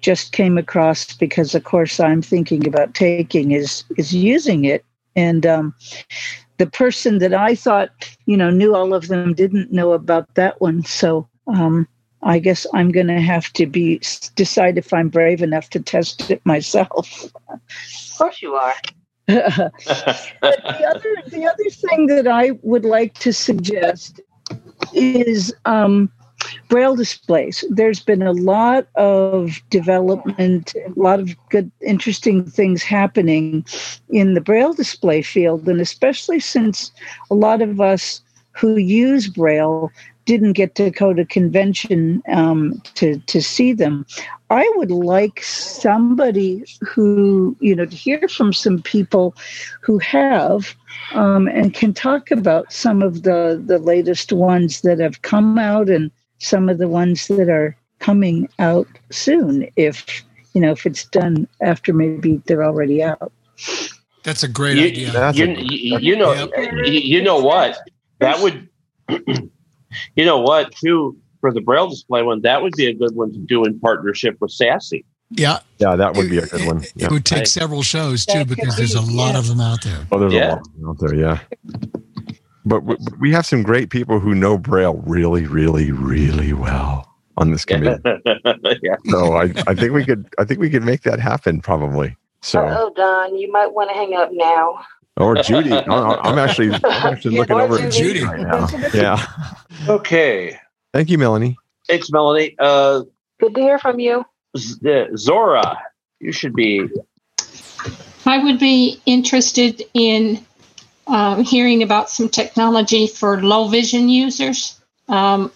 just 0.00 0.32
came 0.32 0.58
across 0.58 1.14
because, 1.14 1.54
of 1.54 1.64
course, 1.64 2.00
I'm 2.00 2.22
thinking 2.22 2.66
about 2.66 2.94
taking 2.94 3.52
is 3.52 3.84
is 3.96 4.14
using 4.14 4.64
it, 4.64 4.84
and 5.14 5.44
um, 5.46 5.74
the 6.58 6.66
person 6.66 7.18
that 7.18 7.34
I 7.34 7.54
thought 7.54 7.90
you 8.26 8.36
know 8.36 8.50
knew 8.50 8.74
all 8.74 8.94
of 8.94 9.08
them 9.08 9.34
didn't 9.34 9.72
know 9.72 9.92
about 9.92 10.34
that 10.34 10.60
one. 10.60 10.84
So 10.84 11.28
um, 11.46 11.86
I 12.22 12.38
guess 12.38 12.66
I'm 12.72 12.90
going 12.90 13.08
to 13.08 13.20
have 13.20 13.52
to 13.54 13.66
be 13.66 14.00
decide 14.36 14.78
if 14.78 14.92
I'm 14.92 15.08
brave 15.08 15.42
enough 15.42 15.70
to 15.70 15.80
test 15.80 16.30
it 16.30 16.44
myself. 16.44 17.32
Of 17.48 17.60
course 18.18 18.42
you 18.42 18.54
are. 18.54 18.74
but 19.26 19.72
the 19.80 20.86
other 20.88 21.30
the 21.30 21.46
other 21.46 21.70
thing 21.70 22.06
that 22.08 22.26
I 22.26 22.52
would 22.62 22.84
like 22.84 23.14
to 23.20 23.32
suggest 23.32 24.20
is 24.92 25.54
um, 25.64 26.10
braille 26.68 26.96
displays. 26.96 27.64
There's 27.70 28.00
been 28.00 28.22
a 28.22 28.32
lot 28.32 28.88
of 28.96 29.60
development, 29.70 30.74
a 30.74 31.00
lot 31.00 31.20
of 31.20 31.36
good, 31.50 31.70
interesting 31.80 32.44
things 32.44 32.82
happening 32.82 33.64
in 34.10 34.34
the 34.34 34.40
braille 34.40 34.72
display 34.72 35.22
field, 35.22 35.68
and 35.68 35.80
especially 35.80 36.40
since 36.40 36.90
a 37.30 37.34
lot 37.34 37.62
of 37.62 37.80
us 37.80 38.22
who 38.52 38.76
use 38.76 39.28
braille 39.28 39.90
didn't 40.24 40.52
get 40.52 40.74
to 40.76 40.90
go 40.90 41.12
to 41.12 41.24
convention 41.24 42.22
um, 42.28 42.80
to 42.94 43.18
to 43.18 43.42
see 43.42 43.72
them. 43.72 44.06
I 44.50 44.70
would 44.76 44.90
like 44.90 45.42
somebody 45.42 46.64
who 46.80 47.56
you 47.60 47.74
know 47.74 47.86
to 47.86 47.96
hear 47.96 48.28
from 48.28 48.52
some 48.52 48.82
people 48.82 49.34
who 49.80 49.98
have 49.98 50.74
um, 51.14 51.48
and 51.48 51.74
can 51.74 51.92
talk 51.92 52.30
about 52.30 52.72
some 52.72 53.02
of 53.02 53.22
the 53.22 53.62
the 53.64 53.78
latest 53.78 54.32
ones 54.32 54.82
that 54.82 54.98
have 54.98 55.22
come 55.22 55.58
out 55.58 55.88
and 55.88 56.10
some 56.38 56.68
of 56.68 56.78
the 56.78 56.88
ones 56.88 57.28
that 57.28 57.48
are 57.48 57.76
coming 57.98 58.48
out 58.58 58.88
soon. 59.10 59.68
If 59.76 60.22
you 60.54 60.60
know 60.60 60.72
if 60.72 60.86
it's 60.86 61.04
done 61.04 61.48
after 61.60 61.92
maybe 61.92 62.42
they're 62.46 62.64
already 62.64 63.02
out. 63.02 63.32
That's 64.22 64.42
a 64.42 64.48
great 64.48 64.76
you, 64.76 65.08
idea. 65.08 65.32
You, 65.32 65.46
you, 65.58 65.98
you 65.98 66.16
know, 66.16 66.48
you, 66.84 67.00
you 67.00 67.22
know 67.22 67.38
what? 67.40 67.78
That 68.20 68.40
would, 68.40 68.68
you 70.16 70.24
know 70.24 70.38
what? 70.40 70.74
Too 70.76 71.16
for 71.40 71.52
the 71.52 71.60
braille 71.60 71.88
display 71.88 72.22
one, 72.22 72.40
that 72.42 72.62
would 72.62 72.72
be 72.76 72.86
a 72.86 72.94
good 72.94 73.14
one 73.16 73.32
to 73.32 73.38
do 73.38 73.64
in 73.64 73.78
partnership 73.80 74.36
with 74.40 74.52
Sassy. 74.52 75.04
Yeah. 75.30 75.58
Yeah, 75.78 75.96
that 75.96 76.14
would 76.14 76.30
be 76.30 76.38
a 76.38 76.46
good 76.46 76.66
one. 76.66 76.84
Yeah. 76.94 77.06
It 77.06 77.10
would 77.12 77.24
take 77.24 77.46
several 77.46 77.82
shows 77.82 78.24
too 78.24 78.44
because 78.44 78.76
there's 78.76 78.94
a 78.94 79.00
lot 79.00 79.34
of 79.34 79.48
them 79.48 79.60
out 79.60 79.82
there. 79.82 80.06
Oh, 80.12 80.18
there's 80.20 80.32
Yeah. 80.32 80.54
a 80.54 80.80
lot 80.84 80.90
out 80.90 80.98
there, 81.00 81.14
yeah. 81.14 81.40
But 82.64 82.84
we, 82.84 82.96
we 83.20 83.32
have 83.32 83.44
some 83.44 83.62
great 83.64 83.90
people 83.90 84.20
who 84.20 84.34
know 84.36 84.56
Braille 84.56 85.02
really, 85.04 85.46
really, 85.46 85.90
really 85.90 86.52
well 86.52 87.08
on 87.36 87.50
this 87.50 87.64
committee. 87.64 88.00
yeah. 88.82 88.96
So 89.10 89.32
I, 89.34 89.52
I 89.66 89.74
think 89.74 89.92
we 89.92 90.04
could 90.04 90.28
I 90.38 90.44
think 90.44 90.60
we 90.60 90.70
could 90.70 90.84
make 90.84 91.02
that 91.02 91.18
happen 91.18 91.60
probably. 91.60 92.16
So 92.40 92.60
Oh, 92.64 92.92
Don, 92.94 93.36
you 93.36 93.50
might 93.50 93.72
want 93.74 93.90
to 93.90 93.96
hang 93.96 94.14
up 94.14 94.28
now. 94.32 94.78
Or 95.16 95.36
Judy, 95.36 95.72
I- 95.72 95.84
I'm 96.22 96.38
actually 96.38 96.72
I'm 96.72 96.80
actually 96.84 97.36
looking 97.36 97.56
over 97.56 97.78
at 97.78 97.92
Judy. 97.92 98.20
Judy 98.20 98.24
right 98.24 98.40
now. 98.40 98.66
Yeah. 98.94 99.24
Okay. 99.88 100.58
Thank 100.92 101.10
you, 101.10 101.18
Melanie. 101.18 101.56
Thanks, 101.88 102.10
Melanie. 102.10 102.56
Uh, 102.58 103.02
Good 103.40 103.54
to 103.54 103.60
hear 103.60 103.78
from 103.78 103.98
you. 104.00 104.24
Z- 104.56 104.78
uh, 104.88 105.06
Zora, 105.16 105.78
you 106.20 106.32
should 106.32 106.54
be. 106.54 106.88
I 108.24 108.38
would 108.42 108.58
be 108.58 109.00
interested 109.04 109.82
in 109.94 110.44
um, 111.06 111.42
hearing 111.44 111.82
about 111.82 112.08
some 112.08 112.28
technology 112.28 113.06
for 113.06 113.42
low 113.42 113.68
vision 113.68 114.08
users 114.08 114.80
um, 115.08 115.50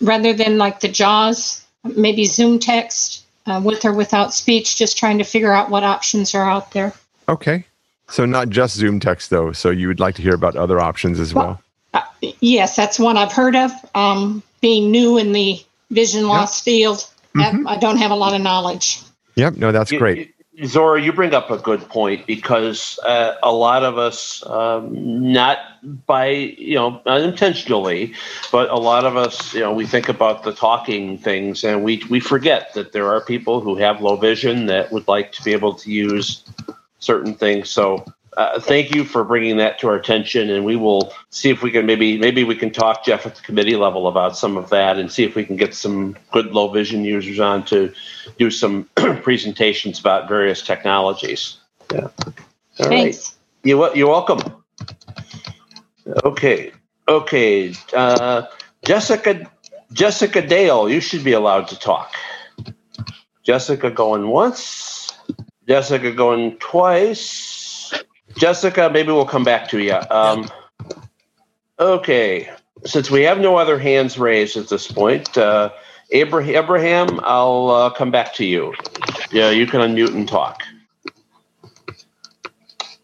rather 0.00 0.32
than 0.32 0.56
like 0.58 0.80
the 0.80 0.88
JAWS, 0.88 1.64
maybe 1.84 2.24
ZoomText 2.24 3.22
uh, 3.46 3.60
with 3.62 3.84
or 3.84 3.92
without 3.92 4.32
speech, 4.32 4.76
just 4.76 4.96
trying 4.96 5.18
to 5.18 5.24
figure 5.24 5.52
out 5.52 5.68
what 5.70 5.84
options 5.84 6.34
are 6.34 6.48
out 6.48 6.72
there. 6.72 6.94
Okay. 7.28 7.66
So 8.10 8.26
not 8.26 8.48
just 8.50 8.78
ZoomText 8.78 9.28
though. 9.28 9.52
So 9.52 9.70
you 9.70 9.88
would 9.88 10.00
like 10.00 10.14
to 10.16 10.22
hear 10.22 10.34
about 10.34 10.56
other 10.56 10.80
options 10.80 11.20
as 11.20 11.32
well. 11.34 11.60
Yes, 12.40 12.76
that's 12.76 12.98
one 12.98 13.16
I've 13.16 13.32
heard 13.32 13.56
of. 13.56 13.70
Um, 13.94 14.42
being 14.60 14.90
new 14.90 15.16
in 15.16 15.32
the 15.32 15.58
vision 15.90 16.28
loss 16.28 16.60
field, 16.60 17.08
I- 17.36 17.62
I 17.66 17.76
don't 17.76 17.96
have 17.96 18.10
a 18.10 18.14
lot 18.14 18.34
of 18.34 18.42
knowledge. 18.42 19.00
Yep. 19.36 19.56
No, 19.56 19.72
that's 19.72 19.90
great. 19.92 20.34
Zora, 20.66 21.00
you 21.00 21.12
bring 21.14 21.32
up 21.32 21.50
a 21.50 21.56
good 21.56 21.88
point 21.88 22.26
because 22.26 22.98
uh, 23.06 23.36
a 23.42 23.50
lot 23.50 23.82
of 23.82 23.96
us, 23.96 24.44
um, 24.46 25.32
not 25.32 25.58
by 26.06 26.26
you 26.28 26.74
know 26.74 27.00
unintentionally, 27.06 28.12
but 28.52 28.68
a 28.68 28.76
lot 28.76 29.06
of 29.06 29.16
us, 29.16 29.54
you 29.54 29.60
know, 29.60 29.72
we 29.72 29.86
think 29.86 30.10
about 30.10 30.42
the 30.42 30.52
talking 30.52 31.16
things 31.16 31.64
and 31.64 31.82
we 31.82 32.02
we 32.10 32.20
forget 32.20 32.74
that 32.74 32.92
there 32.92 33.08
are 33.08 33.22
people 33.22 33.60
who 33.62 33.76
have 33.76 34.02
low 34.02 34.16
vision 34.16 34.66
that 34.66 34.92
would 34.92 35.08
like 35.08 35.32
to 35.32 35.42
be 35.42 35.52
able 35.52 35.72
to 35.74 35.90
use 35.90 36.42
certain 37.00 37.34
things. 37.34 37.70
So. 37.70 38.04
Uh, 38.36 38.60
thank 38.60 38.94
you 38.94 39.04
for 39.04 39.24
bringing 39.24 39.56
that 39.56 39.80
to 39.80 39.88
our 39.88 39.96
attention, 39.96 40.50
and 40.50 40.64
we 40.64 40.76
will 40.76 41.12
see 41.30 41.50
if 41.50 41.64
we 41.64 41.70
can 41.72 41.84
maybe 41.84 42.16
maybe 42.16 42.44
we 42.44 42.54
can 42.54 42.70
talk 42.70 43.04
Jeff 43.04 43.26
at 43.26 43.34
the 43.34 43.42
committee 43.42 43.74
level 43.74 44.06
about 44.06 44.36
some 44.36 44.56
of 44.56 44.70
that, 44.70 44.98
and 44.98 45.10
see 45.10 45.24
if 45.24 45.34
we 45.34 45.44
can 45.44 45.56
get 45.56 45.74
some 45.74 46.16
good 46.30 46.46
low 46.54 46.68
vision 46.68 47.04
users 47.04 47.40
on 47.40 47.64
to 47.66 47.92
do 48.38 48.48
some 48.48 48.88
presentations 48.94 49.98
about 49.98 50.28
various 50.28 50.62
technologies. 50.62 51.58
Yeah. 51.92 52.02
All 52.80 52.88
right. 52.88 53.12
Thanks. 53.12 53.36
You 53.64 53.78
wel- 53.78 53.96
you're 53.96 54.08
welcome. 54.08 54.40
Okay. 56.24 56.72
Okay. 57.08 57.74
Uh, 57.92 58.42
Jessica 58.84 59.50
Jessica 59.92 60.46
Dale, 60.46 60.88
you 60.88 61.00
should 61.00 61.24
be 61.24 61.32
allowed 61.32 61.68
to 61.68 61.78
talk. 61.78 62.14
Jessica 63.42 63.90
going 63.90 64.28
once. 64.28 64.99
Jessica 65.70 66.10
going 66.10 66.56
twice. 66.56 67.94
Jessica, 68.36 68.90
maybe 68.92 69.12
we'll 69.12 69.24
come 69.24 69.44
back 69.44 69.68
to 69.68 69.78
you. 69.78 69.96
Um, 70.10 70.50
Okay. 71.78 72.50
Since 72.84 73.08
we 73.08 73.22
have 73.22 73.38
no 73.38 73.54
other 73.54 73.78
hands 73.78 74.18
raised 74.18 74.56
at 74.56 74.68
this 74.68 74.90
point, 74.90 75.38
uh, 75.38 75.70
Abraham, 76.10 76.56
Abraham, 76.56 77.20
I'll 77.22 77.70
uh, 77.70 77.90
come 77.90 78.10
back 78.10 78.34
to 78.34 78.44
you. 78.44 78.74
Yeah, 79.30 79.50
you 79.50 79.64
can 79.64 79.80
unmute 79.80 80.12
and 80.12 80.26
talk. 80.28 80.60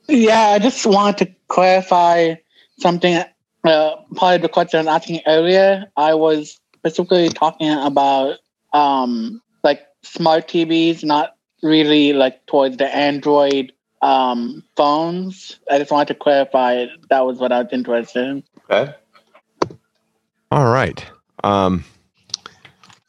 Yeah, 0.09 0.49
I 0.49 0.59
just 0.59 0.85
want 0.85 1.19
to 1.19 1.33
clarify 1.47 2.35
something. 2.81 3.23
Uh, 3.63 3.97
part 4.17 4.37
of 4.37 4.43
the 4.43 4.49
question 4.49 4.81
I 4.81 4.83
was 4.83 4.89
asking 4.89 5.21
earlier, 5.29 5.87
I 5.97 6.15
was 6.15 6.59
specifically 6.75 7.29
talking 7.29 7.71
about 7.71 8.39
um, 8.73 9.41
like 9.63 9.87
smart 10.03 10.49
TVs, 10.49 11.05
not 11.05 11.36
really 11.67 12.13
like 12.13 12.47
towards 12.47 12.77
the 12.77 12.95
Android 12.95 13.73
um, 14.03 14.63
phones. 14.77 15.59
I 15.71 15.79
just 15.79 15.91
wanted 15.91 16.09
to 16.09 16.15
clarify 16.15 16.87
that 17.11 17.27
was 17.27 17.39
what 17.39 17.53
I 17.53 17.63
was 17.63 17.73
interested 17.73 18.27
in. 18.27 18.45
Okay. 18.71 18.95
All 20.51 20.71
right. 20.71 21.05
Um, 21.45 21.85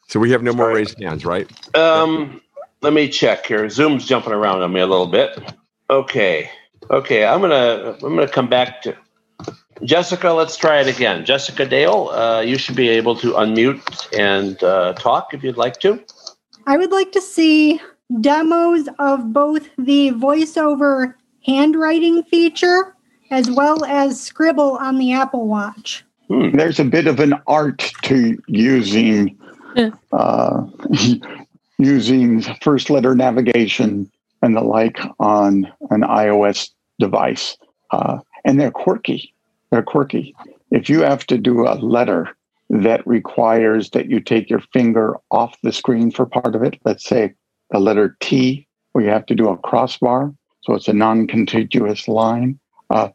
so 0.08 0.20
we 0.20 0.30
have 0.32 0.42
no 0.42 0.52
more 0.52 0.72
raised 0.72 1.00
hands, 1.00 1.24
right? 1.24 1.48
Um, 1.76 2.40
let 2.82 2.92
me 2.92 3.08
check 3.08 3.46
here. 3.46 3.68
Zoom's 3.68 4.06
jumping 4.06 4.32
around 4.32 4.62
on 4.62 4.72
me 4.72 4.80
a 4.80 4.86
little 4.86 5.06
bit. 5.06 5.38
Okay. 5.90 6.50
Okay, 6.90 7.26
I'm 7.26 7.40
gonna 7.40 7.96
I'm 8.02 8.14
gonna 8.14 8.28
come 8.28 8.48
back 8.48 8.80
to 8.82 8.96
Jessica. 9.82 10.30
Let's 10.32 10.56
try 10.56 10.80
it 10.80 10.86
again. 10.86 11.24
Jessica 11.24 11.66
Dale, 11.66 12.08
uh, 12.08 12.40
you 12.40 12.56
should 12.56 12.76
be 12.76 12.88
able 12.88 13.14
to 13.16 13.32
unmute 13.32 14.08
and 14.18 14.62
uh, 14.62 14.94
talk 14.94 15.34
if 15.34 15.42
you'd 15.42 15.58
like 15.58 15.80
to. 15.80 16.02
I 16.66 16.76
would 16.78 16.90
like 16.90 17.12
to 17.12 17.20
see 17.20 17.80
demos 18.20 18.88
of 18.98 19.32
both 19.32 19.68
the 19.76 20.10
voiceover 20.12 21.14
handwriting 21.44 22.22
feature 22.24 22.94
as 23.30 23.50
well 23.50 23.84
as 23.84 24.20
Scribble 24.20 24.76
on 24.78 24.98
the 24.98 25.12
Apple 25.12 25.46
Watch. 25.46 26.04
Hmm. 26.28 26.56
There's 26.56 26.80
a 26.80 26.84
bit 26.84 27.06
of 27.06 27.20
an 27.20 27.34
art 27.46 27.92
to 28.02 28.38
using 28.48 29.38
uh, 30.12 30.66
using 31.78 32.42
first 32.60 32.90
letter 32.90 33.14
navigation 33.14 34.10
and 34.42 34.56
the 34.56 34.62
like 34.62 34.98
on 35.20 35.70
an 35.90 36.02
iOS 36.02 36.70
device, 36.98 37.56
uh, 37.90 38.18
and 38.44 38.60
they're 38.60 38.70
quirky. 38.70 39.34
They're 39.70 39.82
quirky. 39.82 40.34
If 40.70 40.88
you 40.88 41.00
have 41.00 41.26
to 41.26 41.38
do 41.38 41.66
a 41.66 41.74
letter 41.74 42.28
that 42.70 43.06
requires 43.06 43.90
that 43.90 44.06
you 44.06 44.20
take 44.20 44.50
your 44.50 44.62
finger 44.72 45.16
off 45.30 45.56
the 45.62 45.72
screen 45.72 46.10
for 46.10 46.26
part 46.26 46.54
of 46.54 46.62
it, 46.62 46.78
let's 46.84 47.04
say 47.04 47.34
the 47.70 47.78
letter 47.78 48.16
T, 48.20 48.66
where 48.92 49.04
you 49.04 49.10
have 49.10 49.26
to 49.26 49.34
do 49.34 49.48
a 49.48 49.56
crossbar, 49.56 50.32
so 50.62 50.74
it's 50.74 50.88
a 50.88 50.92
non-contiguous 50.92 52.08
line. 52.08 52.58
Uh, 52.90 53.08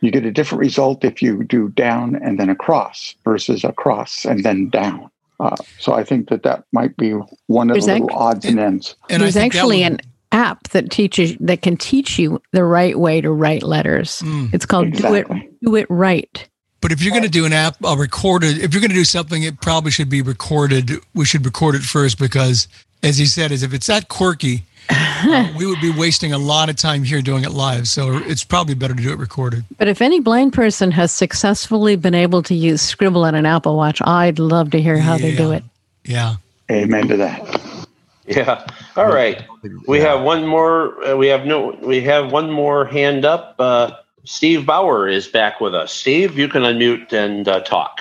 you 0.00 0.10
get 0.10 0.26
a 0.26 0.30
different 0.30 0.60
result 0.60 1.04
if 1.04 1.22
you 1.22 1.44
do 1.44 1.68
down 1.70 2.16
and 2.16 2.38
then 2.38 2.50
across 2.50 3.14
versus 3.24 3.64
across 3.64 4.24
and 4.24 4.44
then 4.44 4.68
down. 4.68 5.10
Uh, 5.40 5.56
so 5.78 5.94
I 5.94 6.04
think 6.04 6.28
that 6.28 6.42
that 6.42 6.64
might 6.72 6.96
be 6.96 7.14
one 7.46 7.70
of 7.70 7.74
There's 7.74 7.86
the 7.86 7.92
little 7.94 8.10
ac- 8.10 8.18
odds 8.18 8.44
and 8.44 8.60
ends. 8.60 8.96
There's 9.08 9.36
actually 9.36 9.82
an 9.82 10.00
app 10.30 10.68
that 10.70 10.90
teaches 10.90 11.36
that 11.40 11.62
can 11.62 11.76
teach 11.76 12.18
you 12.18 12.40
the 12.52 12.64
right 12.64 12.98
way 12.98 13.20
to 13.20 13.30
write 13.32 13.62
letters. 13.62 14.22
It's 14.52 14.66
called 14.66 14.92
Do 14.92 15.14
It 15.14 15.26
Do 15.62 15.76
It 15.76 15.86
Right. 15.88 16.48
But 16.84 16.92
if 16.92 17.00
you're 17.00 17.12
going 17.12 17.22
to 17.22 17.30
do 17.30 17.46
an 17.46 17.54
app, 17.54 17.82
a 17.82 17.96
recorded, 17.96 18.58
if 18.58 18.74
you're 18.74 18.82
going 18.82 18.90
to 18.90 18.94
do 18.94 19.06
something, 19.06 19.42
it 19.42 19.58
probably 19.62 19.90
should 19.90 20.10
be 20.10 20.20
recorded. 20.20 20.90
We 21.14 21.24
should 21.24 21.42
record 21.42 21.76
it 21.76 21.80
first 21.80 22.18
because, 22.18 22.68
as 23.02 23.16
he 23.16 23.24
said, 23.24 23.52
is 23.52 23.62
if 23.62 23.72
it's 23.72 23.86
that 23.86 24.08
quirky, 24.08 24.64
uh, 24.90 25.50
we 25.56 25.64
would 25.64 25.80
be 25.80 25.90
wasting 25.90 26.34
a 26.34 26.36
lot 26.36 26.68
of 26.68 26.76
time 26.76 27.02
here 27.02 27.22
doing 27.22 27.42
it 27.42 27.52
live. 27.52 27.88
So 27.88 28.18
it's 28.18 28.44
probably 28.44 28.74
better 28.74 28.94
to 28.94 29.02
do 29.02 29.10
it 29.12 29.18
recorded. 29.18 29.64
But 29.78 29.88
if 29.88 30.02
any 30.02 30.20
blind 30.20 30.52
person 30.52 30.90
has 30.90 31.10
successfully 31.10 31.96
been 31.96 32.14
able 32.14 32.42
to 32.42 32.54
use 32.54 32.82
Scribble 32.82 33.24
on 33.24 33.34
an 33.34 33.46
Apple 33.46 33.76
Watch, 33.76 34.02
I'd 34.02 34.38
love 34.38 34.70
to 34.72 34.82
hear 34.82 34.98
how 34.98 35.16
they 35.16 35.34
do 35.34 35.52
it. 35.52 35.64
Yeah. 36.04 36.34
Amen 36.70 37.08
to 37.08 37.16
that. 37.16 37.86
Yeah. 38.26 38.66
All 38.96 39.08
right. 39.08 39.42
We 39.86 40.00
have 40.00 40.20
one 40.20 40.46
more. 40.46 41.02
Uh, 41.02 41.16
we 41.16 41.28
have 41.28 41.46
no. 41.46 41.78
We 41.80 42.02
have 42.02 42.30
one 42.30 42.50
more 42.50 42.84
hand 42.84 43.24
up. 43.24 43.54
Uh, 43.58 43.92
Steve 44.24 44.64
Bauer 44.64 45.06
is 45.06 45.28
back 45.28 45.60
with 45.60 45.74
us. 45.74 45.92
Steve, 45.92 46.38
you 46.38 46.48
can 46.48 46.62
unmute 46.62 47.12
and 47.12 47.46
uh, 47.46 47.60
talk. 47.60 48.00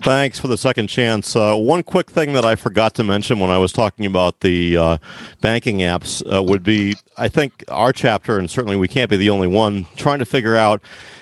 Thanks 0.00 0.38
for 0.38 0.46
the 0.46 0.56
second 0.56 0.86
chance. 0.86 1.34
Uh, 1.34 1.56
one 1.56 1.82
quick 1.82 2.08
thing 2.08 2.32
that 2.34 2.44
I 2.44 2.54
forgot 2.54 2.94
to 2.94 3.04
mention 3.04 3.40
when 3.40 3.50
I 3.50 3.58
was 3.58 3.72
talking 3.72 4.06
about 4.06 4.40
the 4.40 4.76
uh, 4.76 4.98
banking 5.40 5.78
apps 5.78 6.22
uh, 6.32 6.40
would 6.40 6.62
be 6.62 6.94
I 7.16 7.26
think 7.26 7.64
our 7.66 7.92
chapter, 7.92 8.38
and 8.38 8.48
certainly 8.48 8.76
we 8.76 8.86
can't 8.86 9.10
be 9.10 9.16
the 9.16 9.30
only 9.30 9.48
one, 9.48 9.86
trying 9.96 10.20
to 10.20 10.24
figure 10.24 10.54
out 10.54 10.80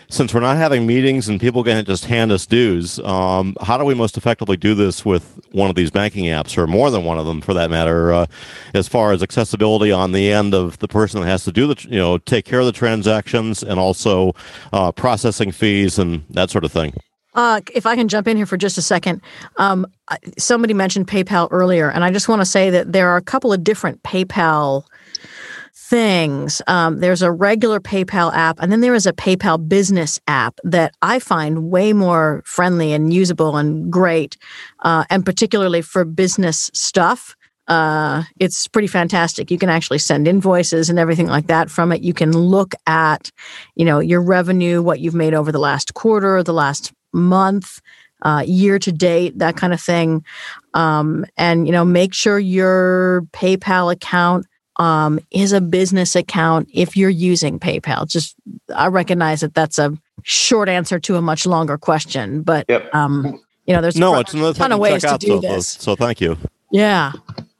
since 0.08 0.32
we're 0.32 0.40
not 0.40 0.56
having 0.56 0.86
meetings 0.86 1.28
and 1.28 1.40
people 1.40 1.64
can 1.64 1.84
just 1.84 2.04
hand 2.04 2.30
us 2.30 2.46
dues, 2.46 2.98
um, 3.00 3.56
how 3.60 3.76
do 3.76 3.84
we 3.84 3.94
most 3.94 4.16
effectively 4.16 4.56
do 4.56 4.74
this 4.74 5.04
with 5.04 5.40
one 5.52 5.68
of 5.70 5.76
these 5.76 5.90
banking 5.90 6.26
apps, 6.26 6.56
or 6.56 6.66
more 6.66 6.90
than 6.90 7.04
one 7.04 7.18
of 7.18 7.26
them 7.26 7.40
for 7.40 7.54
that 7.54 7.70
matter, 7.70 8.12
uh, 8.12 8.26
as 8.74 8.86
far 8.88 9.12
as 9.12 9.22
accessibility 9.22 9.90
on 9.90 10.12
the 10.12 10.30
end 10.30 10.54
of 10.54 10.78
the 10.78 10.88
person 10.88 11.20
that 11.20 11.26
has 11.26 11.44
to 11.44 11.52
do 11.52 11.66
the, 11.66 11.86
you 11.88 11.98
know, 11.98 12.18
take 12.18 12.44
care 12.44 12.60
of 12.60 12.66
the 12.66 12.72
transactions 12.72 13.62
and 13.62 13.80
also 13.80 14.34
uh, 14.72 14.92
processing 14.92 15.50
fees 15.50 15.98
and 15.98 16.24
that 16.30 16.50
sort 16.50 16.64
of 16.64 16.72
thing? 16.72 16.92
Uh, 17.34 17.60
if 17.74 17.84
I 17.84 17.96
can 17.96 18.08
jump 18.08 18.26
in 18.28 18.38
here 18.38 18.46
for 18.46 18.56
just 18.56 18.78
a 18.78 18.82
second, 18.82 19.20
um, 19.58 19.86
somebody 20.38 20.72
mentioned 20.72 21.06
PayPal 21.06 21.48
earlier, 21.50 21.90
and 21.90 22.02
I 22.02 22.10
just 22.10 22.28
want 22.28 22.40
to 22.40 22.46
say 22.46 22.70
that 22.70 22.92
there 22.92 23.10
are 23.10 23.18
a 23.18 23.22
couple 23.22 23.52
of 23.52 23.62
different 23.62 24.02
PayPal 24.02 24.84
things. 25.88 26.60
Um, 26.66 26.98
there's 26.98 27.22
a 27.22 27.30
regular 27.30 27.80
PayPal 27.80 28.34
app, 28.34 28.58
and 28.60 28.72
then 28.72 28.80
there 28.80 28.94
is 28.94 29.06
a 29.06 29.12
PayPal 29.12 29.68
business 29.68 30.20
app 30.26 30.58
that 30.64 30.94
I 31.00 31.18
find 31.18 31.70
way 31.70 31.92
more 31.92 32.42
friendly 32.44 32.92
and 32.92 33.14
usable 33.14 33.56
and 33.56 33.90
great, 33.90 34.36
uh, 34.80 35.04
and 35.10 35.24
particularly 35.24 35.82
for 35.82 36.04
business 36.04 36.70
stuff. 36.74 37.36
Uh, 37.68 38.22
it's 38.38 38.68
pretty 38.68 38.88
fantastic. 38.88 39.50
You 39.50 39.58
can 39.58 39.68
actually 39.68 39.98
send 39.98 40.28
invoices 40.28 40.88
and 40.88 40.98
everything 40.98 41.26
like 41.26 41.46
that 41.48 41.70
from 41.70 41.92
it. 41.92 42.00
You 42.00 42.14
can 42.14 42.32
look 42.32 42.74
at, 42.86 43.30
you 43.74 43.84
know, 43.84 43.98
your 43.98 44.22
revenue, 44.22 44.82
what 44.82 45.00
you've 45.00 45.14
made 45.14 45.34
over 45.34 45.50
the 45.50 45.58
last 45.58 45.94
quarter, 45.94 46.42
the 46.42 46.52
last 46.52 46.92
month, 47.12 47.80
uh, 48.22 48.44
year 48.46 48.78
to 48.78 48.92
date, 48.92 49.38
that 49.38 49.56
kind 49.56 49.72
of 49.72 49.80
thing. 49.80 50.24
Um, 50.74 51.26
and, 51.36 51.66
you 51.66 51.72
know, 51.72 51.84
make 51.84 52.14
sure 52.14 52.38
your 52.38 53.22
PayPal 53.32 53.92
account 53.92 54.46
um, 54.78 55.18
is 55.30 55.52
a 55.52 55.60
business 55.60 56.14
account 56.16 56.68
if 56.72 56.96
you're 56.96 57.10
using 57.10 57.58
PayPal. 57.58 58.06
Just, 58.08 58.34
I 58.74 58.88
recognize 58.88 59.40
that 59.40 59.54
that's 59.54 59.78
a 59.78 59.96
short 60.22 60.68
answer 60.68 60.98
to 61.00 61.16
a 61.16 61.22
much 61.22 61.46
longer 61.46 61.78
question, 61.78 62.42
but, 62.42 62.68
um, 62.94 63.40
you 63.66 63.74
know, 63.74 63.80
there's 63.80 63.96
no, 63.96 64.14
a 64.14 64.20
it's 64.20 64.34
another 64.34 64.54
ton 64.54 64.72
of 64.72 64.76
to 64.76 64.80
ways 64.80 65.02
to 65.02 65.18
do 65.18 65.28
So, 65.28 65.40
this. 65.40 65.66
so 65.68 65.96
thank 65.96 66.20
you. 66.20 66.36
Yeah. 66.70 67.12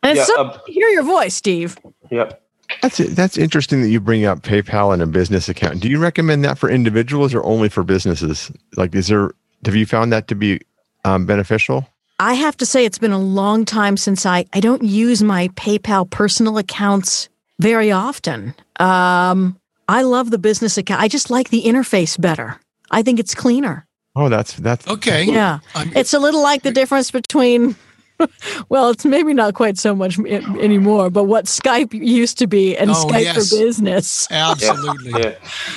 And 0.03 0.17
it's 0.19 0.29
Yeah, 0.29 0.35
so 0.37 0.43
uh, 0.43 0.59
hear 0.67 0.89
your 0.89 1.03
voice, 1.03 1.35
Steve. 1.35 1.79
Yep. 2.11 2.43
That's 2.83 2.99
that's 2.99 3.39
interesting 3.39 3.81
that 3.83 3.89
you 3.89 4.01
bring 4.01 4.25
up 4.25 4.41
PayPal 4.41 4.93
and 4.93 5.01
a 5.01 5.07
business 5.07 5.49
account. 5.49 5.81
Do 5.81 5.89
you 5.89 6.01
recommend 6.01 6.45
that 6.45 6.59
for 6.59 6.69
individuals 6.69 7.33
or 7.33 7.43
only 7.45 7.69
for 7.69 7.85
businesses? 7.85 8.51
Like, 8.77 8.95
is 8.95 9.07
there 9.07 9.31
have 9.65 9.77
you 9.77 9.87
found 9.87 10.13
that 10.13 10.27
to 10.29 10.35
be 10.35 10.61
um, 11.05 11.27
beneficial? 11.27 11.89
I 12.19 12.35
have 12.35 12.57
to 12.59 12.67
say, 12.67 12.85
it's 12.85 12.99
been 12.99 13.13
a 13.13 13.19
long 13.19 13.65
time 13.65 13.97
since 13.97 14.25
I, 14.25 14.47
I 14.53 14.61
don't 14.61 14.83
use 14.83 15.23
my 15.23 15.49
PayPal 15.49 16.09
personal 16.09 16.57
accounts 16.57 17.29
very 17.61 17.93
often. 17.93 18.55
Um, 18.81 19.59
I 19.89 20.03
love 20.03 20.31
the 20.31 20.39
business 20.39 20.79
account. 20.79 21.03
I 21.03 21.09
just 21.09 21.31
like 21.31 21.51
the 21.51 21.65
interface 21.65 22.19
better. 22.21 22.59
I 22.91 23.03
think 23.03 23.21
it's 23.21 23.35
cleaner. 23.35 23.87
Oh, 24.15 24.31
that's 24.31 24.55
that's 24.55 24.89
okay. 24.89 25.25
Yeah. 25.25 25.59
It's 25.95 26.15
a 26.15 26.19
little 26.19 26.43
like 26.43 26.63
the 26.63 26.71
difference 26.71 27.11
between, 27.11 27.77
well, 28.69 28.91
it's 28.91 29.05
maybe 29.05 29.35
not 29.35 29.55
quite 29.55 29.79
so 29.79 29.95
much 29.95 30.19
i- 30.19 30.23
anymore, 30.61 31.11
but 31.11 31.25
what 31.25 31.45
Skype 31.47 31.93
used 31.93 32.39
to 32.39 32.47
be 32.47 32.77
and 32.77 32.91
Oh, 32.91 32.95
Skype 32.95 33.23
yes. 33.23 33.51
for 33.51 33.57
business. 33.59 34.27
Absolutely. 34.31 35.11
Yeah. 35.23 35.35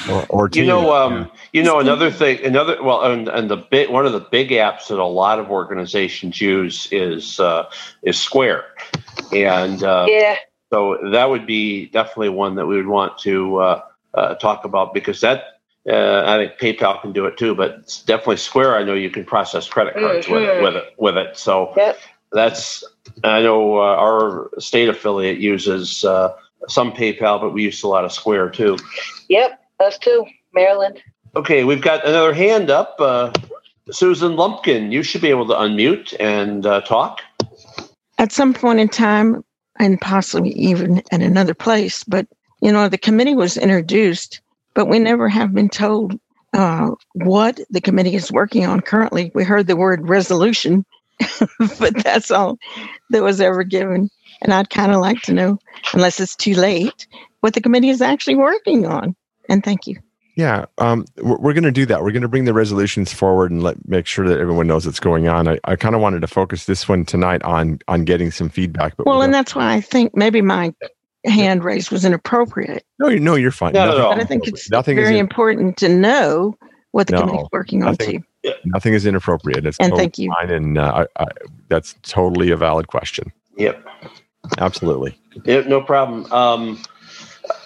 Or, 0.10 0.26
or 0.30 0.50
You 0.54 0.66
know, 0.66 0.94
um, 0.94 1.30
you 1.54 1.64
know, 1.64 1.80
another 1.80 2.12
thing, 2.12 2.44
another 2.46 2.82
well, 2.82 3.04
and, 3.04 3.28
and 3.28 3.50
the 3.50 3.58
big 3.58 3.90
one 3.90 4.06
of 4.06 4.14
the 4.14 4.20
big 4.22 4.50
apps 4.50 4.88
that 4.88 5.00
a 5.00 5.04
lot 5.06 5.40
of 5.40 5.50
organizations 5.52 6.40
use 6.40 6.88
is 6.92 7.40
uh, 7.40 7.70
is 8.04 8.20
Square, 8.20 8.66
and 9.34 9.84
uh, 9.84 10.06
Yeah. 10.10 10.36
so 10.72 10.98
that 11.12 11.30
would 11.30 11.46
be 11.46 11.88
definitely 11.88 12.30
one 12.30 12.56
that 12.56 12.66
we 12.66 12.76
would 12.78 12.88
want 12.88 13.18
to 13.20 13.58
uh, 13.58 13.82
uh, 14.14 14.36
talk 14.36 14.66
about 14.66 14.94
because 14.94 15.22
that. 15.22 15.44
Uh, 15.90 16.24
I 16.28 16.46
think 16.60 16.78
PayPal 16.78 17.02
can 17.02 17.14
do 17.14 17.26
it 17.26 17.38
too, 17.38 17.56
but 17.56 17.72
it's 17.80 18.04
definitely 18.04 18.36
Square. 18.38 18.76
I 18.76 18.84
know 18.84 18.94
you 18.94 19.10
can 19.10 19.24
process 19.24 19.68
credit 19.68 19.96
cards 19.96 20.28
with 20.28 20.44
it, 20.44 20.62
with 20.62 20.76
it. 20.76 20.94
With 20.98 21.18
it, 21.18 21.38
so 21.38 21.74
that's. 22.32 22.84
I 23.24 23.42
know 23.42 23.78
uh, 23.78 23.96
our 23.96 24.50
state 24.60 24.88
affiliate 24.90 25.40
uses 25.40 26.04
uh, 26.06 26.34
some 26.68 26.92
PayPal, 26.94 27.42
but 27.42 27.52
we 27.52 27.64
use 27.64 27.84
a 27.84 27.88
lot 27.88 28.06
of 28.06 28.12
Square 28.12 28.52
too. 28.52 28.78
Yep. 29.30 29.60
Us 29.80 29.98
too. 29.98 30.26
Maryland. 30.54 31.02
Okay, 31.36 31.64
we've 31.64 31.82
got 31.82 32.06
another 32.06 32.34
hand 32.34 32.70
up. 32.70 32.96
Uh, 33.00 33.32
Susan 33.92 34.36
Lumpkin, 34.36 34.92
you 34.92 35.04
should 35.04 35.22
be 35.22 35.30
able 35.30 35.48
to 35.48 35.54
unmute 35.54 36.16
and 36.20 36.66
uh, 36.66 36.82
talk. 36.82 37.22
at 38.18 38.32
some 38.32 38.54
point 38.54 38.80
in 38.80 38.90
time 38.90 39.44
and 39.80 40.00
possibly 40.02 40.52
even 40.52 41.02
at 41.12 41.22
another 41.22 41.54
place 41.54 42.04
but 42.04 42.28
you 42.62 42.72
know 42.72 42.90
the 42.90 42.98
committee 42.98 43.36
was 43.36 43.56
introduced 43.58 44.42
but 44.74 44.88
we 44.88 45.00
never 45.00 45.30
have 45.30 45.54
been 45.54 45.70
told 45.70 46.20
uh, 46.54 46.92
what 47.14 47.60
the 47.70 47.82
committee 47.82 48.16
is 48.16 48.32
working 48.32 48.66
on 48.66 48.82
currently. 48.82 49.32
We 49.34 49.44
heard 49.44 49.68
the 49.68 49.76
word 49.76 50.08
resolution, 50.10 50.86
but 51.80 52.04
that's 52.04 52.32
all 52.32 52.58
that 53.10 53.24
was 53.24 53.42
ever 53.42 53.64
given. 53.64 54.10
And 54.42 54.54
I'd 54.54 54.70
kind 54.70 54.92
of 54.92 55.02
like 55.02 55.22
to 55.24 55.34
know, 55.34 55.60
unless 55.94 56.20
it's 56.20 56.36
too 56.36 56.54
late, 56.54 57.08
what 57.42 57.54
the 57.54 57.62
committee 57.62 57.90
is 57.90 58.02
actually 58.02 58.36
working 58.36 58.86
on. 58.86 59.16
And 59.50 59.64
thank 59.64 59.88
you. 59.88 59.98
Yeah, 60.36 60.66
um, 60.78 61.04
we're, 61.18 61.38
we're 61.38 61.54
going 61.54 61.64
to 61.66 61.72
do 61.72 61.86
that. 61.88 62.02
We're 62.02 62.12
going 62.12 62.22
to 62.22 62.30
bring 62.30 62.46
the 62.46 62.54
resolutions 62.54 63.12
forward 63.12 63.52
and 63.52 63.62
let 63.62 63.86
make 63.90 64.06
sure 64.06 64.26
that 64.26 64.40
everyone 64.40 64.68
knows 64.68 64.86
what's 64.86 65.00
going 65.00 65.28
on. 65.28 65.50
I, 65.50 65.60
I 65.66 65.76
kind 65.76 65.96
of 65.96 66.02
wanted 66.02 66.22
to 66.22 66.28
focus 66.28 66.64
this 66.66 66.88
one 66.88 67.04
tonight 67.04 67.44
on 67.44 67.80
on 67.90 68.06
getting 68.06 68.32
some 68.32 68.48
feedback. 68.48 68.96
But 68.96 69.06
well, 69.06 69.22
and 69.22 69.34
that's 69.34 69.54
why 69.54 69.74
I 69.74 69.82
think 69.82 70.16
maybe 70.16 70.42
my 70.42 70.74
hand 71.26 71.66
raise 71.66 71.92
was 71.92 72.06
inappropriate. 72.06 72.86
No, 73.00 73.10
you 73.10 73.20
no, 73.20 73.36
you're 73.36 73.52
fine. 73.52 73.74
Not 73.74 73.88
nothing, 73.88 74.04
But 74.04 74.20
I 74.20 74.24
think 74.24 74.48
it's 74.48 74.70
nothing 74.72 74.96
very 74.96 75.08
is 75.08 75.12
in- 75.12 75.18
important 75.18 75.76
to 75.78 75.90
know 75.90 76.56
what 76.92 77.08
the 77.08 77.14
No, 77.14 77.22
committee's 77.22 77.48
working 77.52 77.84
on 77.84 77.90
nothing, 77.92 78.22
too. 78.22 78.28
nothing 78.66 78.94
is 78.94 79.06
inappropriate. 79.06 79.66
It's 79.66 79.78
And 79.80 79.92
totally 79.92 80.04
thank 80.04 80.18
you. 80.18 80.34
Fine, 80.40 80.52
and 80.52 80.78
uh, 80.78 81.06
I, 81.18 81.24
I, 81.24 81.28
that's 81.68 81.96
totally 82.04 82.52
a 82.52 82.58
valid 82.58 82.88
question. 82.88 83.32
Yep. 83.58 83.86
Absolutely. 84.58 85.20
Yeah, 85.46 85.62
no 85.62 85.82
problem. 85.82 86.32
Um, 86.32 86.82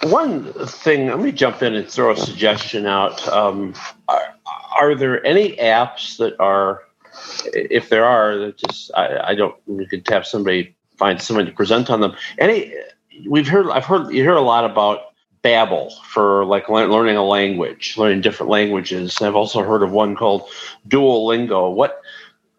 one 0.03 0.51
thing, 0.53 1.07
let 1.07 1.19
me 1.19 1.31
jump 1.31 1.61
in 1.61 1.75
and 1.75 1.87
throw 1.87 2.11
a 2.11 2.17
suggestion 2.17 2.85
out. 2.85 3.25
Um, 3.27 3.73
are, 4.07 4.35
are 4.79 4.95
there 4.95 5.25
any 5.25 5.55
apps 5.57 6.17
that 6.17 6.39
are, 6.39 6.83
if 7.53 7.89
there 7.89 8.05
are, 8.05 8.37
that 8.37 8.57
just 8.57 8.91
I, 8.95 9.19
I 9.29 9.35
don't. 9.35 9.55
We 9.67 9.85
could 9.85 10.07
have 10.09 10.25
somebody 10.25 10.75
find 10.97 11.21
somebody 11.21 11.49
to 11.49 11.55
present 11.55 11.89
on 11.89 12.01
them. 12.01 12.15
Any, 12.39 12.73
we've 13.27 13.47
heard. 13.47 13.69
I've 13.69 13.85
heard 13.85 14.11
you 14.11 14.23
hear 14.23 14.33
a 14.33 14.41
lot 14.41 14.65
about 14.65 15.12
Babbel 15.43 15.91
for 16.03 16.45
like 16.45 16.69
learning 16.69 17.17
a 17.17 17.23
language, 17.23 17.95
learning 17.97 18.21
different 18.21 18.49
languages. 18.49 19.21
I've 19.21 19.35
also 19.35 19.61
heard 19.61 19.83
of 19.83 19.91
one 19.91 20.15
called 20.15 20.49
Duolingo. 20.87 21.73
What 21.73 22.01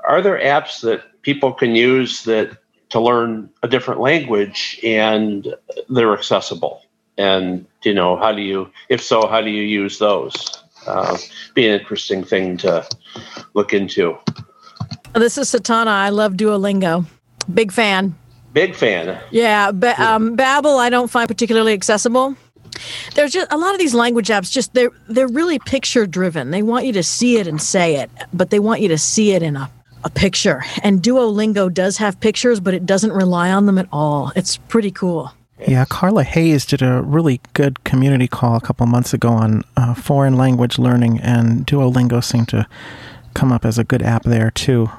are 0.07 0.21
there 0.21 0.39
apps 0.39 0.83
that 0.83 1.23
people 1.23 1.53
can 1.53 1.75
use 1.75 2.25
that 2.25 2.59
to 2.91 3.01
learn 3.01 3.49
a 3.63 3.69
different 3.69 4.01
language 4.01 4.79
and 4.85 5.55
they're 5.89 6.13
accessible? 6.13 6.83
And 7.17 7.67
you 7.85 7.95
know, 7.95 8.17
how 8.17 8.33
do 8.33 8.43
you, 8.43 8.71
if 8.91 9.03
so, 9.03 9.27
how 9.27 9.41
do 9.41 9.51
you 9.51 9.63
use 9.63 9.99
those? 9.99 10.63
Uh, 10.87 11.17
be 11.55 11.67
an 11.67 11.81
interesting 11.81 12.23
thing 12.23 12.59
to 12.59 12.87
look 13.55 13.73
into. 13.73 14.19
This 15.15 15.39
is 15.39 15.51
Satana. 15.51 15.87
I 15.87 16.11
love 16.11 16.35
Duolingo. 16.35 17.07
Big 17.53 17.73
fan. 17.73 18.15
Big 18.53 18.75
fan. 18.75 19.19
Yeah, 19.31 19.71
ba- 19.71 20.01
um, 20.01 20.37
Babbel 20.37 20.79
I 20.79 20.91
don't 20.91 21.11
find 21.11 21.29
particularly 21.29 21.73
accessible. 21.73 22.37
There's 23.15 23.33
just 23.33 23.53
a 23.53 23.57
lot 23.57 23.73
of 23.73 23.79
these 23.79 23.95
language 23.95 24.29
apps. 24.29 24.51
Just 24.51 24.75
they're 24.75 24.91
they're 25.09 25.29
really 25.29 25.59
picture 25.59 26.07
driven. 26.07 26.51
They 26.51 26.63
want 26.63 26.87
you 26.87 26.93
to 26.95 27.03
see 27.03 27.39
it 27.39 27.47
and 27.47 27.61
say 27.61 27.97
it, 27.97 28.11
but 28.33 28.51
they 28.51 28.59
want 28.59 28.81
you 28.81 28.89
to 28.89 28.99
see 28.99 29.33
it 29.33 29.43
in 29.43 29.57
a 29.57 29.71
a 30.05 30.11
picture. 30.11 30.63
And 30.83 31.03
Duolingo 31.03 31.73
does 31.73 31.97
have 31.97 32.21
pictures, 32.21 32.61
but 32.61 32.75
it 32.75 32.85
doesn't 32.87 33.13
rely 33.13 33.51
on 33.51 33.67
them 33.67 33.79
at 33.79 33.89
all. 33.91 34.33
It's 34.37 34.59
pretty 34.59 34.91
cool. 34.91 35.33
Yeah, 35.67 35.85
Carla 35.89 36.25
Hayes 36.25 36.67
did 36.67 36.83
a 36.83 37.01
really 37.01 37.41
good 37.55 37.83
community 37.85 38.29
call 38.29 38.57
a 38.57 38.61
couple 38.61 38.85
months 38.87 39.15
ago 39.15 39.31
on 39.31 39.65
uh, 39.77 39.95
foreign 39.95 40.37
language 40.37 40.79
learning, 40.79 41.21
and 41.21 41.67
Duolingo 41.67 42.23
seemed 42.23 42.49
to 42.51 42.67
come 43.33 43.51
up 43.51 43.65
as 43.65 43.79
a 43.79 43.85
good 43.85 44.03
app 44.03 44.25
there 44.25 44.51
too. 44.51 44.91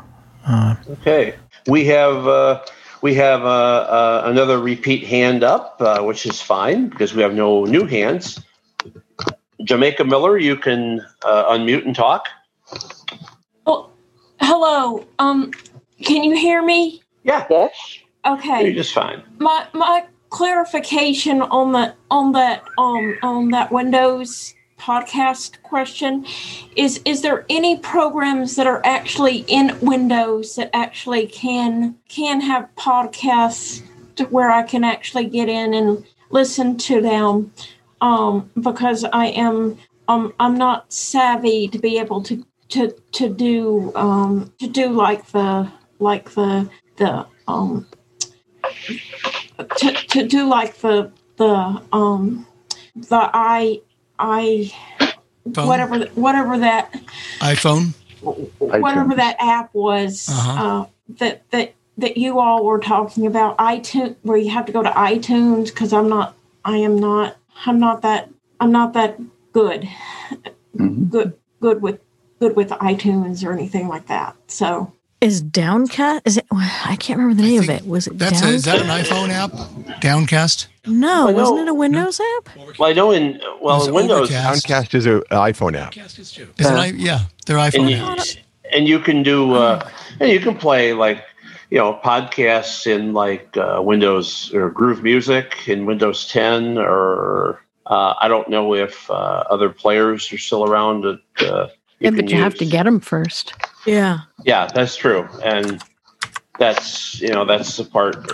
Uh, 0.48 0.76
Okay, 0.90 1.36
we 1.68 1.86
have 1.86 2.28
uh, 2.28 2.64
we 3.06 3.14
have 3.14 3.44
uh, 3.44 3.46
uh, 3.46 4.22
another 4.26 4.58
repeat 4.60 5.04
hand 5.04 5.44
up, 5.44 5.76
uh, 5.80 6.02
which 6.02 6.26
is 6.26 6.42
fine 6.42 6.88
because 6.90 7.14
we 7.14 7.22
have 7.22 7.36
no 7.36 7.64
new 7.64 7.86
hands. 7.86 8.44
Jamaica 9.64 10.04
Miller, 10.04 10.40
you 10.40 10.56
can 10.56 11.06
uh, 11.24 11.54
unmute 11.54 11.86
and 11.86 11.96
talk. 11.96 12.26
Hello. 14.42 15.06
Um, 15.20 15.52
can 16.04 16.24
you 16.24 16.36
hear 16.36 16.66
me? 16.66 17.04
Yeah. 17.24 17.46
Yes. 17.48 18.00
Okay. 18.26 18.64
You're 18.64 18.74
just 18.74 18.92
fine. 18.92 19.22
My 19.38 19.68
my 19.74 20.06
clarification 20.32 21.44
on 21.44 21.74
the 21.74 21.94
on 22.10 22.32
that 22.32 22.64
um 22.80 23.20
on 23.22 23.50
that 23.50 23.72
Windows 23.72 24.55
podcast 24.80 25.62
question 25.64 26.26
is 26.76 27.02
is 27.06 27.22
there 27.22 27.46
any 27.50 27.78
programs 27.78 28.56
that 28.56 28.68
are 28.68 28.82
actually 28.86 29.46
in 29.48 29.78
Windows 29.82 30.56
that 30.56 30.70
actually 30.74 31.28
can 31.28 31.96
can 32.10 32.42
have 32.42 32.70
podcasts 32.76 33.82
where 34.30 34.52
I 34.52 34.64
can 34.64 34.84
actually 34.84 35.26
get 35.26 35.50
in 35.50 35.74
and 35.74 36.06
listen 36.30 36.78
to 36.78 37.02
them? 37.02 37.52
Um 38.02 38.52
because 38.62 39.04
I 39.06 39.28
am 39.28 39.78
um 40.08 40.34
I'm 40.40 40.58
not 40.58 40.92
savvy 40.92 41.68
to 41.70 41.80
be 41.80 41.98
able 41.98 42.22
to 42.24 42.46
to 42.70 42.92
to 43.14 43.30
do 43.30 43.92
um 43.96 44.52
to 44.60 44.68
do 44.68 44.90
like 44.90 45.28
the 45.28 45.72
like 46.00 46.32
the 46.32 46.70
the 46.98 47.26
um 47.48 47.88
to, 49.78 49.92
to 49.92 50.28
do 50.28 50.48
like 50.48 50.78
the 50.78 51.12
the 51.38 51.82
um 51.92 52.46
the 52.96 53.30
i 53.34 53.80
i 54.20 54.72
Phone? 55.54 55.68
whatever 55.68 56.00
whatever 56.16 56.58
that 56.58 56.92
iPhone. 57.40 57.94
whatever 58.22 59.14
that 59.16 59.36
app 59.40 59.74
was 59.74 60.28
Uh-huh. 60.30 60.64
uh, 60.64 60.86
that 61.20 61.50
that 61.52 61.74
that 61.98 62.18
you 62.18 62.40
all 62.40 62.66
were 62.66 62.80
talking 62.80 63.26
about 63.28 63.58
iTunes 63.58 64.16
where 64.24 64.38
you 64.38 64.50
have 64.50 64.66
to 64.66 64.72
go 64.72 64.82
to 64.84 64.90
iTunes 64.90 65.66
because 65.66 65.94
I'm 65.94 66.10
not 66.10 66.36
I 66.66 66.78
am 66.78 66.98
not 67.00 67.38
I'm 67.66 67.80
not 67.80 68.02
that 68.02 68.30
I'm 68.60 68.72
not 68.72 68.94
that 68.94 69.20
good 69.54 69.88
good 71.10 71.34
good 71.62 71.82
with 71.82 72.00
good 72.40 72.56
with 72.56 72.70
iTunes 72.70 73.46
or 73.46 73.54
anything 73.54 73.88
like 73.88 74.08
that 74.08 74.36
so 74.48 74.92
Is 75.26 75.42
Downcast? 75.42 76.22
Is 76.26 76.38
it? 76.38 76.46
I 76.52 76.96
can't 77.00 77.18
remember 77.20 77.42
the 77.42 77.48
name 77.50 77.64
of 77.64 77.70
it. 77.72 77.88
Was 77.88 78.06
it 78.06 78.20
That's 78.20 78.44
a, 78.44 78.48
is 78.50 78.64
that 78.66 78.80
an 78.80 78.86
iPhone 78.88 79.30
app? 79.30 80.00
Downcast. 80.00 80.68
No, 80.86 81.30
I 81.30 81.32
know- 81.32 81.38
wasn't 81.38 81.60
it 81.62 81.68
a 81.68 81.74
Windows 81.74 82.22
app? 82.38 82.50
Well, 82.78 82.88
I 82.90 82.94
know 82.94 83.10
in 83.12 83.42
well 83.60 83.78
It's 83.78 83.88
in 83.88 83.94
Windows, 83.96 84.30
Overcast. 84.30 84.68
Downcast 84.68 84.94
is 84.94 85.08
an 85.08 85.22
iPhone 85.32 85.76
app. 85.76 85.98
Is 85.98 86.32
too. 86.32 86.48
Is 86.60 86.68
it 86.68 86.74
i- 86.74 86.86
yeah, 86.96 87.22
they're 87.48 87.58
iPhone 87.58 87.80
and 87.80 87.90
you, 87.90 87.98
apps. 87.98 88.38
and 88.72 88.88
you 88.88 89.00
can 89.00 89.24
do 89.24 89.56
uh, 89.56 89.90
and 90.20 90.30
you 90.30 90.40
can 90.40 90.56
play 90.56 90.94
like 90.94 91.24
you 91.72 91.80
know 91.80 92.00
podcasts 92.06 92.86
in 92.86 93.14
like 93.14 93.58
uh, 93.58 93.82
Windows 93.84 94.54
or 94.54 94.70
Groove 94.70 95.02
Music 95.02 95.68
in 95.68 95.88
Windows 95.88 96.28
10 96.28 96.78
or 96.78 97.64
uh, 97.88 98.14
I 98.22 98.28
don't 98.28 98.48
know 98.48 98.76
if 98.76 99.10
uh, 99.10 99.44
other 99.50 99.70
players 99.70 100.32
are 100.32 100.38
still 100.38 100.66
around. 100.70 101.02
That, 101.02 101.50
uh, 101.52 101.68
Yeah, 101.98 102.12
but 102.12 102.30
you 102.30 102.38
have 102.38 102.54
to 102.56 102.66
get 102.66 102.84
them 102.84 103.00
first. 103.00 103.54
Yeah. 103.86 104.20
Yeah, 104.44 104.68
that's 104.74 104.96
true, 104.96 105.28
and 105.44 105.82
that's 106.60 107.20
you 107.22 107.30
know 107.30 107.46
that's 107.46 107.78
the 107.78 107.86
part. 107.86 108.28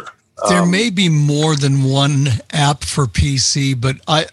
There 0.49 0.61
um, 0.61 0.71
may 0.71 0.89
be 0.89 1.09
more 1.09 1.55
than 1.55 1.83
one 1.83 2.27
app 2.51 2.83
for 2.83 3.05
PC, 3.05 3.79
but 3.79 3.97
I, 4.07 4.25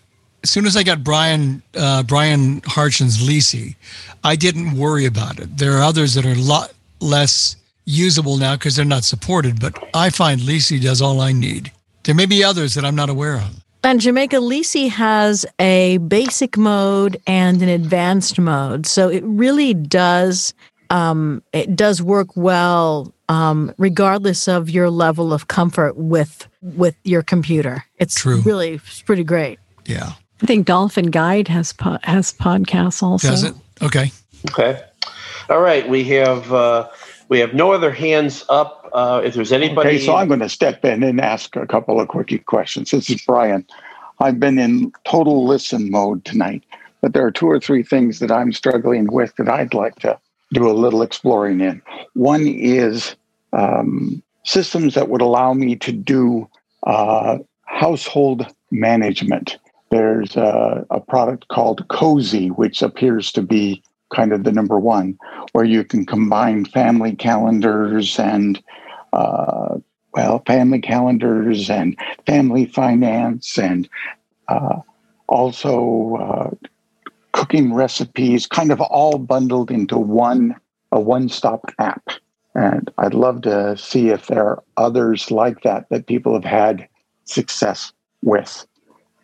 as 0.42 0.50
soon 0.50 0.66
as 0.66 0.76
I 0.76 0.82
got 0.82 1.04
Brian 1.04 1.62
uh, 1.74 2.02
Brian 2.02 2.60
Hartgen's 2.62 3.18
Leasey, 3.18 3.76
I 4.24 4.36
didn't 4.36 4.76
worry 4.76 5.06
about 5.06 5.38
it. 5.38 5.56
There 5.56 5.76
are 5.76 5.82
others 5.82 6.14
that 6.14 6.24
are 6.24 6.32
a 6.32 6.34
lot 6.34 6.72
less 7.00 7.56
usable 7.84 8.36
now 8.36 8.54
because 8.54 8.76
they're 8.76 8.84
not 8.84 9.04
supported, 9.04 9.60
but 9.60 9.74
I 9.94 10.10
find 10.10 10.40
Leasey 10.40 10.80
does 10.80 11.00
all 11.00 11.20
I 11.20 11.32
need. 11.32 11.72
There 12.04 12.14
may 12.14 12.26
be 12.26 12.44
others 12.44 12.74
that 12.74 12.84
I'm 12.84 12.96
not 12.96 13.10
aware 13.10 13.36
of. 13.36 13.62
And 13.84 14.00
Jamaica 14.00 14.36
Leasey 14.36 14.90
has 14.90 15.46
a 15.58 15.98
basic 15.98 16.56
mode 16.58 17.20
and 17.26 17.62
an 17.62 17.68
advanced 17.68 18.38
mode, 18.38 18.86
so 18.86 19.08
it 19.08 19.22
really 19.24 19.72
does 19.72 20.52
um, 20.90 21.42
it 21.52 21.76
does 21.76 22.02
work 22.02 22.36
well 22.36 23.12
um, 23.28 23.74
regardless 23.78 24.48
of 24.48 24.70
your 24.70 24.90
level 24.90 25.32
of 25.32 25.48
comfort 25.48 25.96
with 25.96 26.48
with 26.62 26.96
your 27.04 27.22
computer. 27.22 27.84
It's 27.98 28.14
True. 28.14 28.40
really 28.40 28.74
it's 28.74 29.02
pretty 29.02 29.24
great. 29.24 29.58
Yeah. 29.84 30.12
I 30.42 30.46
think 30.46 30.66
Dolphin 30.66 31.10
Guide 31.10 31.48
has 31.48 31.72
po- 31.72 31.98
has 32.04 32.32
podcasts 32.32 33.02
also. 33.02 33.28
Does 33.28 33.44
it? 33.44 33.54
Okay. 33.82 34.12
Okay. 34.50 34.80
All 35.50 35.60
right, 35.60 35.88
we 35.88 36.04
have 36.04 36.52
uh, 36.52 36.88
we 37.28 37.38
have 37.40 37.54
no 37.54 37.72
other 37.72 37.90
hands 37.90 38.44
up. 38.48 38.88
Uh, 38.92 39.20
if 39.22 39.34
there's 39.34 39.52
anybody, 39.52 39.96
Okay, 39.96 39.98
so 39.98 40.16
I'm 40.16 40.28
going 40.28 40.40
to 40.40 40.48
step 40.48 40.84
in 40.84 41.02
and 41.02 41.20
ask 41.20 41.56
a 41.56 41.66
couple 41.66 42.00
of 42.00 42.08
quickie 42.08 42.38
questions. 42.38 42.90
This 42.90 43.10
is 43.10 43.22
Brian. 43.22 43.66
I've 44.20 44.40
been 44.40 44.58
in 44.58 44.92
total 45.04 45.46
listen 45.46 45.90
mode 45.90 46.24
tonight, 46.24 46.64
but 47.02 47.12
there 47.12 47.24
are 47.24 47.30
two 47.30 47.46
or 47.46 47.60
three 47.60 47.82
things 47.82 48.18
that 48.20 48.30
I'm 48.30 48.52
struggling 48.52 49.12
with 49.12 49.36
that 49.36 49.48
I'd 49.48 49.74
like 49.74 49.96
to 49.96 50.18
do 50.52 50.68
a 50.68 50.72
little 50.72 51.02
exploring 51.02 51.60
in. 51.60 51.82
One 52.14 52.46
is 52.46 53.16
um, 53.52 54.22
systems 54.44 54.94
that 54.94 55.08
would 55.08 55.20
allow 55.20 55.52
me 55.52 55.76
to 55.76 55.92
do 55.92 56.48
uh, 56.86 57.38
household 57.64 58.46
management. 58.70 59.58
There's 59.90 60.36
a, 60.36 60.86
a 60.90 61.00
product 61.00 61.48
called 61.48 61.86
Cozi, 61.88 62.50
which 62.50 62.82
appears 62.82 63.32
to 63.32 63.42
be 63.42 63.82
kind 64.14 64.32
of 64.32 64.44
the 64.44 64.52
number 64.52 64.78
one, 64.78 65.18
where 65.52 65.64
you 65.64 65.84
can 65.84 66.06
combine 66.06 66.64
family 66.64 67.14
calendars 67.14 68.18
and 68.18 68.62
uh, 69.12 69.76
well, 70.14 70.42
family 70.46 70.80
calendars 70.80 71.70
and 71.70 71.96
family 72.26 72.66
finance, 72.66 73.58
and 73.58 73.88
uh, 74.48 74.80
also 75.28 76.16
uh, 76.16 76.68
cooking 77.32 77.74
recipes, 77.74 78.46
kind 78.46 78.72
of 78.72 78.80
all 78.80 79.18
bundled 79.18 79.70
into 79.70 79.98
one 79.98 80.56
a 80.90 81.00
one-stop 81.00 81.70
app. 81.78 82.02
And 82.54 82.90
I'd 82.98 83.14
love 83.14 83.42
to 83.42 83.76
see 83.76 84.08
if 84.08 84.26
there 84.26 84.44
are 84.44 84.62
others 84.76 85.30
like 85.30 85.62
that 85.62 85.88
that 85.90 86.06
people 86.06 86.32
have 86.34 86.44
had 86.44 86.88
success 87.24 87.92
with. 88.22 88.66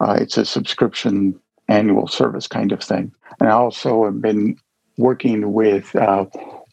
Uh, 0.01 0.17
it's 0.21 0.37
a 0.37 0.45
subscription 0.45 1.39
annual 1.69 2.07
service 2.07 2.47
kind 2.47 2.71
of 2.71 2.83
thing. 2.83 3.13
And 3.41 3.49
I 3.49 3.53
also 3.53 4.05
have 4.05 4.21
been 4.21 4.59
working 4.99 5.53
with 5.53 5.97
uh, 5.97 6.27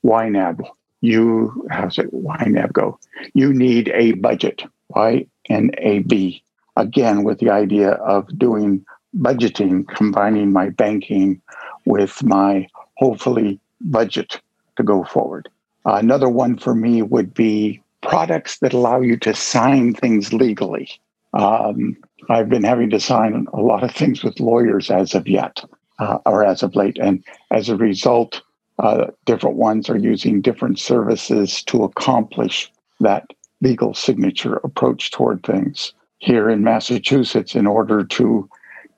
YNAB. 0.03 0.67
You, 0.99 1.65
how's 1.71 1.97
it, 1.97 2.13
YNAB 2.13 2.73
go? 2.73 2.99
You 3.33 3.53
need 3.53 3.89
a 3.95 4.11
budget, 4.13 4.63
Y 4.89 5.25
N 5.49 5.71
A 5.77 5.99
B. 5.99 6.43
Again, 6.75 7.23
with 7.23 7.39
the 7.39 7.49
idea 7.49 7.91
of 7.91 8.27
doing 8.37 8.85
budgeting, 9.17 9.88
combining 9.88 10.51
my 10.51 10.69
banking 10.69 11.41
with 11.85 12.23
my 12.23 12.67
hopefully 12.97 13.59
budget 13.81 14.39
to 14.77 14.83
go 14.83 15.03
forward. 15.03 15.49
Uh, 15.85 15.95
another 15.95 16.29
one 16.29 16.57
for 16.57 16.75
me 16.75 17.01
would 17.01 17.33
be 17.33 17.81
products 18.01 18.59
that 18.59 18.73
allow 18.73 19.01
you 19.01 19.17
to 19.17 19.33
sign 19.33 19.93
things 19.93 20.33
legally. 20.33 20.89
Um, 21.33 21.97
I've 22.29 22.49
been 22.49 22.63
having 22.63 22.89
to 22.91 22.99
sign 22.99 23.47
a 23.53 23.61
lot 23.61 23.83
of 23.83 23.91
things 23.91 24.23
with 24.23 24.39
lawyers 24.39 24.91
as 24.91 25.15
of 25.15 25.27
yet, 25.27 25.63
uh, 25.99 26.19
or 26.25 26.43
as 26.43 26.61
of 26.63 26.75
late. 26.75 26.97
And 26.99 27.23
as 27.51 27.69
a 27.69 27.75
result, 27.75 28.41
uh, 28.79 29.07
different 29.25 29.57
ones 29.57 29.89
are 29.89 29.97
using 29.97 30.41
different 30.41 30.79
services 30.79 31.63
to 31.63 31.83
accomplish 31.83 32.71
that 32.99 33.25
legal 33.61 33.93
signature 33.93 34.55
approach 34.63 35.11
toward 35.11 35.43
things. 35.43 35.93
Here 36.17 36.49
in 36.49 36.63
Massachusetts, 36.63 37.55
in 37.55 37.65
order 37.65 38.03
to 38.03 38.49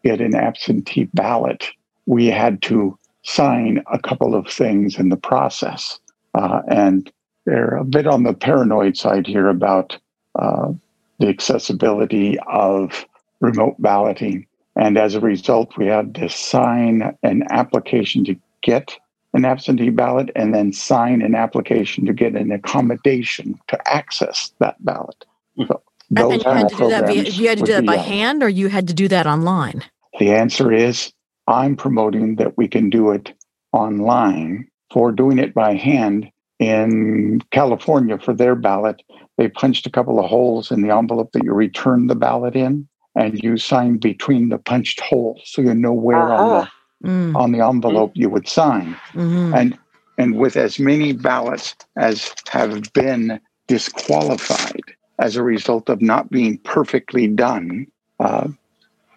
get 0.03 0.21
an 0.21 0.35
absentee 0.35 1.09
ballot, 1.13 1.67
we 2.05 2.27
had 2.27 2.61
to 2.63 2.97
sign 3.23 3.83
a 3.91 3.99
couple 3.99 4.35
of 4.35 4.47
things 4.47 4.97
in 4.99 5.09
the 5.09 5.17
process. 5.17 5.99
Uh, 6.35 6.61
and 6.67 7.11
they're 7.45 7.75
a 7.75 7.83
bit 7.83 8.07
on 8.07 8.23
the 8.23 8.33
paranoid 8.33 8.97
side 8.97 9.27
here 9.27 9.47
about 9.47 9.97
uh, 10.35 10.71
the 11.19 11.27
accessibility 11.27 12.37
of 12.47 13.05
remote 13.39 13.75
balloting. 13.79 14.45
And 14.75 14.97
as 14.97 15.15
a 15.15 15.19
result, 15.19 15.77
we 15.77 15.87
had 15.87 16.15
to 16.15 16.29
sign 16.29 17.15
an 17.23 17.43
application 17.51 18.25
to 18.25 18.35
get 18.61 18.97
an 19.33 19.45
absentee 19.45 19.89
ballot 19.89 20.29
and 20.35 20.53
then 20.53 20.73
sign 20.73 21.21
an 21.21 21.35
application 21.35 22.05
to 22.05 22.13
get 22.13 22.35
an 22.35 22.51
accommodation 22.51 23.59
to 23.67 23.79
access 23.91 24.51
that 24.59 24.83
ballot. 24.83 25.25
So 25.67 25.81
and 26.15 26.43
you 26.43 26.49
had 26.49 26.69
to 26.69 26.75
do 26.75 26.89
that, 26.89 27.07
via, 27.07 27.23
you 27.23 27.47
had 27.47 27.57
to 27.59 27.63
do 27.63 27.73
that 27.73 27.85
by 27.85 27.97
uh, 27.97 28.03
hand 28.03 28.43
or 28.43 28.49
you 28.49 28.67
had 28.67 28.87
to 28.87 28.93
do 28.93 29.07
that 29.07 29.25
online? 29.25 29.83
The 30.19 30.31
answer 30.31 30.71
is 30.71 31.11
I'm 31.47 31.75
promoting 31.75 32.35
that 32.37 32.57
we 32.57 32.67
can 32.67 32.89
do 32.89 33.11
it 33.11 33.33
online. 33.71 34.67
For 34.91 35.11
doing 35.11 35.39
it 35.39 35.55
by 35.55 35.73
hand 35.73 36.29
in 36.59 37.41
California 37.49 38.19
for 38.19 38.33
their 38.33 38.55
ballot, 38.55 39.01
they 39.37 39.49
punched 39.49 39.87
a 39.87 39.91
couple 39.91 40.19
of 40.19 40.29
holes 40.29 40.71
in 40.71 40.81
the 40.81 40.95
envelope 40.95 41.31
that 41.31 41.43
you 41.43 41.51
return 41.51 42.07
the 42.07 42.15
ballot 42.15 42.55
in, 42.55 42.87
and 43.15 43.39
you 43.43 43.57
sign 43.57 43.97
between 43.97 44.49
the 44.49 44.59
punched 44.59 44.99
holes, 44.99 45.41
so 45.45 45.61
you 45.61 45.73
know 45.73 45.93
where 45.93 46.31
uh-huh. 46.31 46.43
on 46.43 46.67
the 47.01 47.07
mm. 47.07 47.35
on 47.35 47.51
the 47.51 47.65
envelope 47.65 48.11
you 48.13 48.29
would 48.29 48.47
sign. 48.47 48.93
Mm-hmm. 49.13 49.53
And 49.55 49.77
and 50.19 50.37
with 50.37 50.55
as 50.55 50.77
many 50.77 51.13
ballots 51.13 51.75
as 51.97 52.33
have 52.49 52.93
been 52.93 53.39
disqualified 53.67 54.83
as 55.19 55.35
a 55.35 55.43
result 55.43 55.89
of 55.89 56.01
not 56.01 56.29
being 56.29 56.59
perfectly 56.59 57.27
done, 57.27 57.87
uh, 58.19 58.47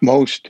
most 0.01 0.49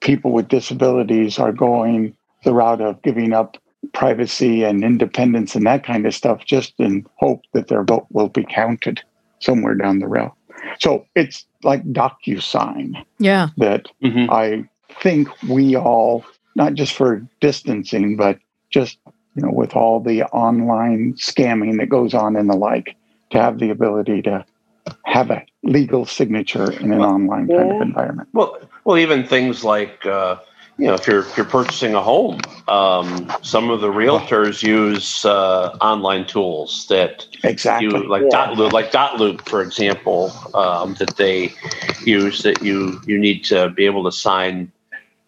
people 0.00 0.32
with 0.32 0.48
disabilities 0.48 1.38
are 1.38 1.52
going 1.52 2.16
the 2.44 2.54
route 2.54 2.80
of 2.80 3.02
giving 3.02 3.32
up 3.32 3.56
privacy 3.92 4.62
and 4.64 4.84
independence 4.84 5.54
and 5.54 5.66
that 5.66 5.84
kind 5.84 6.06
of 6.06 6.14
stuff 6.14 6.44
just 6.44 6.74
in 6.78 7.06
hope 7.16 7.42
that 7.52 7.68
their 7.68 7.82
vote 7.82 8.06
will 8.10 8.28
be 8.28 8.44
counted 8.44 9.00
somewhere 9.40 9.74
down 9.74 9.98
the 9.98 10.08
road. 10.08 10.32
So 10.78 11.06
it's 11.14 11.46
like 11.62 11.84
DocuSign. 11.84 13.04
Yeah. 13.18 13.48
That 13.56 13.86
mm-hmm. 14.02 14.30
I 14.30 14.68
think 15.02 15.28
we 15.42 15.76
all, 15.76 16.24
not 16.54 16.74
just 16.74 16.94
for 16.94 17.26
distancing, 17.40 18.16
but 18.16 18.38
just, 18.70 18.98
you 19.34 19.42
know, 19.42 19.52
with 19.52 19.74
all 19.74 20.00
the 20.00 20.24
online 20.24 21.14
scamming 21.14 21.78
that 21.78 21.88
goes 21.88 22.14
on 22.14 22.36
and 22.36 22.48
the 22.48 22.56
like, 22.56 22.96
to 23.30 23.38
have 23.38 23.58
the 23.58 23.70
ability 23.70 24.22
to 24.22 24.44
have 25.04 25.30
a 25.30 25.44
legal 25.62 26.04
signature 26.04 26.70
in 26.72 26.92
an 26.92 27.00
online 27.00 27.46
kind 27.46 27.68
yeah. 27.68 27.76
of 27.76 27.82
environment. 27.82 28.28
Well, 28.32 28.58
well, 28.84 28.98
even 28.98 29.26
things 29.26 29.64
like 29.64 30.04
uh, 30.06 30.36
you 30.80 30.86
know, 30.86 30.94
if 30.94 31.06
you're 31.06 31.20
if 31.20 31.36
you're 31.36 31.44
purchasing 31.44 31.94
a 31.94 32.00
home, 32.00 32.40
um, 32.66 33.30
some 33.42 33.68
of 33.68 33.82
the 33.82 33.88
realtors 33.88 34.62
use 34.62 35.26
uh, 35.26 35.76
online 35.82 36.26
tools 36.26 36.86
that 36.88 37.26
exactly 37.44 37.88
you, 37.88 38.08
like 38.08 38.22
yeah. 38.30 38.46
dotloop, 38.46 38.72
like 38.72 38.90
dotloop, 38.90 39.46
for 39.46 39.60
example, 39.60 40.32
um, 40.54 40.94
that 40.94 41.16
they 41.16 41.52
use 42.04 42.42
that 42.42 42.62
you 42.62 42.98
you 43.06 43.18
need 43.18 43.44
to 43.44 43.68
be 43.70 43.84
able 43.84 44.04
to 44.04 44.12
sign 44.12 44.72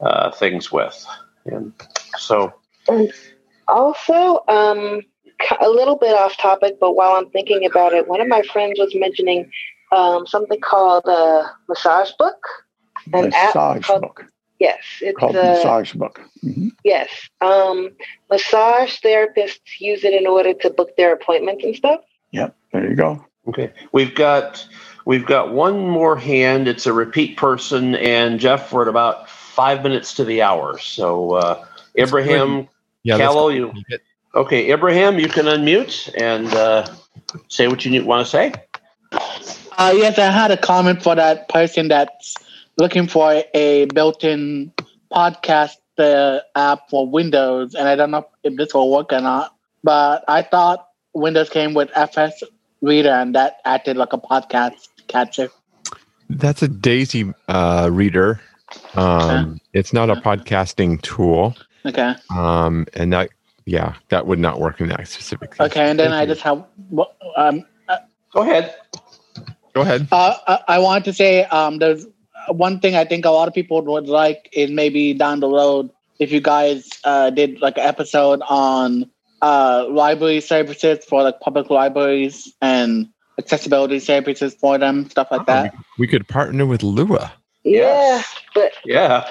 uh, 0.01 0.31
things 0.31 0.73
with, 0.73 1.07
and 1.45 1.73
so. 2.17 2.55
And 2.89 3.13
also, 3.69 4.43
um, 4.49 5.03
a 5.61 5.69
little 5.69 5.97
bit 5.97 6.15
off 6.15 6.37
topic, 6.39 6.79
but 6.81 6.95
while 6.95 7.13
I'm 7.13 7.29
thinking 7.31 7.67
about 7.67 7.93
it, 7.93 8.09
one 8.09 8.21
of 8.21 8.29
my 8.29 8.43
friends 8.53 8.79
was 8.79 8.95
mentioning 8.95 9.51
um, 9.93 10.27
something 10.27 10.61
called 10.61 11.05
a 11.07 11.45
massage 11.69 12.11
book. 12.19 12.39
An 13.13 13.31
massage 13.31 13.77
app 13.79 13.83
called, 13.83 14.03
book. 14.03 14.27
Yes, 14.59 14.79
it's 15.01 15.19
called 15.19 15.37
a 15.37 15.43
massage 15.43 15.93
book. 15.93 16.21
Mm-hmm. 16.45 16.69
Yes, 16.85 17.09
um, 17.41 17.91
massage 18.31 18.99
therapists 19.01 19.81
use 19.81 20.05
it 20.05 20.15
in 20.15 20.27
order 20.27 20.55
to 20.55 20.71
book 20.71 20.97
their 20.97 21.13
appointments 21.13 21.65
and 21.65 21.75
stuff. 21.75 22.01
Yep, 22.31 22.57
there 22.73 22.89
you 22.89 22.97
go. 22.97 23.25
Okay, 23.49 23.73
we've 23.93 24.15
got 24.15 24.67
we've 25.05 25.27
got 25.27 25.53
one 25.53 25.89
more 25.89 26.17
hand. 26.17 26.69
It's 26.69 26.87
a 26.87 26.93
repeat 26.93 27.37
person, 27.37 27.97
and 27.97 28.39
Jeff, 28.39 28.73
we're 28.73 28.83
at 28.83 28.89
about 28.89 29.29
five 29.29 29.83
minutes 29.83 30.15
to 30.15 30.25
the 30.25 30.43
hour. 30.43 30.79
So, 30.79 31.33
uh, 31.33 31.67
Ibrahim, 31.99 32.69
yeah, 33.03 33.19
Callow, 33.19 33.49
you 33.49 33.73
Okay, 34.35 34.73
Ibrahim, 34.73 35.19
you 35.19 35.29
can 35.29 35.45
unmute 35.45 36.11
and 36.19 36.47
uh, 36.55 36.87
say 37.49 37.69
what 37.69 37.85
you 37.85 38.05
want 38.05 38.27
to 38.27 38.31
say. 38.31 38.53
Uh, 39.13 39.93
yes, 39.95 40.19
I 40.19 40.31
had 40.31 40.51
a 40.51 40.57
comment 40.57 41.03
for 41.03 41.15
that 41.15 41.49
person 41.51 41.89
that's 41.89 42.35
looking 42.77 43.07
for 43.07 43.43
a 43.55 43.87
built-in 43.87 44.73
podcast 45.13 45.77
uh, 45.99 46.41
app 46.55 46.89
for 46.89 47.07
Windows, 47.07 47.75
and 47.75 47.89
I 47.89 47.97
don't 47.97 48.11
know 48.11 48.27
if 48.43 48.57
this 48.57 48.75
will 48.75 48.91
work 48.91 49.13
or 49.13 49.21
not. 49.21 49.55
But 49.85 50.25
I 50.29 50.43
thought 50.43 50.89
Windows 51.15 51.51
came 51.51 51.75
with 51.75 51.91
FS 51.95 52.43
Reader, 52.81 53.11
and 53.11 53.35
that 53.35 53.59
acted 53.65 53.97
like 53.97 54.13
a 54.13 54.19
podcast 54.19 54.89
catcher. 55.09 55.49
That's 56.29 56.63
a 56.63 56.69
Daisy 56.69 57.33
uh, 57.49 57.89
reader. 57.93 58.41
Um, 58.95 59.31
okay. 59.31 59.61
It's 59.75 59.93
not 59.93 60.11
a 60.11 60.15
podcasting 60.17 61.03
tool. 61.03 61.55
Okay. 61.85 62.15
Um, 62.31 62.87
and 62.95 63.13
that 63.13 63.31
yeah, 63.65 63.95
that 64.09 64.27
would 64.27 64.39
not 64.39 64.61
work 64.61 64.81
in 64.81 64.89
that 64.89 65.07
specific 65.07 65.53
case. 65.53 65.61
Okay, 65.61 65.89
and 65.89 65.99
then 65.99 66.11
Thank 66.11 66.19
I 66.19 66.23
you. 66.23 66.29
just 66.29 66.43
have 66.43 66.65
um, 67.37 67.65
uh, 67.89 67.97
go 68.33 68.43
ahead. 68.43 68.75
Go 69.75 69.83
ahead. 69.83 70.09
Uh, 70.11 70.37
I, 70.47 70.77
I 70.77 70.79
want 70.81 71.05
to 71.07 71.13
say 71.13 71.45
um, 71.45 71.79
there's 71.79 72.07
one 72.49 72.81
thing 72.81 72.97
I 72.97 73.05
think 73.05 73.25
a 73.25 73.31
lot 73.31 73.49
of 73.49 73.55
people 73.55 73.83
would 73.83 74.09
like 74.09 74.49
is 74.53 74.71
maybe 74.71 75.15
down 75.15 75.41
the 75.41 75.49
road 75.49 75.91
if 76.19 76.31
you 76.31 76.41
guys 76.41 76.89
uh, 77.05 77.31
did 77.31 77.61
like 77.61 77.79
an 77.79 77.85
episode 77.85 78.41
on 78.49 79.11
uh, 79.43 79.87
library 79.91 80.41
services 80.41 81.05
for 81.05 81.23
like 81.23 81.41
public 81.41 81.69
libraries 81.71 82.53
and 82.61 83.09
accessibility 83.39 83.99
services 83.99 84.55
for 84.55 84.79
them, 84.79 85.09
stuff 85.11 85.29
like 85.31 85.43
oh, 85.43 85.45
that. 85.47 85.75
We 85.99 86.07
could 86.07 86.29
partner 86.29 86.67
with 86.67 86.83
Lua. 86.83 87.33
Yeah, 87.65 88.23
but 88.55 88.73
yeah. 88.85 89.29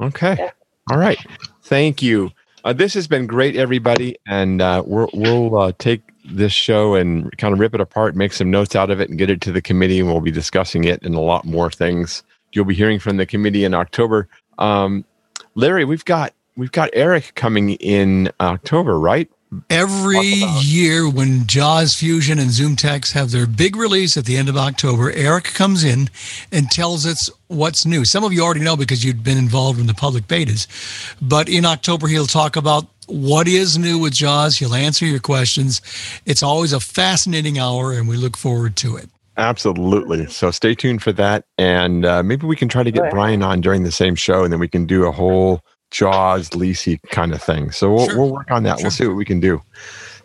Okay. 0.00 0.36
Yeah. 0.38 0.50
All 0.90 0.98
right. 0.98 1.18
Thank 1.62 2.02
you. 2.02 2.30
Uh, 2.64 2.72
this 2.72 2.94
has 2.94 3.06
been 3.06 3.26
great, 3.26 3.56
everybody, 3.56 4.16
and 4.26 4.60
uh, 4.60 4.82
we'll, 4.84 5.10
we'll 5.12 5.58
uh, 5.58 5.72
take 5.78 6.02
this 6.24 6.52
show 6.52 6.94
and 6.94 7.36
kind 7.38 7.54
of 7.54 7.60
rip 7.60 7.74
it 7.74 7.80
apart, 7.80 8.16
make 8.16 8.32
some 8.32 8.50
notes 8.50 8.74
out 8.74 8.90
of 8.90 9.00
it, 9.00 9.08
and 9.08 9.18
get 9.18 9.30
it 9.30 9.40
to 9.42 9.52
the 9.52 9.62
committee. 9.62 10.00
And 10.00 10.08
we'll 10.08 10.20
be 10.20 10.30
discussing 10.30 10.84
it 10.84 11.02
and 11.02 11.14
a 11.14 11.20
lot 11.20 11.44
more 11.44 11.70
things. 11.70 12.22
You'll 12.52 12.64
be 12.64 12.74
hearing 12.74 12.98
from 12.98 13.16
the 13.16 13.26
committee 13.26 13.64
in 13.64 13.74
October. 13.74 14.28
Um, 14.58 15.04
Larry, 15.54 15.84
we've 15.84 16.04
got 16.04 16.32
we've 16.56 16.72
got 16.72 16.90
Eric 16.92 17.32
coming 17.34 17.70
in 17.74 18.30
October, 18.40 18.98
right? 18.98 19.30
Every 19.70 20.18
year 20.60 21.08
when 21.08 21.46
JAWS 21.46 21.94
Fusion 21.94 22.38
and 22.38 22.50
ZoomText 22.50 23.12
have 23.12 23.30
their 23.30 23.46
big 23.46 23.76
release 23.76 24.18
at 24.18 24.26
the 24.26 24.36
end 24.36 24.50
of 24.50 24.58
October, 24.58 25.10
Eric 25.10 25.44
comes 25.44 25.84
in 25.84 26.10
and 26.52 26.70
tells 26.70 27.06
us 27.06 27.30
what's 27.46 27.86
new. 27.86 28.04
Some 28.04 28.24
of 28.24 28.32
you 28.32 28.42
already 28.42 28.60
know 28.60 28.76
because 28.76 29.02
you've 29.02 29.24
been 29.24 29.38
involved 29.38 29.80
in 29.80 29.86
the 29.86 29.94
public 29.94 30.26
betas. 30.26 30.66
But 31.22 31.48
in 31.48 31.64
October, 31.64 32.08
he'll 32.08 32.26
talk 32.26 32.56
about 32.56 32.88
what 33.06 33.48
is 33.48 33.78
new 33.78 33.98
with 33.98 34.12
JAWS. 34.12 34.58
He'll 34.58 34.74
answer 34.74 35.06
your 35.06 35.20
questions. 35.20 35.80
It's 36.26 36.42
always 36.42 36.74
a 36.74 36.80
fascinating 36.80 37.58
hour, 37.58 37.94
and 37.94 38.06
we 38.06 38.18
look 38.18 38.36
forward 38.36 38.76
to 38.76 38.96
it. 38.96 39.08
Absolutely. 39.38 40.26
So 40.26 40.50
stay 40.50 40.74
tuned 40.74 41.00
for 41.00 41.12
that. 41.12 41.44
And 41.56 42.04
uh, 42.04 42.22
maybe 42.22 42.46
we 42.46 42.56
can 42.56 42.68
try 42.68 42.82
to 42.82 42.90
get 42.90 43.10
Brian 43.10 43.42
on 43.42 43.60
during 43.60 43.84
the 43.84 43.92
same 43.92 44.16
show, 44.16 44.42
and 44.42 44.52
then 44.52 44.60
we 44.60 44.68
can 44.68 44.84
do 44.84 45.06
a 45.06 45.12
whole 45.12 45.62
Jaws, 45.90 46.50
Leasey 46.50 47.00
kind 47.10 47.32
of 47.32 47.40
thing. 47.42 47.70
So 47.70 47.94
we'll, 47.94 48.08
sure. 48.08 48.18
we'll 48.18 48.32
work 48.32 48.50
on 48.50 48.64
that. 48.64 48.78
Sure. 48.78 48.84
We'll 48.84 48.90
see 48.90 49.06
what 49.06 49.16
we 49.16 49.24
can 49.24 49.40
do. 49.40 49.62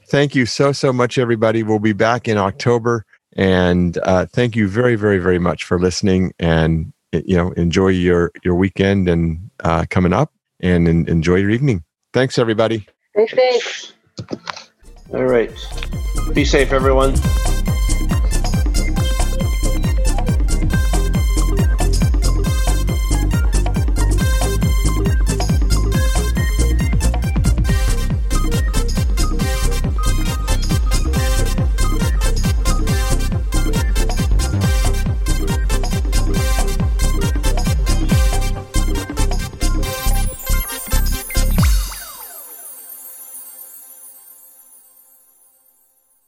Thank 0.10 0.36
you 0.36 0.46
so, 0.46 0.72
so 0.72 0.92
much, 0.92 1.18
everybody. 1.18 1.64
We'll 1.64 1.80
be 1.80 1.94
back 1.94 2.28
in 2.28 2.38
October. 2.38 3.06
And 3.36 3.98
uh, 4.00 4.26
thank 4.26 4.56
you 4.56 4.68
very, 4.68 4.96
very, 4.96 5.20
very 5.20 5.40
much 5.40 5.64
for 5.64 5.80
listening. 5.80 6.34
And, 6.40 6.92
you 7.12 7.38
know, 7.38 7.52
enjoy 7.54 7.90
your, 7.90 8.32
your 8.44 8.56
weekend 8.56 9.08
and 9.08 9.50
uh, 9.64 9.86
coming 9.90 10.12
up 10.12 10.34
and, 10.60 10.88
and 10.88 11.08
enjoy 11.08 11.36
your 11.36 11.52
evening. 11.52 11.84
Thanks, 12.14 12.38
everybody. 12.38 12.86
Stay 13.12 13.28
safe. 13.28 13.94
All 15.14 15.24
right. 15.24 15.52
Be 16.34 16.46
safe, 16.46 16.72
everyone. 16.72 17.16